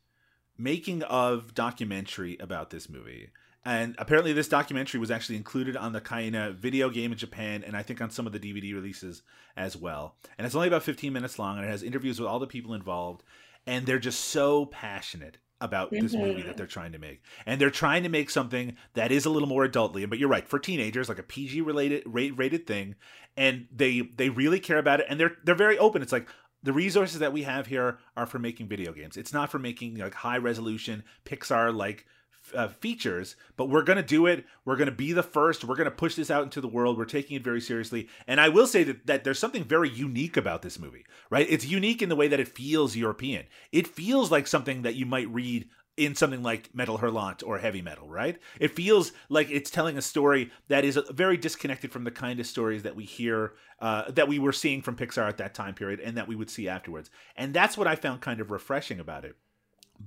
making 0.59 1.03
of 1.05 1.55
documentary 1.55 2.37
about 2.39 2.71
this 2.71 2.91
movie. 2.91 3.31
And 3.65 3.95
apparently, 3.99 4.33
this 4.33 4.49
documentary 4.49 5.01
was 5.01 5.11
actually 5.11 5.37
included 5.37 5.77
on 5.77 5.93
the 5.93 6.01
Kaena 6.01 6.55
video 6.55 6.89
game 6.89 7.13
in 7.13 7.19
Japan, 7.19 7.63
and 7.63 7.77
I 7.77 7.83
think 7.83 8.01
on 8.01 8.11
some 8.11 8.27
of 8.27 8.33
the 8.33 8.39
DVD 8.39 8.73
releases 8.73 9.23
as 9.57 9.77
well. 9.77 10.17
And 10.39 10.47
it's 10.47 10.55
only 10.55 10.69
about 10.69 10.83
15 10.83 11.13
minutes 11.13 11.39
long, 11.39 11.59
and 11.59 11.67
it 11.67 11.71
has 11.71 11.83
interviews 11.83 12.19
with 12.19 12.29
all 12.29 12.39
the 12.39 12.47
people 12.47 12.73
involved, 12.73 13.23
and 13.67 13.85
they're 13.85 13.99
just 13.99 14.21
so 14.21 14.67
passionate 14.67 15.39
about 15.61 15.91
this 15.91 16.15
mm-hmm. 16.15 16.23
movie 16.23 16.43
that 16.43 16.57
they're 16.57 16.67
trying 16.67 16.93
to 16.93 16.99
make. 16.99 17.23
And 17.45 17.61
they're 17.61 17.71
trying 17.71 18.03
to 18.05 18.09
make 18.09 18.31
something 18.31 18.77
that 18.95 19.13
is 19.13 19.27
a 19.27 19.31
little 19.31 19.49
more 19.49 19.69
adultly, 19.69 20.09
but 20.09 20.19
you're 20.19 20.29
right, 20.29 20.49
for 20.49 20.59
teenagers, 20.59 21.09
like 21.11 21.19
a 21.19 21.23
PG 21.23 21.61
related 21.61 22.03
rated 22.07 22.67
thing, 22.67 22.95
and 23.37 23.67
they 23.75 24.01
they 24.01 24.29
really 24.29 24.61
care 24.61 24.79
about 24.79 25.01
it 25.01 25.07
and 25.09 25.21
they're 25.21 25.37
they're 25.45 25.55
very 25.55 25.79
open. 25.79 26.03
It's 26.03 26.13
like 26.13 26.29
the 26.63 26.73
resources 26.73 27.21
that 27.21 27.33
we 27.33 27.43
have 27.43 27.67
here 27.67 27.99
are 28.17 28.27
for 28.27 28.39
making 28.39 28.69
video 28.69 28.93
games. 28.93 29.17
It's 29.17 29.33
not 29.33 29.51
for 29.51 29.59
making 29.59 29.97
like 29.97 30.15
high 30.15 30.39
resolution 30.39 31.05
Pixar 31.25 31.75
like 31.75 32.07
uh, 32.55 32.69
features, 32.69 33.37
but 33.57 33.69
we're 33.69 33.83
going 33.83 33.97
to 33.97 34.03
do 34.03 34.27
it. 34.27 34.45
We're 34.65 34.77
going 34.77 34.91
to 34.91 34.95
be 34.95 35.13
the 35.13 35.23
first. 35.23 35.65
We're 35.65 35.77
going 35.77 35.85
to 35.87 35.91
push 35.91 36.15
this 36.15 36.31
out 36.31 36.45
into 36.45 36.61
the 36.61 36.69
world. 36.69 36.99
We're 36.99 37.05
taking 37.05 37.37
it 37.37 37.45
very 37.45 37.61
seriously. 37.61 38.09
And 38.27 38.41
I 38.41 38.49
will 38.49 38.67
say 38.67 38.85
that, 38.85 39.07
that 39.07 39.25
there's 39.25 39.39
something 39.39 39.65
very 39.65 39.89
unique 39.89 40.37
about 40.37 40.63
this 40.63 40.79
movie, 40.79 41.05
right? 41.31 41.47
It's 41.49 41.67
unique 41.67 42.03
in 42.03 42.09
the 42.09 42.17
way 42.17 42.29
that 42.29 42.41
it 42.41 42.49
feels 42.49 42.97
European. 42.97 43.47
It 43.73 43.87
feels 43.87 44.31
like 44.31 44.47
something 44.47 44.83
that 44.83 44.95
you 44.95 45.07
might 45.07 45.29
read 45.29 45.69
in 45.97 46.15
something 46.15 46.43
like 46.43 46.75
Metal 46.75 46.99
Hurlant 46.99 47.43
or 47.47 47.59
Heavy 47.59 47.83
Metal, 47.83 48.09
right? 48.09 48.39
It 48.59 48.75
feels 48.75 49.13
like 49.29 49.51
it's 49.51 49.71
telling 49.71 49.99
a 49.99 50.03
story 50.03 50.51
that 50.69 50.85
is 50.85 50.99
very 51.11 51.37
disconnected 51.37 51.93
from 51.93 52.05
the 52.05 52.11
kind 52.11 52.41
of 52.41 52.47
stories 52.47 52.85
that 52.85 52.97
we 52.97 53.05
hear, 53.05 53.53
uh, 53.81 54.11
that 54.13 54.29
we 54.29 54.39
were 54.39 54.53
seeing 54.53 54.81
from 54.81 54.97
Pixar 54.97 55.29
at 55.29 55.37
that 55.39 55.53
time 55.53 55.75
period 55.75 56.01
and 56.01 56.17
that 56.17 56.27
we 56.27 56.37
would 56.37 56.49
see 56.49 56.69
afterwards. 56.69 57.11
And 57.37 57.53
that's 57.53 57.77
what 57.77 57.87
I 57.87 57.97
found 57.97 58.23
kind 58.23 58.41
of 58.41 58.51
refreshing 58.51 58.99
about 58.99 59.27
it. 59.27 59.37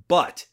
But 0.08 0.48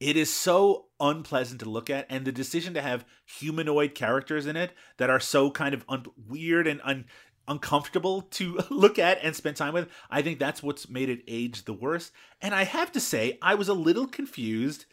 it 0.00 0.16
is 0.16 0.34
so 0.34 0.86
unpleasant 1.04 1.60
to 1.60 1.68
look 1.68 1.90
at, 1.90 2.06
and 2.08 2.24
the 2.24 2.32
decision 2.32 2.74
to 2.74 2.82
have 2.82 3.04
humanoid 3.26 3.94
characters 3.94 4.46
in 4.46 4.56
it 4.56 4.72
that 4.96 5.10
are 5.10 5.20
so 5.20 5.50
kind 5.50 5.74
of 5.74 5.84
un- 5.88 6.06
weird 6.28 6.66
and 6.66 6.80
un- 6.82 7.04
uncomfortable 7.46 8.22
to 8.22 8.58
look 8.70 8.98
at 8.98 9.18
and 9.22 9.36
spend 9.36 9.56
time 9.56 9.74
with. 9.74 9.88
I 10.10 10.22
think 10.22 10.38
that's 10.38 10.62
what's 10.62 10.88
made 10.88 11.10
it 11.10 11.22
age 11.28 11.64
the 11.64 11.72
worst. 11.74 12.12
And 12.40 12.54
I 12.54 12.64
have 12.64 12.90
to 12.92 13.00
say, 13.00 13.38
I 13.42 13.54
was 13.54 13.68
a 13.68 13.74
little 13.74 14.06
confused, 14.06 14.86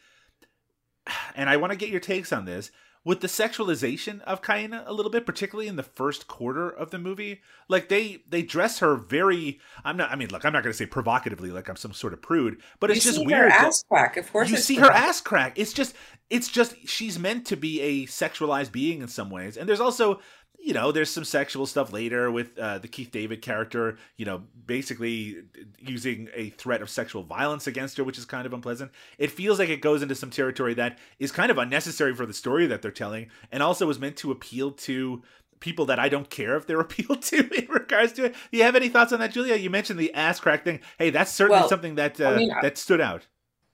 and 1.36 1.50
I 1.50 1.58
want 1.58 1.72
to 1.72 1.78
get 1.78 1.90
your 1.90 2.02
takes 2.02 2.34
on 2.34 2.46
this 2.46 2.72
with 3.04 3.22
the 3.22 3.28
sexualization 3.28 4.22
of 4.22 4.42
Kaena 4.42 4.84
a 4.86 4.94
little 4.94 5.12
bit, 5.12 5.26
particularly 5.26 5.68
in 5.68 5.76
the 5.76 5.84
first 5.84 6.28
quarter 6.28 6.70
of 6.70 6.92
the 6.92 7.00
movie. 7.00 7.42
Like 7.68 7.90
they 7.90 8.24
they 8.30 8.42
dress 8.42 8.80
her 8.80 8.96
very. 8.96 9.60
I'm 9.84 9.98
not. 9.98 10.12
I 10.12 10.16
mean, 10.16 10.30
look, 10.30 10.46
I'm 10.46 10.54
not 10.54 10.64
going 10.64 10.74
to 10.74 10.78
say 10.78 10.86
provocatively, 10.86 11.52
like 11.52 11.70
I'm 11.70 11.76
some 11.76 11.94
sort 11.94 12.14
of 12.14 12.22
prude, 12.22 12.62
but 12.80 12.92
it's 12.92 13.04
you 13.04 13.12
just 13.12 13.18
see 13.18 13.26
weird. 13.26 13.52
Her 13.52 13.68
ass 13.68 13.84
crack, 13.88 14.18
of 14.18 14.32
course. 14.32 14.50
you 14.50 14.56
it's 14.56 14.66
see 14.66 14.76
her 14.76 14.92
ass 14.92 15.22
crack. 15.22 15.58
It's 15.58 15.74
just, 15.74 15.96
it's 16.30 16.48
just, 16.48 16.76
she's 16.88 17.18
meant 17.18 17.48
to 17.48 17.58
be 17.58 17.82
a 17.82 18.06
sexualized 18.06 18.72
being 18.72 19.02
in 19.02 19.08
some 19.08 19.30
ways. 19.30 19.58
And 19.58 19.68
there's 19.68 19.82
also, 19.82 20.20
you 20.64 20.74
know, 20.74 20.92
there's 20.92 21.10
some 21.10 21.24
sexual 21.24 21.66
stuff 21.66 21.92
later 21.92 22.30
with 22.30 22.58
uh, 22.58 22.78
the 22.78 22.88
Keith 22.88 23.12
David 23.12 23.42
character, 23.42 23.98
you 24.18 24.26
know, 24.26 24.44
basically 24.66 25.44
using 25.80 26.30
a 26.36 26.50
threat 26.52 26.82
of 26.82 26.90
sexual 26.90 27.24
violence 27.24 27.68
against 27.68 27.98
her, 27.98 28.04
which 28.04 28.18
is 28.18 28.26
kind 28.26 28.46
of 28.46 28.54
unpleasant. 28.54 28.92
It 29.18 29.32
feels 29.32 29.58
like 29.60 29.70
it 29.70 29.82
goes 29.82 30.02
into 30.02 30.16
some 30.16 30.30
territory 30.30 30.74
that 30.76 31.00
is 31.20 31.32
kind 31.32 31.50
of 31.50 31.58
unnecessary 31.58 32.14
for 32.14 32.26
the 32.26 32.34
story 32.34 32.68
that 32.68 32.82
they're 32.82 32.92
telling, 32.92 33.30
and 33.52 33.64
also 33.64 33.90
is 33.90 34.00
meant 34.00 34.18
to 34.18 34.32
appeal 34.32 34.72
to 34.72 35.24
people 35.60 35.86
that 35.86 36.00
I 36.00 36.10
don't 36.10 36.30
care 36.30 36.56
if 36.58 36.68
they're 36.68 36.80
appealed 36.82 37.24
to 37.24 37.38
in 37.38 37.68
regards 37.70 38.14
to 38.14 38.26
it. 38.26 38.36
Do 38.52 38.58
you 38.58 38.64
have 38.64 38.76
any 38.76 38.90
thoughts 38.90 39.14
on 39.14 39.20
that, 39.20 39.32
Julia? 39.32 39.56
You 39.56 39.70
mentioned 39.70 40.00
the 40.00 40.14
ass 40.14 40.40
crack 40.40 40.64
thing. 40.64 40.82
Hey, 41.00 41.10
that's 41.10 41.32
certainly 41.32 41.62
Well, 41.62 41.70
something 41.70 41.96
that 41.96 42.22
uh, 42.22 42.30
I 42.30 42.38
mean, 42.38 42.52
that 42.62 42.78
stood 42.78 43.02
out. 43.02 43.28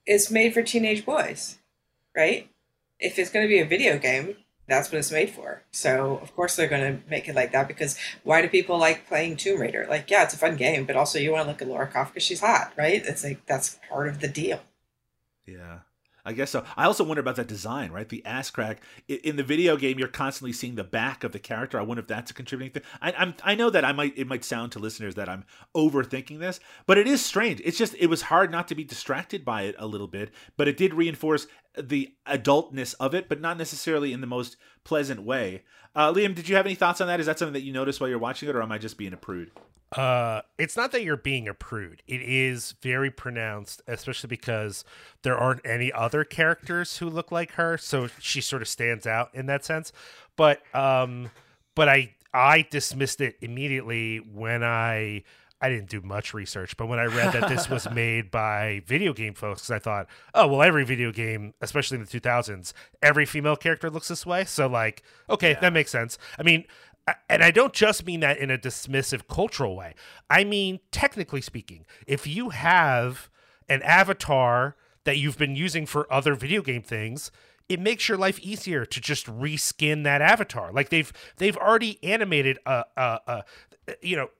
It's 0.06 0.30
made 0.30 0.54
for 0.54 0.62
teenage 0.62 1.04
boys, 1.04 1.58
right? 2.16 2.48
If 2.98 3.18
it's 3.18 3.30
going 3.30 3.44
to 3.44 3.48
be 3.48 3.58
a 3.58 3.66
video 3.66 3.98
game, 3.98 4.36
that's 4.68 4.92
what 4.92 4.98
it's 4.98 5.10
made 5.10 5.30
for. 5.30 5.62
So 5.70 6.18
of 6.22 6.34
course 6.36 6.54
they're 6.54 6.68
going 6.68 6.98
to 6.98 7.10
make 7.10 7.28
it 7.28 7.34
like 7.34 7.52
that 7.52 7.68
because 7.68 7.98
why 8.22 8.42
do 8.42 8.48
people 8.48 8.78
like 8.78 9.08
playing 9.08 9.36
Tomb 9.36 9.60
Raider? 9.60 9.86
Like, 9.88 10.10
yeah, 10.10 10.24
it's 10.24 10.34
a 10.34 10.38
fun 10.38 10.56
game, 10.56 10.84
but 10.84 10.96
also 10.96 11.18
you 11.18 11.32
want 11.32 11.44
to 11.44 11.48
look 11.48 11.62
at 11.62 11.68
Lara 11.68 11.86
Croft 11.88 12.14
because 12.14 12.22
she's 12.22 12.40
hot, 12.40 12.72
right? 12.76 13.02
It's 13.04 13.24
like 13.24 13.44
that's 13.46 13.78
part 13.88 14.08
of 14.08 14.20
the 14.20 14.28
deal. 14.28 14.60
Yeah. 15.46 15.80
I 16.28 16.32
guess 16.32 16.50
so. 16.50 16.62
I 16.76 16.84
also 16.84 17.04
wonder 17.04 17.22
about 17.22 17.36
that 17.36 17.48
design, 17.48 17.90
right? 17.90 18.06
The 18.06 18.22
ass 18.26 18.50
crack 18.50 18.82
in 19.08 19.36
the 19.36 19.42
video 19.42 19.78
game. 19.78 19.98
You're 19.98 20.08
constantly 20.08 20.52
seeing 20.52 20.74
the 20.74 20.84
back 20.84 21.24
of 21.24 21.32
the 21.32 21.38
character. 21.38 21.80
I 21.80 21.82
wonder 21.82 22.02
if 22.02 22.06
that's 22.06 22.30
a 22.30 22.34
contributing 22.34 22.74
thing. 22.74 22.90
I, 23.00 23.12
I'm, 23.12 23.34
I 23.42 23.54
know 23.54 23.70
that 23.70 23.82
I 23.82 23.92
might. 23.92 24.12
It 24.18 24.26
might 24.26 24.44
sound 24.44 24.72
to 24.72 24.78
listeners 24.78 25.14
that 25.14 25.30
I'm 25.30 25.44
overthinking 25.74 26.38
this, 26.38 26.60
but 26.84 26.98
it 26.98 27.06
is 27.06 27.24
strange. 27.24 27.62
It's 27.64 27.78
just 27.78 27.94
it 27.98 28.08
was 28.08 28.20
hard 28.20 28.52
not 28.52 28.68
to 28.68 28.74
be 28.74 28.84
distracted 28.84 29.42
by 29.42 29.62
it 29.62 29.74
a 29.78 29.86
little 29.86 30.06
bit, 30.06 30.30
but 30.58 30.68
it 30.68 30.76
did 30.76 30.92
reinforce 30.92 31.46
the 31.78 32.12
adultness 32.26 32.94
of 33.00 33.14
it, 33.14 33.30
but 33.30 33.40
not 33.40 33.56
necessarily 33.56 34.12
in 34.12 34.20
the 34.20 34.26
most 34.26 34.58
pleasant 34.84 35.22
way. 35.22 35.62
Uh, 35.94 36.12
Liam, 36.12 36.34
did 36.34 36.46
you 36.46 36.56
have 36.56 36.66
any 36.66 36.74
thoughts 36.74 37.00
on 37.00 37.06
that? 37.06 37.20
Is 37.20 37.26
that 37.26 37.38
something 37.38 37.54
that 37.54 37.62
you 37.62 37.72
noticed 37.72 38.02
while 38.02 38.10
you're 38.10 38.18
watching 38.18 38.50
it, 38.50 38.54
or 38.54 38.60
am 38.60 38.70
I 38.70 38.76
just 38.76 38.98
being 38.98 39.14
a 39.14 39.16
prude? 39.16 39.50
Uh, 39.92 40.42
it's 40.58 40.76
not 40.76 40.92
that 40.92 41.02
you're 41.02 41.16
being 41.16 41.48
a 41.48 41.54
prude. 41.54 42.02
It 42.06 42.20
is 42.20 42.74
very 42.82 43.10
pronounced, 43.10 43.80
especially 43.86 44.28
because 44.28 44.84
there 45.22 45.36
aren't 45.36 45.64
any 45.64 45.90
other 45.92 46.24
characters 46.24 46.98
who 46.98 47.08
look 47.08 47.32
like 47.32 47.52
her, 47.52 47.78
so 47.78 48.08
she 48.20 48.40
sort 48.40 48.60
of 48.60 48.68
stands 48.68 49.06
out 49.06 49.30
in 49.34 49.46
that 49.46 49.64
sense. 49.64 49.92
But 50.36 50.62
um, 50.74 51.30
but 51.74 51.88
I 51.88 52.14
I 52.34 52.66
dismissed 52.70 53.22
it 53.22 53.36
immediately 53.40 54.18
when 54.18 54.62
I 54.62 55.24
I 55.60 55.68
didn't 55.70 55.88
do 55.88 56.00
much 56.00 56.34
research, 56.34 56.76
but 56.76 56.86
when 56.86 56.98
I 56.98 57.06
read 57.06 57.32
that 57.32 57.48
this 57.48 57.68
was 57.68 57.90
made 57.94 58.30
by 58.30 58.82
video 58.86 59.12
game 59.12 59.34
folks, 59.34 59.70
I 59.70 59.78
thought, 59.78 60.06
oh 60.34 60.46
well, 60.46 60.62
every 60.62 60.84
video 60.84 61.10
game, 61.10 61.54
especially 61.60 61.98
in 61.98 62.04
the 62.04 62.20
2000s, 62.20 62.72
every 63.02 63.26
female 63.26 63.56
character 63.56 63.90
looks 63.90 64.08
this 64.08 64.24
way. 64.24 64.44
So 64.44 64.68
like, 64.68 65.02
okay, 65.28 65.56
that 65.60 65.72
makes 65.72 65.90
sense. 65.90 66.18
I 66.38 66.42
mean, 66.42 66.64
and 67.28 67.42
I 67.42 67.50
don't 67.50 67.72
just 67.72 68.06
mean 68.06 68.20
that 68.20 68.38
in 68.38 68.50
a 68.50 68.58
dismissive 68.58 69.28
cultural 69.28 69.76
way. 69.76 69.94
I 70.28 70.44
mean, 70.44 70.80
technically 70.90 71.40
speaking, 71.40 71.86
if 72.06 72.26
you 72.26 72.50
have 72.50 73.28
an 73.68 73.82
avatar 73.82 74.76
that 75.04 75.18
you've 75.18 75.38
been 75.38 75.56
using 75.56 75.86
for 75.86 76.12
other 76.12 76.34
video 76.34 76.62
game 76.62 76.82
things, 76.82 77.30
it 77.68 77.80
makes 77.80 78.08
your 78.08 78.18
life 78.18 78.38
easier 78.40 78.84
to 78.86 79.00
just 79.00 79.26
reskin 79.26 80.04
that 80.04 80.22
avatar. 80.22 80.72
Like 80.72 80.88
they've 80.88 81.12
they've 81.36 81.56
already 81.56 82.02
animated 82.02 82.58
a 82.66 82.84
a, 82.96 83.20
a 83.26 83.44
you 84.02 84.16
know 84.16 84.30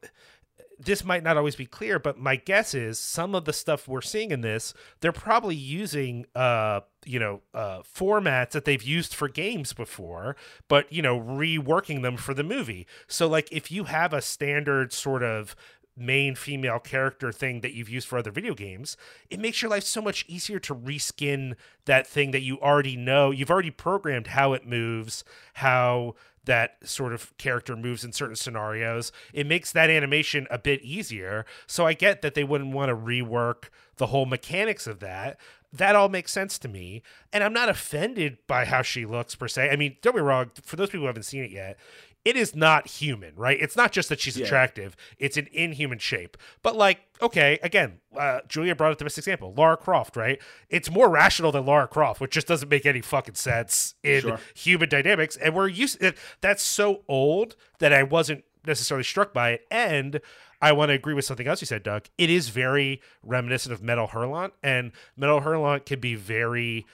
this 0.78 1.04
might 1.04 1.22
not 1.22 1.36
always 1.36 1.56
be 1.56 1.66
clear, 1.66 1.98
but 1.98 2.18
my 2.18 2.36
guess 2.36 2.74
is 2.74 2.98
some 2.98 3.34
of 3.34 3.44
the 3.44 3.52
stuff 3.52 3.88
we're 3.88 4.00
seeing 4.00 4.30
in 4.30 4.42
this, 4.42 4.74
they're 5.00 5.12
probably 5.12 5.56
using 5.56 6.26
uh, 6.34 6.80
you 7.04 7.18
know, 7.18 7.40
uh 7.54 7.80
formats 7.80 8.50
that 8.50 8.64
they've 8.64 8.82
used 8.82 9.14
for 9.14 9.28
games 9.28 9.72
before, 9.72 10.36
but 10.68 10.92
you 10.92 11.02
know, 11.02 11.18
reworking 11.18 12.02
them 12.02 12.16
for 12.16 12.34
the 12.34 12.42
movie. 12.42 12.86
So 13.06 13.26
like 13.26 13.48
if 13.50 13.70
you 13.70 13.84
have 13.84 14.12
a 14.12 14.20
standard 14.20 14.92
sort 14.92 15.22
of 15.22 15.56
main 15.98 16.34
female 16.34 16.78
character 16.78 17.32
thing 17.32 17.60
that 17.60 17.74
you've 17.74 17.88
used 17.88 18.06
for 18.06 18.18
other 18.18 18.30
video 18.30 18.54
games, 18.54 18.96
it 19.30 19.40
makes 19.40 19.60
your 19.60 19.70
life 19.70 19.84
so 19.84 20.00
much 20.00 20.24
easier 20.28 20.58
to 20.60 20.74
reskin 20.74 21.54
that 21.86 22.06
thing 22.06 22.30
that 22.30 22.42
you 22.42 22.58
already 22.60 22.96
know. 22.96 23.30
You've 23.30 23.50
already 23.50 23.70
programmed 23.70 24.28
how 24.28 24.52
it 24.52 24.66
moves, 24.66 25.24
how 25.54 26.14
that 26.48 26.78
sort 26.82 27.12
of 27.12 27.36
character 27.36 27.76
moves 27.76 28.02
in 28.02 28.12
certain 28.12 28.34
scenarios. 28.34 29.12
It 29.32 29.46
makes 29.46 29.70
that 29.72 29.90
animation 29.90 30.48
a 30.50 30.58
bit 30.58 30.82
easier. 30.82 31.46
So 31.66 31.86
I 31.86 31.92
get 31.92 32.22
that 32.22 32.34
they 32.34 32.42
wouldn't 32.42 32.72
want 32.72 32.88
to 32.88 32.96
rework 32.96 33.68
the 33.98 34.06
whole 34.06 34.26
mechanics 34.26 34.86
of 34.86 34.98
that. 35.00 35.38
That 35.70 35.94
all 35.94 36.08
makes 36.08 36.32
sense 36.32 36.58
to 36.60 36.68
me. 36.68 37.02
And 37.32 37.44
I'm 37.44 37.52
not 37.52 37.68
offended 37.68 38.38
by 38.46 38.64
how 38.64 38.80
she 38.80 39.04
looks 39.04 39.34
per 39.34 39.46
se. 39.46 39.68
I 39.70 39.76
mean, 39.76 39.96
don't 40.00 40.16
be 40.16 40.22
wrong, 40.22 40.50
for 40.62 40.76
those 40.76 40.88
people 40.88 41.02
who 41.02 41.08
haven't 41.08 41.24
seen 41.24 41.44
it 41.44 41.50
yet, 41.50 41.78
it 42.24 42.36
is 42.36 42.54
not 42.54 42.86
human, 42.88 43.34
right? 43.36 43.58
It's 43.60 43.76
not 43.76 43.92
just 43.92 44.08
that 44.10 44.20
she's 44.20 44.36
Yeah. 44.36 44.46
attractive, 44.46 44.96
it's 45.18 45.36
an 45.36 45.48
inhuman 45.52 45.98
shape. 45.98 46.36
But, 46.62 46.76
like, 46.76 47.00
okay, 47.22 47.58
again, 47.62 48.00
uh, 48.16 48.40
Julia 48.48 48.74
brought 48.74 48.92
up 48.92 48.98
the 48.98 49.04
best 49.04 49.18
example 49.18 49.54
Lara 49.56 49.76
Croft, 49.76 50.16
right? 50.16 50.40
It's 50.68 50.90
more 50.90 51.08
rational 51.08 51.52
than 51.52 51.64
Lara 51.64 51.88
Croft, 51.88 52.20
which 52.20 52.32
just 52.32 52.46
doesn't 52.46 52.68
make 52.68 52.84
any 52.86 53.00
fucking 53.00 53.34
sense 53.36 53.94
in 54.02 54.20
Sure. 54.22 54.40
human 54.54 54.88
dynamics. 54.88 55.36
And 55.36 55.54
we're 55.54 55.68
used, 55.68 56.02
it, 56.02 56.18
that's 56.40 56.62
so 56.62 57.04
old 57.08 57.56
that 57.78 57.92
I 57.92 58.02
wasn't 58.02 58.44
necessarily 58.66 59.04
struck 59.04 59.32
by 59.32 59.50
it. 59.52 59.66
And 59.70 60.20
I 60.60 60.72
want 60.72 60.88
to 60.90 60.94
agree 60.94 61.14
with 61.14 61.24
something 61.24 61.46
else 61.46 61.62
you 61.62 61.66
said, 61.66 61.82
Doug. 61.84 62.06
It 62.18 62.28
is 62.30 62.48
very 62.48 63.00
reminiscent 63.22 63.72
of 63.72 63.80
Metal 63.82 64.08
Hurlant, 64.08 64.50
and 64.62 64.90
Metal 65.16 65.40
Hurlant 65.42 65.86
can 65.86 66.00
be 66.00 66.16
very 66.16 66.84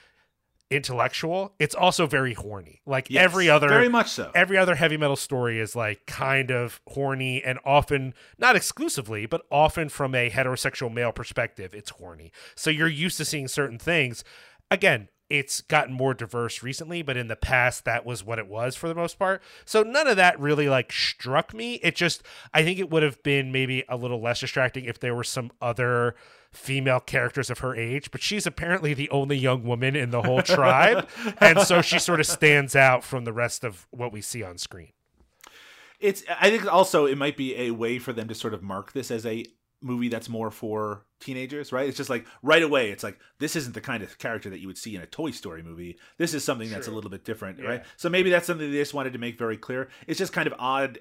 intellectual. 0.71 1.55
It's 1.59 1.75
also 1.75 2.07
very 2.07 2.35
horny. 2.35 2.81
Like 2.87 3.09
Yes, 3.11 3.25
every 3.25 3.49
other 3.49 3.69
very 3.69 3.89
much 3.89 4.09
so. 4.09 4.31
Every 4.35 4.57
other 4.57 4.75
heavy 4.75 4.97
metal 4.97 5.17
story 5.17 5.59
is 5.61 5.77
like 5.77 6.07
kind 6.07 6.51
of 6.51 6.81
horny 6.89 7.43
and 7.43 7.59
often 7.65 8.15
not 8.39 8.57
exclusively, 8.57 9.27
but 9.27 9.43
often 9.51 9.89
from 9.89 10.15
a 10.15 10.31
heterosexual 10.31 10.93
male 10.93 11.13
perspective, 11.13 11.75
it's 11.75 11.91
horny. 11.91 12.33
So 12.55 12.71
you're 12.71 12.89
used 12.89 13.17
to 13.19 13.25
seeing 13.25 13.49
certain 13.49 13.79
things. 13.79 14.25
Again, 14.71 15.09
it's 15.31 15.63
gotten 15.63 15.95
more 15.95 16.15
diverse 16.15 16.63
recently, 16.63 17.03
but 17.03 17.17
in 17.17 17.29
the 17.29 17.37
past 17.37 17.85
that 17.85 18.05
was 18.05 18.23
what 18.23 18.39
it 18.39 18.47
was 18.47 18.77
for 18.77 18.89
the 18.89 18.95
most 18.95 19.19
part. 19.19 19.43
So 19.65 19.83
none 19.83 20.07
of 20.07 20.17
that 20.17 20.39
really 20.39 20.69
like 20.69 20.93
struck 20.93 21.55
me. 21.55 21.75
It 21.77 21.97
just 21.97 22.23
I 22.53 22.63
think 22.63 22.79
it 22.79 22.91
would 22.91 23.03
have 23.03 23.23
been 23.23 23.53
maybe 23.53 23.85
a 23.89 23.97
little 23.97 24.21
less 24.21 24.41
distracting 24.41 24.85
if 24.85 25.01
there 25.01 25.15
were 25.15 25.25
some 25.25 25.51
other 25.61 26.15
female 26.57 27.01
characters 27.01 27.51
of 27.51 27.59
her 27.59 27.75
age, 27.75 28.11
but 28.11 28.23
she's 28.23 28.47
apparently 28.47 28.95
the 28.95 29.11
only 29.11 29.37
young 29.37 29.65
woman 29.65 29.97
in 29.97 30.11
the 30.11 30.23
whole 30.23 30.43
tribe. 30.43 31.09
and 31.39 31.61
so 31.61 31.83
she 31.83 31.99
sort 31.99 32.21
of 32.21 32.27
stands 32.27 32.75
out 32.75 33.05
from 33.05 33.25
the 33.25 33.33
rest 33.33 33.65
of 33.65 33.87
what 33.91 34.13
we 34.13 34.21
see 34.21 34.43
on 34.43 34.59
screen. 34.59 34.93
It's. 36.01 36.23
I 36.41 36.51
think 36.51 36.71
also 36.73 37.07
it 37.07 37.17
might 37.17 37.37
be 37.37 37.57
a 37.57 37.71
way 37.71 37.99
for 37.99 38.13
them 38.13 38.29
to 38.29 38.35
sort 38.35 38.55
of 38.55 38.63
mark 38.63 38.93
this 38.93 39.11
as 39.11 39.25
a 39.25 39.45
movie 39.81 40.09
that's 40.09 40.29
more 40.29 40.51
for 40.51 41.05
teenagers, 41.25 41.73
right? 41.73 41.89
It's 41.89 41.97
just 41.97 42.11
like 42.11 42.27
right 42.43 42.63
away, 42.63 42.91
it's 42.91 43.03
like 43.03 43.19
this 43.39 43.57
isn't 43.57 43.75
the 43.75 43.81
kind 43.81 44.03
of 44.03 44.19
character 44.19 44.51
that 44.51 44.61
you 44.61 44.67
would 44.67 44.79
see 44.79 44.95
in 44.95 45.03
a 45.03 45.07
Toy 45.07 45.31
Story 45.31 45.63
movie. 45.63 45.99
This 46.19 46.35
is 46.35 46.45
something 46.45 46.71
that's 46.71 46.87
a 46.87 46.93
little 46.93 47.11
bit 47.11 47.25
different, 47.25 47.63
right? 47.65 47.83
So 47.97 48.09
maybe 48.09 48.31
that's 48.31 48.47
something 48.47 48.71
they 48.71 48.79
just 48.79 48.95
wanted 48.95 49.15
to 49.15 49.19
make 49.19 49.39
very 49.39 49.57
clear. 49.57 49.89
It's 50.07 50.19
just 50.19 50.33
kind 50.33 50.47
of 50.47 50.55
odd. 50.59 51.01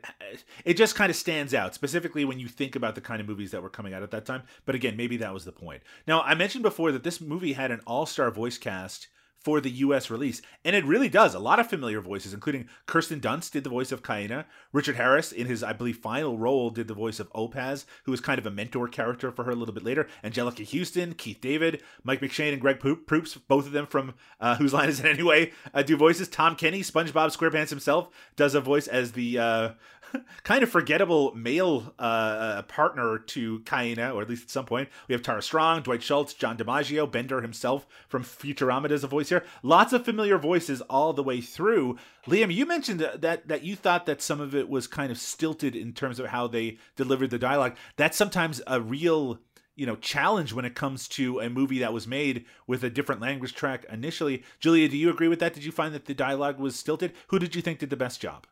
It 0.65 0.75
just 0.75 0.95
kind 0.95 1.09
of 1.09 1.15
stands 1.15 1.53
out, 1.53 1.75
specifically 1.75 2.25
when 2.25 2.39
you 2.39 2.47
think 2.47 2.75
about 2.75 2.95
the 2.95 3.01
kind 3.01 3.21
of 3.21 3.27
movies 3.27 3.51
that 3.51 3.61
were 3.61 3.69
coming 3.69 3.93
out 3.93 4.03
at 4.03 4.11
that 4.11 4.25
time. 4.25 4.43
But 4.65 4.75
again, 4.75 4.97
maybe 4.97 5.17
that 5.17 5.33
was 5.33 5.45
the 5.45 5.51
point. 5.51 5.83
Now, 6.07 6.21
I 6.21 6.33
mentioned 6.35 6.63
before 6.63 6.91
that 6.91 7.03
this 7.03 7.21
movie 7.21 7.53
had 7.53 7.71
an 7.71 7.81
all-star 7.85 8.31
voice 8.31 8.57
cast 8.57 9.07
for 9.43 9.59
the 9.59 9.69
US 9.69 10.09
release. 10.09 10.41
And 10.63 10.75
it 10.75 10.85
really 10.85 11.09
does. 11.09 11.33
A 11.33 11.39
lot 11.39 11.59
of 11.59 11.67
familiar 11.67 12.01
voices, 12.01 12.33
including 12.33 12.67
Kirsten 12.85 13.19
Dunst 13.19 13.51
did 13.51 13.63
the 13.63 13.69
voice 13.69 13.91
of 13.91 14.01
Kaena. 14.01 14.45
Richard 14.71 14.95
Harris, 14.95 15.31
in 15.31 15.47
his, 15.47 15.63
I 15.63 15.73
believe, 15.73 15.97
final 15.97 16.37
role, 16.37 16.69
did 16.69 16.87
the 16.87 16.93
voice 16.93 17.19
of 17.19 17.31
Opaz, 17.33 17.85
who 18.03 18.11
was 18.11 18.21
kind 18.21 18.39
of 18.39 18.45
a 18.45 18.51
mentor 18.51 18.87
character 18.87 19.31
for 19.31 19.43
her 19.43 19.51
a 19.51 19.55
little 19.55 19.73
bit 19.73 19.83
later. 19.83 20.07
Anjelica 20.23 20.65
Huston, 20.65 21.13
Keith 21.13 21.41
David, 21.41 21.81
Mike 22.03 22.21
McShane, 22.21 22.53
and 22.53 22.61
Greg 22.61 22.79
Proops, 22.79 23.35
both 23.35 23.65
of 23.65 23.73
them 23.73 23.85
from 23.85 24.13
uh, 24.39 24.55
Whose 24.55 24.73
Line 24.73 24.89
Is 24.89 24.99
It 24.99 25.05
Anyway, 25.05 25.51
uh, 25.73 25.83
do 25.83 25.95
voices. 25.95 26.27
Tom 26.27 26.55
Kenny, 26.55 26.81
SpongeBob 26.81 27.35
SquarePants 27.35 27.69
himself, 27.69 28.09
does 28.35 28.55
a 28.55 28.61
voice 28.61 28.87
as 28.87 29.11
the. 29.11 29.37
Uh, 29.37 29.69
kind 30.43 30.63
of 30.63 30.69
forgettable 30.69 31.33
male 31.35 31.93
uh, 31.99 32.01
uh, 32.01 32.61
partner 32.63 33.19
to 33.19 33.59
Kaena, 33.61 34.13
or 34.13 34.21
at 34.21 34.29
least 34.29 34.43
at 34.43 34.49
some 34.49 34.65
point. 34.65 34.89
We 35.07 35.13
have 35.13 35.21
Tara 35.21 35.41
Strong, 35.41 35.83
Dwight 35.83 36.03
Schultz, 36.03 36.33
John 36.33 36.57
DiMaggio, 36.57 37.11
Bender 37.11 37.41
himself 37.41 37.85
from 38.07 38.23
Futurama 38.23 38.89
does 38.89 39.03
a 39.03 39.07
voice 39.07 39.29
here. 39.29 39.43
Lots 39.61 39.93
of 39.93 40.05
familiar 40.05 40.37
voices 40.37 40.81
all 40.81 41.13
the 41.13 41.23
way 41.23 41.41
through. 41.41 41.97
Liam, 42.27 42.53
you 42.53 42.65
mentioned 42.65 42.99
that 42.99 43.47
that 43.47 43.63
you 43.63 43.75
thought 43.75 44.05
that 44.05 44.21
some 44.21 44.39
of 44.39 44.55
it 44.55 44.69
was 44.69 44.87
kind 44.87 45.11
of 45.11 45.17
stilted 45.17 45.75
in 45.75 45.93
terms 45.93 46.19
of 46.19 46.27
how 46.27 46.47
they 46.47 46.77
delivered 46.95 47.29
the 47.29 47.39
dialogue. 47.39 47.75
That's 47.97 48.17
sometimes 48.17 48.61
a 48.67 48.79
real 48.81 49.39
you 49.75 49.85
know 49.85 49.95
challenge 49.97 50.53
when 50.53 50.65
it 50.65 50.75
comes 50.75 51.07
to 51.07 51.39
a 51.39 51.49
movie 51.49 51.79
that 51.79 51.93
was 51.93 52.07
made 52.07 52.45
with 52.67 52.83
a 52.83 52.89
different 52.89 53.21
language 53.21 53.53
track 53.53 53.85
initially. 53.91 54.43
Julia, 54.59 54.87
do 54.87 54.97
you 54.97 55.09
agree 55.09 55.27
with 55.27 55.39
that? 55.39 55.53
Did 55.53 55.63
you 55.63 55.71
find 55.71 55.93
that 55.93 56.05
the 56.05 56.13
dialogue 56.13 56.59
was 56.59 56.75
stilted? 56.75 57.13
Who 57.27 57.39
did 57.39 57.55
you 57.55 57.61
think 57.61 57.79
did 57.79 57.89
the 57.89 57.97
best 57.97 58.21
job? 58.21 58.47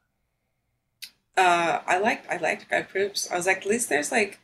Uh, 1.38 1.80
I 1.86 1.98
liked 2.00 2.30
I 2.30 2.38
liked 2.38 2.68
Greg 2.68 2.90
Proops. 2.90 3.30
I 3.32 3.38
was 3.38 3.46
like, 3.46 3.58
at 3.58 3.66
least 3.66 3.90
there's 3.90 4.12
like, 4.12 4.40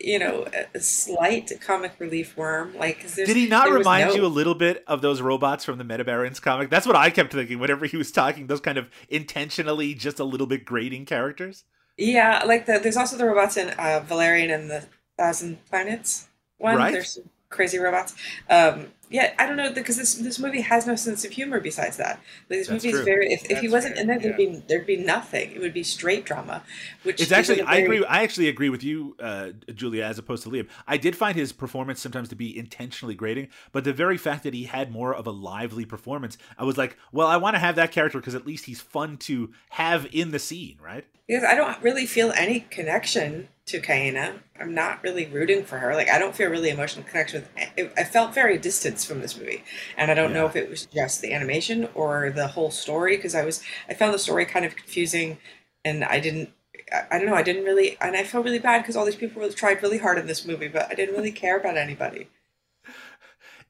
you 0.00 0.18
know, 0.18 0.46
a, 0.74 0.80
slight 0.80 1.52
comic 1.60 1.92
relief 1.98 2.36
worm. 2.36 2.76
Like, 2.76 3.14
Did 3.14 3.36
he 3.36 3.46
not 3.46 3.70
remind 3.70 4.08
no- 4.08 4.14
you 4.14 4.24
a 4.24 4.28
little 4.28 4.54
bit 4.54 4.82
of 4.86 5.02
those 5.02 5.20
robots 5.20 5.64
from 5.64 5.78
the 5.78 5.84
Metabarons 5.84 6.40
comic? 6.40 6.70
That's 6.70 6.86
what 6.86 6.96
I 6.96 7.10
kept 7.10 7.32
thinking 7.32 7.58
whenever 7.58 7.84
he 7.86 7.96
was 7.96 8.10
talking. 8.10 8.46
Those 8.46 8.60
kind 8.60 8.78
of 8.78 8.88
intentionally 9.08 9.94
just 9.94 10.18
a 10.18 10.24
little 10.24 10.46
bit 10.46 10.64
grating 10.64 11.04
characters. 11.04 11.64
Yeah, 11.98 12.42
like 12.46 12.66
the 12.66 12.78
there's 12.82 12.96
also 12.96 13.16
the 13.16 13.26
robots 13.26 13.56
in 13.56 13.70
uh, 13.70 14.02
Valerian 14.06 14.50
and 14.50 14.70
the 14.70 14.86
Thousand 15.18 15.64
Planets 15.66 16.28
one. 16.58 16.76
Right. 16.76 16.92
There's 16.92 17.14
some 17.14 17.24
crazy 17.50 17.78
robots. 17.78 18.14
Um, 18.48 18.88
yeah, 19.12 19.34
I 19.38 19.46
don't 19.46 19.56
know 19.56 19.72
because 19.72 19.98
this 19.98 20.14
this 20.14 20.38
movie 20.38 20.62
has 20.62 20.86
no 20.86 20.96
sense 20.96 21.24
of 21.24 21.30
humor 21.32 21.60
besides 21.60 21.98
that. 21.98 22.18
Like, 22.48 22.60
this 22.60 22.70
movie 22.70 22.88
is 22.88 23.00
very. 23.02 23.32
If, 23.32 23.50
if 23.50 23.60
he 23.60 23.68
wasn't 23.68 23.94
fair, 23.94 24.02
in 24.02 24.08
there, 24.08 24.18
there'd 24.18 24.40
yeah. 24.40 24.50
be 24.50 24.62
there'd 24.66 24.86
be 24.86 24.96
nothing. 24.96 25.52
It 25.52 25.60
would 25.60 25.74
be 25.74 25.82
straight 25.82 26.24
drama. 26.24 26.62
Which 27.02 27.16
It's 27.20 27.24
is 27.24 27.32
actually 27.32 27.60
a 27.60 27.66
I 27.66 27.82
very- 27.82 27.84
agree. 27.84 28.04
I 28.06 28.22
actually 28.22 28.48
agree 28.48 28.70
with 28.70 28.82
you, 28.82 29.14
uh, 29.20 29.50
Julia, 29.74 30.04
as 30.04 30.18
opposed 30.18 30.42
to 30.44 30.50
Liam. 30.50 30.66
I 30.88 30.96
did 30.96 31.14
find 31.14 31.36
his 31.36 31.52
performance 31.52 32.00
sometimes 32.00 32.30
to 32.30 32.34
be 32.34 32.56
intentionally 32.56 33.14
grating, 33.14 33.48
but 33.70 33.84
the 33.84 33.92
very 33.92 34.16
fact 34.16 34.44
that 34.44 34.54
he 34.54 34.64
had 34.64 34.90
more 34.90 35.14
of 35.14 35.26
a 35.26 35.30
lively 35.30 35.84
performance, 35.84 36.38
I 36.58 36.64
was 36.64 36.78
like, 36.78 36.96
well, 37.12 37.28
I 37.28 37.36
want 37.36 37.54
to 37.54 37.60
have 37.60 37.76
that 37.76 37.92
character 37.92 38.18
because 38.18 38.34
at 38.34 38.46
least 38.46 38.64
he's 38.64 38.80
fun 38.80 39.18
to 39.18 39.52
have 39.70 40.06
in 40.12 40.30
the 40.30 40.38
scene, 40.38 40.78
right? 40.82 41.04
because 41.26 41.44
I 41.44 41.54
don't 41.54 41.80
really 41.82 42.06
feel 42.06 42.32
any 42.32 42.60
connection 42.60 43.48
to 43.72 43.80
Kaena. 43.80 44.38
I'm 44.60 44.74
not 44.74 45.02
really 45.02 45.26
rooting 45.26 45.64
for 45.64 45.78
her. 45.78 45.94
Like 45.94 46.08
I 46.08 46.18
don't 46.18 46.34
feel 46.34 46.48
really 46.48 46.70
emotional 46.70 47.04
connection 47.04 47.42
with. 47.42 47.68
It, 47.76 47.92
I 47.96 48.04
felt 48.04 48.34
very 48.34 48.56
distanced 48.58 49.06
from 49.06 49.20
this 49.20 49.36
movie, 49.36 49.64
and 49.96 50.10
I 50.10 50.14
don't 50.14 50.32
know 50.32 50.46
if 50.46 50.56
it 50.56 50.70
was 50.70 50.86
just 50.86 51.20
the 51.20 51.32
animation 51.32 51.88
or 51.94 52.30
the 52.30 52.46
whole 52.46 52.70
story 52.70 53.16
because 53.16 53.34
I 53.34 53.44
was 53.44 53.62
I 53.88 53.94
found 53.94 54.14
the 54.14 54.18
story 54.18 54.46
kind 54.46 54.64
of 54.64 54.76
confusing, 54.76 55.38
and 55.84 56.04
I 56.04 56.20
didn't. 56.20 56.50
I, 56.92 57.04
I 57.10 57.18
don't 57.18 57.26
know. 57.26 57.34
I 57.34 57.42
didn't 57.42 57.64
really, 57.64 57.96
and 58.00 58.16
I 58.16 58.24
felt 58.24 58.44
really 58.44 58.58
bad 58.58 58.82
because 58.82 58.96
all 58.96 59.04
these 59.04 59.16
people 59.16 59.40
really 59.40 59.54
tried 59.54 59.82
really 59.82 59.98
hard 59.98 60.18
in 60.18 60.26
this 60.26 60.46
movie, 60.46 60.68
but 60.68 60.88
I 60.90 60.94
didn't 60.94 61.14
really 61.14 61.32
care 61.32 61.58
about 61.58 61.76
anybody. 61.76 62.28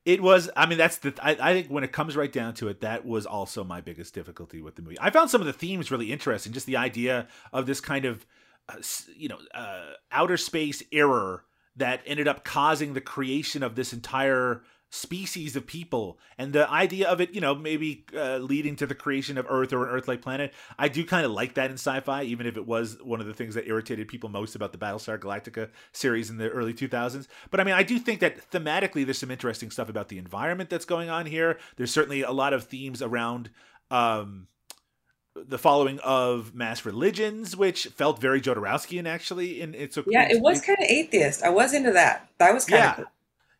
It 0.05 0.20
was. 0.20 0.50
I 0.57 0.66
mean, 0.66 0.78
that's 0.78 0.98
the. 0.98 1.14
I, 1.22 1.36
I 1.40 1.53
think 1.55 1.68
when 1.68 1.84
it 1.84 1.92
comes 1.92 2.16
right 2.16 2.32
down 2.32 2.55
to 2.55 2.68
it, 2.68 2.80
that 2.80 3.07
was 3.07 3.24
also 3.24 3.62
my 3.62 3.80
biggest 3.80 4.14
difficulty 4.14 4.61
with 4.61 4.74
the 4.74 4.82
movie. 4.82 4.96
I 5.00 5.11
found 5.11 5.30
some 5.30 5.40
of 5.40 5.46
the 5.46 5.53
themes 5.53 5.92
really 5.92 6.11
interesting. 6.12 6.53
Just 6.53 6.66
the 6.66 6.76
idea 6.76 7.28
of 7.53 7.66
this 7.66 7.80
kind 7.80 8.05
of, 8.05 8.26
uh, 8.68 8.76
you 9.16 9.28
know, 9.28 9.38
uh, 9.54 9.92
outer 10.10 10.36
space 10.36 10.82
error 10.92 11.44
that 11.76 12.00
ended 12.06 12.28
up 12.28 12.44
causing 12.44 12.94
the 12.94 13.00
creation 13.00 13.62
of 13.62 13.74
this 13.74 13.92
entire 13.92 14.62
species 14.94 15.56
of 15.56 15.66
people, 15.66 16.18
and 16.36 16.52
the 16.52 16.68
idea 16.70 17.08
of 17.08 17.18
it, 17.18 17.34
you 17.34 17.40
know, 17.40 17.54
maybe 17.54 18.04
uh, 18.14 18.36
leading 18.36 18.76
to 18.76 18.86
the 18.86 18.94
creation 18.94 19.38
of 19.38 19.46
Earth 19.48 19.72
or 19.72 19.86
an 19.86 19.94
Earth-like 19.94 20.20
planet. 20.20 20.52
I 20.78 20.88
do 20.88 21.02
kind 21.02 21.24
of 21.24 21.32
like 21.32 21.54
that 21.54 21.70
in 21.70 21.78
sci-fi, 21.78 22.24
even 22.24 22.46
if 22.46 22.58
it 22.58 22.66
was 22.66 22.98
one 23.02 23.18
of 23.18 23.26
the 23.26 23.32
things 23.32 23.54
that 23.54 23.66
irritated 23.66 24.06
people 24.06 24.28
most 24.28 24.54
about 24.54 24.70
the 24.70 24.76
Battlestar 24.76 25.18
Galactica 25.18 25.70
series 25.92 26.28
in 26.28 26.36
the 26.36 26.50
early 26.50 26.74
2000s. 26.74 27.26
But 27.50 27.58
I 27.58 27.64
mean, 27.64 27.74
I 27.74 27.82
do 27.82 27.98
think 27.98 28.20
that 28.20 28.50
thematically, 28.50 29.06
there's 29.06 29.18
some 29.18 29.30
interesting 29.30 29.70
stuff 29.70 29.88
about 29.88 30.08
the 30.08 30.18
environment 30.18 30.68
that's 30.68 30.84
going 30.84 31.08
on 31.08 31.24
here. 31.24 31.58
There's 31.76 31.90
certainly 31.90 32.20
a 32.20 32.32
lot 32.32 32.52
of 32.52 32.64
themes 32.64 33.00
around. 33.00 33.48
Um, 33.90 34.48
the 35.35 35.59
following 35.59 35.99
of 36.01 36.55
mass 36.55 36.85
religions, 36.85 37.57
which 37.57 37.87
felt 37.87 38.20
very 38.20 38.41
Jodorowskian 38.41 39.07
actually. 39.07 39.61
In 39.61 39.74
it's 39.74 39.97
a 39.97 40.05
Yeah, 40.07 40.28
it 40.30 40.41
was 40.41 40.61
kind 40.61 40.78
of 40.78 40.85
atheist. 40.89 41.43
I 41.43 41.51
was 41.51 41.74
into 41.74 41.93
that. 41.93 42.28
That 42.39 42.53
was 42.53 42.64
kind 42.64 42.83
yeah. 42.83 42.91
of 42.91 42.97
cool. 42.97 43.07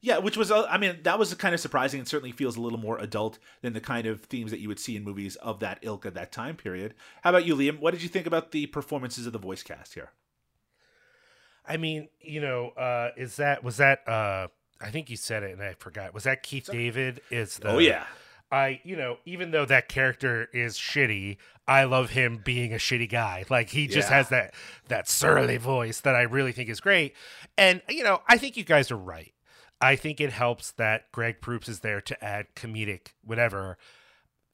Yeah, 0.05 0.19
which 0.19 0.37
was, 0.37 0.51
uh, 0.51 0.67
I 0.69 0.79
mean, 0.79 0.99
that 1.05 1.17
was 1.17 1.33
kind 1.35 1.55
of 1.55 1.61
surprising 1.61 2.01
and 2.01 2.09
certainly 2.09 2.33
feels 2.33 2.57
a 2.57 2.61
little 2.61 2.79
more 2.79 2.99
adult 2.99 3.39
than 3.61 3.73
the 3.73 3.81
kind 3.81 4.09
of 4.09 4.23
themes 4.23 4.51
that 4.51 4.59
you 4.59 4.67
would 4.67 4.81
see 4.81 4.97
in 4.97 5.05
movies 5.05 5.37
of 5.37 5.61
that 5.61 5.79
ilk 5.83 6.05
at 6.05 6.15
that 6.15 6.33
time 6.33 6.57
period. 6.57 6.95
How 7.23 7.31
about 7.31 7.47
you, 7.47 7.55
Liam? 7.55 7.79
What 7.79 7.93
did 7.93 8.03
you 8.03 8.09
think 8.09 8.27
about 8.27 8.51
the 8.51 8.67
performances 8.67 9.29
of 9.29 9.33
the 9.33 9.39
voice 9.39 9.63
cast 9.63 9.95
here? 9.95 10.11
I 11.65 11.77
mean, 11.77 12.09
you 12.21 12.41
know, 12.41 12.71
uh, 12.71 13.11
is 13.17 13.37
that 13.37 13.63
was 13.63 13.77
that? 13.77 14.07
Uh, 14.09 14.49
I 14.81 14.91
think 14.91 15.09
you 15.09 15.17
said 15.17 15.45
it, 15.45 15.53
and 15.53 15.63
I 15.63 15.75
forgot. 15.75 16.13
Was 16.13 16.25
that 16.25 16.43
Keith 16.43 16.69
David? 16.71 17.21
Is 17.31 17.59
the 17.59 17.69
Oh, 17.69 17.79
yeah. 17.79 18.07
I, 18.53 18.81
you 18.85 18.97
know, 18.97 19.17
even 19.25 19.51
though 19.51 19.65
that 19.65 19.89
character 19.89 20.49
is 20.53 20.77
shitty, 20.77 21.39
I 21.67 21.85
love 21.85 22.11
him 22.11 22.41
being 22.45 22.73
a 22.73 22.77
shitty 22.77 23.09
guy. 23.09 23.45
Like 23.49 23.71
he 23.71 23.89
just 23.89 24.11
Yeah. 24.11 24.17
has 24.17 24.29
that 24.29 24.55
that 24.89 25.09
surly 25.09 25.57
voice 25.57 26.01
that 26.01 26.15
I 26.15 26.23
really 26.23 26.53
think 26.53 26.69
is 26.69 26.79
great. 26.81 27.15
And 27.57 27.81
you 27.89 28.05
know, 28.05 28.21
I 28.29 28.37
think 28.37 28.57
you 28.59 28.65
guys 28.65 28.91
are 28.91 28.97
right. 28.97 29.33
I 29.81 29.97
think 29.97 30.21
it 30.21 30.33
helps 30.33 30.71
that 30.73 31.11
Greg 31.11 31.41
Proops 31.41 31.69
is 31.69 31.81
there 31.81 32.01
to 32.03 32.25
add 32.25 32.47
comedic 32.55 33.09
whatever. 33.25 33.79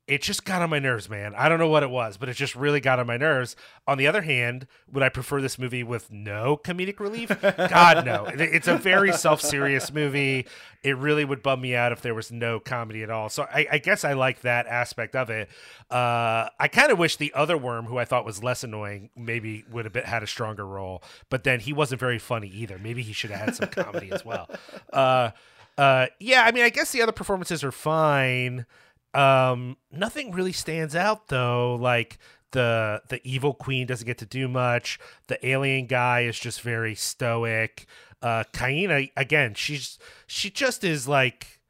It 0.08 0.22
just 0.22 0.46
got 0.46 0.62
on 0.62 0.70
my 0.70 0.78
nerves, 0.78 1.10
man. 1.10 1.34
I 1.36 1.50
don't 1.50 1.58
know 1.58 1.68
what 1.68 1.82
it 1.82 1.90
was, 1.90 2.16
but 2.16 2.30
it 2.30 2.34
just 2.34 2.56
really 2.56 2.80
got 2.80 2.98
on 2.98 3.06
my 3.06 3.18
nerves. 3.18 3.54
On 3.86 3.98
the 3.98 4.06
other 4.06 4.22
hand, 4.22 4.66
would 4.90 5.02
I 5.02 5.10
prefer 5.10 5.42
this 5.42 5.58
movie 5.58 5.82
with 5.82 6.10
no 6.10 6.56
comedic 6.56 6.98
relief? 6.98 7.28
God, 7.42 8.06
no. 8.06 8.26
It's 8.48 8.66
a 8.68 8.78
very 8.78 9.12
self 9.12 9.42
serious 9.42 9.92
movie. 9.92 10.46
It 10.82 10.96
really 10.96 11.26
would 11.26 11.42
bum 11.42 11.60
me 11.60 11.74
out 11.74 11.92
if 11.92 12.00
there 12.00 12.14
was 12.14 12.32
no 12.32 12.58
comedy 12.58 13.02
at 13.02 13.10
all. 13.10 13.28
So 13.28 13.42
I, 13.42 13.66
I 13.72 13.78
guess 13.78 14.02
I 14.02 14.14
like 14.14 14.40
that 14.40 14.66
aspect 14.66 15.14
of 15.14 15.28
it. 15.28 15.50
Uh, 15.90 16.48
I 16.58 16.68
kind 16.72 16.90
of 16.90 16.98
wish 16.98 17.16
the 17.16 17.34
other 17.34 17.58
worm, 17.58 17.84
who 17.84 17.98
I 17.98 18.06
thought 18.06 18.24
was 18.24 18.42
less 18.42 18.64
annoying, 18.64 19.10
maybe 19.14 19.64
would 19.70 19.84
have 19.84 19.92
been, 19.92 20.04
had 20.04 20.22
a 20.22 20.26
stronger 20.26 20.66
role. 20.66 21.02
But 21.28 21.44
then 21.44 21.60
he 21.60 21.74
wasn't 21.74 22.00
very 22.00 22.18
funny 22.18 22.48
either. 22.48 22.78
Maybe 22.78 23.02
he 23.02 23.12
should 23.12 23.30
have 23.30 23.40
had 23.40 23.56
some 23.56 23.68
comedy 23.68 24.10
as 24.10 24.24
well. 24.24 24.48
Uh, 24.90 25.30
uh, 25.76 26.06
yeah, 26.18 26.42
I 26.42 26.50
mean, 26.52 26.64
I 26.64 26.70
guess 26.70 26.90
the 26.92 27.02
other 27.02 27.12
performances 27.12 27.62
are 27.62 27.70
fine. 27.70 28.66
Um, 29.14 29.76
nothing 29.90 30.32
really 30.32 30.52
stands 30.52 30.94
out 30.94 31.28
though. 31.28 31.76
Like 31.76 32.18
the 32.52 33.02
the 33.08 33.20
evil 33.24 33.54
queen 33.54 33.86
doesn't 33.86 34.06
get 34.06 34.18
to 34.18 34.26
do 34.26 34.48
much. 34.48 34.98
The 35.26 35.44
alien 35.46 35.86
guy 35.86 36.20
is 36.22 36.38
just 36.38 36.60
very 36.62 36.94
stoic. 36.94 37.86
Uh, 38.20 38.44
Kaena 38.52 39.10
again, 39.16 39.54
she's 39.54 39.98
she 40.26 40.50
just 40.50 40.84
is 40.84 41.06
like 41.08 41.60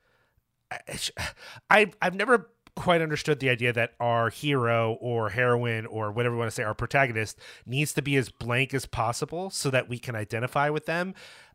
I 1.71 1.91
I've 2.01 2.15
never 2.15 2.51
quite 2.79 3.03
understood 3.03 3.41
the 3.41 3.51
idea 3.51 3.73
that 3.73 3.93
our 3.99 4.31
hero 4.31 4.97
or 5.01 5.31
heroine 5.31 5.85
or 5.87 6.13
whatever 6.13 6.37
we 6.37 6.39
want 6.39 6.49
to 6.49 6.55
say 6.55 6.63
our 6.63 6.75
protagonist 6.75 7.37
needs 7.67 7.93
to 7.93 8.01
be 8.01 8.15
as 8.17 8.29
blank 8.29 8.73
as 8.73 8.87
possible 8.87 9.51
so 9.51 9.69
that 9.69 9.89
we 9.89 9.99
can 9.99 10.15
identify 10.15 10.71
with 10.71 10.87
them. 10.87 11.13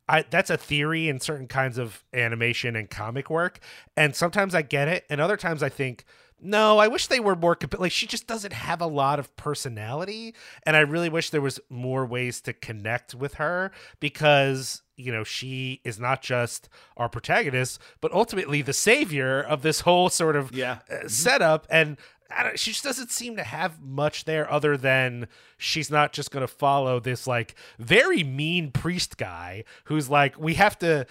I, 0.09 0.25
that's 0.29 0.49
a 0.49 0.57
theory 0.57 1.07
in 1.09 1.19
certain 1.19 1.47
kinds 1.47 1.77
of 1.77 2.03
animation 2.13 2.75
and 2.75 2.89
comic 2.89 3.29
work, 3.29 3.59
and 3.95 4.15
sometimes 4.15 4.53
I 4.53 4.61
get 4.61 4.87
it, 4.87 5.05
and 5.09 5.21
other 5.21 5.37
times 5.37 5.63
I 5.63 5.69
think, 5.69 6.03
no, 6.45 6.77
I 6.77 6.89
wish 6.89 7.07
they 7.07 7.21
were 7.21 7.37
more 7.37 7.55
comp- 7.55 7.79
like 7.79 7.93
she 7.93 8.05
just 8.05 8.27
doesn't 8.27 8.51
have 8.51 8.81
a 8.81 8.85
lot 8.85 9.17
of 9.17 9.33
personality, 9.37 10.35
and 10.65 10.75
I 10.75 10.81
really 10.81 11.07
wish 11.07 11.29
there 11.29 11.39
was 11.41 11.59
more 11.69 12.05
ways 12.05 12.41
to 12.41 12.51
connect 12.53 13.15
with 13.15 13.35
her 13.35 13.71
because 14.01 14.81
you 14.97 15.11
know 15.11 15.23
she 15.23 15.79
is 15.85 15.99
not 15.99 16.21
just 16.21 16.67
our 16.97 17.07
protagonist, 17.07 17.79
but 18.01 18.11
ultimately 18.11 18.61
the 18.61 18.73
savior 18.73 19.41
of 19.41 19.61
this 19.61 19.81
whole 19.81 20.09
sort 20.09 20.35
of 20.35 20.51
Yeah. 20.53 20.79
uh, 20.91 21.07
setup 21.07 21.65
and 21.69 21.97
I 22.35 22.43
don't, 22.43 22.59
she 22.59 22.71
just 22.71 22.83
doesn't 22.83 23.11
seem 23.11 23.35
to 23.37 23.43
have 23.43 23.81
much 23.81 24.25
there 24.25 24.51
other 24.51 24.77
than 24.77 25.27
she's 25.57 25.89
not 25.89 26.13
just 26.13 26.31
going 26.31 26.41
to 26.41 26.47
follow 26.47 26.99
this 26.99 27.27
like 27.27 27.55
very 27.79 28.23
mean 28.23 28.71
priest 28.71 29.17
guy 29.17 29.63
who's 29.85 30.09
like 30.09 30.37
we 30.39 30.55
have 30.55 30.77
to 30.79 31.05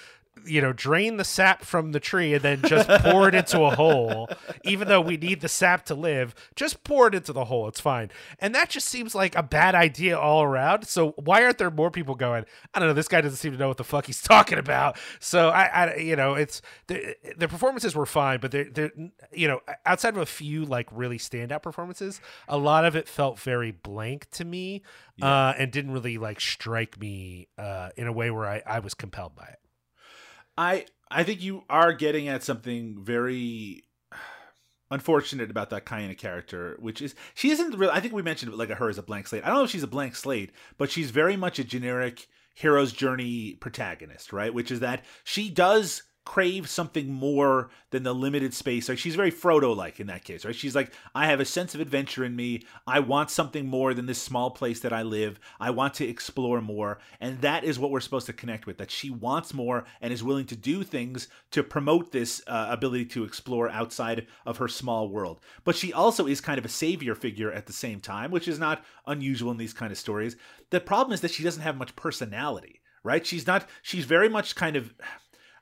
you 0.45 0.61
know 0.61 0.73
drain 0.73 1.17
the 1.19 1.25
sap 1.25 1.63
from 1.63 1.93
the 1.93 2.01
tree 2.01 2.35
and 2.35 2.43
then 2.43 2.61
just 2.63 2.89
pour 3.03 3.29
it 3.29 3.35
into 3.35 3.63
a 3.63 3.75
hole 3.75 4.29
even 4.65 4.89
though 4.89 5.01
we 5.01 5.17
need 5.17 5.41
the 5.41 5.49
sap 5.49 5.85
to 5.85 5.95
live 5.95 6.35
just 6.57 6.83
pour 6.85 7.09
it 7.09 7.15
into 7.15 7.33
the 7.33 7.45
hole. 7.47 7.69
It's 7.69 7.81
fine. 7.81 8.11
And 8.39 8.55
that 8.55 8.71
just 8.71 8.89
seems 8.89 9.15
like 9.15 9.37
a 9.37 9.43
bad 9.43 9.75
idea 9.75 10.19
all 10.19 10.43
around. 10.43 10.87
So 10.87 11.11
why 11.13 11.45
aren't 11.45 11.59
there 11.59 11.71
more 11.71 11.91
people 11.91 12.15
going 12.15 12.45
i 12.75 12.79
don't 12.79 12.89
know 12.89 12.95
this 12.95 13.09
guy 13.09 13.21
doesn't 13.21 13.37
seem 13.37 13.53
to 13.53 13.59
know 13.59 13.69
what 13.69 13.77
the 13.77 13.85
fuck 13.85 14.07
he's 14.07 14.23
talking 14.23 14.59
about. 14.59 14.99
So 15.21 15.51
i, 15.51 15.65
I 15.65 15.97
you 15.97 16.17
know 16.17 16.35
it's 16.35 16.63
the, 16.87 17.17
the 17.37 17.49
performances 17.49 17.95
were 17.95 18.07
fine 18.07 18.41
but 18.41 18.51
they're, 18.51 18.65
they're 18.65 18.93
you 19.33 19.49
know 19.49 19.61
outside 19.87 20.15
of 20.15 20.21
a 20.21 20.27
few 20.27 20.65
like 20.65 20.89
really 20.91 21.19
standout 21.19 21.63
performances 21.63 22.21
a 22.49 22.59
lot 22.59 22.85
of 22.85 22.97
it 22.97 23.09
felt 23.09 23.39
very 23.39 23.71
blank 23.71 24.31
to 24.33 24.45
me 24.45 24.83
uh, 25.21 25.53
and 25.59 25.71
didn't 25.71 25.93
really 25.93 26.19
like 26.19 26.41
strike 26.41 26.99
me 26.99 27.47
uh, 27.59 27.91
in 27.97 28.07
a 28.07 28.13
way 28.13 28.31
where 28.31 28.49
I, 28.49 28.63
I 28.67 28.79
was 28.81 28.95
compelled 28.95 29.37
by 29.37 29.45
it 29.45 29.62
I 30.57 30.87
I 31.11 31.25
think 31.25 31.43
you 31.43 31.65
are 31.69 31.93
getting 31.93 32.29
at 32.29 32.43
something 32.43 32.99
very 33.03 33.85
unfortunate 34.91 35.51
about 35.51 35.71
that 35.71 35.87
Kaena 35.87 36.17
character, 36.17 36.77
which 36.79 37.03
is 37.03 37.15
she 37.35 37.51
isn't 37.51 37.77
really. 37.77 37.93
I 37.93 38.01
think 38.01 38.15
we 38.15 38.23
mentioned 38.23 38.55
like 38.55 38.71
her 38.71 38.89
as 38.89 38.99
a 38.99 39.03
blank 39.03 39.29
slate. 39.29 39.45
I 39.45 39.49
don't 39.49 39.57
know 39.57 39.65
if 39.65 39.71
she's 39.71 39.83
a 39.83 39.89
blank 39.89 40.17
slate, 40.17 40.53
but 40.79 40.91
she's 40.91 41.11
very 41.11 41.37
much 41.37 41.59
a 41.59 41.65
generic 41.65 42.29
hero's 42.55 42.93
journey 42.93 43.55
protagonist, 43.55 44.33
right? 44.33 44.53
Which 44.53 44.71
is 44.71 44.81
that 44.81 45.05
she 45.25 45.49
does 45.49 46.03
crave 46.25 46.69
something 46.69 47.13
more 47.13 47.69
than 47.91 48.05
the 48.05 48.15
limited 48.15 48.55
space. 48.55 48.89
Like 48.89 48.99
she's 48.99 49.17
very 49.17 49.33
Frodo 49.33 49.75
like 49.75 49.99
in 49.99 50.07
that 50.07 50.25
case, 50.25 50.45
right? 50.45 50.55
She's 50.55 50.75
like, 50.75 50.93
I 51.15 51.27
have 51.27 51.41
a 51.41 51.45
sense 51.45 51.75
of 51.75 51.81
adventure 51.81 52.25
in 52.25 52.37
me. 52.37 52.65
I 52.87 53.01
want 53.01 53.31
something 53.31 53.67
more 53.67 53.93
than 53.93 54.07
this 54.07 54.23
small 54.23 54.51
place 54.51 54.81
that 54.81 54.93
I 54.93 55.03
live. 55.03 55.41
I 55.59 55.71
want 55.71 55.95
to 55.95 56.07
explore 56.07 56.61
more. 56.61 57.01
And 57.21 57.41
that 57.41 57.65
is 57.65 57.79
what 57.79 57.91
we're 57.91 58.01
supposed 58.01 58.27
to 58.27 58.33
connect 58.33 58.67
with, 58.67 58.79
that 58.79 58.91
she 58.91 59.11
wants 59.11 59.53
more 59.53 59.85
and 60.01 60.13
is 60.13 60.23
willing 60.23 60.47
to 60.47 60.57
do 60.57 60.85
things 60.85 61.29
to 61.51 61.63
promote 61.63 62.13
this 62.13 62.41
uh, 62.47 62.69
ability 62.71 63.07
to 63.07 63.25
explore 63.25 63.69
outside 63.69 64.27
of 64.47 64.59
her 64.59 64.69
small 64.69 65.09
world. 65.09 65.41
But 65.65 65.77
she 65.77 65.93
also 65.93 66.27
is 66.27 66.41
kind 66.41 66.59
of 66.59 66.65
a 66.65 66.69
savior 66.69 67.17
figure 67.17 67.53
at 67.53 67.67
the 67.67 67.73
same 67.73 68.01
time, 68.01 68.31
which 68.31 68.47
is 68.47 68.59
not 68.59 68.85
unusual 69.07 69.51
in 69.51 69.57
these 69.57 69.73
kind 69.73 69.91
of 69.91 69.99
stories. 69.99 70.37
The 70.71 70.81
problem 70.81 71.13
is 71.13 71.21
that 71.23 71.33
she 71.33 71.43
doesn't 71.43 71.63
have 71.63 71.77
much 71.77 71.97
personality, 71.97 72.81
right? 73.03 73.27
She's 73.27 73.47
not, 73.47 73.69
she's 73.83 74.05
very 74.05 74.29
much 74.29 74.55
kind 74.55 74.77
of. 74.77 74.95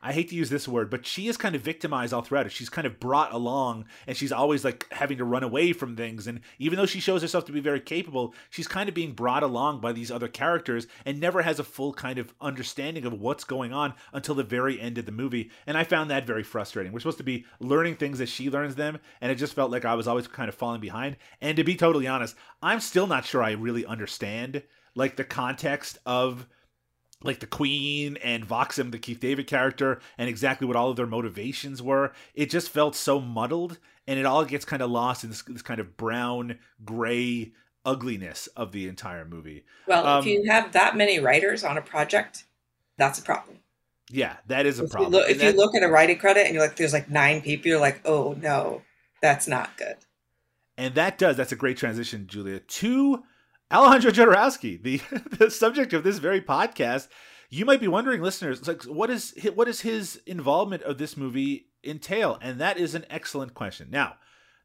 I 0.02 0.12
hate 0.12 0.30
to 0.30 0.34
use 0.34 0.48
this 0.48 0.66
word, 0.66 0.88
but 0.88 1.04
she 1.04 1.28
is 1.28 1.36
kind 1.36 1.54
of 1.54 1.60
victimized 1.60 2.14
all 2.14 2.22
throughout 2.22 2.46
it. 2.46 2.52
She's 2.52 2.70
kind 2.70 2.86
of 2.86 2.98
brought 2.98 3.34
along 3.34 3.84
and 4.06 4.16
she's 4.16 4.32
always 4.32 4.64
like 4.64 4.86
having 4.92 5.18
to 5.18 5.24
run 5.24 5.42
away 5.42 5.72
from 5.72 5.94
things. 5.94 6.26
And 6.26 6.40
even 6.58 6.78
though 6.78 6.86
she 6.86 7.00
shows 7.00 7.20
herself 7.20 7.44
to 7.46 7.52
be 7.52 7.60
very 7.60 7.80
capable, 7.80 8.34
she's 8.48 8.66
kind 8.66 8.88
of 8.88 8.94
being 8.94 9.12
brought 9.12 9.42
along 9.42 9.80
by 9.80 9.92
these 9.92 10.10
other 10.10 10.28
characters 10.28 10.86
and 11.04 11.20
never 11.20 11.42
has 11.42 11.58
a 11.58 11.64
full 11.64 11.92
kind 11.92 12.18
of 12.18 12.32
understanding 12.40 13.04
of 13.04 13.20
what's 13.20 13.44
going 13.44 13.72
on 13.72 13.94
until 14.12 14.34
the 14.34 14.42
very 14.42 14.80
end 14.80 14.96
of 14.96 15.04
the 15.04 15.12
movie. 15.12 15.50
And 15.66 15.76
I 15.76 15.84
found 15.84 16.10
that 16.10 16.26
very 16.26 16.42
frustrating. 16.42 16.92
We're 16.92 17.00
supposed 17.00 17.18
to 17.18 17.24
be 17.24 17.44
learning 17.58 17.96
things 17.96 18.20
as 18.20 18.30
she 18.30 18.48
learns 18.48 18.76
them. 18.76 18.98
And 19.20 19.30
it 19.30 19.36
just 19.36 19.54
felt 19.54 19.70
like 19.70 19.84
I 19.84 19.94
was 19.94 20.08
always 20.08 20.26
kind 20.26 20.48
of 20.48 20.54
falling 20.54 20.80
behind. 20.80 21.16
And 21.42 21.56
to 21.58 21.64
be 21.64 21.76
totally 21.76 22.06
honest, 22.06 22.36
I'm 22.62 22.80
still 22.80 23.06
not 23.06 23.26
sure 23.26 23.42
I 23.42 23.52
really 23.52 23.84
understand 23.84 24.62
like 24.94 25.16
the 25.16 25.24
context 25.24 25.98
of 26.06 26.46
like 27.22 27.40
the 27.40 27.46
Queen 27.46 28.16
and 28.18 28.46
Voxem, 28.46 28.92
the 28.92 28.98
Keith 28.98 29.20
David 29.20 29.46
character, 29.46 30.00
and 30.16 30.28
exactly 30.28 30.66
what 30.66 30.76
all 30.76 30.90
of 30.90 30.96
their 30.96 31.06
motivations 31.06 31.82
were. 31.82 32.12
It 32.34 32.50
just 32.50 32.70
felt 32.70 32.96
so 32.96 33.20
muddled, 33.20 33.78
and 34.06 34.18
it 34.18 34.26
all 34.26 34.44
gets 34.44 34.64
kind 34.64 34.82
of 34.82 34.90
lost 34.90 35.24
in 35.24 35.30
this, 35.30 35.42
this 35.42 35.62
kind 35.62 35.80
of 35.80 35.96
brown, 35.96 36.58
gray 36.84 37.52
ugliness 37.84 38.46
of 38.48 38.72
the 38.72 38.88
entire 38.88 39.24
movie. 39.24 39.64
Well, 39.86 40.06
Um, 40.06 40.20
if 40.20 40.26
you 40.26 40.44
have 40.50 40.72
that 40.72 40.96
many 40.96 41.18
writers 41.18 41.64
on 41.64 41.76
a 41.78 41.82
project, 41.82 42.44
that's 42.96 43.18
a 43.18 43.22
problem. 43.22 43.58
Yeah, 44.10 44.36
that 44.46 44.66
is 44.66 44.80
a 44.80 44.84
If 44.84 44.88
you 44.88 44.92
problem. 44.92 45.12
look, 45.12 45.30
And 45.30 45.36
if 45.36 45.42
you 45.42 45.52
look 45.52 45.74
at 45.74 45.82
a 45.82 45.88
writing 45.88 46.18
credit 46.18 46.46
and 46.46 46.54
you're 46.54 46.62
like, 46.62 46.76
there's 46.76 46.92
like 46.92 47.10
nine 47.10 47.42
people, 47.42 47.68
you're 47.68 47.80
like, 47.80 48.00
oh 48.04 48.34
no, 48.40 48.82
that's 49.22 49.46
not 49.46 49.76
good. 49.76 49.96
And 50.76 50.94
that 50.94 51.18
does, 51.18 51.36
that's 51.36 51.52
a 51.52 51.56
great 51.56 51.76
transition, 51.76 52.26
Julia, 52.26 52.60
to 52.60 53.22
Alejandro 53.72 54.10
Jodorowsky, 54.10 54.82
the, 54.82 55.00
the 55.36 55.50
subject 55.50 55.92
of 55.92 56.02
this 56.02 56.18
very 56.18 56.40
podcast. 56.40 57.08
You 57.48 57.64
might 57.64 57.80
be 57.80 57.88
wondering, 57.88 58.22
listeners, 58.22 58.66
like 58.66 58.82
what 58.84 59.10
is 59.10 59.34
what 59.54 59.68
is 59.68 59.80
his 59.80 60.20
involvement 60.26 60.82
of 60.82 60.98
this 60.98 61.16
movie 61.16 61.66
entail? 61.82 62.38
And 62.40 62.60
that 62.60 62.78
is 62.78 62.94
an 62.94 63.06
excellent 63.10 63.54
question. 63.54 63.88
Now, 63.90 64.14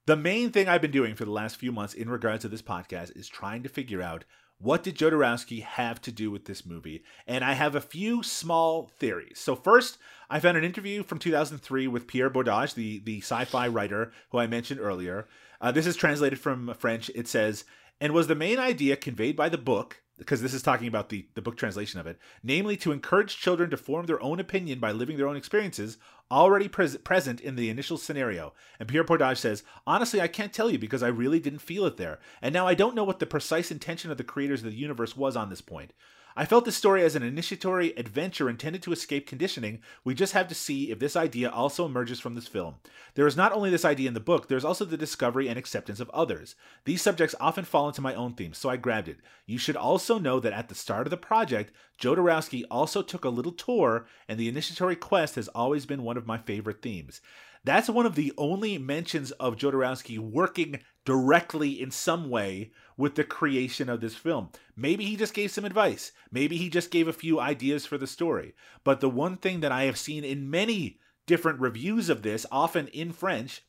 the 0.05 0.15
main 0.15 0.51
thing 0.51 0.69
I've 0.69 0.81
been 0.81 0.91
doing 0.91 1.15
for 1.15 1.25
the 1.25 1.31
last 1.31 1.57
few 1.57 1.71
months 1.71 1.95
in 1.95 2.09
regards 2.09 2.43
to 2.43 2.47
this 2.47 2.61
podcast 2.61 3.15
is 3.17 3.27
trying 3.27 3.63
to 3.63 3.69
figure 3.69 4.03
out 4.03 4.23
what 4.57 4.83
did 4.83 4.97
Jodorowsky 4.97 5.63
have 5.63 6.01
to 6.01 6.11
do 6.11 6.31
with 6.31 6.45
this 6.45 6.65
movie? 6.65 7.03
And 7.27 7.43
I 7.43 7.53
have 7.53 7.75
a 7.75 7.81
few 7.81 8.23
small 8.23 8.87
theories. 8.99 9.39
So 9.39 9.55
first, 9.55 9.97
I 10.29 10.39
found 10.39 10.57
an 10.57 10.63
interview 10.63 11.03
from 11.03 11.19
2003 11.19 11.87
with 11.87 12.07
Pierre 12.07 12.29
Bordage, 12.29 12.73
the, 12.73 12.99
the 12.99 13.17
sci-fi 13.17 13.67
writer 13.67 14.13
who 14.29 14.37
I 14.37 14.47
mentioned 14.47 14.79
earlier. 14.79 15.27
Uh, 15.59 15.71
this 15.71 15.87
is 15.87 15.95
translated 15.95 16.39
from 16.39 16.73
French. 16.75 17.09
It 17.15 17.27
says, 17.27 17.65
and 17.99 18.13
was 18.13 18.27
the 18.27 18.35
main 18.35 18.59
idea 18.59 18.95
conveyed 18.95 19.35
by 19.35 19.49
the 19.49 19.57
book, 19.57 20.01
because 20.17 20.41
this 20.41 20.53
is 20.53 20.61
talking 20.61 20.87
about 20.87 21.09
the, 21.09 21.27
the 21.33 21.41
book 21.41 21.57
translation 21.57 21.99
of 21.99 22.07
it, 22.07 22.17
namely 22.41 22.77
to 22.77 22.91
encourage 22.91 23.37
children 23.37 23.69
to 23.69 23.77
form 23.77 24.05
their 24.05 24.21
own 24.21 24.39
opinion 24.39 24.79
by 24.79 24.91
living 24.91 25.17
their 25.17 25.27
own 25.27 25.35
experiences, 25.35 25.97
already 26.31 26.67
pres- 26.67 26.97
present 26.97 27.41
in 27.41 27.55
the 27.55 27.69
initial 27.69 27.97
scenario. 27.97 28.53
And 28.79 28.87
Pierre 28.87 29.03
Bordage 29.03 29.37
says, 29.37 29.63
honestly, 29.85 30.21
I 30.21 30.27
can't 30.27 30.53
tell 30.53 30.69
you 30.69 30.79
because 30.79 31.03
I 31.03 31.07
really 31.07 31.39
didn't 31.39 31.59
feel 31.59 31.85
it 31.85 31.97
there. 31.97 32.19
And 32.41 32.53
now 32.53 32.65
I 32.65 32.73
don't 32.73 32.95
know 32.95 33.03
what 33.03 33.19
the 33.19 33.25
precise 33.25 33.71
intention 33.71 34.09
of 34.09 34.17
the 34.17 34.23
creators 34.23 34.63
of 34.63 34.71
the 34.71 34.77
universe 34.77 35.17
was 35.17 35.35
on 35.35 35.49
this 35.49 35.61
point. 35.61 35.93
I 36.37 36.43
felt 36.43 36.65
this 36.65 36.75
story 36.75 37.01
as 37.01 37.15
an 37.15 37.23
initiatory 37.23 37.93
adventure 37.95 38.49
intended 38.49 38.83
to 38.83 38.91
escape 38.91 39.25
conditioning. 39.25 39.79
We 40.03 40.13
just 40.13 40.33
have 40.33 40.49
to 40.49 40.55
see 40.55 40.91
if 40.91 40.99
this 40.99 41.15
idea 41.15 41.49
also 41.49 41.85
emerges 41.85 42.19
from 42.19 42.35
this 42.35 42.47
film. 42.47 42.75
There 43.13 43.25
is 43.25 43.37
not 43.37 43.53
only 43.53 43.69
this 43.69 43.85
idea 43.85 44.09
in 44.09 44.13
the 44.15 44.19
book, 44.19 44.49
there's 44.49 44.65
also 44.65 44.83
the 44.83 44.97
discovery 44.97 45.47
and 45.47 45.57
acceptance 45.57 46.01
of 46.01 46.09
others. 46.09 46.55
These 46.83 47.01
subjects 47.01 47.35
often 47.39 47.63
fall 47.63 47.87
into 47.87 48.01
my 48.01 48.13
own 48.13 48.33
themes, 48.33 48.57
so 48.57 48.69
I 48.69 48.75
grabbed 48.75 49.07
it. 49.07 49.19
You 49.45 49.57
should 49.57 49.77
also 49.77 50.19
know 50.19 50.41
that 50.41 50.51
at 50.51 50.67
the 50.67 50.75
start 50.75 51.07
of 51.07 51.11
the 51.11 51.15
project, 51.15 51.71
Jodorowsky 52.01 52.65
also 52.69 53.01
took 53.01 53.23
a 53.23 53.29
little 53.29 53.53
tour, 53.53 54.05
and 54.27 54.37
the 54.37 54.49
initiatory 54.49 54.97
quest 54.97 55.35
has 55.35 55.47
always 55.49 55.85
been 55.85 56.03
one 56.03 56.17
of 56.17 56.27
my 56.27 56.37
favorite 56.37 56.81
themes. 56.81 57.21
That's 57.63 57.89
one 57.89 58.05
of 58.05 58.15
the 58.15 58.33
only 58.37 58.77
mentions 58.77 59.31
of 59.31 59.55
Jodorowsky 59.55 60.19
working 60.19 60.81
directly 61.05 61.81
in 61.81 61.91
some 61.91 62.29
way 62.29 62.71
with 62.97 63.15
the 63.15 63.23
creation 63.23 63.89
of 63.89 64.01
this 64.01 64.15
film. 64.15 64.49
Maybe 64.75 65.05
he 65.05 65.15
just 65.15 65.33
gave 65.33 65.51
some 65.51 65.65
advice. 65.65 66.11
Maybe 66.31 66.57
he 66.57 66.69
just 66.69 66.91
gave 66.91 67.07
a 67.07 67.13
few 67.13 67.39
ideas 67.39 67.85
for 67.85 67.97
the 67.97 68.07
story. 68.07 68.53
But 68.83 69.01
the 69.01 69.09
one 69.09 69.37
thing 69.37 69.59
that 69.61 69.71
I 69.71 69.83
have 69.83 69.97
seen 69.97 70.23
in 70.23 70.49
many 70.49 70.99
different 71.25 71.59
reviews 71.59 72.09
of 72.09 72.21
this, 72.21 72.45
often 72.51 72.87
in 72.89 73.11
French, 73.11 73.63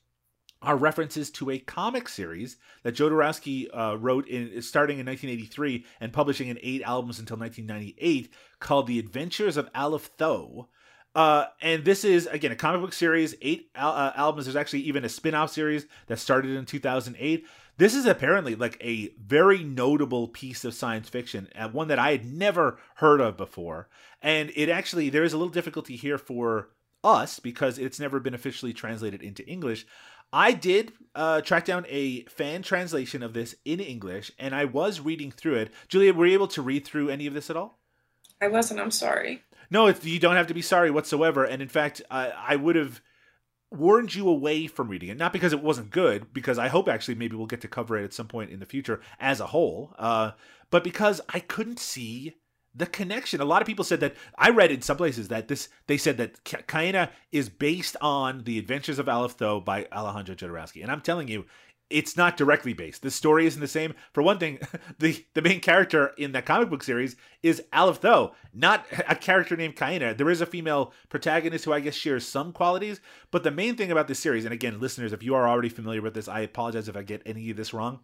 are 0.62 0.77
references 0.77 1.31
to 1.31 1.51
a 1.51 1.59
comic 1.59 2.09
series 2.09 2.57
that 2.82 2.94
Jodorowsky 2.94 3.69
uh, 3.73 3.97
wrote 3.98 4.27
in 4.27 4.62
starting 4.62 4.98
in 4.98 5.07
1983 5.07 5.85
and 6.01 6.12
publishing 6.12 6.48
in 6.48 6.59
eight 6.62 6.82
albums 6.82 7.19
until 7.19 7.36
1998 7.36 8.32
called 8.59 8.86
The 8.86 8.98
Adventures 8.98 9.57
of 9.57 9.73
Alef-Thau. 9.74 10.69
Uh, 11.15 11.47
and 11.62 11.85
this 11.85 12.05
is 12.05 12.27
again 12.27 12.53
a 12.53 12.57
comic 12.57 12.82
book 12.82 12.93
series, 12.93 13.35
eight 13.40 13.70
al- 13.74 13.93
uh, 13.93 14.12
albums. 14.16 14.44
There's 14.44 14.57
actually 14.57 14.81
even 14.81 15.05
a 15.05 15.09
spin-off 15.09 15.51
series 15.51 15.86
that 16.09 16.19
started 16.19 16.51
in 16.51 16.66
2008. 16.66 17.47
This 17.78 17.94
is 17.94 18.07
apparently 18.07 18.55
like 18.55 18.78
a 18.81 19.12
very 19.23 19.62
notable 19.62 20.28
piece 20.28 20.65
of 20.65 20.74
science 20.74 21.09
fiction, 21.09 21.48
uh, 21.55 21.69
one 21.69 21.89
that 21.89 21.98
I 21.98 22.12
had 22.12 22.24
never 22.24 22.78
heard 22.97 23.20
of 23.20 23.36
before. 23.36 23.89
And 24.23 24.51
it 24.55 24.69
actually 24.69 25.11
there 25.11 25.24
is 25.24 25.35
a 25.35 25.39
little 25.39 25.53
difficulty 25.53 25.97
here 25.97 26.19
for 26.19 26.70
us 27.05 27.39
because 27.39 27.78
it's 27.78 28.01
never 28.01 28.19
been 28.19 28.35
officially 28.35 28.73
translated 28.73 29.23
into 29.23 29.47
English. 29.47 29.86
I 30.32 30.53
did 30.53 30.93
uh, 31.15 31.43
track 31.43 31.66
down 31.66 31.85
a 31.89 32.24
fan 32.24 32.62
translation 32.62 33.23
of 33.23 33.32
this 33.32 33.55
in 33.65 33.78
English, 33.78 34.32
and 34.39 34.55
I 34.55 34.65
was 34.65 35.01
reading 35.01 35.31
through 35.31 35.55
it. 35.57 35.70
Julia, 35.89 36.12
were 36.12 36.27
you 36.27 36.35
able 36.35 36.48
to 36.48 36.62
read 36.62 36.85
through 36.85 37.11
any 37.11 37.27
of 37.27 37.35
this 37.35 37.48
at 37.48 37.57
all? 37.57 37.78
I 38.40 38.48
wasn't. 38.48 38.81
I'm 38.81 38.90
sorry. 38.90 39.43
No, 39.70 39.86
it's, 39.86 40.05
you 40.05 40.19
don't 40.19 40.36
have 40.36 40.48
to 40.48 40.55
be 40.55 40.62
sorry 40.62 40.90
whatsoever. 40.90 41.44
And 41.44 41.62
in 41.62 41.69
fact, 41.69 42.03
I, 42.11 42.31
I 42.31 42.57
would 42.57 42.77
have 42.77 43.01
warned 43.71 44.15
you 44.15 44.29
away 44.29 44.67
from 44.67 44.89
reading 44.89 45.09
it, 45.09 45.19
not 45.19 45.33
because 45.33 45.53
it 45.53 45.63
wasn't 45.63 45.91
good, 45.91 46.33
because 46.33 46.59
I 46.59 46.69
hope 46.69 46.89
actually 46.89 47.17
maybe 47.17 47.37
we'll 47.37 47.47
get 47.47 47.61
to 47.63 47.69
cover 47.69 47.97
it 47.97 48.05
at 48.05 48.13
some 48.13 48.29
point 48.29 48.51
in 48.51 48.61
the 48.61 48.67
future 48.67 49.01
as 49.19 49.41
a 49.41 49.47
whole, 49.47 49.95
uh, 49.99 50.33
but 50.71 50.85
because 50.85 51.21
I 51.29 51.41
couldn't 51.41 51.79
see 51.79 52.37
the 52.77 52.87
connection. 52.87 53.41
A 53.41 53.45
lot 53.45 53.63
of 53.63 53.67
people 53.67 53.85
said 53.85 54.01
that 54.01 54.15
I 54.37 54.51
read 54.51 54.71
in 54.71 54.83
some 54.83 54.99
places 54.99 55.29
that 55.29 55.49
this 55.49 55.69
they 55.87 55.97
said 55.97 56.19
that 56.19 56.45
Kaena 56.45 57.09
is 57.33 57.49
based 57.49 57.97
on 58.01 58.45
the 58.45 58.59
Adventures 58.59 58.99
of 58.99 59.07
Alef-Thau 59.07 59.61
by 59.61 59.87
Alejandro 59.91 60.35
Jodorowsky, 60.35 60.83
and 60.83 60.93
I'm 60.93 61.01
telling 61.01 61.29
you, 61.29 61.47
it's 61.89 62.17
not 62.17 62.37
directly 62.37 62.73
based. 62.73 63.03
The 63.03 63.11
story 63.11 63.47
isn't 63.47 63.61
the 63.61 63.69
same. 63.69 63.95
For 64.13 64.23
one 64.23 64.39
thing, 64.39 64.59
the 64.99 65.25
the 65.35 65.43
main 65.43 65.61
character 65.61 66.13
in 66.19 66.33
that 66.33 66.47
comic 66.47 66.71
book 66.71 66.83
series 66.83 67.17
is 67.43 67.63
Alef-Thau, 67.73 68.33
not 68.53 68.87
a 69.09 69.15
character 69.15 69.57
named 69.57 69.77
Kaena. 69.77 70.17
There 70.17 70.31
is 70.31 70.41
a 70.41 70.47
female 70.47 70.93
protagonist 71.09 71.65
who 71.65 71.73
I 71.73 71.81
guess 71.81 71.95
shares 71.95 72.27
some 72.27 72.53
qualities, 72.53 73.01
but 73.31 73.45
the 73.45 73.51
main 73.51 73.77
thing 73.77 73.93
about 73.93 74.09
this 74.09 74.19
series, 74.19 74.45
and 74.45 74.55
again, 74.55 74.81
listeners, 74.81 75.13
if 75.13 75.23
you 75.23 75.35
are 75.35 75.49
already 75.49 75.69
familiar 75.69 76.03
with 76.03 76.15
this, 76.15 76.29
I 76.29 76.41
apologize 76.41 76.89
if 76.89 76.97
I 76.97 77.03
get 77.03 77.23
any 77.25 77.51
of 77.51 77.57
this 77.57 77.73
wrong. 77.73 78.01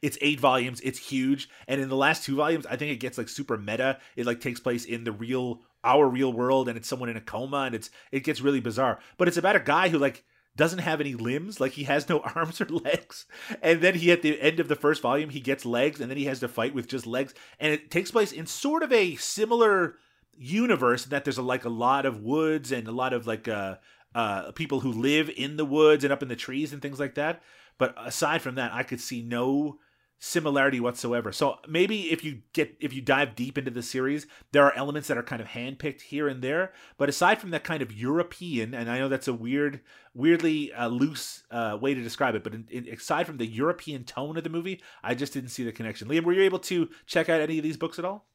It's 0.00 0.18
eight 0.20 0.40
volumes. 0.40 0.80
It's 0.80 0.98
huge, 0.98 1.48
and 1.68 1.80
in 1.80 1.88
the 1.88 1.96
last 1.96 2.24
two 2.24 2.36
volumes, 2.36 2.66
I 2.66 2.76
think 2.76 2.92
it 2.92 3.00
gets 3.00 3.18
like 3.18 3.28
super 3.28 3.56
meta. 3.56 3.98
It 4.16 4.26
like 4.26 4.40
takes 4.40 4.60
place 4.60 4.84
in 4.84 5.04
the 5.04 5.12
real 5.12 5.62
our 5.84 6.08
real 6.08 6.32
world, 6.32 6.68
and 6.68 6.76
it's 6.76 6.88
someone 6.88 7.08
in 7.08 7.16
a 7.16 7.20
coma, 7.20 7.64
and 7.64 7.74
it's 7.74 7.90
it 8.10 8.24
gets 8.24 8.40
really 8.40 8.60
bizarre. 8.60 8.98
But 9.16 9.28
it's 9.28 9.36
about 9.36 9.56
a 9.56 9.60
guy 9.60 9.88
who 9.88 9.98
like 9.98 10.24
doesn't 10.56 10.80
have 10.80 11.00
any 11.00 11.14
limbs, 11.14 11.60
like 11.60 11.72
he 11.72 11.84
has 11.84 12.08
no 12.08 12.20
arms 12.34 12.60
or 12.60 12.66
legs. 12.66 13.26
And 13.62 13.80
then 13.80 13.94
he, 13.94 14.12
at 14.12 14.22
the 14.22 14.40
end 14.40 14.60
of 14.60 14.68
the 14.68 14.76
first 14.76 15.02
volume, 15.02 15.30
he 15.30 15.40
gets 15.40 15.64
legs, 15.64 16.00
and 16.00 16.10
then 16.10 16.18
he 16.18 16.26
has 16.26 16.40
to 16.40 16.48
fight 16.48 16.74
with 16.74 16.88
just 16.88 17.06
legs. 17.06 17.34
And 17.58 17.72
it 17.72 17.90
takes 17.90 18.10
place 18.10 18.32
in 18.32 18.46
sort 18.46 18.82
of 18.82 18.92
a 18.92 19.16
similar 19.16 19.96
universe 20.36 21.04
that 21.06 21.24
there's 21.24 21.38
a, 21.38 21.42
like 21.42 21.64
a 21.64 21.70
lot 21.70 22.06
of 22.06 22.22
woods 22.22 22.72
and 22.72 22.88
a 22.88 22.92
lot 22.92 23.12
of 23.12 23.26
like 23.26 23.48
uh, 23.48 23.76
uh, 24.14 24.52
people 24.52 24.80
who 24.80 24.92
live 24.92 25.30
in 25.36 25.56
the 25.56 25.64
woods 25.64 26.04
and 26.04 26.12
up 26.12 26.22
in 26.22 26.28
the 26.28 26.36
trees 26.36 26.72
and 26.72 26.82
things 26.82 27.00
like 27.00 27.14
that. 27.14 27.42
But 27.78 27.94
aside 27.98 28.42
from 28.42 28.56
that, 28.56 28.72
I 28.72 28.82
could 28.82 29.00
see 29.00 29.22
no 29.22 29.78
similarity 30.24 30.78
whatsoever. 30.78 31.32
So 31.32 31.58
maybe 31.66 32.12
if 32.12 32.22
you 32.22 32.42
get 32.52 32.76
if 32.78 32.92
you 32.92 33.02
dive 33.02 33.34
deep 33.34 33.58
into 33.58 33.72
the 33.72 33.82
series, 33.82 34.28
there 34.52 34.62
are 34.62 34.72
elements 34.76 35.08
that 35.08 35.18
are 35.18 35.22
kind 35.22 35.42
of 35.42 35.48
handpicked 35.48 36.02
here 36.02 36.28
and 36.28 36.42
there. 36.42 36.72
But 36.96 37.08
aside 37.08 37.40
from 37.40 37.50
that 37.50 37.64
kind 37.64 37.82
of 37.82 37.92
European, 37.92 38.72
and 38.72 38.88
I 38.88 39.00
know 39.00 39.08
that's 39.08 39.26
a 39.26 39.34
weird, 39.34 39.80
weirdly 40.14 40.72
uh, 40.74 40.86
loose 40.86 41.42
uh, 41.50 41.76
way 41.80 41.92
to 41.94 42.00
describe 42.00 42.36
it, 42.36 42.44
but 42.44 42.54
in, 42.54 42.68
in, 42.70 42.86
aside 42.88 43.26
from 43.26 43.38
the 43.38 43.46
European 43.46 44.04
tone 44.04 44.36
of 44.36 44.44
the 44.44 44.50
movie, 44.50 44.80
I 45.02 45.16
just 45.16 45.32
didn't 45.32 45.50
see 45.50 45.64
the 45.64 45.72
connection. 45.72 46.06
Liam, 46.06 46.22
were 46.22 46.32
you 46.32 46.42
able 46.42 46.60
to 46.60 46.88
check 47.04 47.28
out 47.28 47.40
any 47.40 47.58
of 47.58 47.64
these 47.64 47.76
books 47.76 47.98
at 47.98 48.04
all? 48.04 48.28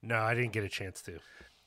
No, 0.00 0.16
I 0.16 0.34
didn't 0.34 0.52
get 0.52 0.64
a 0.64 0.68
chance 0.68 1.02
to 1.02 1.18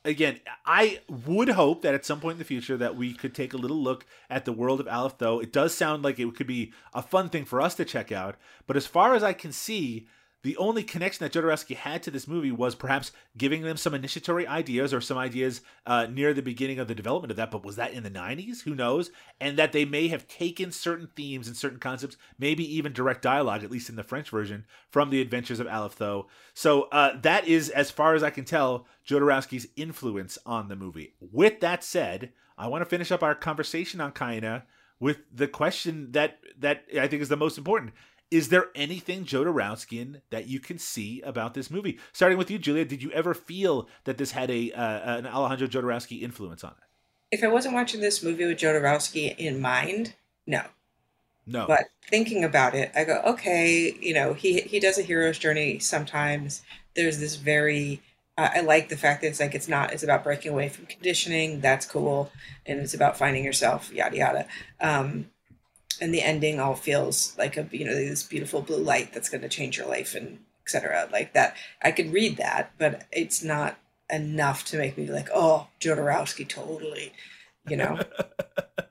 again, 0.03 0.39
I 0.65 0.99
would 1.07 1.49
hope 1.49 1.81
that 1.81 1.93
at 1.93 2.05
some 2.05 2.19
point 2.19 2.33
in 2.33 2.39
the 2.39 2.45
future 2.45 2.77
that 2.77 2.95
we 2.95 3.13
could 3.13 3.33
take 3.33 3.53
a 3.53 3.57
little 3.57 3.81
look 3.81 4.05
at 4.29 4.45
the 4.45 4.53
world 4.53 4.79
of 4.79 4.87
Aleph. 4.87 5.17
Though 5.17 5.39
it 5.39 5.53
does 5.53 5.73
sound 5.73 6.03
like 6.03 6.19
it 6.19 6.35
could 6.35 6.47
be 6.47 6.73
a 6.93 7.01
fun 7.01 7.29
thing 7.29 7.45
for 7.45 7.61
us 7.61 7.75
to 7.75 7.85
check 7.85 8.11
out. 8.11 8.35
But 8.67 8.77
as 8.77 8.87
far 8.87 9.15
as 9.15 9.23
I 9.23 9.33
can 9.33 9.51
see, 9.51 10.07
the 10.43 10.57
only 10.57 10.83
connection 10.83 11.23
that 11.23 11.33
Jodorowsky 11.33 11.75
had 11.75 12.01
to 12.03 12.11
this 12.11 12.27
movie 12.27 12.51
was 12.51 12.73
perhaps 12.73 13.11
giving 13.37 13.61
them 13.61 13.77
some 13.77 13.93
initiatory 13.93 14.47
ideas 14.47 14.93
or 14.93 15.01
some 15.01 15.17
ideas 15.17 15.61
uh, 15.85 16.07
near 16.09 16.33
the 16.33 16.41
beginning 16.41 16.79
of 16.79 16.87
the 16.87 16.95
development 16.95 17.31
of 17.31 17.37
that. 17.37 17.51
But 17.51 17.63
was 17.63 17.75
that 17.75 17.93
in 17.93 18.03
the 18.03 18.09
90s? 18.09 18.63
Who 18.63 18.73
knows? 18.73 19.11
And 19.39 19.57
that 19.57 19.71
they 19.71 19.85
may 19.85 20.07
have 20.07 20.27
taken 20.27 20.71
certain 20.71 21.09
themes 21.15 21.47
and 21.47 21.55
certain 21.55 21.79
concepts, 21.79 22.17
maybe 22.39 22.63
even 22.75 22.93
direct 22.93 23.21
dialogue, 23.21 23.63
at 23.63 23.71
least 23.71 23.89
in 23.89 23.95
the 23.95 24.03
French 24.03 24.29
version, 24.29 24.65
from 24.89 25.09
the 25.09 25.21
Adventures 25.21 25.59
of 25.59 25.67
Alef-Thau. 25.67 26.27
So 26.53 26.83
uh, 26.91 27.19
that 27.21 27.47
is, 27.47 27.69
as 27.69 27.91
far 27.91 28.15
as 28.15 28.23
I 28.23 28.31
can 28.31 28.45
tell, 28.45 28.87
Jodorowsky's 29.07 29.67
influence 29.75 30.37
on 30.45 30.69
the 30.69 30.75
movie. 30.75 31.13
With 31.19 31.59
that 31.59 31.83
said, 31.83 32.31
I 32.57 32.67
want 32.67 32.81
to 32.81 32.89
finish 32.89 33.11
up 33.11 33.23
our 33.23 33.35
conversation 33.35 34.01
on 34.01 34.11
Kaena 34.11 34.63
with 34.99 35.17
the 35.33 35.47
question 35.47 36.11
that 36.11 36.37
that 36.59 36.85
I 36.97 37.07
think 37.07 37.23
is 37.23 37.29
the 37.29 37.35
most 37.35 37.57
important 37.57 37.91
is 38.31 38.47
there 38.47 38.67
anything 38.73 39.25
Jodorowskian 39.25 40.21
that 40.29 40.47
you 40.47 40.59
can 40.59 40.79
see 40.79 41.21
about 41.21 41.53
this 41.53 41.69
movie? 41.69 41.99
Starting 42.13 42.37
with 42.37 42.49
you, 42.49 42.57
Julia, 42.57 42.85
did 42.85 43.03
you 43.03 43.11
ever 43.11 43.33
feel 43.33 43.89
that 44.05 44.17
this 44.17 44.31
had 44.31 44.49
a 44.49 44.71
uh, 44.71 45.17
an 45.17 45.27
Alejandro 45.27 45.67
Jodorowsky 45.67 46.21
influence 46.21 46.63
on 46.63 46.71
it? 46.71 47.35
If 47.35 47.43
I 47.43 47.47
wasn't 47.47 47.75
watching 47.75 47.99
this 47.99 48.23
movie 48.23 48.45
with 48.45 48.57
Jodorowsky 48.57 49.37
in 49.37 49.61
mind, 49.61 50.15
no. 50.47 50.63
No. 51.45 51.65
But 51.67 51.85
thinking 52.03 52.43
about 52.43 52.75
it, 52.75 52.91
I 52.95 53.03
go, 53.03 53.21
okay, 53.25 53.93
you 53.99 54.13
know, 54.13 54.33
he 54.33 54.61
he 54.61 54.79
does 54.79 54.97
a 54.97 55.01
hero's 55.01 55.37
journey 55.37 55.79
sometimes. 55.79 56.61
There's 56.95 57.19
this 57.19 57.35
very 57.35 58.01
uh, 58.37 58.49
I 58.53 58.61
like 58.61 58.89
the 58.89 58.97
fact 58.97 59.21
that 59.21 59.27
it's 59.27 59.39
like 59.39 59.55
it's 59.55 59.67
not 59.67 59.91
it's 59.91 60.03
about 60.03 60.23
breaking 60.23 60.53
away 60.53 60.69
from 60.69 60.85
conditioning. 60.85 61.59
That's 61.59 61.85
cool, 61.85 62.31
and 62.65 62.79
it's 62.79 62.93
about 62.93 63.17
finding 63.17 63.43
yourself. 63.43 63.91
Yada 63.91 64.15
yada. 64.15 64.45
Um, 64.79 65.30
and 66.01 66.13
the 66.13 66.21
ending 66.21 66.59
all 66.59 66.75
feels 66.75 67.37
like 67.37 67.55
a 67.55 67.67
you 67.71 67.85
know 67.85 67.93
this 67.95 68.23
beautiful 68.23 68.61
blue 68.61 68.83
light 68.83 69.13
that's 69.13 69.29
going 69.29 69.41
to 69.41 69.49
change 69.49 69.77
your 69.77 69.87
life 69.87 70.15
and 70.15 70.39
etc. 70.65 71.07
Like 71.11 71.33
that, 71.33 71.55
I 71.81 71.91
could 71.91 72.11
read 72.11 72.37
that, 72.37 72.71
but 72.77 73.05
it's 73.11 73.43
not 73.43 73.77
enough 74.09 74.65
to 74.65 74.77
make 74.77 74.97
me 74.97 75.07
like, 75.07 75.29
oh, 75.33 75.67
Jodorowsky, 75.79 76.47
totally, 76.47 77.13
you 77.67 77.77
know. 77.77 77.99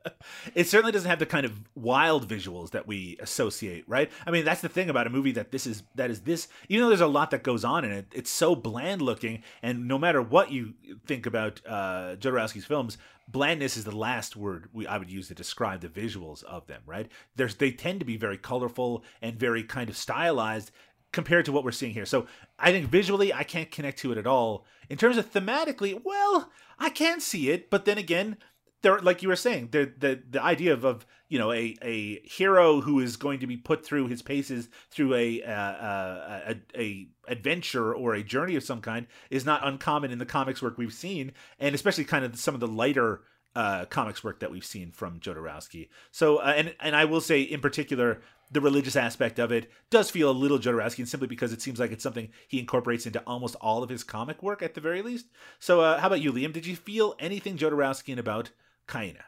it 0.54 0.66
certainly 0.68 0.92
doesn't 0.92 1.08
have 1.08 1.18
the 1.18 1.26
kind 1.26 1.46
of 1.46 1.52
wild 1.74 2.28
visuals 2.28 2.70
that 2.70 2.86
we 2.86 3.16
associate, 3.20 3.84
right? 3.86 4.10
I 4.26 4.30
mean, 4.30 4.44
that's 4.44 4.60
the 4.60 4.68
thing 4.68 4.90
about 4.90 5.06
a 5.06 5.10
movie 5.10 5.32
that 5.32 5.52
this 5.52 5.66
is 5.66 5.82
that 5.94 6.10
is 6.10 6.20
this. 6.20 6.48
Even 6.68 6.84
though 6.84 6.88
there's 6.88 7.00
a 7.00 7.06
lot 7.06 7.30
that 7.30 7.42
goes 7.42 7.64
on 7.64 7.84
in 7.84 7.92
it, 7.92 8.06
it's 8.12 8.30
so 8.30 8.54
bland 8.54 9.02
looking, 9.02 9.42
and 9.62 9.86
no 9.88 9.98
matter 9.98 10.22
what 10.22 10.50
you 10.50 10.74
think 11.06 11.26
about 11.26 11.60
uh, 11.66 12.16
Jodorowsky's 12.18 12.64
films, 12.64 12.98
blandness 13.28 13.76
is 13.76 13.84
the 13.84 13.96
last 13.96 14.36
word 14.36 14.68
we 14.72 14.86
I 14.86 14.98
would 14.98 15.10
use 15.10 15.28
to 15.28 15.34
describe 15.34 15.80
the 15.80 15.88
visuals 15.88 16.42
of 16.44 16.66
them, 16.66 16.82
right? 16.86 17.10
There's 17.36 17.54
they 17.54 17.70
tend 17.70 18.00
to 18.00 18.06
be 18.06 18.16
very 18.16 18.38
colorful 18.38 19.04
and 19.22 19.38
very 19.38 19.62
kind 19.62 19.88
of 19.88 19.96
stylized 19.96 20.70
compared 21.12 21.44
to 21.44 21.52
what 21.52 21.64
we're 21.64 21.72
seeing 21.72 21.92
here. 21.92 22.06
So 22.06 22.26
I 22.58 22.70
think 22.70 22.88
visually 22.88 23.32
I 23.32 23.42
can't 23.42 23.70
connect 23.70 23.98
to 24.00 24.12
it 24.12 24.18
at 24.18 24.26
all. 24.26 24.64
In 24.88 24.96
terms 24.96 25.16
of 25.16 25.32
thematically, 25.32 26.00
well, 26.04 26.50
I 26.78 26.90
can 26.90 27.20
see 27.20 27.50
it, 27.50 27.70
but 27.70 27.84
then 27.84 27.98
again, 27.98 28.36
there 28.82 28.98
like 29.00 29.22
you 29.22 29.28
were 29.28 29.36
saying, 29.36 29.68
the 29.72 29.92
the 29.98 30.20
the 30.30 30.42
idea 30.42 30.72
of, 30.72 30.84
of 30.84 31.06
you 31.28 31.38
know 31.38 31.52
a 31.52 31.76
a 31.82 32.20
hero 32.20 32.80
who 32.80 33.00
is 33.00 33.16
going 33.16 33.40
to 33.40 33.46
be 33.46 33.56
put 33.56 33.84
through 33.84 34.08
his 34.08 34.22
paces 34.22 34.68
through 34.90 35.14
a, 35.14 35.42
uh, 35.42 35.50
uh, 35.50 36.54
a 36.74 36.80
a 36.80 37.08
adventure 37.28 37.94
or 37.94 38.14
a 38.14 38.22
journey 38.22 38.56
of 38.56 38.64
some 38.64 38.80
kind 38.80 39.06
is 39.30 39.44
not 39.44 39.66
uncommon 39.66 40.10
in 40.10 40.18
the 40.18 40.26
comics 40.26 40.62
work 40.62 40.78
we've 40.78 40.92
seen, 40.92 41.32
and 41.58 41.74
especially 41.74 42.04
kind 42.04 42.24
of 42.24 42.38
some 42.38 42.54
of 42.54 42.60
the 42.60 42.66
lighter 42.66 43.22
uh, 43.54 43.84
comics 43.86 44.22
work 44.22 44.40
that 44.40 44.50
we've 44.50 44.64
seen 44.64 44.90
from 44.92 45.20
Jodorowsky. 45.20 45.88
So, 46.10 46.38
uh, 46.38 46.54
and 46.56 46.74
and 46.80 46.96
I 46.96 47.04
will 47.04 47.20
say 47.20 47.42
in 47.42 47.60
particular, 47.60 48.20
the 48.50 48.60
religious 48.60 48.96
aspect 48.96 49.38
of 49.38 49.52
it 49.52 49.70
does 49.90 50.10
feel 50.10 50.30
a 50.30 50.32
little 50.32 50.58
Jodorowskian 50.58 51.06
simply 51.06 51.28
because 51.28 51.52
it 51.52 51.62
seems 51.62 51.78
like 51.78 51.92
it's 51.92 52.02
something 52.02 52.30
he 52.48 52.58
incorporates 52.58 53.06
into 53.06 53.20
almost 53.26 53.56
all 53.60 53.82
of 53.82 53.90
his 53.90 54.04
comic 54.04 54.42
work 54.42 54.62
at 54.62 54.74
the 54.74 54.80
very 54.80 55.02
least. 55.02 55.26
So, 55.58 55.80
uh, 55.80 56.00
how 56.00 56.06
about 56.06 56.20
you, 56.20 56.32
Liam? 56.32 56.52
Did 56.52 56.66
you 56.66 56.76
feel 56.76 57.14
anything 57.18 57.56
Jodorowskian 57.56 58.18
about 58.18 58.50
Kaena? 58.90 59.22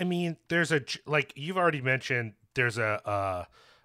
I 0.00 0.04
mean, 0.04 0.36
there's 0.48 0.72
a 0.72 0.80
like 1.06 1.32
you've 1.36 1.58
already 1.58 1.80
mentioned. 1.80 2.34
There's 2.54 2.78
a 2.78 3.06
uh, 3.06 3.44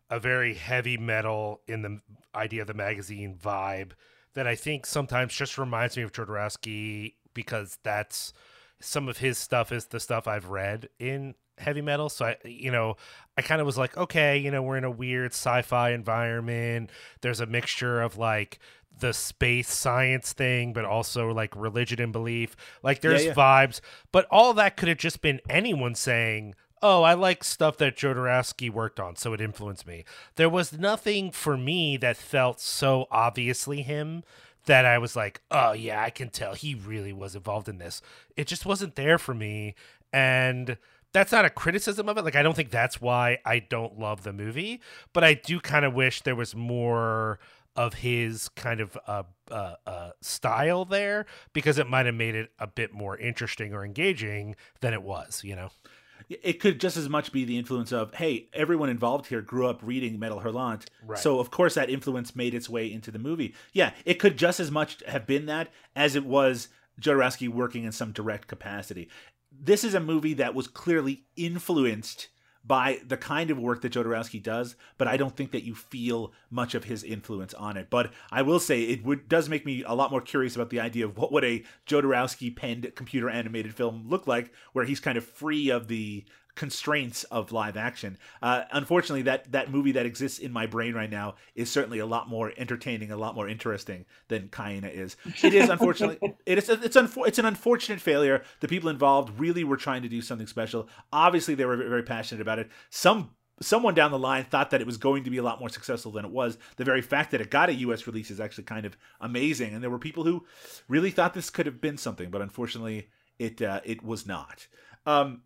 a 0.09 0.19
very 0.19 0.53
heavy 0.53 0.97
metal 0.97 1.61
in 1.67 1.81
the 1.81 1.99
idea 2.35 2.61
of 2.61 2.67
the 2.67 2.73
magazine 2.73 3.37
vibe 3.41 3.91
that 4.33 4.47
I 4.47 4.55
think 4.55 4.85
sometimes 4.85 5.33
just 5.33 5.57
reminds 5.57 5.97
me 5.97 6.03
of 6.03 6.11
Jodorowsky 6.11 7.15
because 7.33 7.77
that's 7.83 8.33
some 8.79 9.07
of 9.07 9.17
his 9.17 9.37
stuff 9.37 9.71
is 9.71 9.85
the 9.85 9.99
stuff 9.99 10.27
I've 10.27 10.49
read 10.49 10.89
in 10.99 11.35
heavy 11.57 11.81
metal. 11.81 12.09
So 12.09 12.25
I, 12.25 12.37
you 12.43 12.71
know, 12.71 12.95
I 13.37 13.41
kind 13.41 13.61
of 13.61 13.65
was 13.65 13.77
like, 13.77 13.95
okay, 13.97 14.37
you 14.37 14.51
know, 14.51 14.61
we're 14.61 14.77
in 14.77 14.83
a 14.83 14.91
weird 14.91 15.31
sci-fi 15.31 15.91
environment. 15.91 16.89
There's 17.21 17.39
a 17.39 17.45
mixture 17.45 18.01
of 18.01 18.17
like 18.17 18.59
the 18.99 19.13
space 19.13 19.69
science 19.69 20.33
thing, 20.33 20.73
but 20.73 20.85
also 20.85 21.31
like 21.31 21.55
religion 21.55 22.01
and 22.01 22.11
belief. 22.13 22.55
Like 22.83 23.01
there's 23.01 23.23
Yeah, 23.23 23.29
yeah. 23.29 23.35
vibes, 23.35 23.81
but 24.11 24.25
all 24.31 24.53
that 24.53 24.77
could 24.77 24.89
have 24.89 24.97
just 24.97 25.21
been 25.21 25.41
anyone 25.49 25.95
saying, 25.95 26.55
"Oh, 26.81 27.03
I 27.03 27.13
like 27.13 27.43
stuff 27.43 27.77
that 27.77 27.97
Jodorowsky 27.97 28.69
worked 28.69 28.99
on, 28.99 29.15
so 29.15 29.33
it 29.33 29.41
influenced 29.41 29.87
me." 29.87 30.05
There 30.35 30.49
was 30.49 30.73
nothing 30.73 31.31
for 31.31 31.57
me 31.57 31.97
that 31.97 32.17
felt 32.17 32.59
so 32.59 33.07
obviously 33.11 33.81
him 33.81 34.23
that 34.65 34.85
I 34.85 34.97
was 34.97 35.15
like, 35.15 35.41
"Oh 35.51 35.73
yeah, 35.73 36.01
I 36.01 36.09
can 36.09 36.29
tell 36.29 36.53
he 36.53 36.75
really 36.75 37.11
was 37.13 37.35
involved 37.35 37.67
in 37.67 37.79
this." 37.79 38.01
It 38.37 38.47
just 38.47 38.65
wasn't 38.65 38.95
there 38.95 39.17
for 39.17 39.33
me, 39.33 39.75
and 40.13 40.77
that's 41.11 41.31
not 41.31 41.45
a 41.45 41.49
criticism 41.49 42.07
of 42.09 42.17
it. 42.17 42.23
Like 42.25 42.35
I 42.35 42.43
don't 42.43 42.55
think 42.55 42.69
that's 42.71 43.01
why 43.01 43.39
I 43.45 43.59
don't 43.59 43.99
love 43.99 44.23
the 44.23 44.33
movie, 44.33 44.79
but 45.13 45.23
I 45.23 45.33
do 45.33 45.59
kind 45.59 45.83
of 45.85 45.93
wish 45.93 46.21
there 46.21 46.35
was 46.35 46.55
more 46.55 47.39
of 47.75 47.95
his 47.95 48.49
kind 48.49 48.79
of 48.79 48.97
uh, 49.07 49.23
uh, 49.49 49.75
uh, 49.87 50.11
style 50.21 50.85
there 50.85 51.25
because 51.53 51.77
it 51.77 51.87
might 51.89 52.05
have 52.05 52.15
made 52.15 52.35
it 52.35 52.51
a 52.59 52.67
bit 52.67 52.93
more 52.93 53.17
interesting 53.17 53.73
or 53.73 53.83
engaging 53.85 54.55
than 54.81 54.93
it 54.93 55.01
was. 55.03 55.43
You 55.43 55.55
know. 55.55 55.69
it 56.29 56.59
could 56.59 56.79
just 56.79 56.95
as 56.97 57.09
much 57.09 57.31
be 57.31 57.43
the 57.43 57.57
influence 57.57 57.91
of 57.91 58.13
hey 58.13 58.47
everyone 58.53 58.89
involved 58.89 59.25
here 59.27 59.41
grew 59.41 59.67
up 59.67 59.79
reading 59.83 60.17
metal 60.17 60.39
hurlant 60.39 60.85
Right. 61.05 61.19
so 61.19 61.39
of 61.39 61.51
course 61.51 61.73
that 61.75 61.89
influence 61.89 62.33
made 62.35 62.53
its 62.53 62.69
way 62.69 62.91
into 62.91 63.11
the 63.11 63.19
movie 63.19 63.53
yeah 63.73 63.91
it 64.05 64.15
could 64.15 64.37
just 64.37 64.59
as 64.61 64.71
much 64.71 65.03
have 65.05 65.27
been 65.27 65.47
that 65.47 65.67
as 65.97 66.15
it 66.15 66.25
was 66.25 66.69
Jodorowsky 67.01 67.49
working 67.49 67.83
in 67.83 67.91
some 67.91 68.13
direct 68.13 68.47
capacity 68.47 69.09
this 69.51 69.83
is 69.83 69.93
a 69.93 69.99
movie 69.99 70.33
that 70.35 70.55
was 70.55 70.67
clearly 70.67 71.25
influenced 71.35 72.29
by 72.65 72.99
the 73.05 73.17
kind 73.17 73.51
of 73.51 73.59
work 73.59 73.81
that 73.81 73.91
Jodorowsky 73.91 74.41
does, 74.41 74.75
but 74.97 75.07
I 75.07 75.17
don't 75.17 75.35
think 75.35 75.51
that 75.51 75.63
you 75.63 75.75
feel 75.75 76.31
much 76.49 76.75
of 76.75 76.85
his 76.85 77.03
influence 77.03 77.53
on 77.53 77.75
it. 77.75 77.89
But 77.89 78.13
I 78.31 78.41
will 78.41 78.59
say 78.59 78.83
it 78.83 79.03
would 79.03 79.27
does 79.27 79.49
make 79.49 79.65
me 79.65 79.83
a 79.85 79.93
lot 79.93 80.11
more 80.11 80.21
curious 80.21 80.55
about 80.55 80.69
the 80.69 80.79
idea 80.79 81.05
of 81.05 81.17
what 81.17 81.31
would 81.31 81.43
a 81.43 81.63
Jodorowsky 81.87 82.55
penned 82.55 82.95
computer 82.95 83.29
animated 83.29 83.75
film 83.75 84.05
look 84.07 84.27
like, 84.27 84.51
where 84.71 84.85
he's 84.85 84.99
kind 84.99 85.17
of 85.17 85.25
free 85.25 85.69
of 85.69 85.87
the 85.87 86.23
constraints 86.55 87.23
of 87.25 87.51
live 87.51 87.77
action. 87.77 88.17
Uh, 88.41 88.63
unfortunately, 88.71 89.23
that 89.23 89.51
that 89.51 89.71
movie 89.71 89.91
that 89.93 90.05
exists 90.05 90.39
in 90.39 90.51
my 90.51 90.65
brain 90.65 90.93
right 90.93 91.09
now 91.09 91.35
is 91.55 91.69
certainly 91.69 91.99
a 91.99 92.05
lot 92.05 92.29
more 92.29 92.53
entertaining, 92.57 93.11
a 93.11 93.17
lot 93.17 93.35
more 93.35 93.47
interesting 93.47 94.05
than 94.27 94.49
Kaena 94.49 94.93
is. 94.93 95.15
It 95.43 95.53
is 95.53 95.69
unfortunately 95.69 96.35
it 96.45 96.57
is 96.57 96.69
it's 96.69 96.97
unfor- 96.97 97.27
it's 97.27 97.39
an 97.39 97.45
unfortunate 97.45 97.99
failure. 97.99 98.43
The 98.59 98.67
people 98.67 98.89
involved 98.89 99.39
really 99.39 99.63
were 99.63 99.77
trying 99.77 100.03
to 100.03 100.09
do 100.09 100.21
something 100.21 100.47
special. 100.47 100.87
Obviously, 101.11 101.55
they 101.55 101.65
were 101.65 101.77
very 101.77 102.03
passionate 102.03 102.41
about 102.41 102.59
it. 102.59 102.69
Some 102.89 103.31
someone 103.61 103.93
down 103.93 104.11
the 104.11 104.19
line 104.19 104.43
thought 104.43 104.71
that 104.71 104.81
it 104.81 104.87
was 104.87 104.97
going 104.97 105.23
to 105.23 105.29
be 105.29 105.37
a 105.37 105.43
lot 105.43 105.59
more 105.59 105.69
successful 105.69 106.11
than 106.11 106.25
it 106.25 106.31
was. 106.31 106.57
The 106.75 106.83
very 106.83 107.01
fact 107.01 107.31
that 107.31 107.41
it 107.41 107.49
got 107.49 107.69
a 107.69 107.73
US 107.73 108.07
release 108.07 108.31
is 108.31 108.39
actually 108.39 108.65
kind 108.65 108.85
of 108.85 108.97
amazing 109.21 109.73
and 109.73 109.83
there 109.83 109.89
were 109.89 109.99
people 109.99 110.23
who 110.23 110.45
really 110.87 111.11
thought 111.11 111.33
this 111.33 111.49
could 111.49 111.65
have 111.65 111.79
been 111.79 111.97
something, 111.97 112.29
but 112.29 112.41
unfortunately 112.41 113.09
it 113.39 113.61
uh, 113.61 113.81
it 113.83 114.03
was 114.03 114.27
not. 114.27 114.67
Um, 115.05 115.41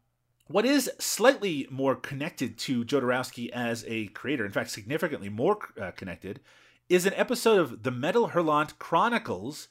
what 0.47 0.65
is 0.65 0.89
slightly 0.99 1.67
more 1.69 1.95
connected 1.95 2.57
to 2.59 2.85
Jodorowsky 2.85 3.49
as 3.49 3.83
a 3.87 4.07
creator, 4.07 4.45
in 4.45 4.51
fact, 4.51 4.69
significantly 4.69 5.29
more 5.29 5.57
uh, 5.79 5.91
connected, 5.91 6.39
is 6.89 7.05
an 7.05 7.13
episode 7.15 7.59
of 7.59 7.83
the 7.83 7.91
Metal 7.91 8.29
Hurlant 8.29 8.77
Chronicles, 8.79 9.67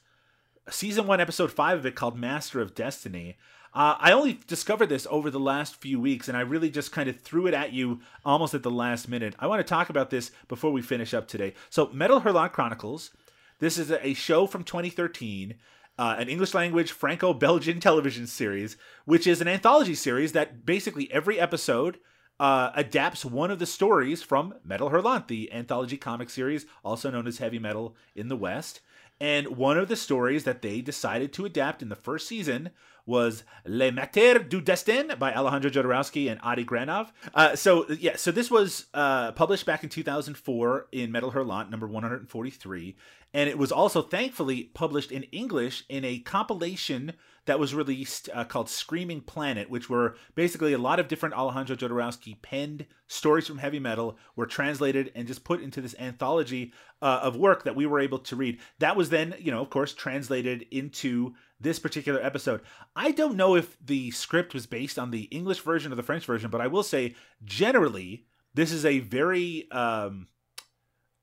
season 0.69 1.07
one, 1.07 1.19
episode 1.19 1.51
five 1.51 1.79
of 1.79 1.85
it, 1.85 1.95
called 1.95 2.17
Master 2.17 2.61
of 2.61 2.75
Destiny. 2.75 3.37
Uh, 3.73 3.95
I 3.99 4.11
only 4.11 4.39
discovered 4.47 4.89
this 4.89 5.07
over 5.09 5.29
the 5.29 5.39
last 5.39 5.75
few 5.75 5.99
weeks, 5.99 6.27
and 6.27 6.37
I 6.37 6.41
really 6.41 6.69
just 6.69 6.91
kind 6.91 7.09
of 7.09 7.19
threw 7.19 7.47
it 7.47 7.53
at 7.53 7.73
you 7.73 8.01
almost 8.23 8.53
at 8.53 8.63
the 8.63 8.71
last 8.71 9.09
minute. 9.09 9.35
I 9.39 9.47
want 9.47 9.59
to 9.59 9.69
talk 9.69 9.89
about 9.89 10.09
this 10.09 10.31
before 10.47 10.71
we 10.71 10.81
finish 10.81 11.13
up 11.13 11.27
today. 11.27 11.53
So, 11.69 11.89
Metal 11.91 12.21
Hurlant 12.21 12.51
Chronicles. 12.51 13.11
This 13.59 13.79
is 13.79 13.91
a 13.91 14.13
show 14.13 14.45
from 14.45 14.63
2013 14.63 15.55
uh, 15.97 16.15
an 16.17 16.29
English 16.29 16.53
language 16.53 16.91
Franco 16.91 17.33
Belgian 17.33 17.79
television 17.79 18.27
series, 18.27 18.77
which 19.05 19.25
is 19.25 19.41
an 19.41 19.47
anthology 19.47 19.95
series 19.95 20.31
that 20.33 20.65
basically 20.65 21.11
every 21.11 21.39
episode 21.39 21.97
uh, 22.39 22.71
adapts 22.75 23.25
one 23.25 23.49
of 23.49 23.59
the 23.59 23.65
stories 23.65 24.21
from 24.21 24.53
Metal 24.63 24.91
Hurlant, 24.91 25.27
the 25.27 25.51
anthology 25.51 25.97
comic 25.97 26.29
series, 26.29 26.65
also 26.83 27.09
known 27.09 27.27
as 27.27 27.39
Heavy 27.39 27.59
Metal 27.59 27.95
in 28.15 28.27
the 28.27 28.37
West. 28.37 28.81
And 29.19 29.57
one 29.57 29.79
of 29.79 29.87
the 29.87 29.95
stories 29.95 30.43
that 30.43 30.61
they 30.61 30.81
decided 30.81 31.33
to 31.33 31.45
adapt 31.45 31.81
in 31.81 31.89
the 31.89 31.95
first 31.95 32.27
season 32.27 32.69
was 33.07 33.43
Le 33.65 33.91
Maître 33.91 34.47
du 34.47 34.61
Destin 34.61 35.15
by 35.17 35.33
Alejandro 35.33 35.71
Jodorowsky 35.71 36.29
and 36.29 36.39
Adi 36.43 36.63
Granov. 36.63 37.07
Uh, 37.33 37.55
so 37.55 37.87
yeah, 37.89 38.15
so 38.15 38.31
this 38.31 38.51
was 38.51 38.85
uh, 38.93 39.31
published 39.31 39.65
back 39.65 39.83
in 39.83 39.89
2004 39.89 40.87
in 40.91 41.11
Metal 41.11 41.31
Hurlant 41.31 41.71
number 41.71 41.87
143, 41.87 42.95
and 43.33 43.49
it 43.49 43.57
was 43.57 43.71
also 43.71 44.01
thankfully 44.01 44.65
published 44.73 45.11
in 45.11 45.23
English 45.23 45.83
in 45.89 46.05
a 46.05 46.19
compilation 46.19 47.13
that 47.47 47.59
was 47.59 47.73
released 47.73 48.29
uh, 48.33 48.43
called 48.43 48.69
Screaming 48.69 49.21
Planet, 49.21 49.69
which 49.69 49.89
were 49.89 50.15
basically 50.35 50.73
a 50.73 50.77
lot 50.77 50.99
of 50.99 51.07
different 51.07 51.33
Alejandro 51.33 51.75
Jodorowsky 51.75 52.39
penned 52.41 52.85
stories 53.07 53.47
from 53.47 53.57
heavy 53.57 53.79
metal 53.79 54.17
were 54.35 54.45
translated 54.45 55.11
and 55.15 55.27
just 55.27 55.45
put 55.45 55.61
into 55.61 55.81
this 55.81 55.95
anthology 55.97 56.73
uh, 57.01 57.21
of 57.23 57.37
work 57.37 57.63
that 57.63 57.75
we 57.75 57.85
were 57.85 57.99
able 57.99 58.19
to 58.19 58.35
read. 58.35 58.59
That 58.79 58.97
was 58.97 59.09
then, 59.09 59.33
you 59.39 59.51
know, 59.51 59.61
of 59.61 59.69
course, 59.69 59.93
translated 59.93 60.65
into 60.71 61.35
this 61.59 61.79
particular 61.79 62.21
episode. 62.21 62.61
I 62.95 63.11
don't 63.11 63.35
know 63.35 63.55
if 63.55 63.77
the 63.83 64.11
script 64.11 64.53
was 64.53 64.65
based 64.65 64.99
on 64.99 65.11
the 65.11 65.23
English 65.23 65.61
version 65.61 65.91
or 65.91 65.95
the 65.95 66.03
French 66.03 66.25
version, 66.25 66.49
but 66.49 66.61
I 66.61 66.67
will 66.67 66.83
say 66.83 67.15
generally 67.43 68.25
this 68.53 68.71
is 68.71 68.85
a 68.85 68.99
very 68.99 69.69
um, 69.71 70.27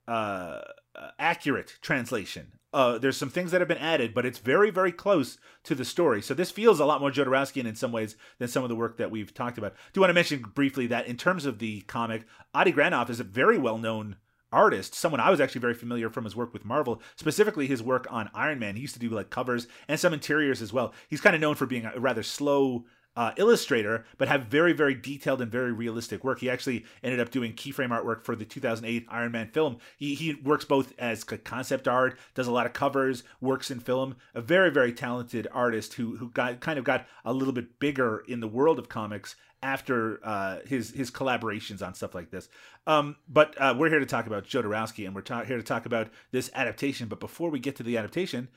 uh, 0.07 0.61
accurate 1.19 1.77
translation. 1.81 2.53
Uh, 2.73 2.97
there's 2.97 3.15
some 3.15 3.29
things 3.29 3.51
that 3.51 3.61
have 3.61 3.69
been 3.69 3.77
added, 3.77 4.13
but 4.13 4.25
it's 4.25 4.39
very, 4.39 4.69
very 4.69 4.91
close 4.91 5.37
to 5.63 5.75
the 5.75 5.85
story. 5.85 6.21
So 6.21 6.33
this 6.33 6.51
feels 6.51 6.81
a 6.81 6.85
lot 6.85 6.99
more 6.99 7.09
Jodorowskian 7.09 7.65
in 7.65 7.75
some 7.75 7.93
ways 7.93 8.17
than 8.37 8.49
some 8.49 8.63
of 8.63 8.69
the 8.69 8.75
work 8.75 8.97
that 8.97 9.11
we've 9.11 9.33
talked 9.33 9.57
about. 9.57 9.75
Do 9.93 10.01
want 10.01 10.09
to 10.09 10.13
mention 10.13 10.41
briefly 10.53 10.87
that 10.87 11.07
in 11.07 11.15
terms 11.15 11.45
of 11.45 11.59
the 11.59 11.81
comic, 11.81 12.25
Adi 12.53 12.73
Granov 12.73 13.09
is 13.09 13.21
a 13.21 13.23
very 13.23 13.57
well-known 13.57 14.17
artist, 14.55 14.95
someone 14.95 15.19
I 15.19 15.29
was 15.29 15.41
actually 15.41 15.61
very 15.61 15.73
familiar 15.73 16.09
from 16.09 16.23
his 16.23 16.35
work 16.35 16.53
with 16.53 16.65
Marvel, 16.65 17.01
specifically 17.17 17.67
his 17.67 17.83
work 17.83 18.07
on 18.09 18.29
Iron 18.33 18.57
Man. 18.57 18.75
He 18.75 18.81
used 18.81 18.93
to 18.93 18.99
do 18.99 19.09
like 19.09 19.29
covers 19.29 19.67
and 19.87 19.99
some 19.99 20.13
interiors 20.13 20.61
as 20.61 20.71
well. 20.71 20.93
He's 21.09 21.21
kind 21.21 21.35
of 21.35 21.41
known 21.41 21.55
for 21.55 21.65
being 21.65 21.85
a 21.85 21.99
rather 21.99 22.23
slow 22.23 22.85
uh, 23.15 23.31
illustrator, 23.37 24.05
but 24.17 24.27
have 24.27 24.45
very, 24.45 24.73
very 24.73 24.93
detailed 24.93 25.41
and 25.41 25.51
very 25.51 25.71
realistic 25.71 26.23
work. 26.23 26.39
He 26.39 26.49
actually 26.49 26.85
ended 27.03 27.19
up 27.19 27.31
doing 27.31 27.53
keyframe 27.53 27.89
artwork 27.89 28.23
for 28.23 28.35
the 28.35 28.45
2008 28.45 29.05
Iron 29.09 29.31
Man 29.31 29.49
film. 29.49 29.77
He, 29.97 30.15
he 30.15 30.35
works 30.35 30.65
both 30.65 30.93
as 30.99 31.23
concept 31.23 31.87
art, 31.87 32.17
does 32.33 32.47
a 32.47 32.51
lot 32.51 32.65
of 32.65 32.73
covers, 32.73 33.23
works 33.39 33.71
in 33.71 33.79
film. 33.79 34.15
A 34.33 34.41
very, 34.41 34.69
very 34.69 34.91
talented 34.91 35.47
artist 35.51 35.93
who 35.93 36.17
who 36.17 36.29
got 36.29 36.59
kind 36.59 36.77
of 36.79 36.85
got 36.85 37.05
a 37.23 37.33
little 37.33 37.53
bit 37.53 37.79
bigger 37.79 38.23
in 38.27 38.39
the 38.39 38.47
world 38.47 38.79
of 38.79 38.89
comics 38.89 39.35
after 39.63 40.19
uh, 40.23 40.59
his 40.65 40.91
his 40.91 41.09
collaborations 41.09 41.85
on 41.85 41.93
stuff 41.93 42.13
like 42.13 42.29
this. 42.29 42.49
Um, 42.85 43.15
but 43.27 43.59
uh, 43.59 43.73
we're 43.77 43.89
here 43.89 43.99
to 43.99 44.05
talk 44.05 44.27
about 44.27 44.45
Jodorowsky, 44.45 45.05
and 45.05 45.15
we're 45.15 45.21
ta- 45.21 45.43
here 45.43 45.57
to 45.57 45.63
talk 45.63 45.85
about 45.85 46.09
this 46.31 46.49
adaptation. 46.53 47.07
But 47.07 47.19
before 47.19 47.49
we 47.49 47.59
get 47.59 47.75
to 47.77 47.83
the 47.83 47.97
adaptation, 47.97 48.49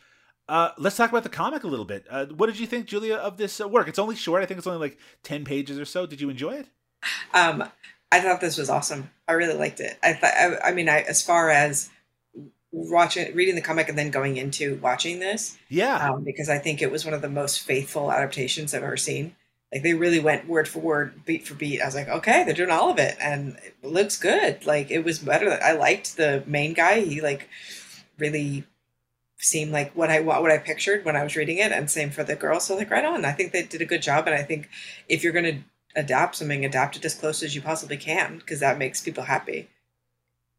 uh, 0.49 0.71
let's 0.79 0.97
talk 0.97 1.11
about 1.11 1.23
the 1.23 1.29
comic 1.29 1.65
a 1.65 1.67
little 1.67 1.85
bit. 1.85 2.07
Uh, 2.11 2.27
what 2.27 2.47
did 2.47 2.59
you 2.59 2.67
think, 2.67 2.87
Julia, 2.87 3.17
of 3.17 3.37
this 3.37 3.61
uh, 3.61 3.69
work? 3.69 3.89
It's 3.89 3.99
only 3.99 4.17
short. 4.17 4.43
I 4.43 4.47
think 4.47 4.59
it's 4.59 4.67
only 4.67 4.81
like 4.81 4.99
ten 5.23 5.45
pages 5.45 5.79
or 5.79 5.85
so. 5.85 6.07
Did 6.07 6.21
you 6.21 6.31
enjoy 6.31 6.53
it? 6.55 6.67
Um, 7.35 7.65
I 8.11 8.21
thought 8.21 8.41
this 8.41 8.57
was 8.59 8.71
awesome. 8.71 9.11
I 9.29 9.33
really 9.33 9.57
liked 9.59 9.81
it. 9.81 9.99
I 10.03 10.15
thought. 10.15 10.33
I, 10.35 10.71
I 10.71 10.73
mean, 10.73 10.89
I, 10.89 11.01
as 11.03 11.23
far 11.23 11.51
as 11.51 11.91
watching, 12.73 13.35
reading 13.35 13.55
the 13.55 13.61
comic, 13.61 13.89
and 13.89 13.99
then 13.99 14.11
going 14.11 14.37
into 14.37 14.77
watching 14.83 15.21
this, 15.21 15.57
Yeah. 15.69 16.11
um, 16.11 16.25
because 16.25 16.49
I 16.49 16.59
think 16.59 16.83
it 16.83 16.91
was 16.91 17.05
one 17.05 17.15
of 17.15 17.23
the 17.23 17.29
most 17.29 17.61
faithful 17.61 18.11
adaptations 18.13 18.75
I've 18.75 18.83
ever 18.83 18.97
seen. 18.97 19.35
Like 19.73 19.83
they 19.83 19.93
really 19.93 20.19
went 20.21 20.49
word 20.49 20.67
for 20.67 20.79
word, 20.79 21.27
beat 21.27 21.47
for 21.47 21.55
beat. 21.55 21.83
I 21.83 21.85
was 21.85 21.95
like, 21.95 22.09
okay, 22.09 22.43
they're 22.45 22.55
doing 22.55 22.71
all 22.71 22.91
of 22.91 22.99
it, 22.99 23.17
and 23.21 23.59
it 23.63 23.75
looks 23.87 24.19
good. 24.19 24.65
Like 24.65 24.91
it 24.91 25.05
was 25.05 25.19
better. 25.19 25.59
I 25.63 25.73
liked 25.73 26.17
the 26.17 26.43
main 26.47 26.73
guy. 26.73 27.01
He 27.01 27.21
like 27.21 27.49
really 28.19 28.65
seemed 29.39 29.73
like 29.73 29.95
what 29.97 30.11
I 30.11 30.21
what 30.21 30.51
I 30.51 30.59
pictured 30.59 31.05
when 31.05 31.17
I 31.17 31.23
was 31.23 31.37
reading 31.37 31.59
it, 31.59 31.73
and 31.73 31.91
same 31.91 32.11
for 32.11 32.25
the 32.25 32.37
girl. 32.37 32.61
So 32.61 32.77
like 32.77 32.91
right 32.91 33.05
on. 33.05 33.25
I 33.25 33.33
think 33.33 33.53
they 33.53 33.63
did 33.63 33.81
a 33.81 33.87
good 33.87 34.03
job, 34.03 34.27
and 34.27 34.35
I 34.35 34.43
think 34.43 34.69
if 35.09 35.23
you're 35.23 35.33
gonna 35.33 35.65
adapt 35.97 36.37
something, 36.37 36.65
adapt 36.65 36.97
it 36.97 37.05
as 37.05 37.15
close 37.15 37.43
as 37.43 37.55
you 37.55 37.63
possibly 37.63 37.97
can, 37.97 38.39
because 38.39 38.61
that 38.61 38.79
makes 38.79 39.01
people 39.01 39.25
happy. 39.25 39.69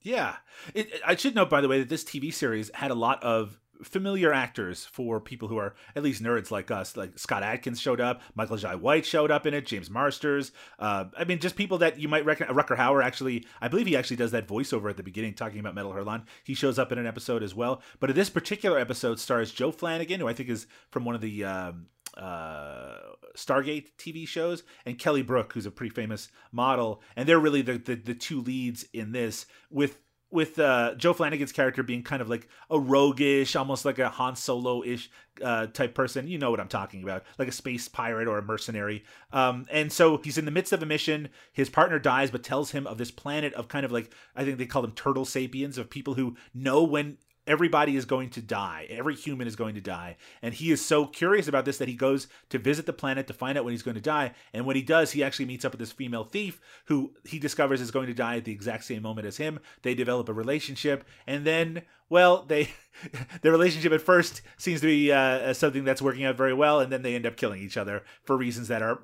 Yeah. 0.02 0.38
It, 0.74 0.90
I 1.06 1.16
should 1.16 1.36
note, 1.36 1.50
by 1.50 1.62
the 1.62 1.68
way, 1.68 1.80
that 1.80 1.90
this 1.90 2.04
TV 2.04 2.34
series 2.34 2.72
had 2.74 2.92
a 2.92 2.96
lot 2.96 3.22
of 3.24 3.60
familiar 3.84 4.34
actors 4.34 4.86
for 4.86 5.20
people 5.20 5.48
who 5.48 5.58
are 5.58 5.76
at 5.96 6.04
least 6.04 6.24
nerds 6.24 6.52
like 6.52 6.72
us. 6.72 6.98
Like 6.98 7.18
Scott 7.18 7.44
Adkins 7.44 7.80
showed 7.80 8.02
up, 8.02 8.22
Michael 8.36 8.58
Jai 8.58 8.76
White 8.76 9.06
showed 9.06 9.32
up 9.32 9.46
in 9.46 9.54
it, 9.54 9.66
James 9.66 9.90
Marsters. 9.90 10.52
Uh, 10.78 11.06
I 11.18 11.24
mean, 11.24 11.40
just 11.40 11.56
people 11.56 11.78
that 11.80 12.00
you 12.00 12.08
might 12.08 12.26
recognize. 12.26 12.56
Rutger 12.56 12.78
Hauer 12.78 13.04
actually, 13.04 13.46
I 13.62 13.68
believe 13.68 13.88
he 13.88 13.96
actually 13.96 14.18
does 14.18 14.32
that 14.32 14.48
voiceover 14.48 14.90
at 14.90 14.98
the 14.98 15.04
beginning 15.04 15.34
talking 15.34 15.60
about 15.60 15.76
Metal 15.76 15.94
Hurlant. 15.94 16.26
He 16.44 16.54
shows 16.54 16.80
up 16.80 16.92
in 16.92 16.98
an 16.98 17.08
episode 17.08 17.44
as 17.44 17.56
well. 17.56 17.82
But 18.00 18.14
this 18.16 18.30
particular 18.30 18.80
episode 18.80 19.20
stars 19.20 19.52
Joe 19.52 19.72
Flanigan, 19.72 20.18
who 20.18 20.28
I 20.28 20.34
think 20.34 20.50
is 20.50 20.68
from 20.92 21.06
one 21.06 21.16
of 21.16 21.22
the. 21.22 21.46
Um, 21.46 21.88
uh, 22.18 22.98
Stargate 23.38 23.92
TV 23.98 24.28
shows, 24.28 24.64
and 24.86 24.98
Kelly 24.98 25.22
Brook, 25.22 25.54
who's 25.54 25.68
a 25.68 25.72
pretty 25.72 25.94
famous 25.94 26.30
model, 26.52 27.02
and 27.16 27.30
they're 27.30 27.40
really 27.40 27.62
the 27.62 27.78
the, 27.78 27.96
the 27.96 28.16
two 28.16 28.42
leads 28.42 28.84
in 28.92 29.12
this 29.12 29.46
with 29.70 30.00
with 30.32 30.60
uh, 30.60 30.96
Joe 30.96 31.14
Flanigan's 31.14 31.52
character 31.52 31.84
being 31.84 32.04
kind 32.04 32.22
of 32.22 32.30
like 32.30 32.48
a 32.70 32.80
roguish, 32.80 33.56
almost 33.56 33.86
like 33.86 34.00
a 34.00 34.10
Han 34.10 34.36
Solo 34.36 34.84
ish 34.84 35.10
uh, 35.44 35.68
type 35.68 35.96
person. 35.96 36.28
You 36.28 36.38
know 36.38 36.52
what 36.52 36.60
I'm 36.60 36.68
talking 36.68 37.04
about, 37.04 37.24
like 37.38 37.48
a 37.48 37.54
space 37.54 37.88
pirate 37.88 38.28
or 38.28 38.38
a 38.38 38.44
mercenary. 38.44 39.04
Um, 39.32 39.66
and 39.72 39.92
so 39.92 40.18
he's 40.18 40.38
in 40.38 40.46
the 40.46 40.52
midst 40.52 40.74
of 40.74 40.84
a 40.84 40.86
mission. 40.86 41.30
His 41.52 41.70
partner 41.70 42.00
dies, 42.00 42.32
but 42.32 42.44
tells 42.44 42.72
him 42.72 42.86
of 42.86 42.98
this 42.98 43.12
planet 43.12 43.54
of 43.54 43.68
kind 43.68 43.86
of 43.86 43.92
like 43.92 44.12
I 44.36 44.44
think 44.44 44.58
they 44.58 44.66
call 44.66 44.82
them 44.82 44.92
turtle 44.92 45.26
sapiens, 45.26 45.78
of 45.78 45.90
people 45.90 46.14
who 46.14 46.36
know 46.54 46.84
when 46.84 47.18
everybody 47.50 47.96
is 47.96 48.06
going 48.06 48.30
to 48.30 48.42
die. 48.42 48.86
Every 48.90 49.16
human 49.16 49.48
is 49.48 49.56
going 49.56 49.74
to 49.74 49.82
die. 49.82 50.18
And 50.42 50.54
he 50.54 50.72
is 50.72 50.86
so 50.86 51.08
curious 51.08 51.48
about 51.48 51.66
this 51.66 51.80
that 51.80 51.88
he 51.88 51.96
goes 51.96 52.28
to 52.50 52.60
visit 52.60 52.86
the 52.86 52.94
planet 52.94 53.26
to 53.28 53.34
find 53.34 53.58
out 53.58 53.66
when 53.66 53.72
he's 53.72 53.82
going 53.82 53.96
to 53.96 54.02
die. 54.02 54.34
And 54.54 54.66
when 54.66 54.76
he 54.76 54.84
does, 54.84 55.12
he 55.12 55.24
actually 55.24 55.46
meets 55.46 55.66
up 55.66 55.72
with 55.72 55.80
this 55.80 55.92
female 55.92 56.24
thief 56.24 56.62
who 56.86 57.16
he 57.26 57.40
discovers 57.40 57.82
is 57.82 57.90
going 57.90 58.06
to 58.06 58.14
die 58.14 58.38
at 58.38 58.46
the 58.46 58.52
exact 58.52 58.86
same 58.86 59.02
moment 59.02 59.26
as 59.26 59.38
him. 59.38 59.60
They 59.82 59.96
develop 59.96 60.30
a 60.30 60.34
relationship. 60.34 61.04
And 61.26 61.44
then, 61.44 61.82
well, 62.08 62.44
they. 62.44 62.70
the 63.42 63.52
relationship 63.52 63.94
at 63.94 64.02
first 64.02 64.42
seems 64.58 64.82
to 64.82 64.88
be 64.88 65.12
uh, 65.12 65.54
something 65.54 65.86
that's 65.86 66.02
working 66.02 66.26
out 66.26 66.36
very 66.36 66.54
well, 66.54 66.82
and 66.82 66.92
then 66.92 67.02
they 67.02 67.16
end 67.16 67.26
up 67.26 67.38
killing 67.38 67.62
each 67.62 67.78
other 67.78 68.04
for 68.24 68.36
reasons 68.36 68.68
that 68.68 68.82
are 68.82 69.00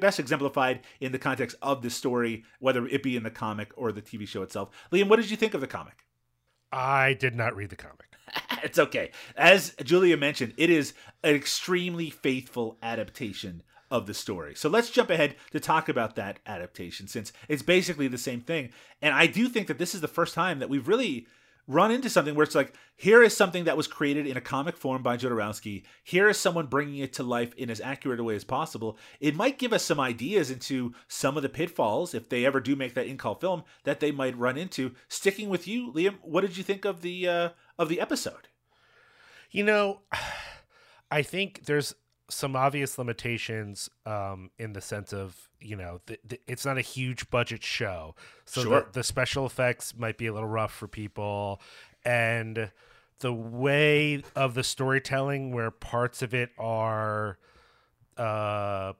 best 0.00 0.18
exemplified 0.18 0.80
in 1.00 1.12
the 1.12 1.20
context 1.20 1.56
of 1.62 1.82
the 1.82 1.90
story, 1.90 2.42
whether 2.58 2.84
it 2.88 3.02
be 3.02 3.16
in 3.16 3.22
the 3.22 3.30
comic 3.30 3.70
or 3.76 3.92
the 3.92 4.02
TV 4.02 4.26
show 4.26 4.42
itself. 4.42 4.70
Liam, 4.90 5.08
what 5.08 5.20
did 5.20 5.30
you 5.30 5.36
think 5.36 5.54
of 5.54 5.60
the 5.60 5.68
comic? 5.68 6.04
I 6.72 7.14
did 7.14 7.34
not 7.34 7.54
read 7.54 7.70
the 7.70 7.76
comic. 7.76 8.06
it's 8.64 8.78
okay. 8.78 9.10
As 9.36 9.74
Julia 9.82 10.16
mentioned, 10.16 10.54
it 10.56 10.70
is 10.70 10.94
an 11.22 11.34
extremely 11.34 12.10
faithful 12.10 12.78
adaptation 12.82 13.62
of 13.90 14.06
the 14.06 14.14
story. 14.14 14.54
So 14.54 14.70
let's 14.70 14.90
jump 14.90 15.10
ahead 15.10 15.36
to 15.50 15.60
talk 15.60 15.88
about 15.88 16.16
that 16.16 16.38
adaptation 16.46 17.06
since 17.08 17.30
it's 17.46 17.62
basically 17.62 18.08
the 18.08 18.16
same 18.16 18.40
thing. 18.40 18.70
And 19.02 19.14
I 19.14 19.26
do 19.26 19.48
think 19.48 19.66
that 19.66 19.78
this 19.78 19.94
is 19.94 20.00
the 20.00 20.08
first 20.08 20.34
time 20.34 20.60
that 20.60 20.70
we've 20.70 20.88
really 20.88 21.26
run 21.68 21.90
into 21.90 22.10
something 22.10 22.34
where 22.34 22.44
it's 22.44 22.54
like, 22.54 22.74
here 22.96 23.22
is 23.22 23.36
something 23.36 23.64
that 23.64 23.76
was 23.76 23.86
created 23.86 24.26
in 24.26 24.36
a 24.36 24.40
comic 24.40 24.76
form 24.76 25.02
by 25.02 25.16
Jodorowsky. 25.16 25.84
Here 26.02 26.28
is 26.28 26.38
someone 26.38 26.66
bringing 26.66 26.98
it 26.98 27.12
to 27.14 27.22
life 27.22 27.54
in 27.54 27.70
as 27.70 27.80
accurate 27.80 28.20
a 28.20 28.24
way 28.24 28.34
as 28.34 28.44
possible. 28.44 28.98
It 29.20 29.36
might 29.36 29.58
give 29.58 29.72
us 29.72 29.84
some 29.84 30.00
ideas 30.00 30.50
into 30.50 30.94
some 31.08 31.36
of 31.36 31.42
the 31.42 31.48
pitfalls, 31.48 32.14
if 32.14 32.28
they 32.28 32.44
ever 32.44 32.60
do 32.60 32.76
make 32.76 32.94
that 32.94 33.06
Incal 33.06 33.40
film, 33.40 33.64
that 33.84 34.00
they 34.00 34.10
might 34.10 34.38
run 34.38 34.56
into. 34.56 34.92
Sticking 35.08 35.48
with 35.48 35.68
you, 35.68 35.92
Liam, 35.92 36.16
what 36.22 36.42
did 36.42 36.56
you 36.56 36.62
think 36.62 36.84
of 36.84 37.02
the 37.02 37.28
uh, 37.28 37.48
of 37.78 37.88
the 37.88 38.00
episode? 38.00 38.48
You 39.50 39.64
know, 39.64 40.00
I 41.10 41.22
think 41.22 41.66
there's 41.66 41.94
some 42.32 42.56
obvious 42.56 42.98
limitations 42.98 43.90
um, 44.06 44.50
in 44.58 44.72
the 44.72 44.80
sense 44.80 45.12
of 45.12 45.48
you 45.60 45.76
know 45.76 46.00
the, 46.06 46.18
the, 46.26 46.40
it's 46.46 46.64
not 46.64 46.78
a 46.78 46.82
huge 46.82 47.30
budget 47.30 47.62
show 47.62 48.14
so 48.44 48.62
sure. 48.62 48.80
the, 48.80 49.00
the 49.00 49.04
special 49.04 49.46
effects 49.46 49.94
might 49.96 50.18
be 50.18 50.26
a 50.26 50.32
little 50.32 50.48
rough 50.48 50.72
for 50.72 50.88
people 50.88 51.60
and 52.04 52.70
the 53.20 53.32
way 53.32 54.22
of 54.34 54.54
the 54.54 54.64
storytelling 54.64 55.52
where 55.52 55.70
parts 55.70 56.22
of 56.22 56.34
it 56.34 56.50
are 56.58 57.38
uh 58.16 58.92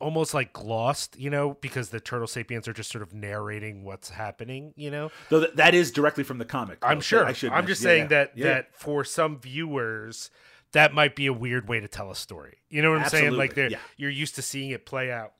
almost 0.00 0.32
like 0.34 0.52
glossed, 0.52 1.18
you 1.18 1.30
know, 1.30 1.56
because 1.60 1.90
the 1.90 2.00
turtle 2.00 2.26
sapiens 2.26 2.66
are 2.66 2.72
just 2.72 2.90
sort 2.90 3.02
of 3.02 3.12
narrating 3.12 3.84
what's 3.84 4.08
happening, 4.08 4.72
you 4.76 4.90
know. 4.90 5.10
Though 5.28 5.40
that 5.40 5.74
is 5.74 5.90
directly 5.90 6.24
from 6.24 6.38
the 6.38 6.44
comic. 6.44 6.78
I'm 6.82 7.00
sure. 7.00 7.24
I 7.24 7.32
should. 7.32 7.52
I'm 7.52 7.66
just 7.66 7.82
yeah, 7.82 7.88
saying 7.88 8.02
yeah. 8.04 8.08
that 8.08 8.32
yeah. 8.34 8.44
that 8.46 8.74
for 8.74 9.04
some 9.04 9.38
viewers, 9.38 10.30
that 10.72 10.94
might 10.94 11.16
be 11.16 11.26
a 11.26 11.32
weird 11.32 11.68
way 11.68 11.80
to 11.80 11.88
tell 11.88 12.10
a 12.10 12.16
story. 12.16 12.58
You 12.68 12.82
know 12.82 12.90
what 12.92 13.00
I'm 13.00 13.08
saying? 13.08 13.32
Like 13.32 13.50
Absolutely, 13.50 13.72
yeah. 13.72 13.80
you're 13.96 14.10
used 14.10 14.36
to 14.36 14.42
seeing 14.42 14.70
it 14.70 14.86
play 14.86 15.10
out. 15.10 15.32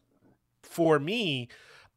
For 0.62 0.98
me, 0.98 1.48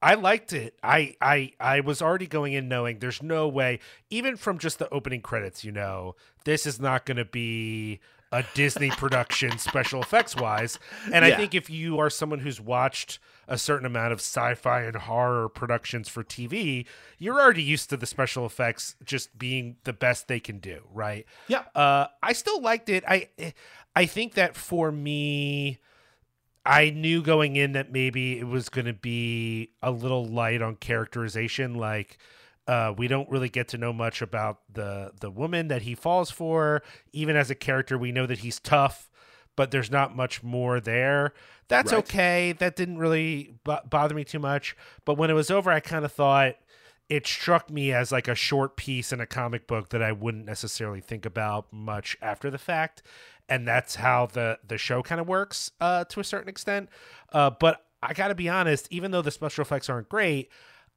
I 0.01 0.15
liked 0.15 0.53
it. 0.53 0.75
I 0.83 1.15
I 1.21 1.53
I 1.59 1.79
was 1.79 2.01
already 2.01 2.27
going 2.27 2.53
in 2.53 2.67
knowing 2.67 2.99
there's 2.99 3.23
no 3.23 3.47
way, 3.47 3.79
even 4.09 4.37
from 4.37 4.59
just 4.59 4.79
the 4.79 4.89
opening 4.89 5.21
credits, 5.21 5.63
you 5.63 5.71
know, 5.71 6.15
this 6.45 6.65
is 6.65 6.79
not 6.79 7.05
going 7.05 7.17
to 7.17 7.25
be 7.25 7.99
a 8.31 8.43
Disney 8.53 8.89
production 8.89 9.57
special 9.59 10.01
effects 10.01 10.35
wise. 10.35 10.79
And 11.11 11.23
I 11.23 11.35
think 11.35 11.53
if 11.53 11.69
you 11.69 11.99
are 11.99 12.09
someone 12.09 12.39
who's 12.39 12.59
watched 12.59 13.19
a 13.47 13.57
certain 13.57 13.85
amount 13.85 14.13
of 14.13 14.19
sci-fi 14.19 14.83
and 14.83 14.95
horror 14.95 15.49
productions 15.49 16.07
for 16.09 16.23
TV, 16.23 16.85
you're 17.17 17.39
already 17.39 17.63
used 17.63 17.89
to 17.89 17.97
the 17.97 18.05
special 18.05 18.45
effects 18.45 18.95
just 19.03 19.37
being 19.37 19.77
the 19.83 19.93
best 19.93 20.27
they 20.27 20.39
can 20.39 20.59
do, 20.59 20.81
right? 20.93 21.25
Yeah. 21.47 21.63
Uh, 21.75 22.07
I 22.21 22.33
still 22.33 22.61
liked 22.61 22.89
it. 22.89 23.03
I 23.07 23.29
I 23.95 24.05
think 24.05 24.33
that 24.33 24.55
for 24.55 24.91
me, 24.91 25.79
I 26.65 26.89
knew 26.91 27.21
going 27.21 27.55
in 27.55 27.73
that 27.73 27.91
maybe 27.91 28.39
it 28.39 28.47
was 28.47 28.69
going 28.69 28.85
to 28.85 28.93
be 28.93 29.71
a 29.81 29.91
little 29.91 30.25
light 30.25 30.61
on 30.61 30.75
characterization. 30.75 31.75
Like, 31.75 32.17
uh, 32.67 32.93
we 32.97 33.07
don't 33.07 33.29
really 33.29 33.49
get 33.49 33.67
to 33.69 33.77
know 33.77 33.91
much 33.91 34.21
about 34.21 34.61
the 34.71 35.11
the 35.19 35.29
woman 35.29 35.67
that 35.67 35.81
he 35.81 35.95
falls 35.95 36.31
for. 36.31 36.81
Even 37.11 37.35
as 37.35 37.49
a 37.49 37.55
character, 37.55 37.97
we 37.97 38.11
know 38.11 38.25
that 38.25 38.39
he's 38.39 38.59
tough, 38.59 39.11
but 39.55 39.71
there's 39.71 39.91
not 39.91 40.15
much 40.15 40.41
more 40.41 40.79
there. 40.79 41.33
That's 41.73 41.91
Right. 41.91 41.99
okay. 41.99 42.51
That 42.53 42.75
didn't 42.75 42.97
really 42.99 43.55
b- 43.65 43.77
bother 43.89 44.15
me 44.15 44.23
too 44.23 44.39
much. 44.39 44.75
But 45.05 45.15
when 45.17 45.29
it 45.29 45.33
was 45.33 45.49
over, 45.51 45.71
I 45.71 45.79
kind 45.79 46.05
of 46.05 46.11
thought 46.11 46.55
it 47.09 47.27
struck 47.27 47.69
me 47.69 47.91
as 47.91 48.11
like 48.11 48.27
a 48.27 48.35
short 48.35 48.77
piece 48.77 49.11
in 49.11 49.19
a 49.19 49.25
comic 49.25 49.67
book 49.67 49.89
that 49.89 50.01
I 50.01 50.11
wouldn't 50.11 50.45
necessarily 50.45 51.01
think 51.01 51.25
about 51.25 51.71
much 51.71 52.15
after 52.21 52.49
the 52.49 52.57
fact. 52.57 53.01
And 53.49 53.67
that's 53.67 53.95
how 53.95 54.27
the 54.27 54.59
the 54.65 54.77
show 54.77 55.01
kind 55.03 55.19
of 55.19 55.27
works 55.27 55.71
uh, 55.81 56.05
to 56.05 56.19
a 56.19 56.23
certain 56.23 56.47
extent. 56.47 56.89
Uh, 57.33 57.49
but 57.49 57.85
I 58.01 58.13
got 58.13 58.29
to 58.29 58.35
be 58.35 58.47
honest, 58.49 58.87
even 58.89 59.11
though 59.11 59.21
the 59.21 59.31
special 59.31 59.61
effects 59.63 59.89
aren't 59.89 60.07
great, 60.09 60.49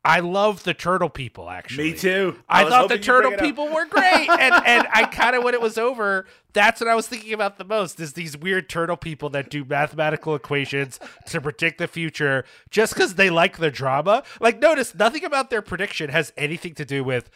I 0.06 0.20
love 0.20 0.62
the 0.62 0.72
turtle 0.72 1.08
people. 1.08 1.50
Actually, 1.50 1.92
Me 1.92 1.98
too. 1.98 2.38
I, 2.48 2.64
was 2.64 2.72
thought 2.72 2.88
the 2.88 2.98
turtle 2.98 3.30
bring 3.30 3.40
it 3.40 3.42
up. 3.42 3.46
people 3.46 3.68
were 3.68 3.86
great, 3.86 4.28
and 4.28 4.54
and 4.64 4.86
I 4.92 5.04
kind 5.04 5.34
of 5.34 5.42
when 5.42 5.52
it 5.54 5.60
was 5.60 5.76
over, 5.76 6.26
that's 6.52 6.80
what 6.80 6.88
I 6.88 6.94
was 6.94 7.08
thinking 7.08 7.32
about 7.32 7.58
the 7.58 7.64
most 7.64 7.98
is 7.98 8.12
these 8.12 8.36
weird 8.36 8.68
turtle 8.68 8.96
people 8.96 9.28
that 9.30 9.50
do 9.50 9.64
mathematical 9.64 10.34
equations 10.34 11.00
to 11.26 11.40
predict 11.40 11.78
the 11.78 11.88
future 11.88 12.44
just 12.70 12.94
because 12.94 13.16
they 13.16 13.30
like 13.30 13.58
the 13.58 13.70
drama. 13.70 14.22
Like, 14.40 14.60
notice 14.60 14.94
nothing 14.94 15.24
about 15.24 15.50
their 15.50 15.60
prediction 15.60 16.10
has 16.10 16.32
anything 16.36 16.74
to 16.76 16.84
do 16.84 17.02
with 17.02 17.28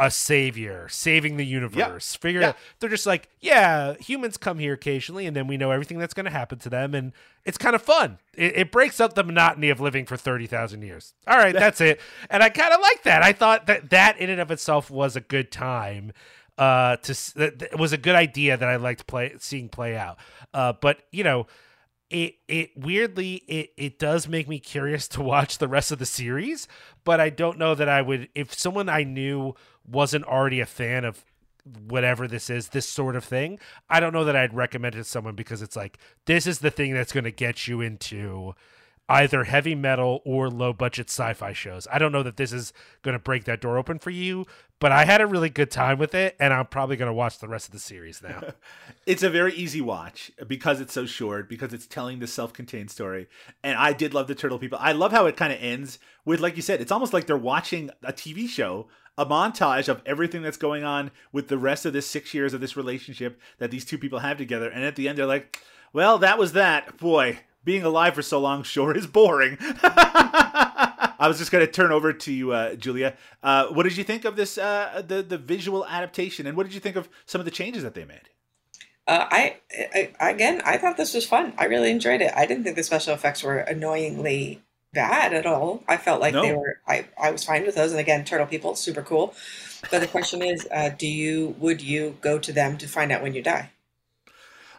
a 0.00 0.10
savior 0.10 0.88
saving 0.88 1.36
the 1.36 1.44
universe. 1.44 2.14
Figure 2.14 2.40
Yeah. 2.40 2.52
they're 2.78 2.88
just 2.88 3.06
like, 3.06 3.28
yeah, 3.40 3.94
humans 3.94 4.36
come 4.36 4.58
here 4.60 4.72
occasionally, 4.74 5.26
and 5.26 5.34
then 5.36 5.46
we 5.48 5.56
know 5.56 5.70
everything 5.72 5.98
that's 5.98 6.14
going 6.14 6.26
to 6.26 6.30
happen 6.30 6.58
to 6.60 6.70
them, 6.70 6.94
and 6.94 7.12
it's 7.44 7.58
kind 7.58 7.74
of 7.74 7.82
fun. 7.82 8.18
It, 8.34 8.56
it 8.56 8.70
breaks 8.72 9.00
up 9.00 9.14
the 9.14 9.24
monotony 9.24 9.70
of 9.70 9.80
living 9.80 10.06
for 10.06 10.16
thirty 10.16 10.46
thousand 10.46 10.82
years. 10.82 11.14
All 11.26 11.36
right, 11.38 11.54
that's 11.54 11.80
it. 11.80 12.00
And 12.30 12.42
I 12.42 12.48
kind 12.48 12.72
of 12.72 12.80
like 12.80 13.02
that. 13.02 13.22
I 13.22 13.32
thought 13.32 13.66
that 13.66 13.90
that 13.90 14.18
in 14.18 14.30
and 14.30 14.40
of 14.40 14.50
itself 14.50 14.90
was 14.90 15.16
a 15.16 15.20
good 15.20 15.50
time. 15.50 16.12
Uh, 16.56 16.96
to 16.96 17.12
s- 17.12 17.30
that 17.32 17.58
that 17.60 17.78
was 17.78 17.92
a 17.92 17.96
good 17.98 18.16
idea 18.16 18.56
that 18.56 18.68
I 18.68 18.76
liked 18.76 19.06
play 19.06 19.34
seeing 19.38 19.68
play 19.68 19.96
out. 19.96 20.18
Uh, 20.52 20.72
but 20.80 20.98
you 21.12 21.22
know, 21.24 21.46
it 22.10 22.34
it 22.48 22.70
weirdly 22.76 23.34
it 23.48 23.70
it 23.76 23.98
does 23.98 24.26
make 24.28 24.48
me 24.48 24.58
curious 24.58 25.06
to 25.08 25.22
watch 25.22 25.58
the 25.58 25.68
rest 25.68 25.92
of 25.92 25.98
the 25.98 26.06
series 26.06 26.66
but 27.04 27.20
i 27.20 27.28
don't 27.28 27.58
know 27.58 27.74
that 27.74 27.86
i 27.86 28.00
would 28.00 28.30
if 28.34 28.54
someone 28.54 28.88
i 28.88 29.02
knew 29.02 29.54
wasn't 29.90 30.24
already 30.24 30.60
a 30.60 30.66
fan 30.66 31.04
of 31.04 31.24
whatever 31.86 32.26
this 32.26 32.48
is 32.48 32.68
this 32.68 32.88
sort 32.88 33.14
of 33.14 33.22
thing 33.22 33.58
i 33.90 34.00
don't 34.00 34.12
know 34.14 34.24
that 34.24 34.36
i'd 34.36 34.54
recommend 34.54 34.94
it 34.94 34.98
to 34.98 35.04
someone 35.04 35.34
because 35.34 35.60
it's 35.60 35.76
like 35.76 35.98
this 36.24 36.46
is 36.46 36.60
the 36.60 36.70
thing 36.70 36.94
that's 36.94 37.12
going 37.12 37.24
to 37.24 37.30
get 37.30 37.66
you 37.68 37.80
into 37.82 38.54
either 39.10 39.44
heavy 39.44 39.74
metal 39.74 40.22
or 40.24 40.48
low 40.48 40.72
budget 40.72 41.10
sci-fi 41.10 41.52
shows 41.52 41.86
i 41.92 41.98
don't 41.98 42.12
know 42.12 42.22
that 42.22 42.38
this 42.38 42.52
is 42.52 42.72
going 43.02 43.12
to 43.12 43.18
break 43.18 43.44
that 43.44 43.60
door 43.60 43.76
open 43.76 43.98
for 43.98 44.08
you 44.08 44.46
but 44.78 44.92
i 44.92 45.04
had 45.04 45.20
a 45.20 45.26
really 45.26 45.50
good 45.50 45.70
time 45.70 45.98
with 45.98 46.14
it 46.14 46.34
and 46.40 46.54
i'm 46.54 46.64
probably 46.66 46.96
going 46.96 47.08
to 47.10 47.12
watch 47.12 47.38
the 47.38 47.48
rest 47.48 47.66
of 47.66 47.72
the 47.72 47.78
series 47.78 48.22
now 48.22 48.40
It's 49.08 49.22
a 49.22 49.30
very 49.30 49.54
easy 49.54 49.80
watch 49.80 50.30
because 50.46 50.82
it's 50.82 50.92
so 50.92 51.06
short, 51.06 51.48
because 51.48 51.72
it's 51.72 51.86
telling 51.86 52.18
the 52.18 52.26
self-contained 52.26 52.90
story. 52.90 53.26
And 53.64 53.74
I 53.78 53.94
did 53.94 54.12
love 54.12 54.26
the 54.28 54.34
Turtle 54.34 54.58
People. 54.58 54.76
I 54.82 54.92
love 54.92 55.12
how 55.12 55.24
it 55.24 55.34
kind 55.34 55.50
of 55.50 55.58
ends 55.62 55.98
with, 56.26 56.40
like 56.40 56.56
you 56.56 56.62
said, 56.62 56.82
it's 56.82 56.92
almost 56.92 57.14
like 57.14 57.26
they're 57.26 57.34
watching 57.38 57.88
a 58.02 58.12
TV 58.12 58.46
show, 58.46 58.88
a 59.18 59.26
montage 59.26 59.88
of 59.88 60.00
everything 60.06 60.40
that's 60.40 60.56
going 60.56 60.84
on 60.84 61.10
with 61.32 61.48
the 61.48 61.58
rest 61.58 61.84
of 61.84 61.92
this 61.92 62.06
six 62.06 62.32
years 62.32 62.54
of 62.54 62.60
this 62.60 62.76
relationship 62.76 63.38
that 63.58 63.70
these 63.70 63.84
two 63.84 63.98
people 63.98 64.20
have 64.20 64.38
together. 64.38 64.70
And 64.70 64.84
at 64.84 64.96
the 64.96 65.08
end, 65.08 65.18
they're 65.18 65.26
like, 65.26 65.60
"Well, 65.92 66.18
that 66.18 66.38
was 66.38 66.52
that. 66.52 66.96
Boy, 66.96 67.40
being 67.64 67.82
alive 67.82 68.14
for 68.14 68.22
so 68.22 68.38
long 68.38 68.62
sure 68.62 68.96
is 68.96 69.06
boring." 69.06 69.58
I 71.20 71.26
was 71.26 71.38
just 71.38 71.50
going 71.50 71.66
to 71.66 71.70
turn 71.70 71.90
over 71.90 72.12
to 72.12 72.32
you, 72.32 72.52
uh, 72.52 72.76
Julia. 72.76 73.16
Uh, 73.42 73.66
what 73.66 73.82
did 73.82 73.96
you 73.96 74.04
think 74.04 74.24
of 74.24 74.36
this, 74.36 74.56
uh, 74.56 75.02
the 75.06 75.22
the 75.22 75.36
visual 75.36 75.84
adaptation, 75.84 76.46
and 76.46 76.56
what 76.56 76.64
did 76.64 76.74
you 76.74 76.80
think 76.80 76.94
of 76.96 77.08
some 77.26 77.40
of 77.40 77.44
the 77.44 77.50
changes 77.50 77.82
that 77.82 77.94
they 77.94 78.04
made? 78.04 78.30
Uh, 79.08 79.26
I, 79.30 79.56
I 80.20 80.30
again, 80.30 80.62
I 80.64 80.76
thought 80.76 80.96
this 80.96 81.14
was 81.14 81.26
fun. 81.26 81.54
I 81.58 81.64
really 81.64 81.90
enjoyed 81.90 82.20
it. 82.20 82.32
I 82.36 82.46
didn't 82.46 82.62
think 82.62 82.76
the 82.76 82.84
special 82.84 83.14
effects 83.14 83.42
were 83.42 83.58
annoyingly 83.58 84.62
bad 84.92 85.32
at 85.32 85.46
all. 85.46 85.82
I 85.88 85.96
felt 85.96 86.20
like 86.20 86.34
they 86.34 86.54
were. 86.54 86.80
I, 86.86 87.06
I 87.20 87.30
was 87.30 87.44
fine 87.44 87.64
with 87.64 87.74
those. 87.74 87.90
And 87.90 88.00
again, 88.00 88.24
turtle 88.24 88.46
people, 88.46 88.74
super 88.74 89.02
cool. 89.02 89.34
But 89.90 90.00
the 90.00 90.06
question 90.06 90.42
is, 90.42 90.66
uh, 90.72 90.90
do 90.90 91.06
you 91.06 91.54
would 91.58 91.80
you 91.80 92.16
go 92.20 92.38
to 92.38 92.52
them 92.52 92.78
to 92.78 92.88
find 92.88 93.12
out 93.12 93.22
when 93.22 93.34
you 93.34 93.42
die? 93.42 93.70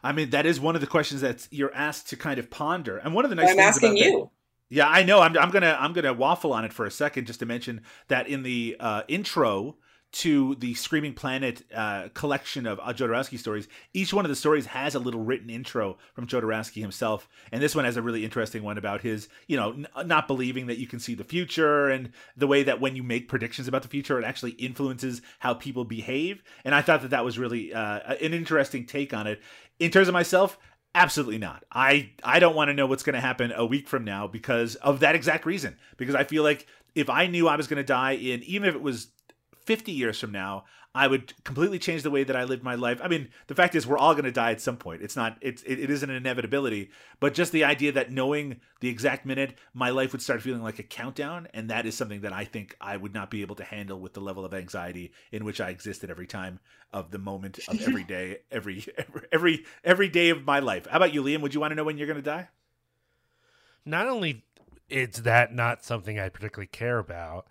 I 0.04 0.12
mean, 0.12 0.30
that 0.30 0.46
is 0.46 0.60
one 0.60 0.76
of 0.76 0.82
the 0.82 0.88
questions 0.88 1.22
that 1.22 1.48
you're 1.52 1.74
asked 1.74 2.10
to 2.10 2.16
kind 2.16 2.40
of 2.40 2.50
ponder. 2.50 2.98
And 2.98 3.14
one 3.14 3.26
of 3.26 3.30
the 3.30 3.36
nice 3.36 3.50
things 3.50 3.60
I'm 3.60 3.64
things 3.64 3.76
asking 3.76 3.90
about 3.92 4.06
you. 4.06 4.20
That, 4.20 4.30
yeah, 4.76 4.88
I 4.88 5.04
know. 5.04 5.20
I'm, 5.20 5.38
I'm 5.38 5.50
gonna 5.50 5.78
I'm 5.80 5.94
gonna 5.94 6.14
waffle 6.14 6.54
on 6.54 6.64
it 6.64 6.74
for 6.74 6.86
a 6.86 6.92
second 6.92 7.26
just 7.26 7.40
to 7.40 7.46
mention 7.46 7.82
that 8.08 8.28
in 8.28 8.44
the 8.44 8.78
uh, 8.80 9.02
intro 9.08 9.78
to 10.12 10.56
the 10.56 10.74
Screaming 10.74 11.14
Planet 11.14 11.64
uh, 11.74 12.10
collection 12.14 12.66
of 12.66 12.80
uh, 12.80 12.94
Jodorowsky 12.94 13.38
stories, 13.38 13.68
each 13.94 14.14
one 14.14 14.26
of 14.26 14.30
the 14.30 14.36
stories 14.36 14.66
has 14.68 14.96
a 14.96 15.00
little 15.00 15.22
written 15.22 15.50
intro 15.50 15.98
from 16.14 16.28
Jodorowsky 16.28 16.82
himself, 16.82 17.30
and 17.52 17.62
this 17.62 17.76
one 17.76 17.86
has 17.86 17.98
a 17.98 18.02
really 18.02 18.26
interesting 18.26 18.64
one 18.64 18.78
about 18.78 19.02
his, 19.02 19.30
you 19.48 19.58
know, 19.58 19.72
n- 19.72 19.88
not 20.06 20.28
believing 20.28 20.68
that 20.68 20.80
you 20.80 20.88
can 20.88 21.00
see 21.00 21.14
the 21.14 21.24
future 21.24 21.90
and 21.90 22.12
the 22.36 22.48
way 22.48 22.64
that 22.64 22.82
when 22.82 22.96
you 22.96 23.04
make 23.04 23.30
predictions 23.30 23.68
about 23.68 23.84
the 23.84 23.88
future, 23.88 24.20
it 24.20 24.26
actually 24.26 24.52
influences 24.52 25.22
how 25.40 25.54
people 25.54 25.86
behave. 25.86 26.44
And 26.66 26.74
I 26.74 26.82
thought 26.82 27.02
that 27.04 27.12
that 27.12 27.26
was 27.26 27.38
really 27.38 27.74
uh, 27.74 28.16
an 28.16 28.34
interesting 28.34 28.86
take 28.86 29.14
on 29.14 29.28
it. 29.28 29.42
In 29.80 29.92
terms 29.92 30.08
of 30.08 30.14
myself, 30.14 30.58
Absolutely 30.96 31.38
not. 31.38 31.64
I 31.72 32.10
I 32.24 32.40
don't 32.40 32.56
want 32.56 32.70
to 32.70 32.74
know 32.74 32.88
what's 32.88 33.04
going 33.04 33.14
to 33.14 33.22
happen 33.22 33.52
a 33.56 33.64
week 33.64 33.88
from 33.88 34.04
now 34.04 34.26
because 34.26 34.74
of 34.76 35.02
that 35.02 35.14
exact 35.14 35.46
reason. 35.46 35.78
Because 35.98 36.16
I 36.16 36.24
feel 36.24 36.42
like 36.42 36.66
if 36.96 37.10
I 37.10 37.28
knew 37.28 37.48
I 37.48 37.56
was 37.56 37.68
going 37.68 37.78
to 37.78 37.84
die 37.84 38.14
in 38.14 38.42
even 38.44 38.68
if 38.68 38.74
it 38.74 38.82
was 38.82 39.08
50 39.70 39.92
years 39.92 40.20
from 40.20 40.32
now, 40.32 40.66
I 40.96 41.06
would 41.06 41.44
completely 41.44 41.78
change 41.78 42.02
the 42.02 42.10
way 42.10 42.24
that 42.24 42.36
I 42.36 42.44
lived 42.44 42.64
my 42.64 42.74
life. 42.74 43.00
I 43.04 43.08
mean, 43.08 43.30
the 43.46 43.54
fact 43.54 43.76
is 43.76 43.86
we're 43.86 44.00
all 44.00 44.14
going 44.16 44.26
to 44.26 44.32
die 44.32 44.50
at 44.50 44.62
some 44.62 44.78
point. 44.78 45.04
It's 45.04 45.16
not 45.16 45.38
it's 45.42 45.62
it, 45.62 45.78
it 45.78 45.92
isn't 45.92 46.10
an 46.10 46.16
inevitability, 46.16 46.90
but 47.20 47.36
just 47.36 47.52
the 47.52 47.66
idea 47.66 47.92
that 47.92 48.12
knowing 48.12 48.62
the 48.80 48.90
exact 48.90 49.28
minute 49.28 49.60
my 49.76 49.92
life 49.92 50.12
would 50.12 50.24
start 50.24 50.42
feeling 50.42 50.64
like 50.64 50.80
a 50.80 50.84
countdown 50.84 51.48
and 51.54 51.70
that 51.70 51.86
is 51.86 51.96
something 51.96 52.22
that 52.22 52.34
I 52.34 52.46
think 52.46 52.76
I 52.82 52.98
would 52.98 53.14
not 53.14 53.30
be 53.30 53.42
able 53.42 53.58
to 53.58 53.64
handle 53.64 54.00
with 54.00 54.14
the 54.14 54.22
level 54.22 54.44
of 54.44 54.56
anxiety 54.56 55.12
in 55.32 55.46
which 55.46 55.62
I 55.62 55.70
existed 55.70 56.10
every 56.10 56.26
time 56.26 56.60
of 56.92 57.12
the 57.12 57.20
moment 57.20 57.60
of 57.68 57.80
every 57.88 58.04
day, 58.04 58.40
every 58.52 58.84
every 58.98 59.22
every, 59.32 59.66
every 59.84 60.10
day 60.10 60.32
of 60.32 60.46
my 60.46 60.58
life. 60.58 60.88
How 60.88 60.98
about 60.98 61.14
you, 61.14 61.22
Liam? 61.22 61.42
Would 61.42 61.54
you 61.54 61.60
want 61.60 61.70
to 61.70 61.76
know 61.76 61.84
when 61.84 62.00
you're 62.00 62.08
going 62.08 62.18
to 62.18 62.24
die? 62.24 62.48
Not 63.86 64.08
only 64.08 64.46
is 64.90 65.22
that 65.22 65.54
not 65.54 65.86
something 65.86 66.20
I 66.20 66.30
particularly 66.30 66.66
care 66.66 66.98
about, 66.98 67.46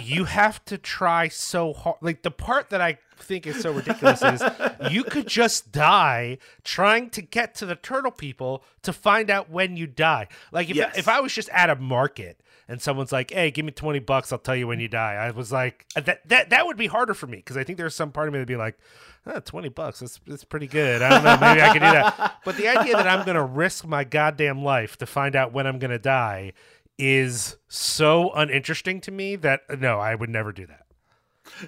you 0.00 0.24
have 0.24 0.64
to 0.66 0.78
try 0.78 1.28
so 1.28 1.72
hard. 1.72 1.96
Like 2.00 2.22
the 2.22 2.30
part 2.30 2.70
that 2.70 2.80
I 2.80 2.98
think 3.16 3.46
is 3.46 3.60
so 3.60 3.72
ridiculous 3.72 4.22
is 4.22 4.42
you 4.90 5.04
could 5.04 5.26
just 5.28 5.70
die 5.72 6.38
trying 6.64 7.10
to 7.10 7.22
get 7.22 7.54
to 7.56 7.66
the 7.66 7.76
turtle 7.76 8.10
people 8.10 8.64
to 8.82 8.92
find 8.92 9.30
out 9.30 9.50
when 9.50 9.76
you 9.76 9.86
die. 9.86 10.28
Like 10.50 10.70
if 10.70 10.76
Yes. 10.76 10.96
if 10.98 11.08
I 11.08 11.20
was 11.20 11.32
just 11.32 11.48
at 11.50 11.70
a 11.70 11.76
market 11.76 12.40
and 12.68 12.80
someone's 12.80 13.12
like, 13.12 13.30
"Hey, 13.30 13.50
give 13.50 13.64
me 13.64 13.72
twenty 13.72 13.98
bucks, 13.98 14.32
I'll 14.32 14.38
tell 14.38 14.56
you 14.56 14.66
when 14.66 14.80
you 14.80 14.88
die," 14.88 15.14
I 15.14 15.30
was 15.30 15.52
like, 15.52 15.86
that 15.94 16.28
that 16.28 16.50
that 16.50 16.66
would 16.66 16.76
be 16.76 16.86
harder 16.86 17.14
for 17.14 17.26
me 17.26 17.38
because 17.38 17.56
I 17.56 17.64
think 17.64 17.78
there's 17.78 17.94
some 17.94 18.12
part 18.12 18.28
of 18.28 18.32
me 18.34 18.38
that'd 18.38 18.48
be 18.48 18.56
like. 18.56 18.76
"Ah, 19.24 19.38
20 19.38 19.68
bucks 19.68 20.00
that's, 20.00 20.18
that's 20.26 20.42
pretty 20.42 20.66
good 20.66 21.00
i 21.00 21.08
don't 21.08 21.22
know 21.22 21.36
maybe 21.36 21.62
i 21.62 21.66
can 21.68 21.74
do 21.74 21.92
that 21.96 22.40
but 22.44 22.56
the 22.56 22.66
idea 22.66 22.96
that 22.96 23.06
i'm 23.06 23.24
gonna 23.24 23.44
risk 23.44 23.86
my 23.86 24.02
goddamn 24.02 24.64
life 24.64 24.96
to 24.96 25.06
find 25.06 25.36
out 25.36 25.52
when 25.52 25.64
i'm 25.64 25.78
gonna 25.78 25.96
die 25.96 26.52
is 26.98 27.56
so 27.68 28.30
uninteresting 28.32 29.00
to 29.02 29.10
me 29.10 29.36
that 29.36 29.62
no, 29.78 29.98
I 29.98 30.14
would 30.14 30.30
never 30.30 30.52
do 30.52 30.66
that. 30.66 30.86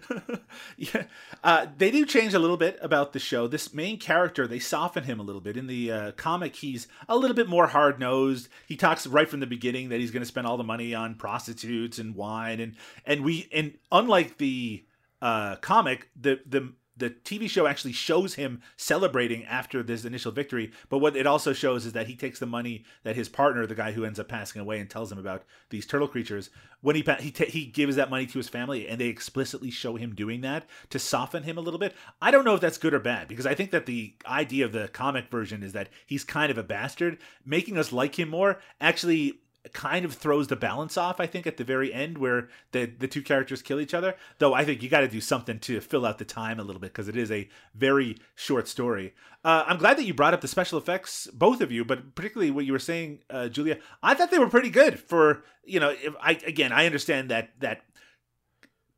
yeah, 0.76 1.04
uh, 1.42 1.66
they 1.76 1.90
do 1.90 2.06
change 2.06 2.34
a 2.34 2.38
little 2.38 2.56
bit 2.56 2.78
about 2.80 3.12
the 3.12 3.18
show. 3.18 3.46
This 3.46 3.74
main 3.74 3.98
character, 3.98 4.46
they 4.46 4.58
soften 4.58 5.04
him 5.04 5.18
a 5.18 5.22
little 5.22 5.40
bit. 5.40 5.56
In 5.56 5.66
the 5.66 5.90
uh, 5.90 6.12
comic, 6.12 6.56
he's 6.56 6.86
a 7.08 7.16
little 7.16 7.34
bit 7.34 7.48
more 7.48 7.66
hard 7.66 7.98
nosed. 7.98 8.48
He 8.66 8.76
talks 8.76 9.06
right 9.06 9.28
from 9.28 9.40
the 9.40 9.46
beginning 9.46 9.88
that 9.88 10.00
he's 10.00 10.10
going 10.10 10.22
to 10.22 10.26
spend 10.26 10.46
all 10.46 10.56
the 10.56 10.64
money 10.64 10.94
on 10.94 11.16
prostitutes 11.16 11.98
and 11.98 12.14
wine, 12.14 12.60
and 12.60 12.76
and 13.04 13.24
we 13.24 13.48
and 13.52 13.74
unlike 13.90 14.38
the 14.38 14.84
uh, 15.20 15.56
comic, 15.56 16.08
the 16.18 16.40
the 16.46 16.72
the 16.96 17.10
TV 17.10 17.48
show 17.48 17.66
actually 17.66 17.92
shows 17.92 18.34
him 18.34 18.62
celebrating 18.76 19.44
after 19.44 19.82
this 19.82 20.04
initial 20.04 20.32
victory. 20.32 20.72
But 20.88 20.98
what 20.98 21.16
it 21.16 21.26
also 21.26 21.52
shows 21.52 21.86
is 21.86 21.92
that 21.92 22.06
he 22.06 22.16
takes 22.16 22.38
the 22.38 22.46
money 22.46 22.84
that 23.02 23.16
his 23.16 23.28
partner, 23.28 23.66
the 23.66 23.74
guy 23.74 23.92
who 23.92 24.04
ends 24.04 24.20
up 24.20 24.28
passing 24.28 24.60
away, 24.60 24.78
and 24.78 24.88
tells 24.88 25.10
him 25.10 25.18
about 25.18 25.44
these 25.70 25.86
turtle 25.86 26.08
creatures. 26.08 26.50
When 26.80 26.96
he 26.96 27.04
he 27.20 27.32
he 27.46 27.66
gives 27.66 27.96
that 27.96 28.10
money 28.10 28.26
to 28.26 28.38
his 28.38 28.48
family, 28.48 28.86
and 28.86 29.00
they 29.00 29.06
explicitly 29.06 29.70
show 29.70 29.96
him 29.96 30.14
doing 30.14 30.42
that 30.42 30.66
to 30.90 30.98
soften 30.98 31.42
him 31.42 31.58
a 31.58 31.62
little 31.62 31.80
bit. 31.80 31.94
I 32.20 32.30
don't 32.30 32.44
know 32.44 32.54
if 32.54 32.60
that's 32.60 32.78
good 32.78 32.94
or 32.94 33.00
bad 33.00 33.26
because 33.28 33.46
I 33.46 33.54
think 33.54 33.70
that 33.70 33.86
the 33.86 34.14
idea 34.26 34.64
of 34.64 34.72
the 34.72 34.88
comic 34.88 35.30
version 35.30 35.62
is 35.62 35.72
that 35.72 35.88
he's 36.06 36.24
kind 36.24 36.50
of 36.50 36.58
a 36.58 36.62
bastard, 36.62 37.18
making 37.44 37.78
us 37.78 37.92
like 37.92 38.18
him 38.18 38.28
more. 38.28 38.60
Actually, 38.80 39.40
kind 39.72 40.04
of 40.04 40.12
throws 40.14 40.48
the 40.48 40.56
balance 40.56 40.96
off 40.96 41.18
i 41.20 41.26
think 41.26 41.46
at 41.46 41.56
the 41.56 41.64
very 41.64 41.92
end 41.92 42.18
where 42.18 42.48
the 42.72 42.84
the 42.84 43.08
two 43.08 43.22
characters 43.22 43.62
kill 43.62 43.80
each 43.80 43.94
other. 43.94 44.14
Though 44.38 44.54
i 44.54 44.64
think 44.64 44.82
you 44.82 44.88
got 44.88 45.00
to 45.00 45.08
do 45.08 45.20
something 45.20 45.58
to 45.60 45.80
fill 45.80 46.04
out 46.04 46.18
the 46.18 46.24
time 46.24 46.60
a 46.60 46.62
little 46.62 46.80
bit 46.80 46.92
because 46.92 47.08
it 47.08 47.16
is 47.16 47.30
a 47.30 47.48
very 47.74 48.18
short 48.34 48.68
story. 48.68 49.14
Uh, 49.44 49.64
i'm 49.66 49.78
glad 49.78 49.96
that 49.98 50.04
you 50.04 50.14
brought 50.14 50.34
up 50.34 50.40
the 50.40 50.48
special 50.48 50.78
effects 50.78 51.28
both 51.32 51.60
of 51.60 51.70
you 51.70 51.84
but 51.84 52.14
particularly 52.14 52.50
what 52.50 52.64
you 52.64 52.72
were 52.72 52.78
saying 52.78 53.18
uh, 53.30 53.48
julia 53.48 53.78
i 54.02 54.14
thought 54.14 54.30
they 54.30 54.38
were 54.38 54.48
pretty 54.48 54.70
good 54.70 54.98
for 54.98 55.44
you 55.64 55.78
know 55.78 55.90
if 55.90 56.14
i 56.20 56.32
again 56.46 56.72
i 56.72 56.86
understand 56.86 57.30
that 57.30 57.50
that 57.60 57.82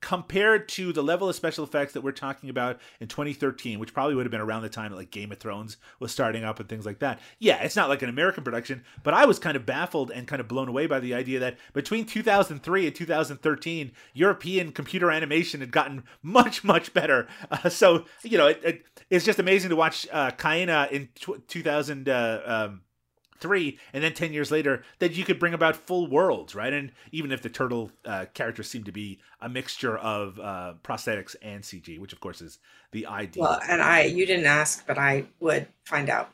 compared 0.06 0.68
to 0.68 0.92
the 0.92 1.02
level 1.02 1.28
of 1.28 1.34
special 1.34 1.64
effects 1.64 1.92
that 1.92 2.00
we're 2.00 2.12
talking 2.12 2.48
about 2.48 2.78
in 3.00 3.08
2013, 3.08 3.80
which 3.80 3.92
probably 3.92 4.14
would 4.14 4.24
have 4.24 4.30
been 4.30 4.40
around 4.40 4.62
the 4.62 4.68
time 4.68 4.92
that 4.92 4.96
like 4.96 5.10
Game 5.10 5.32
of 5.32 5.38
Thrones 5.38 5.78
was 5.98 6.12
starting 6.12 6.44
up 6.44 6.60
and 6.60 6.68
things 6.68 6.86
like 6.86 7.00
that. 7.00 7.18
Yeah, 7.40 7.60
it's 7.64 7.74
not 7.74 7.88
like 7.88 8.02
an 8.02 8.08
American 8.08 8.44
production, 8.44 8.84
but 9.02 9.14
I 9.14 9.24
was 9.24 9.40
kind 9.40 9.56
of 9.56 9.66
baffled 9.66 10.12
and 10.12 10.28
kind 10.28 10.38
of 10.38 10.46
blown 10.46 10.68
away 10.68 10.86
by 10.86 11.00
the 11.00 11.12
idea 11.12 11.40
that 11.40 11.58
between 11.72 12.04
2003 12.04 12.86
and 12.86 12.94
2013, 12.94 13.90
European 14.14 14.70
computer 14.70 15.10
animation 15.10 15.58
had 15.58 15.72
gotten 15.72 16.04
much 16.22 16.62
much 16.62 16.94
better. 16.94 17.26
Uh, 17.48 17.68
so 17.68 18.04
you 18.22 18.36
know, 18.36 18.48
it, 18.48 18.60
it, 18.64 18.82
it's 19.08 19.24
just 19.24 19.38
amazing 19.38 19.70
to 19.70 19.76
watch 19.76 20.06
uh, 20.12 20.30
Kaina 20.32 20.90
in 20.90 21.08
tw 21.14 21.46
2000. 21.48 22.08
Uh, 22.08 22.40
um, 22.44 22.80
three 23.40 23.78
and 23.92 24.02
then 24.02 24.14
10 24.14 24.32
years 24.32 24.50
later 24.50 24.82
that 24.98 25.12
you 25.12 25.24
could 25.24 25.38
bring 25.38 25.54
about 25.54 25.76
full 25.76 26.06
worlds 26.08 26.54
right 26.54 26.72
and 26.72 26.92
even 27.12 27.32
if 27.32 27.42
the 27.42 27.48
turtle 27.48 27.90
uh, 28.04 28.26
characters 28.34 28.68
seem 28.68 28.84
to 28.84 28.92
be 28.92 29.18
a 29.40 29.48
mixture 29.48 29.96
of 29.98 30.38
uh, 30.40 30.74
prosthetics 30.82 31.36
and 31.42 31.62
cg 31.64 31.98
which 31.98 32.12
of 32.12 32.20
course 32.20 32.40
is 32.40 32.58
the 32.92 33.06
ideal 33.06 33.48
Well, 33.48 33.60
and 33.68 33.80
I, 33.80 34.02
you 34.02 34.26
didn't 34.26 34.46
ask, 34.46 34.86
but 34.86 34.98
I 34.98 35.26
would 35.40 35.68
find 35.84 36.10
out. 36.10 36.30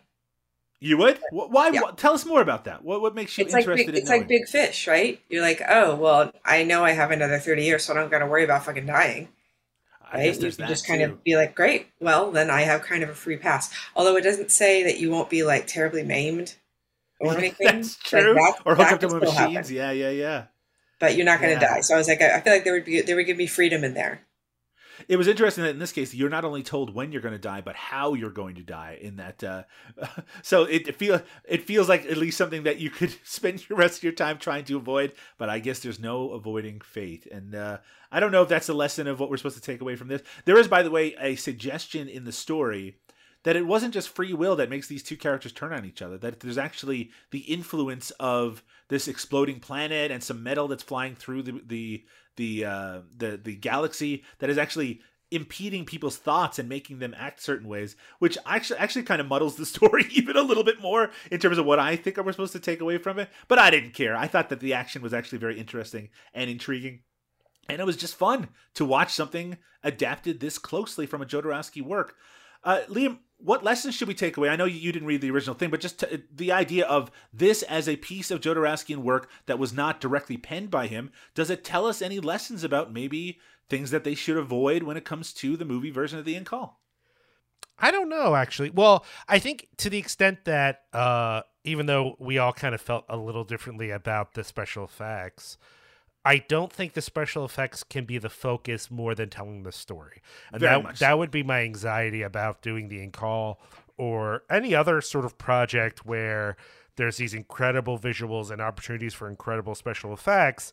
you 0.81 0.97
would 0.99 1.19
Wh- 1.31 1.51
why 1.51 1.71
Yeah. 1.71 1.81
tell 1.97 2.13
us 2.15 2.25
more 2.27 2.41
about 2.43 2.65
that 2.65 2.85
what, 2.85 3.01
what 3.01 3.15
makes 3.15 3.39
you 3.39 3.45
It's 3.45 3.53
like 3.55 3.73
big, 3.73 3.89
in 3.89 3.95
it's 3.95 4.09
knowing? 4.09 4.27
like 4.27 4.29
big 4.29 4.47
fish, 4.49 4.87
right? 4.87 5.21
You're 5.29 5.43
like, 5.43 5.63
oh, 5.69 5.97
well, 5.97 6.33
I 6.45 6.65
know 6.65 6.85
I 6.85 6.93
have 6.93 7.11
another 7.11 7.39
thirty 7.39 7.65
years, 7.65 7.85
so 7.85 7.93
I 7.93 7.97
don't 7.97 8.11
got 8.11 8.19
to 8.21 8.27
worry 8.27 8.45
about 8.45 8.65
fucking 8.65 8.87
dying. 8.87 9.29
I 10.03 10.19
right? 10.19 10.39
You 10.41 10.53
can 10.53 10.67
just 10.67 10.87
kind 10.87 11.03
too. 11.03 11.03
of 11.03 11.23
be 11.25 11.37
like, 11.37 11.55
great, 11.55 11.89
well, 12.01 12.31
then 12.33 12.51
I 12.51 12.63
have 12.63 12.83
kind 12.83 13.03
of 13.03 13.11
a 13.11 13.15
free 13.15 13.37
pass. 13.39 13.75
Although 13.97 14.17
it 14.17 14.23
doesn't 14.25 14.51
say 14.53 14.83
that 14.85 15.01
you 15.01 15.11
won't 15.11 15.31
be 15.31 15.43
like 15.45 15.67
terribly 15.67 16.03
maimed 16.05 16.57
or 17.23 17.37
anything. 17.39 17.67
that's 17.67 17.97
Like, 18.13 18.23
true 18.25 18.35
that- 18.35 18.59
or 18.67 18.75
hook 18.75 18.93
up 18.93 19.01
to 19.01 19.09
machines 19.09 19.37
happen. 19.37 19.75
yeah 19.75 19.91
yeah 19.93 20.11
yeah 20.11 20.45
But 21.01 21.17
you're 21.17 21.27
not 21.27 21.41
going 21.41 21.53
Yeah. 21.55 21.61
to 21.61 21.67
die. 21.67 21.81
So 21.81 21.95
I 21.95 21.99
was 21.99 22.09
like, 22.09 22.21
I 22.23 22.37
I 22.37 22.41
feel 22.41 22.53
like 22.53 22.65
there 22.65 22.75
would 22.75 22.85
be 22.85 23.01
there 23.01 23.17
would 23.17 23.27
give 23.27 23.37
me 23.37 23.47
freedom 23.47 23.83
in 23.85 23.95
there. 23.95 24.27
it 25.09 25.17
was 25.17 25.27
interesting 25.27 25.65
that 25.65 25.71
in 25.71 25.79
this 25.81 25.91
case 25.91 26.15
you're 26.15 26.29
not 26.37 26.45
only 26.45 26.63
told 26.63 26.95
when 26.95 27.11
you're 27.11 27.23
going 27.27 27.33
to 27.41 27.49
die 27.53 27.61
but 27.63 27.75
how 27.75 28.13
you're 28.15 28.31
going 28.43 28.55
to 28.55 28.63
die 28.63 28.99
in 29.01 29.17
that 29.17 29.43
uh, 29.43 29.63
so 30.43 30.65
it 30.65 30.95
feel 30.97 31.21
it 31.49 31.65
feels 31.65 31.89
like 31.89 32.05
at 32.07 32.19
least 32.19 32.37
something 32.39 32.63
that 32.65 32.79
you 32.79 32.91
could 32.91 33.13
spend 33.25 33.69
your 33.69 33.79
rest 33.79 33.97
of 33.99 34.03
your 34.05 34.13
time 34.13 34.37
trying 34.39 34.65
to 34.65 34.77
avoid 34.77 35.13
but 35.39 35.49
i 35.49 35.59
guess 35.59 35.81
there's 35.81 35.99
no 35.99 36.31
avoiding 36.33 36.79
fate 36.81 37.27
and 37.33 37.55
uh, 37.55 37.79
i 38.13 38.21
don't 38.21 38.33
know 38.33 38.43
if 38.43 38.49
that's 38.49 38.67
the 38.69 38.75
lesson 38.85 39.07
of 39.09 39.19
what 39.19 39.29
we're 39.31 39.39
supposed 39.39 39.57
to 39.57 39.63
take 39.71 39.81
away 39.81 39.97
from 39.97 40.09
this 40.09 40.23
there 40.45 40.59
is 40.59 40.69
by 40.69 40.83
the 40.85 40.91
way 40.91 41.17
a 41.19 41.35
suggestion 41.37 42.07
in 42.09 42.25
the 42.25 42.33
story 42.47 42.99
that 43.45 43.57
it 43.57 43.67
wasn't 43.67 43.95
just 43.95 44.09
free 44.09 44.33
will 44.33 44.57
that 44.57 44.71
makes 44.71 44.87
these 44.87 45.03
two 45.03 45.17
characters 45.17 45.53
turn 45.53 45.73
on 45.73 45.85
each 45.85 46.03
other 46.03 46.17
that 46.19 46.41
there's 46.41 46.59
actually 46.59 47.11
the 47.31 47.41
influence 47.41 48.11
of 48.13 48.63
this 48.89 49.09
exploding 49.09 49.61
planet 49.61 50.11
and 50.11 50.23
some 50.23 50.43
metal 50.43 50.69
that's 50.69 50.83
flying 50.83 51.15
through 51.15 51.43
the 51.43 51.63
the 51.67 52.05
the 52.37 52.65
uh, 52.65 53.01
the 53.17 53.41
the 53.43 53.57
galaxy 53.57 54.25
that 54.39 54.51
is 54.51 54.59
actually 54.59 55.01
impeding 55.33 55.87
people's 55.87 56.19
thoughts 56.19 56.59
and 56.59 56.69
making 56.69 56.99
them 56.99 57.15
act 57.17 57.41
certain 57.41 57.67
ways, 57.67 57.97
which 58.19 58.37
actually 58.45 58.79
actually 58.79 59.03
kind 59.03 59.21
of 59.21 59.27
muddles 59.27 59.57
the 59.57 59.67
story 59.75 60.05
even 60.13 60.37
a 60.37 60.43
little 60.43 60.65
bit 60.65 60.81
more 60.81 61.11
in 61.31 61.41
terms 61.41 61.59
of 61.59 61.67
what 61.67 61.79
I 61.79 61.97
think 61.97 62.19
we're 62.19 62.33
supposed 62.33 62.53
to 62.53 62.61
take 62.61 62.81
away 62.81 62.99
from 62.99 63.19
it. 63.19 63.31
But 63.49 63.59
I 63.59 63.71
didn't 63.71 63.95
care. 63.95 64.15
I 64.15 64.29
thought 64.29 64.51
that 64.51 64.61
the 64.61 64.75
action 64.75 65.03
was 65.03 65.15
actually 65.15 65.39
very 65.39 65.59
interesting 65.59 66.11
and 66.35 66.51
intriguing. 66.51 67.01
And 67.69 67.81
it 67.81 67.87
was 67.87 67.97
just 67.97 68.17
fun 68.17 68.49
to 68.75 68.85
watch 68.85 69.13
something 69.13 69.57
adapted 69.83 70.41
this 70.41 70.59
closely 70.59 71.07
from 71.07 71.23
a 71.23 71.27
Jodorowsky 71.27 71.81
work. 71.81 72.17
Uh, 72.65 72.81
Liam, 72.89 73.19
what 73.45 73.65
lessons 73.65 73.95
should 73.95 74.09
we 74.09 74.15
take 74.15 74.37
away? 74.37 74.49
I 74.49 74.57
know 74.57 74.65
you, 74.65 74.93
didn't 74.93 75.09
read 75.09 75.21
the 75.21 75.31
original 75.31 75.55
thing, 75.55 75.71
but 75.71 75.81
just 75.81 76.01
to, 76.01 76.23
the 76.35 76.53
idea 76.53 76.87
of 76.87 77.11
this 77.33 77.63
as 77.65 77.89
a 77.89 77.97
piece 77.97 78.31
of 78.31 78.41
Jodorowsky's 78.41 78.99
work 78.99 79.29
that 79.47 79.59
was 79.59 79.73
not 79.73 80.01
directly 80.01 80.37
penned 80.37 80.71
by 80.71 80.87
him, 80.87 81.11
does 81.35 81.51
it 81.51 81.65
tell 81.65 81.87
us 81.87 82.01
any 82.01 82.21
lessons 82.21 82.65
about 82.65 82.93
maybe 82.93 83.39
things 83.69 83.91
that 83.91 84.05
they 84.05 84.15
should 84.15 84.37
avoid 84.37 84.83
when 84.83 84.97
it 84.97 85.05
comes 85.05 85.33
to 85.35 85.57
the 85.57 85.65
movie 85.65 85.91
version 85.91 86.19
of 86.19 86.25
The 86.25 86.35
In 86.35 86.45
Call? 86.45 86.81
I 87.79 87.91
don't 87.91 88.09
know 88.09 88.37
actually. 88.37 88.71
Well, 88.71 89.05
I 89.29 89.39
think 89.39 89.69
to 89.79 89.91
the 89.91 89.99
extent 89.99 90.45
that 90.45 90.83
uh 90.93 91.43
even 91.65 91.87
though 91.87 92.17
we 92.19 92.39
all 92.39 92.53
kind 92.53 92.75
of 92.75 92.81
felt 92.81 93.05
a 93.09 93.17
little 93.17 93.45
differently 93.45 93.91
about 93.91 94.35
the 94.35 94.45
special 94.45 94.85
effects, 94.85 95.59
I 96.25 96.39
don't 96.39 96.73
think 96.73 96.93
the 96.93 97.03
special 97.03 97.45
effects 97.45 97.83
can 97.83 98.05
be 98.05 98.19
the 98.19 98.31
focus 98.31 98.91
more 98.91 99.15
than 99.15 99.29
telling 99.29 99.65
the 99.65 99.73
story. 99.73 100.23
And 100.53 100.61
Very 100.61 100.77
that 100.77 100.83
much 100.83 100.99
that 101.01 101.19
would 101.19 101.31
be 101.31 101.43
my 101.43 101.63
anxiety 101.63 102.23
about 102.23 102.63
doing 102.63 102.89
the 102.89 103.05
Incal 103.07 103.57
or 103.99 104.45
any 104.51 104.75
other 104.75 105.01
sort 105.01 105.25
of 105.25 105.37
project 105.37 106.07
where 106.07 106.57
there's 106.97 107.17
these 107.17 107.35
incredible 107.35 107.99
visuals 107.99 108.51
and 108.51 108.61
opportunities 108.61 109.15
for 109.15 109.29
incredible 109.29 109.75
special 109.75 110.13
effects, 110.13 110.73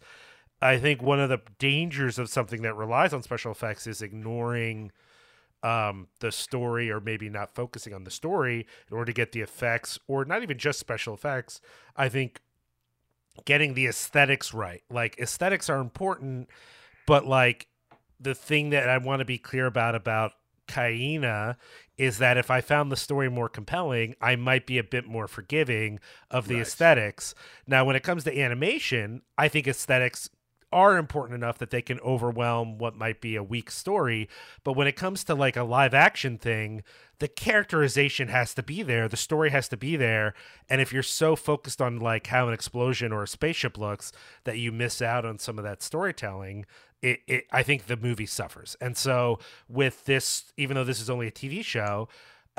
I 0.62 0.78
think 0.78 1.02
one 1.02 1.20
of 1.20 1.30
the 1.30 1.42
dangers 1.58 2.20
of 2.20 2.30
something 2.30 2.62
that 2.64 2.76
relies 2.76 3.14
on 3.14 3.24
special 3.24 3.52
effects 3.52 3.88
is 3.88 4.02
ignoring 4.02 4.92
um, 5.64 6.08
the 6.20 6.32
story 6.32 6.90
or 6.92 7.00
maybe 7.00 7.30
not 7.30 7.56
focusing 7.56 7.94
on 7.94 8.04
the 8.04 8.12
story 8.12 8.66
in 8.90 8.98
order 8.98 9.12
to 9.12 9.14
get 9.14 9.32
the 9.32 9.42
effects 9.42 10.00
or 10.08 10.26
not 10.26 10.44
even 10.44 10.58
just 10.58 10.80
special 10.80 11.14
effects. 11.14 11.62
I 11.96 12.10
think 12.10 12.42
getting 13.46 13.74
the 13.74 13.88
aesthetics 13.88 14.54
right. 14.54 14.84
Like 14.90 15.18
aesthetics 15.20 15.70
are 15.70 15.80
important, 15.80 16.50
but 17.06 17.26
like 17.26 17.68
the 18.20 18.36
thing 18.36 18.72
that 18.72 18.90
I 18.90 18.98
want 18.98 19.20
to 19.20 19.26
be 19.26 19.38
clear 19.38 19.66
about 19.66 19.96
about 19.96 20.34
Kaena 20.68 21.56
is 21.98 22.20
that 22.20 22.38
if 22.38 22.52
I 22.52 22.62
found 22.62 22.92
the 22.92 22.96
story 22.96 23.30
more 23.30 23.50
compelling, 23.50 24.16
I 24.22 24.36
might 24.36 24.66
be 24.68 24.78
a 24.78 24.84
bit 24.84 25.08
more 25.08 25.28
forgiving 25.28 26.00
of 26.30 26.48
the 26.48 26.56
Right. 26.56 26.62
aesthetics. 26.62 27.34
Now, 27.66 27.86
when 27.86 27.96
it 27.96 28.04
comes 28.04 28.24
to 28.26 28.40
animation, 28.40 29.24
I 29.38 29.48
think 29.48 29.68
aesthetics 29.68 30.30
are 30.72 30.98
important 30.98 31.36
enough 31.36 31.58
that 31.58 31.72
they 31.72 31.82
can 31.82 32.00
overwhelm 32.02 32.78
what 32.78 32.96
might 32.96 33.22
be 33.22 33.36
a 33.36 33.44
weak 33.44 33.72
story. 33.72 34.30
But 34.64 34.74
when 34.74 34.88
it 34.88 34.96
comes 34.96 35.24
to 35.26 35.36
like 35.36 35.58
a 35.58 35.64
live 35.64 35.94
action 35.94 36.38
thing, 36.38 36.84
the 37.20 37.28
characterization 37.28 38.30
has 38.30 38.54
to 38.54 38.64
be 38.64 38.82
there, 38.82 39.08
the 39.08 39.18
story 39.18 39.50
has 39.50 39.68
to 39.70 39.78
be 39.78 39.96
there. 39.96 40.34
And 40.70 40.82
if 40.82 40.94
you're 40.94 41.04
so 41.04 41.36
focused 41.36 41.82
on 41.82 42.00
like 42.00 42.28
how 42.28 42.48
an 42.48 42.54
explosion 42.54 43.12
or 43.12 43.24
a 43.24 43.28
spaceship 43.28 43.78
looks 43.78 44.12
that 44.46 44.58
you 44.58 44.72
miss 44.72 45.02
out 45.02 45.26
on 45.26 45.38
some 45.38 45.58
of 45.58 45.64
that 45.64 45.82
storytelling, 45.82 46.66
it, 47.02 47.20
it 47.28 47.46
I 47.52 47.64
think 47.64 47.88
the 47.88 47.98
movie 47.98 48.26
suffers. 48.26 48.76
And 48.80 48.98
so 48.98 49.40
with 49.68 50.06
this, 50.06 50.54
even 50.58 50.76
though 50.76 50.84
this 50.84 51.02
is 51.02 51.10
only 51.10 51.28
a 51.28 51.32
TV 51.32 51.64
show, 51.64 52.08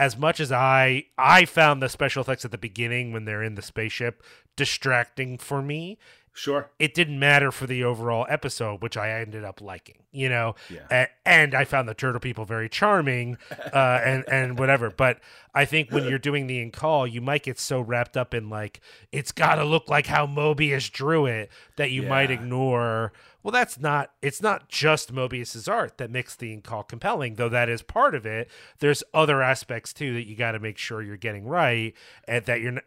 as 0.01 0.17
much 0.17 0.41
as 0.41 0.51
I 0.51 1.05
I 1.19 1.45
found 1.45 1.83
the 1.83 1.89
special 1.89 2.23
effects 2.23 2.45
at 2.45 2.51
the 2.51 2.59
beginning 2.59 3.13
when 3.13 3.27
they're 3.27 3.43
in 3.43 3.55
the 3.55 3.63
spaceship 3.63 4.23
distracting 4.57 5.39
for 5.39 5.63
me, 5.63 5.99
Sure. 6.33 6.71
it 6.79 6.95
didn't 6.95 7.19
matter 7.19 7.51
for 7.51 7.67
the 7.67 7.85
overall 7.85 8.25
episode, 8.31 8.81
which 8.83 8.97
I 8.97 9.11
ended 9.21 9.45
up 9.45 9.61
liking, 9.61 9.99
you 10.13 10.29
know. 10.29 10.55
Yeah. 10.71 10.87
A- 10.91 11.09
and 11.29 11.55
I 11.55 11.65
found 11.65 11.89
the 11.89 11.95
turtle 11.95 12.21
people 12.21 12.45
very 12.45 12.69
charming, 12.69 13.37
uh, 13.73 14.01
and 14.05 14.25
and 14.31 14.59
whatever. 14.59 14.91
But 14.91 15.21
I 15.55 15.65
think 15.65 15.91
when 15.91 16.05
you're 16.05 16.19
doing 16.19 16.47
the 16.47 16.65
Incal, 16.65 17.11
you 17.11 17.21
might 17.21 17.43
get 17.43 17.59
so 17.59 17.81
wrapped 17.81 18.17
up 18.17 18.33
in 18.33 18.49
like 18.49 18.81
it's 19.13 19.33
got 19.33 19.57
to 19.57 19.65
look 19.65 19.89
like 19.89 20.07
how 20.07 20.27
Moebius 20.27 20.91
drew 20.91 21.27
it 21.27 21.51
that 21.77 21.91
you 21.91 22.03
might 22.03 22.31
ignore. 22.31 23.13
Well, 23.43 23.53
that's 23.53 23.79
not. 23.79 24.13
It's 24.21 24.43
not 24.43 24.69
just 24.69 25.13
Moebius's 25.13 25.67
art 25.67 25.99
that 25.99 26.11
makes 26.11 26.37
the 26.37 26.57
Incal 26.57 26.87
compelling, 26.87 27.37
though 27.37 27.49
that 27.49 27.69
is 27.69 27.83
part 27.83 28.15
of 28.15 28.27
it. 28.27 28.51
There's 28.81 29.03
other 29.15 29.43
aspects 29.43 29.93
too 29.93 30.13
that 30.15 30.27
you 30.27 30.37
got 30.37 30.53
to 30.53 30.59
make 30.59 30.77
sure 30.77 31.03
you're 31.03 31.17
getting 31.17 31.47
right, 31.47 31.95
and 32.29 32.45
that 32.45 32.61
you're 32.61 32.81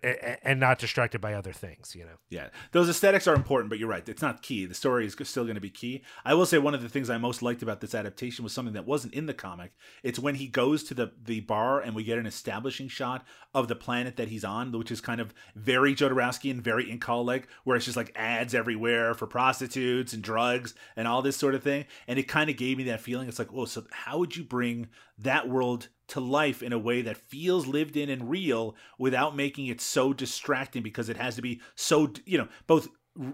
and 0.43 0.59
not 0.59 0.77
distracted 0.77 1.21
by 1.21 1.33
other 1.33 1.53
things. 1.53 1.95
You 1.95 2.05
know. 2.05 2.17
Yeah, 2.29 2.49
those 2.71 2.87
aesthetics 2.87 3.27
are 3.27 3.35
important, 3.35 3.69
but 3.69 3.79
you're 3.79 3.89
right. 3.89 4.07
It's 4.07 4.21
not 4.21 4.43
key. 4.43 4.65
The 4.65 4.75
story 4.75 5.07
is 5.07 5.15
still 5.23 5.43
going 5.43 5.55
to 5.55 5.61
be 5.61 5.71
key. 5.71 6.03
I 6.23 6.35
will 6.35 6.45
say 6.45 6.59
one 6.59 6.75
of 6.75 6.83
the 6.83 6.89
things 6.89 7.09
I 7.09 7.17
most 7.17 7.41
liked 7.41 7.63
about 7.63 7.81
this 7.81 7.95
adaptation 7.95 8.43
was 8.43 8.53
something 8.53 8.75
that 8.75 8.85
wasn't 8.85 9.13
in 9.15 9.25
the 9.25 9.33
comic. 9.33 9.71
It's 10.03 10.19
when 10.19 10.35
he 10.35 10.47
goes 10.47 10.83
to 10.85 10.93
the 10.93 11.13
the 11.23 11.39
bar 11.39 11.79
and 11.79 11.95
we 11.95 12.03
get 12.03 12.19
an 12.19 12.27
establishing 12.27 12.87
shot 12.87 13.25
of 13.55 13.67
the 13.67 13.75
planet 13.75 14.17
that 14.17 14.27
he's 14.27 14.43
on, 14.43 14.71
which 14.71 14.91
is 14.91 15.01
kind 15.01 15.19
of 15.19 15.33
very 15.55 15.95
Jodorowsky 15.95 16.51
and 16.51 16.61
very 16.61 16.85
Incal 16.85 17.25
like, 17.25 17.47
where 17.63 17.75
it's 17.75 17.85
just 17.85 17.97
like 17.97 18.11
ads 18.15 18.53
everywhere 18.53 19.15
for 19.15 19.25
prostitutes 19.25 20.13
and 20.13 20.21
drugs 20.21 20.42
and 20.95 21.07
all 21.07 21.21
this 21.21 21.37
sort 21.37 21.55
of 21.55 21.63
thing. 21.63 21.85
And 22.07 22.19
it 22.19 22.27
kind 22.27 22.49
of 22.49 22.57
gave 22.57 22.77
me 22.77 22.83
that 22.85 23.01
feeling. 23.01 23.27
It's 23.27 23.39
like, 23.39 23.53
oh, 23.53 23.65
so 23.65 23.85
how 23.91 24.19
would 24.19 24.35
you 24.35 24.43
bring 24.43 24.87
that 25.17 25.49
world 25.49 25.89
to 26.07 26.19
life 26.19 26.61
in 26.61 26.73
a 26.73 26.79
way 26.79 27.01
that 27.01 27.17
feels 27.17 27.67
lived 27.67 27.95
in 27.97 28.09
and 28.09 28.29
real 28.29 28.75
without 28.97 29.35
making 29.35 29.67
it 29.67 29.81
so 29.81 30.13
distracting 30.13 30.83
because 30.83 31.09
it 31.09 31.17
has 31.17 31.35
to 31.35 31.41
be 31.41 31.61
so 31.75 32.11
you 32.25 32.37
know 32.37 32.47
both 32.67 32.89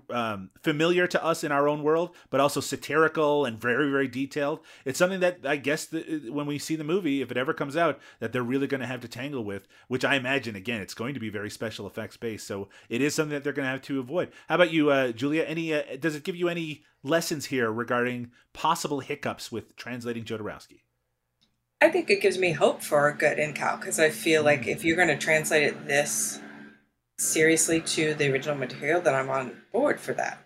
um, 0.09 0.49
familiar 0.61 1.07
to 1.07 1.23
us 1.23 1.43
in 1.43 1.51
our 1.51 1.67
own 1.67 1.83
world 1.83 2.15
but 2.29 2.39
also 2.39 2.59
satirical 2.59 3.45
and 3.45 3.59
very 3.59 3.89
very 3.89 4.07
detailed. 4.07 4.59
It's 4.85 4.99
something 4.99 5.19
that 5.21 5.39
i 5.45 5.55
guess 5.55 5.85
the, 5.85 6.29
when 6.29 6.45
we 6.45 6.59
see 6.59 6.75
the 6.75 6.83
movie 6.83 7.21
if 7.21 7.31
it 7.31 7.37
ever 7.37 7.53
comes 7.53 7.77
out 7.77 7.99
that 8.19 8.33
they're 8.33 8.43
really 8.43 8.67
going 8.67 8.81
to 8.81 8.87
have 8.87 9.01
to 9.01 9.07
tangle 9.07 9.43
with 9.43 9.67
which 9.87 10.03
i 10.03 10.15
imagine 10.15 10.55
again 10.55 10.81
it's 10.81 10.93
going 10.93 11.13
to 11.13 11.19
be 11.19 11.29
very 11.29 11.49
special 11.49 11.87
effects 11.87 12.17
based 12.17 12.45
so 12.45 12.67
it 12.89 13.01
is 13.01 13.13
something 13.13 13.33
that 13.33 13.43
they're 13.43 13.53
going 13.53 13.65
to 13.65 13.71
have 13.71 13.81
to 13.83 13.99
avoid. 13.99 14.31
How 14.47 14.55
about 14.55 14.71
you 14.71 14.89
uh, 14.89 15.11
julia? 15.11 15.43
Any 15.43 15.73
uh, 15.73 15.83
does 15.99 16.15
it 16.15 16.23
give 16.23 16.35
you 16.35 16.49
any 16.49 16.83
lessons 17.03 17.45
here 17.45 17.71
regarding 17.71 18.31
possible 18.53 18.99
hiccups 18.99 19.51
with 19.51 19.75
translating 19.75 20.23
jodorowsky? 20.23 20.81
I 21.81 21.89
think 21.89 22.09
it 22.09 22.21
gives 22.21 22.37
me 22.37 22.51
hope 22.51 22.81
for 22.81 23.07
a 23.07 23.15
good 23.15 23.37
Incal 23.37 23.79
because 23.79 23.99
I 23.99 24.09
feel 24.09 24.43
like 24.43 24.67
if 24.67 24.83
you're 24.83 24.97
going 24.97 25.07
to 25.07 25.17
translate 25.17 25.63
it 25.63 25.87
this 25.87 26.41
seriously 27.19 27.81
to 27.81 28.13
the 28.13 28.31
original 28.31 28.55
material, 28.55 29.01
then 29.01 29.15
I'm 29.15 29.29
on 29.29 29.61
board 29.71 29.99
for 29.99 30.13
that. 30.13 30.43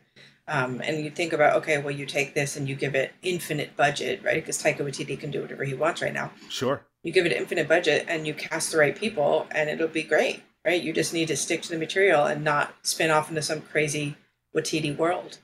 Um, 0.47 0.81
and 0.83 1.03
you 1.03 1.09
think 1.09 1.31
about, 1.31 1.55
okay, 1.57 1.77
well, 1.77 1.91
you 1.91 2.05
take 2.05 2.33
this 2.33 2.57
and 2.57 2.67
you 2.67 2.75
give 2.75 2.95
it 2.95 3.13
infinite 3.21 3.77
budget, 3.77 4.21
right? 4.23 4.35
Because 4.35 4.61
Taika 4.61 4.79
Waititi 4.79 5.17
can 5.17 5.31
do 5.31 5.41
whatever 5.41 5.63
he 5.63 5.73
wants 5.73 6.01
right 6.01 6.13
now. 6.13 6.31
sure 6.49 6.85
You 7.01 7.13
give 7.13 7.25
it 7.25 7.31
infinite 7.31 7.69
budget 7.69 8.05
and 8.09 8.27
you 8.27 8.33
cast 8.33 8.71
the 8.71 8.77
right 8.77 8.95
people, 8.95 9.47
and 9.51 9.69
it'll 9.69 9.87
be 9.87 10.03
great, 10.03 10.43
right? 10.65 10.81
You 10.81 10.91
just 10.91 11.13
need 11.13 11.29
to 11.29 11.37
stick 11.37 11.61
to 11.63 11.69
the 11.69 11.77
material 11.77 12.25
and 12.25 12.43
not 12.43 12.75
spin 12.81 13.11
off 13.11 13.29
into 13.29 13.41
some 13.41 13.61
crazy 13.61 14.17
Waititi 14.55 14.95
world. 14.95 15.39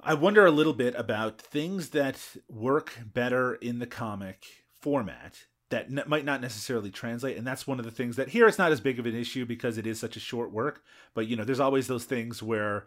I 0.00 0.14
wonder 0.14 0.46
a 0.46 0.50
little 0.50 0.72
bit 0.72 0.94
about 0.94 1.40
things 1.40 1.90
that 1.90 2.36
work 2.48 2.98
better 3.12 3.54
in 3.54 3.80
the 3.80 3.86
comic 3.86 4.44
format 4.80 5.46
that 5.70 5.86
n- 5.86 6.04
might 6.06 6.24
not 6.24 6.40
necessarily 6.40 6.90
translate 6.90 7.36
and 7.36 7.46
that's 7.46 7.66
one 7.66 7.78
of 7.78 7.84
the 7.84 7.90
things 7.90 8.16
that 8.16 8.28
here 8.28 8.46
it's 8.46 8.58
not 8.58 8.72
as 8.72 8.80
big 8.80 8.98
of 8.98 9.06
an 9.06 9.16
issue 9.16 9.44
because 9.44 9.78
it 9.78 9.86
is 9.86 9.98
such 9.98 10.16
a 10.16 10.20
short 10.20 10.52
work 10.52 10.82
but 11.14 11.26
you 11.26 11.36
know 11.36 11.44
there's 11.44 11.60
always 11.60 11.86
those 11.86 12.04
things 12.04 12.42
where 12.42 12.86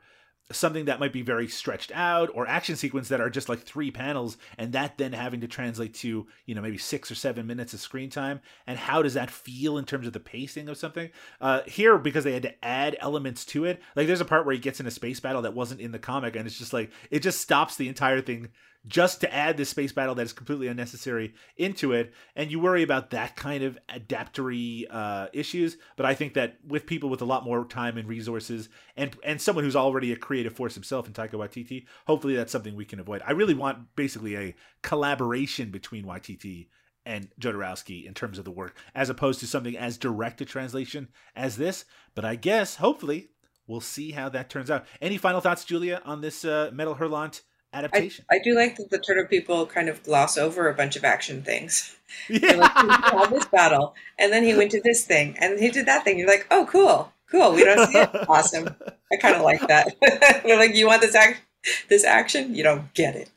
something 0.51 0.85
that 0.85 0.99
might 0.99 1.13
be 1.13 1.21
very 1.21 1.47
stretched 1.47 1.91
out 1.93 2.29
or 2.33 2.47
action 2.47 2.75
sequence 2.75 3.07
that 3.09 3.21
are 3.21 3.29
just 3.29 3.49
like 3.49 3.59
three 3.59 3.91
panels 3.91 4.35
and 4.57 4.73
that 4.73 4.97
then 4.97 5.13
having 5.13 5.41
to 5.41 5.47
translate 5.47 5.93
to 5.93 6.25
you 6.45 6.55
know 6.55 6.61
maybe 6.61 6.77
six 6.77 7.11
or 7.11 7.15
seven 7.15 7.45
minutes 7.45 7.73
of 7.73 7.79
screen 7.79 8.09
time 8.09 8.39
and 8.65 8.79
how 8.79 9.03
does 9.03 9.13
that 9.13 9.29
feel 9.29 9.77
in 9.77 9.85
terms 9.85 10.07
of 10.07 10.13
the 10.13 10.19
pacing 10.19 10.67
of 10.67 10.77
something? 10.77 11.09
Uh 11.39 11.61
here 11.67 11.97
because 11.99 12.23
they 12.23 12.33
had 12.33 12.43
to 12.43 12.65
add 12.65 12.97
elements 12.99 13.45
to 13.45 13.65
it 13.65 13.79
like 13.95 14.07
there's 14.07 14.21
a 14.21 14.25
part 14.25 14.45
where 14.45 14.55
he 14.55 14.59
gets 14.59 14.79
in 14.79 14.87
a 14.87 14.91
space 14.91 15.19
battle 15.19 15.43
that 15.43 15.53
wasn't 15.53 15.81
in 15.81 15.91
the 15.91 15.99
comic 15.99 16.35
and 16.35 16.47
it's 16.47 16.57
just 16.57 16.73
like 16.73 16.91
it 17.11 17.19
just 17.19 17.41
stops 17.41 17.75
the 17.75 17.87
entire 17.87 18.21
thing 18.21 18.49
just 18.87 19.21
to 19.21 19.33
add 19.33 19.57
this 19.57 19.69
space 19.69 19.91
battle 19.91 20.15
that 20.15 20.25
is 20.25 20.33
completely 20.33 20.67
unnecessary 20.67 21.33
into 21.57 21.91
it 21.91 22.13
and 22.35 22.49
you 22.49 22.59
worry 22.59 22.81
about 22.81 23.09
that 23.09 23.35
kind 23.35 23.63
of 23.63 23.77
adaptory 23.89 24.85
uh, 24.89 25.27
issues 25.33 25.77
but 25.97 26.05
i 26.05 26.13
think 26.13 26.33
that 26.33 26.57
with 26.65 26.85
people 26.85 27.09
with 27.09 27.21
a 27.21 27.25
lot 27.25 27.43
more 27.43 27.65
time 27.65 27.97
and 27.97 28.07
resources 28.07 28.69
and 28.95 29.15
and 29.23 29.41
someone 29.41 29.63
who's 29.63 29.75
already 29.75 30.11
a 30.11 30.15
creative 30.15 30.53
force 30.53 30.75
himself 30.75 31.07
in 31.07 31.13
taika 31.13 31.33
waititi 31.33 31.85
hopefully 32.07 32.35
that's 32.35 32.51
something 32.51 32.75
we 32.75 32.85
can 32.85 32.99
avoid 32.99 33.21
i 33.25 33.31
really 33.31 33.53
want 33.53 33.95
basically 33.95 34.35
a 34.35 34.55
collaboration 34.81 35.71
between 35.71 36.05
waititi 36.05 36.67
and 37.05 37.29
Jodorowsky 37.39 38.05
in 38.05 38.13
terms 38.13 38.37
of 38.37 38.45
the 38.45 38.51
work, 38.51 38.77
as 38.93 39.09
opposed 39.09 39.39
to 39.39 39.47
something 39.47 39.75
as 39.75 39.97
direct 39.97 40.41
a 40.41 40.45
translation 40.45 41.07
as 41.35 41.57
this. 41.57 41.85
But 42.13 42.23
I 42.23 42.35
guess, 42.35 42.75
hopefully, 42.75 43.29
we'll 43.65 43.81
see 43.81 44.11
how 44.11 44.29
that 44.29 44.49
turns 44.49 44.69
out. 44.69 44.85
Any 45.01 45.17
final 45.17 45.41
thoughts, 45.41 45.63
Julia, 45.63 46.01
on 46.05 46.21
this 46.21 46.45
uh, 46.45 46.69
Metal 46.71 46.95
Hurlant 46.95 47.41
adaptation? 47.73 48.25
I 48.31 48.39
do 48.39 48.55
like 48.55 48.75
that 48.77 48.89
the 48.89 48.99
turtle 48.99 49.25
people 49.25 49.65
kind 49.65 49.89
of 49.89 50.03
gloss 50.03 50.37
over 50.37 50.69
a 50.69 50.73
bunch 50.73 50.95
of 50.95 51.03
action 51.03 51.41
things. 51.43 51.95
yeah. 52.29 52.53
Like, 52.53 53.29
he 53.29 53.35
this 53.35 53.45
battle, 53.45 53.93
and 54.17 54.31
then 54.33 54.43
he 54.43 54.55
went 54.55 54.71
to 54.71 54.81
this 54.81 55.05
thing, 55.05 55.35
and 55.39 55.59
he 55.59 55.69
did 55.69 55.85
that 55.85 56.03
thing. 56.03 56.17
You're 56.17 56.27
like, 56.27 56.47
oh, 56.51 56.67
cool, 56.69 57.11
cool. 57.31 57.53
We 57.53 57.63
don't 57.63 57.87
see 57.91 57.99
it. 57.99 58.09
Awesome. 58.29 58.67
I 59.11 59.15
kind 59.17 59.35
of 59.35 59.41
like 59.43 59.67
that. 59.67 59.95
They're 60.43 60.57
like, 60.57 60.75
you 60.75 60.87
want 60.87 61.01
this 61.01 61.15
act, 61.15 61.41
this 61.89 62.03
action? 62.03 62.53
You 62.55 62.63
don't 62.63 62.93
get 62.93 63.15
it. 63.15 63.29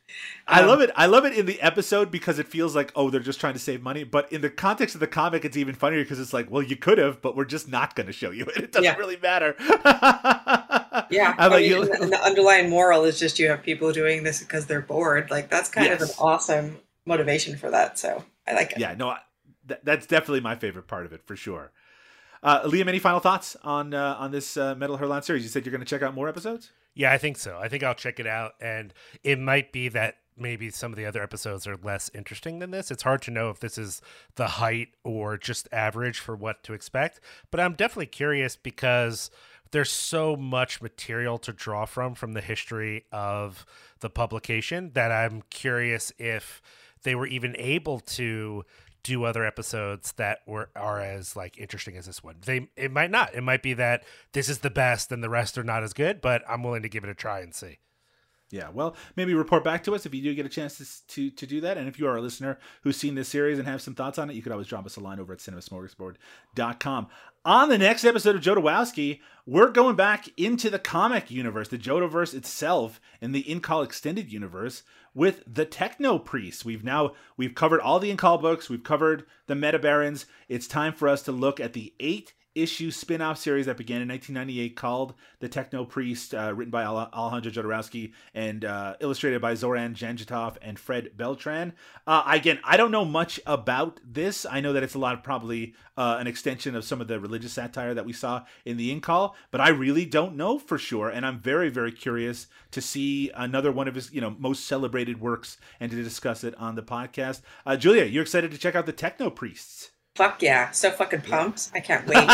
I 0.49 0.61
Um, 0.63 0.69
love 0.69 0.81
it. 0.81 0.91
I 0.97 1.07
love 1.07 1.25
it 1.25 1.35
in 1.35 1.47
the 1.47 1.61
episode 1.61 2.11
because 2.11 2.39
it 2.39 2.49
feels 2.49 2.75
like, 2.75 2.91
oh, 2.97 3.11
they're 3.11 3.21
just 3.21 3.41
trying 3.41 3.53
to 3.55 3.61
save 3.61 3.81
money. 3.81 4.03
But 4.05 4.31
in 4.33 4.41
the 4.41 4.51
context 4.51 4.95
of 4.97 5.01
the 5.01 5.07
comic, 5.07 5.45
it's 5.45 5.57
even 5.57 5.75
funnier 5.75 6.03
because 6.03 6.19
it's 6.19 6.33
like, 6.33 6.51
well, 6.51 6.63
you 6.63 6.77
could 6.77 6.99
have, 6.99 7.23
but 7.23 7.37
we're 7.37 7.45
just 7.45 7.69
not 7.69 7.95
going 7.95 8.09
to 8.09 8.13
show 8.13 8.31
you 8.33 8.45
it. 8.47 8.57
It 8.65 8.73
doesn't 8.73 8.85
Yeah. 8.85 8.97
really 8.97 9.17
matter. 9.19 9.55
Yeah, 11.11 11.35
I 11.39 11.49
mean, 11.49 11.71
you? 11.71 11.93
and 11.93 12.13
the, 12.13 12.23
underlying 12.23 12.71
moral 12.71 13.05
is 13.05 13.19
just 13.19 13.39
you 13.39 13.49
have 13.49 13.63
people 13.63 13.93
doing 13.93 14.23
this 14.23 14.41
because 14.41 14.67
they're 14.67 14.81
bored. 14.81 15.31
Like 15.31 15.49
that's 15.51 15.69
kind 15.69 15.93
of 15.93 16.01
an 16.01 16.09
awesome 16.19 16.79
motivation 17.07 17.57
for 17.57 17.71
that. 17.71 17.99
So 17.99 18.25
I 18.47 18.55
like 18.55 18.73
it. 18.73 18.79
yeah, 18.79 18.95
no, 18.95 19.09
I- 19.11 19.21
th- 19.69 19.81
that's 19.85 20.07
definitely 20.07 20.41
my 20.41 20.57
favorite 20.57 20.87
part 20.87 21.07
of 21.07 21.13
it 21.13 21.23
for 21.27 21.37
sure. 21.37 21.73
Uh, 22.43 22.63
Liam, 22.65 22.89
any 22.89 22.99
final 22.99 23.21
thoughts 23.21 23.57
on 23.63 23.95
uh, 23.95 24.17
on 24.19 24.33
this 24.33 24.57
uh, 24.57 24.75
Metal 24.75 24.99
Hurlant 24.99 25.25
series? 25.25 25.43
You 25.45 25.49
said 25.49 25.65
you're 25.65 25.71
going 25.71 25.85
to 25.85 25.87
check 25.87 26.03
out 26.03 26.15
more 26.15 26.29
episodes. 26.29 26.71
Yeah, 26.95 27.13
I 27.13 27.19
think 27.19 27.39
so. 27.39 27.59
I 27.59 27.69
think 27.69 27.83
I'll 27.83 27.95
check 27.95 28.21
it 28.21 28.27
out, 28.27 28.53
and 28.61 28.93
it 29.23 29.39
might 29.39 29.73
be 29.73 29.89
that 29.91 30.17
maybe 30.37 30.71
some 30.71 30.93
of 30.93 30.97
the 30.97 31.07
other 31.07 31.23
episodes 31.23 31.67
are 31.67 31.77
less 31.77 32.11
interesting 32.15 32.59
than 32.59 32.71
this. 32.71 32.91
It's 32.91 33.03
hard 33.03 33.23
to 33.23 33.31
know 33.31 33.51
if 33.51 33.61
this 33.61 33.79
is 33.79 34.01
the 34.35 34.47
height 34.47 34.89
or 35.05 35.37
just 35.39 35.69
average 35.73 36.19
for 36.19 36.35
what 36.35 36.63
to 36.65 36.73
expect, 36.73 37.21
but 37.51 37.61
I'm 37.61 37.75
definitely 37.75 38.07
curious 38.07 38.57
because 38.57 39.31
there's 39.73 39.91
so 39.91 40.37
much 40.37 40.81
material 40.81 41.39
to 41.39 41.53
draw 41.53 41.85
from 41.85 42.15
from 42.15 42.33
the 42.33 42.41
history 42.41 43.05
of 43.11 43.67
the 44.01 44.11
publication 44.11 44.93
that 44.95 45.11
I'm 45.11 45.43
curious 45.51 46.13
if 46.19 46.63
they 47.03 47.15
were 47.15 47.27
even 47.27 47.57
able 47.59 48.01
to 48.01 48.65
do 49.03 49.25
other 49.25 49.45
episodes 49.45 50.13
that 50.13 50.41
were 50.47 50.71
are 50.77 51.01
as 51.01 51.35
like 51.35 51.59
interesting 51.59 51.97
as 51.97 52.07
this 52.07 52.23
one. 52.23 52.37
They 52.45 52.69
it 52.77 52.93
might 52.93 53.11
not. 53.11 53.35
It 53.35 53.43
might 53.43 53.63
be 53.63 53.75
that 53.75 54.05
this 54.33 54.49
is 54.49 54.59
the 54.59 54.71
best 54.71 55.11
and 55.11 55.25
the 55.25 55.31
rest 55.31 55.59
are 55.59 55.65
not 55.65 55.83
as 55.83 55.93
good, 55.93 56.21
but 56.21 56.43
I'm 56.49 56.63
willing 56.63 56.83
to 56.83 56.89
give 56.89 57.03
it 57.03 57.11
a 57.11 57.15
try 57.15 57.41
and 57.41 57.55
see. 57.55 57.79
Yeah, 58.53 58.69
well, 58.69 58.95
maybe 59.17 59.33
report 59.33 59.65
back 59.65 59.83
to 59.85 59.95
us 59.95 60.05
if 60.05 60.15
you 60.15 60.21
do 60.21 60.35
get 60.35 60.45
a 60.45 60.51
chance 60.51 60.77
to, 60.77 61.07
to, 61.15 61.31
to 61.31 61.47
do 61.47 61.63
that. 61.63 61.79
And 61.79 61.89
if 61.89 61.99
you 61.99 62.07
are 62.07 62.17
a 62.17 62.21
listener 62.21 62.59
who's 62.83 62.99
seen 62.99 63.15
this 63.15 63.31
series 63.31 63.59
and 63.59 63.67
have 63.67 63.81
some 63.81 63.95
thoughts 63.95 64.19
on 64.19 64.29
it, 64.29 64.37
you 64.37 64.43
could 64.43 64.53
always 64.53 64.67
drop 64.67 64.85
us 64.85 64.97
a 64.97 65.01
line 65.01 65.19
over 65.19 65.33
at 65.33 65.39
cinemasmorgasbord.com. 65.39 67.07
On 67.45 67.69
the 67.69 67.79
next 67.79 68.05
episode 68.05 68.37
of 68.37 68.43
JodoWOWsky, 68.43 69.19
we're 69.47 69.73
going 69.73 69.97
back 69.97 70.29
into 70.37 70.71
the 70.71 70.79
comic 70.79 71.29
universe, 71.29 71.67
the 71.67 71.77
Jodoverse 71.77 72.35
itself, 72.35 73.01
in 73.21 73.33
the 73.33 73.43
Incal 73.43 73.85
extended 73.85 74.33
universe 74.33 74.85
with 75.13 75.43
the 75.45 75.65
Techno 75.65 76.21
Priests. 76.21 76.65
We've 76.65 76.85
now 76.85 77.15
we've 77.37 77.57
covered 77.57 77.81
all 77.81 77.99
the 77.99 78.15
Incal 78.15 78.41
books, 78.41 78.71
we've 78.71 78.85
covered 78.85 79.25
the 79.49 79.57
Meta 79.57 79.81
Barons. 79.81 80.27
It's 80.49 80.69
time 80.69 80.93
for 80.93 81.09
us 81.09 81.21
to 81.23 81.33
look 81.33 81.59
at 81.59 81.73
the 81.73 81.93
eight 81.99 82.33
issue 82.55 82.91
spin-off 82.91 83.39
series 83.39 83.67
that 83.67 83.77
began 83.77 84.03
in 84.03 84.09
1998 84.09 84.77
called 84.77 85.15
The 85.41 85.49
Techno 85.49 85.85
Priest, 85.85 86.35
uh, 86.35 86.53
written 86.55 86.71
by 86.71 86.85
Alejandro 86.85 87.51
Jodorowsky 87.51 88.13
and 88.35 88.65
uh, 88.65 88.95
illustrated 89.01 89.41
by 89.41 89.55
Zoran 89.55 89.95
Janjetov 89.95 90.57
and 90.61 90.79
Fred 90.79 91.17
Beltran. 91.17 91.73
Uh, 92.07 92.23
again, 92.27 92.59
I 92.65 92.77
don't 92.77 92.91
know 92.91 93.05
much 93.05 93.41
about 93.47 94.01
this. 94.05 94.45
I 94.45 94.61
know 94.61 94.73
that 94.73 94.83
it's 94.83 94.95
a 94.95 94.99
lot 94.99 95.15
of 95.15 95.23
probably 95.23 95.75
uh, 95.97 96.17
an 96.19 96.27
extension 96.27 96.75
of 96.75 96.85
some 96.85 97.01
of 97.01 97.09
the 97.09 97.21
religious 97.21 97.53
satire 97.53 97.95
that 97.95 98.07
we 98.07 98.13
saw 98.13 98.45
in 98.65 98.77
the 98.77 98.99
Incal, 98.99 99.35
but 99.51 99.61
I 99.61 99.69
really 99.71 100.05
don't 100.05 100.37
know 100.37 100.59
for 100.59 100.79
sure, 100.79 101.09
and 101.09 101.25
I'm 101.25 101.39
very, 101.39 101.69
very 101.69 101.93
curious 101.93 102.47
to 102.73 102.81
see 102.81 103.31
another 103.35 103.73
one 103.73 103.89
of 103.89 103.95
his, 103.95 104.13
you 104.13 104.21
know, 104.21 104.35
most 104.39 104.67
celebrated 104.67 105.21
works 105.21 105.59
and 105.81 105.91
to 105.91 106.03
discuss 106.03 106.45
it 106.45 106.55
on 106.57 106.75
the 106.75 106.83
podcast. 106.83 107.43
Uh, 107.65 107.77
Julia, 107.77 108.05
you're 108.05 108.23
excited 108.23 108.51
to 108.51 108.59
check 108.59 108.75
out 108.75 108.87
The 108.87 108.93
Techno 108.93 109.31
Priests. 109.31 109.92
Fuck 110.15 110.43
yeah. 110.43 110.71
So 110.73 110.91
fucking 110.91 111.23
pumped. 111.23 111.71
I 111.75 111.81
can't 111.81 112.07
wait. 112.07 112.29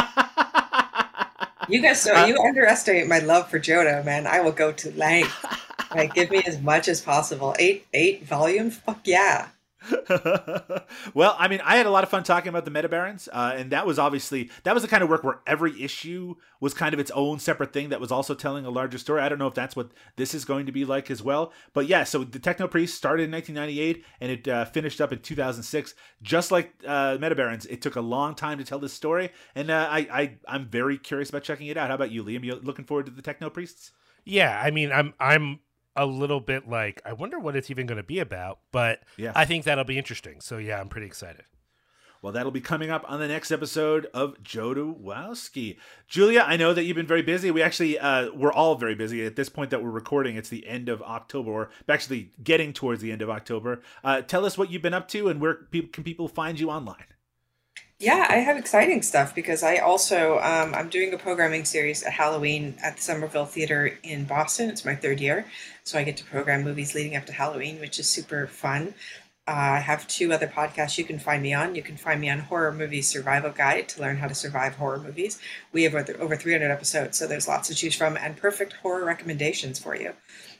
you 1.68 1.80
guys, 1.80 2.02
so 2.02 2.24
you 2.24 2.36
underestimate 2.40 3.06
my 3.06 3.20
love 3.20 3.48
for 3.48 3.60
Jodo, 3.60 4.04
man. 4.04 4.26
I 4.26 4.40
will 4.40 4.52
go 4.52 4.72
to 4.72 4.90
length. 4.92 5.32
Like, 5.94 6.14
give 6.14 6.30
me 6.30 6.42
as 6.44 6.60
much 6.60 6.88
as 6.88 7.00
possible. 7.00 7.54
Eight, 7.58 7.86
eight 7.94 8.26
volumes? 8.26 8.76
Fuck 8.78 9.00
yeah. 9.04 9.48
well, 11.14 11.36
I 11.38 11.48
mean, 11.48 11.60
I 11.64 11.76
had 11.76 11.86
a 11.86 11.90
lot 11.90 12.04
of 12.04 12.10
fun 12.10 12.22
talking 12.22 12.48
about 12.48 12.64
the 12.64 12.70
Meta 12.70 12.88
Barons, 12.88 13.28
uh, 13.32 13.52
and 13.56 13.70
that 13.70 13.86
was 13.86 13.98
obviously 13.98 14.50
that 14.64 14.74
was 14.74 14.82
the 14.82 14.88
kind 14.88 15.02
of 15.02 15.08
work 15.08 15.24
where 15.24 15.40
every 15.46 15.82
issue 15.82 16.34
was 16.60 16.74
kind 16.74 16.94
of 16.94 17.00
its 17.00 17.10
own 17.12 17.38
separate 17.38 17.72
thing 17.72 17.88
that 17.88 18.00
was 18.00 18.12
also 18.12 18.34
telling 18.34 18.64
a 18.64 18.70
larger 18.70 18.98
story. 18.98 19.20
I 19.20 19.28
don't 19.28 19.38
know 19.38 19.46
if 19.46 19.54
that's 19.54 19.76
what 19.76 19.90
this 20.16 20.34
is 20.34 20.44
going 20.44 20.66
to 20.66 20.72
be 20.72 20.84
like 20.84 21.10
as 21.10 21.22
well, 21.22 21.52
but 21.72 21.86
yeah. 21.86 22.04
So 22.04 22.24
the 22.24 22.38
Techno 22.38 22.68
Priest 22.68 22.96
started 22.96 23.24
in 23.24 23.32
1998 23.32 24.04
and 24.20 24.30
it 24.32 24.48
uh, 24.48 24.64
finished 24.66 25.00
up 25.00 25.12
in 25.12 25.20
2006. 25.20 25.94
Just 26.22 26.50
like 26.50 26.72
uh, 26.86 27.16
Meta 27.20 27.34
Barons, 27.34 27.66
it 27.66 27.82
took 27.82 27.96
a 27.96 28.00
long 28.00 28.34
time 28.34 28.58
to 28.58 28.64
tell 28.64 28.78
this 28.78 28.92
story, 28.92 29.30
and 29.54 29.70
uh, 29.70 29.88
I, 29.90 29.98
I 30.12 30.36
I'm 30.48 30.66
very 30.66 30.98
curious 30.98 31.28
about 31.28 31.42
checking 31.42 31.68
it 31.68 31.76
out. 31.76 31.88
How 31.88 31.94
about 31.94 32.10
you, 32.10 32.24
Liam? 32.24 32.44
You 32.44 32.56
looking 32.56 32.84
forward 32.84 33.06
to 33.06 33.12
the 33.12 33.22
Techno 33.22 33.50
Priests? 33.50 33.92
Yeah, 34.24 34.60
I 34.62 34.70
mean, 34.70 34.92
I'm 34.92 35.14
I'm 35.18 35.60
a 35.98 36.06
little 36.06 36.40
bit 36.40 36.68
like, 36.68 37.02
I 37.04 37.12
wonder 37.12 37.38
what 37.38 37.56
it's 37.56 37.70
even 37.70 37.86
going 37.86 37.96
to 37.98 38.02
be 38.02 38.20
about, 38.20 38.60
but 38.72 39.00
yeah. 39.16 39.32
I 39.34 39.44
think 39.44 39.64
that'll 39.64 39.84
be 39.84 39.98
interesting. 39.98 40.40
So 40.40 40.56
yeah, 40.58 40.80
I'm 40.80 40.88
pretty 40.88 41.06
excited. 41.06 41.44
Well, 42.20 42.32
that'll 42.32 42.50
be 42.50 42.60
coming 42.60 42.90
up 42.90 43.04
on 43.06 43.20
the 43.20 43.28
next 43.28 43.52
episode 43.52 44.06
of 44.12 44.42
JodoWOWsky. 44.42 45.76
Julia, 46.08 46.44
I 46.44 46.56
know 46.56 46.74
that 46.74 46.82
you've 46.82 46.96
been 46.96 47.06
very 47.06 47.22
busy. 47.22 47.52
We 47.52 47.62
actually, 47.62 47.96
uh, 47.96 48.30
we're 48.34 48.52
all 48.52 48.74
very 48.74 48.96
busy 48.96 49.24
at 49.24 49.36
this 49.36 49.48
point 49.48 49.70
that 49.70 49.84
we're 49.84 49.90
recording. 49.90 50.34
It's 50.34 50.48
the 50.48 50.66
end 50.66 50.88
of 50.88 51.00
October, 51.02 51.52
or 51.52 51.70
actually 51.88 52.32
getting 52.42 52.72
towards 52.72 53.02
the 53.02 53.12
end 53.12 53.22
of 53.22 53.30
October. 53.30 53.82
Uh, 54.02 54.22
tell 54.22 54.44
us 54.44 54.58
what 54.58 54.70
you've 54.70 54.82
been 54.82 54.94
up 54.94 55.06
to 55.08 55.28
and 55.28 55.40
where 55.40 55.54
pe- 55.70 55.82
can 55.82 56.02
people 56.02 56.26
find 56.26 56.58
you 56.58 56.70
online? 56.70 57.04
Yeah, 58.00 58.28
I 58.30 58.36
have 58.36 58.56
exciting 58.56 59.02
stuff 59.02 59.34
because 59.34 59.64
I 59.64 59.78
also 59.78 60.38
um, 60.38 60.72
I'm 60.72 60.88
doing 60.88 61.12
a 61.12 61.18
programming 61.18 61.64
series 61.64 62.04
at 62.04 62.12
Halloween 62.12 62.76
at 62.80 62.96
the 62.96 63.02
Somerville 63.02 63.44
Theater 63.44 63.98
in 64.04 64.24
Boston. 64.24 64.70
It's 64.70 64.84
my 64.84 64.94
third 64.94 65.18
year, 65.18 65.46
so 65.82 65.98
I 65.98 66.04
get 66.04 66.16
to 66.18 66.24
program 66.24 66.62
movies 66.62 66.94
leading 66.94 67.16
up 67.16 67.26
to 67.26 67.32
Halloween, 67.32 67.80
which 67.80 67.98
is 67.98 68.08
super 68.08 68.46
fun. 68.46 68.94
Uh, 69.48 69.50
I 69.50 69.78
have 69.80 70.06
two 70.06 70.32
other 70.32 70.46
podcasts 70.46 70.96
you 70.96 71.04
can 71.04 71.18
find 71.18 71.42
me 71.42 71.52
on. 71.54 71.74
You 71.74 71.82
can 71.82 71.96
find 71.96 72.20
me 72.20 72.30
on 72.30 72.38
Horror 72.38 72.72
Movie 72.72 73.02
Survival 73.02 73.50
Guide 73.50 73.88
to 73.88 74.00
learn 74.00 74.18
how 74.18 74.28
to 74.28 74.34
survive 74.34 74.76
horror 74.76 75.00
movies. 75.00 75.40
We 75.72 75.82
have 75.82 75.94
over 76.20 76.36
300 76.36 76.70
episodes, 76.70 77.18
so 77.18 77.26
there's 77.26 77.48
lots 77.48 77.66
to 77.66 77.74
choose 77.74 77.96
from 77.96 78.16
and 78.16 78.36
perfect 78.36 78.74
horror 78.74 79.04
recommendations 79.04 79.80
for 79.80 79.96
you. 79.96 80.12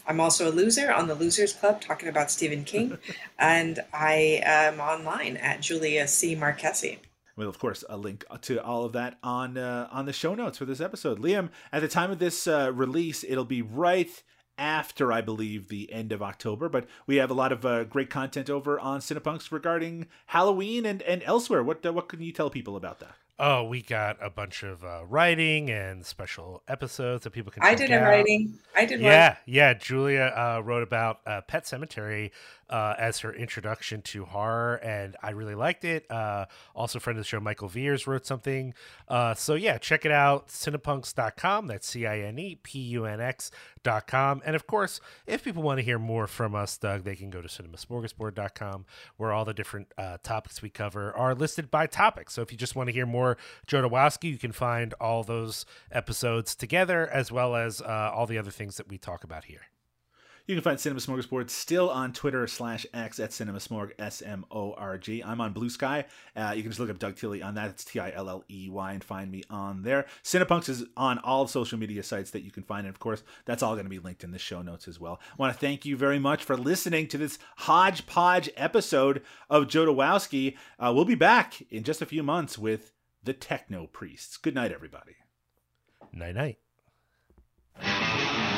I'm 0.09 0.19
also 0.19 0.51
a 0.51 0.51
loser 0.51 0.91
on 0.91 1.07
the 1.07 1.15
Losers 1.15 1.53
Club 1.53 1.81
talking 1.81 2.09
about 2.09 2.33
Stephen 2.33 2.65
King, 2.65 2.99
and 3.39 3.79
I 3.93 4.41
am 4.43 4.81
online 4.81 5.37
at 5.37 5.61
Julia 5.61 6.09
C. 6.09 6.35
Marchese. 6.35 6.99
We'll 7.39 7.49
of 7.49 7.61
course 7.61 7.85
a 7.89 7.97
link 7.97 8.25
to 8.43 8.63
all 8.63 8.85
of 8.85 8.93
that 8.95 9.17
on 9.23 9.57
uh, 9.57 9.89
on 9.93 10.07
the 10.07 10.13
show 10.13 10.35
notes 10.35 10.59
for 10.59 10.65
this 10.65 10.81
episode. 10.81 11.21
Liam, 11.21 11.51
at 11.73 11.83
the 11.83 11.89
time 11.89 12.11
of 12.11 12.19
this 12.19 12.49
uh, 12.49 12.73
release, 12.75 13.23
it'll 13.23 13.45
be 13.45 13.63
right 13.63 14.11
after 14.59 15.13
I 15.13 15.21
believe 15.21 15.69
the 15.69 15.93
end 15.93 16.11
of 16.11 16.21
October, 16.21 16.69
but 16.69 16.89
we 17.07 17.15
have 17.17 17.31
a 17.31 17.35
lot 17.35 17.53
of 17.53 17.65
uh, 17.65 17.85
great 17.85 18.11
content 18.11 18.51
over 18.51 18.81
on 18.81 18.99
Cinepunks 18.99 19.53
regarding 19.53 20.09
Halloween 20.27 20.85
and 20.85 21.01
and 21.03 21.23
elsewhere. 21.23 21.63
What 21.63 21.87
uh, 21.87 21.93
what 21.93 22.09
can 22.09 22.21
you 22.21 22.33
tell 22.33 22.51
people 22.51 22.75
about 22.75 22.99
that? 22.99 23.15
Oh, 23.41 23.63
we 23.65 23.83
got 23.83 24.17
a 24.21 24.31
bunch 24.31 24.65
of 24.65 24.83
uh, 24.83 25.03
writing 25.07 25.71
and 25.71 26.05
special 26.05 26.63
episodes 26.67 27.23
that 27.23 27.31
people 27.31 27.53
can. 27.53 27.63
I 27.63 27.77
did 27.77 27.93
out. 27.93 28.03
a 28.03 28.05
writing. 28.05 28.59
I 28.75 28.85
did. 28.85 29.01
Yeah, 29.01 29.29
writing. 29.29 29.37
yeah. 29.47 29.75
Julia 29.75 30.33
uh, 30.35 30.61
wrote 30.65 30.83
about 30.83 31.21
uh, 31.25 31.43
Pet 31.43 31.63
Sematary 31.65 32.33
uh, 32.69 32.95
as 32.99 33.21
her 33.21 33.33
introduction 33.33 34.03
to 34.03 34.25
horror, 34.25 34.77
and 34.77 35.17
I 35.23 35.31
really 35.31 35.55
liked 35.55 35.85
it. 35.85 36.11
Uh, 36.11 36.47
also, 36.75 36.99
friend 36.99 37.17
of 37.17 37.25
the 37.25 37.29
show 37.29 37.39
Michael 37.39 37.69
Viers 37.69 38.09
wrote 38.09 38.27
something. 38.27 38.75
Uh, 39.07 39.35
so 39.35 39.55
yeah, 39.55 39.79
check 39.79 40.05
it 40.05 40.13
out. 40.13 40.49
Cinepunks.com. 40.49 41.69
That's 41.69 41.87
C 41.87 42.07
I 42.07 42.19
N 42.21 42.41
E 42.41 42.59
P 42.61 42.81
U 42.81 43.05
N 43.05 43.21
X.com. 43.89 44.43
And 44.45 44.55
of 44.55 44.67
course, 44.67 45.01
if 45.27 45.43
people 45.45 45.63
want 45.63 45.79
to 45.79 45.83
hear 45.85 45.99
more 45.99 46.27
from 46.27 46.55
us, 46.55 46.77
Doug, 46.79 47.05
they 47.05 47.17
can 47.17 47.31
go 47.31 47.43
to 47.43 47.49
cinemasmorgasbord.com, 47.49 48.87
where 49.17 49.33
all 49.33 49.45
the 49.45 49.55
different 49.55 49.93
topics 50.23 50.63
we 50.63 50.71
cover 50.71 51.13
are 51.17 51.35
listed 51.35 51.71
by 51.71 51.87
topic. 51.87 52.31
So 52.31 52.43
if 52.43 52.53
you 52.53 52.59
just 52.59 52.77
want 52.77 52.89
to 52.89 52.93
hear 52.93 53.07
more 53.07 53.37
Jodorowsky. 53.67 54.31
You 54.31 54.39
can 54.39 54.53
find 54.53 54.95
all 55.01 55.23
those 55.23 55.67
episodes 55.91 56.55
together, 56.55 57.09
as 57.09 57.33
well 57.33 57.57
as 57.57 57.81
uh, 57.81 58.11
all 58.15 58.27
the 58.27 58.39
other 58.39 58.51
things 58.51 58.77
that 58.77 58.89
we 58.89 58.99
talk 58.99 59.25
about 59.25 59.45
here. 59.45 59.63
You 60.49 60.55
can 60.55 60.65
find 60.65 60.81
Cinema 60.81 60.99
Smorgasbord 61.03 61.51
still 61.51 61.91
on 61.91 62.15
Twitter 62.15 62.47
slash 62.47 62.87
X 62.95 63.21
at 63.21 63.35
Cinema 63.35 63.59
Smorg, 63.59 63.91
S 63.99 64.23
M 64.23 64.47
O 64.51 64.73
R 64.73 64.97
G. 64.97 65.23
I'm 65.23 65.43
on 65.43 65.53
Blue 65.53 65.69
Sky. 65.69 66.07
Uh, 66.35 66.55
you 66.57 66.63
can 66.63 66.71
just 66.71 66.81
look 66.81 66.89
up 66.89 66.99
Doug 66.99 67.17
Tilley 67.17 67.43
on 67.43 67.55
that. 67.57 67.69
It's 67.69 67.85
T 67.85 68.01
I 68.01 68.13
L 68.13 68.31
L 68.31 68.43
E 68.49 68.71
Y 68.71 68.93
and 68.93 69.05
find 69.05 69.31
me 69.31 69.45
on 69.51 69.83
there. 69.83 70.07
Cinepunks 70.25 70.71
is 70.71 70.87
on 70.97 71.19
all 71.19 71.47
social 71.47 71.79
media 71.79 72.03
sites 72.03 72.31
that 72.31 72.45
you 72.45 72.51
can 72.51 72.63
find. 72.63 72.87
And 72.87 72.95
of 72.95 72.99
course, 72.99 73.23
that's 73.45 73.63
all 73.63 73.75
going 73.75 73.85
to 73.85 73.91
be 73.91 73.99
linked 73.99 74.25
in 74.25 74.31
the 74.31 74.39
show 74.39 74.63
notes 74.63 74.89
as 74.89 74.99
well. 74.99 75.21
I 75.33 75.35
want 75.37 75.53
to 75.53 75.61
thank 75.61 75.85
you 75.85 75.99
very 75.99 76.19
much 76.19 76.43
for 76.43 76.57
listening 76.57 77.09
to 77.09 77.19
this 77.19 77.39
hodgepodge 77.59 78.49
episode 78.57 79.21
of 79.51 79.65
JodoWOWsky. 79.65 80.57
Uh, 80.79 80.93
we'll 80.95 81.05
be 81.05 81.15
back 81.15 81.61
in 81.71 81.85
just 81.85 82.01
a 82.01 82.07
few 82.07 82.23
months 82.23 82.57
with 82.57 82.95
the 83.23 83.35
Techno 83.35 83.87
Priests. 83.87 84.39
Good 84.39 84.55
night, 84.55 84.73
everybody. 84.73 85.17
Night 86.11 86.57
night. 87.77 88.57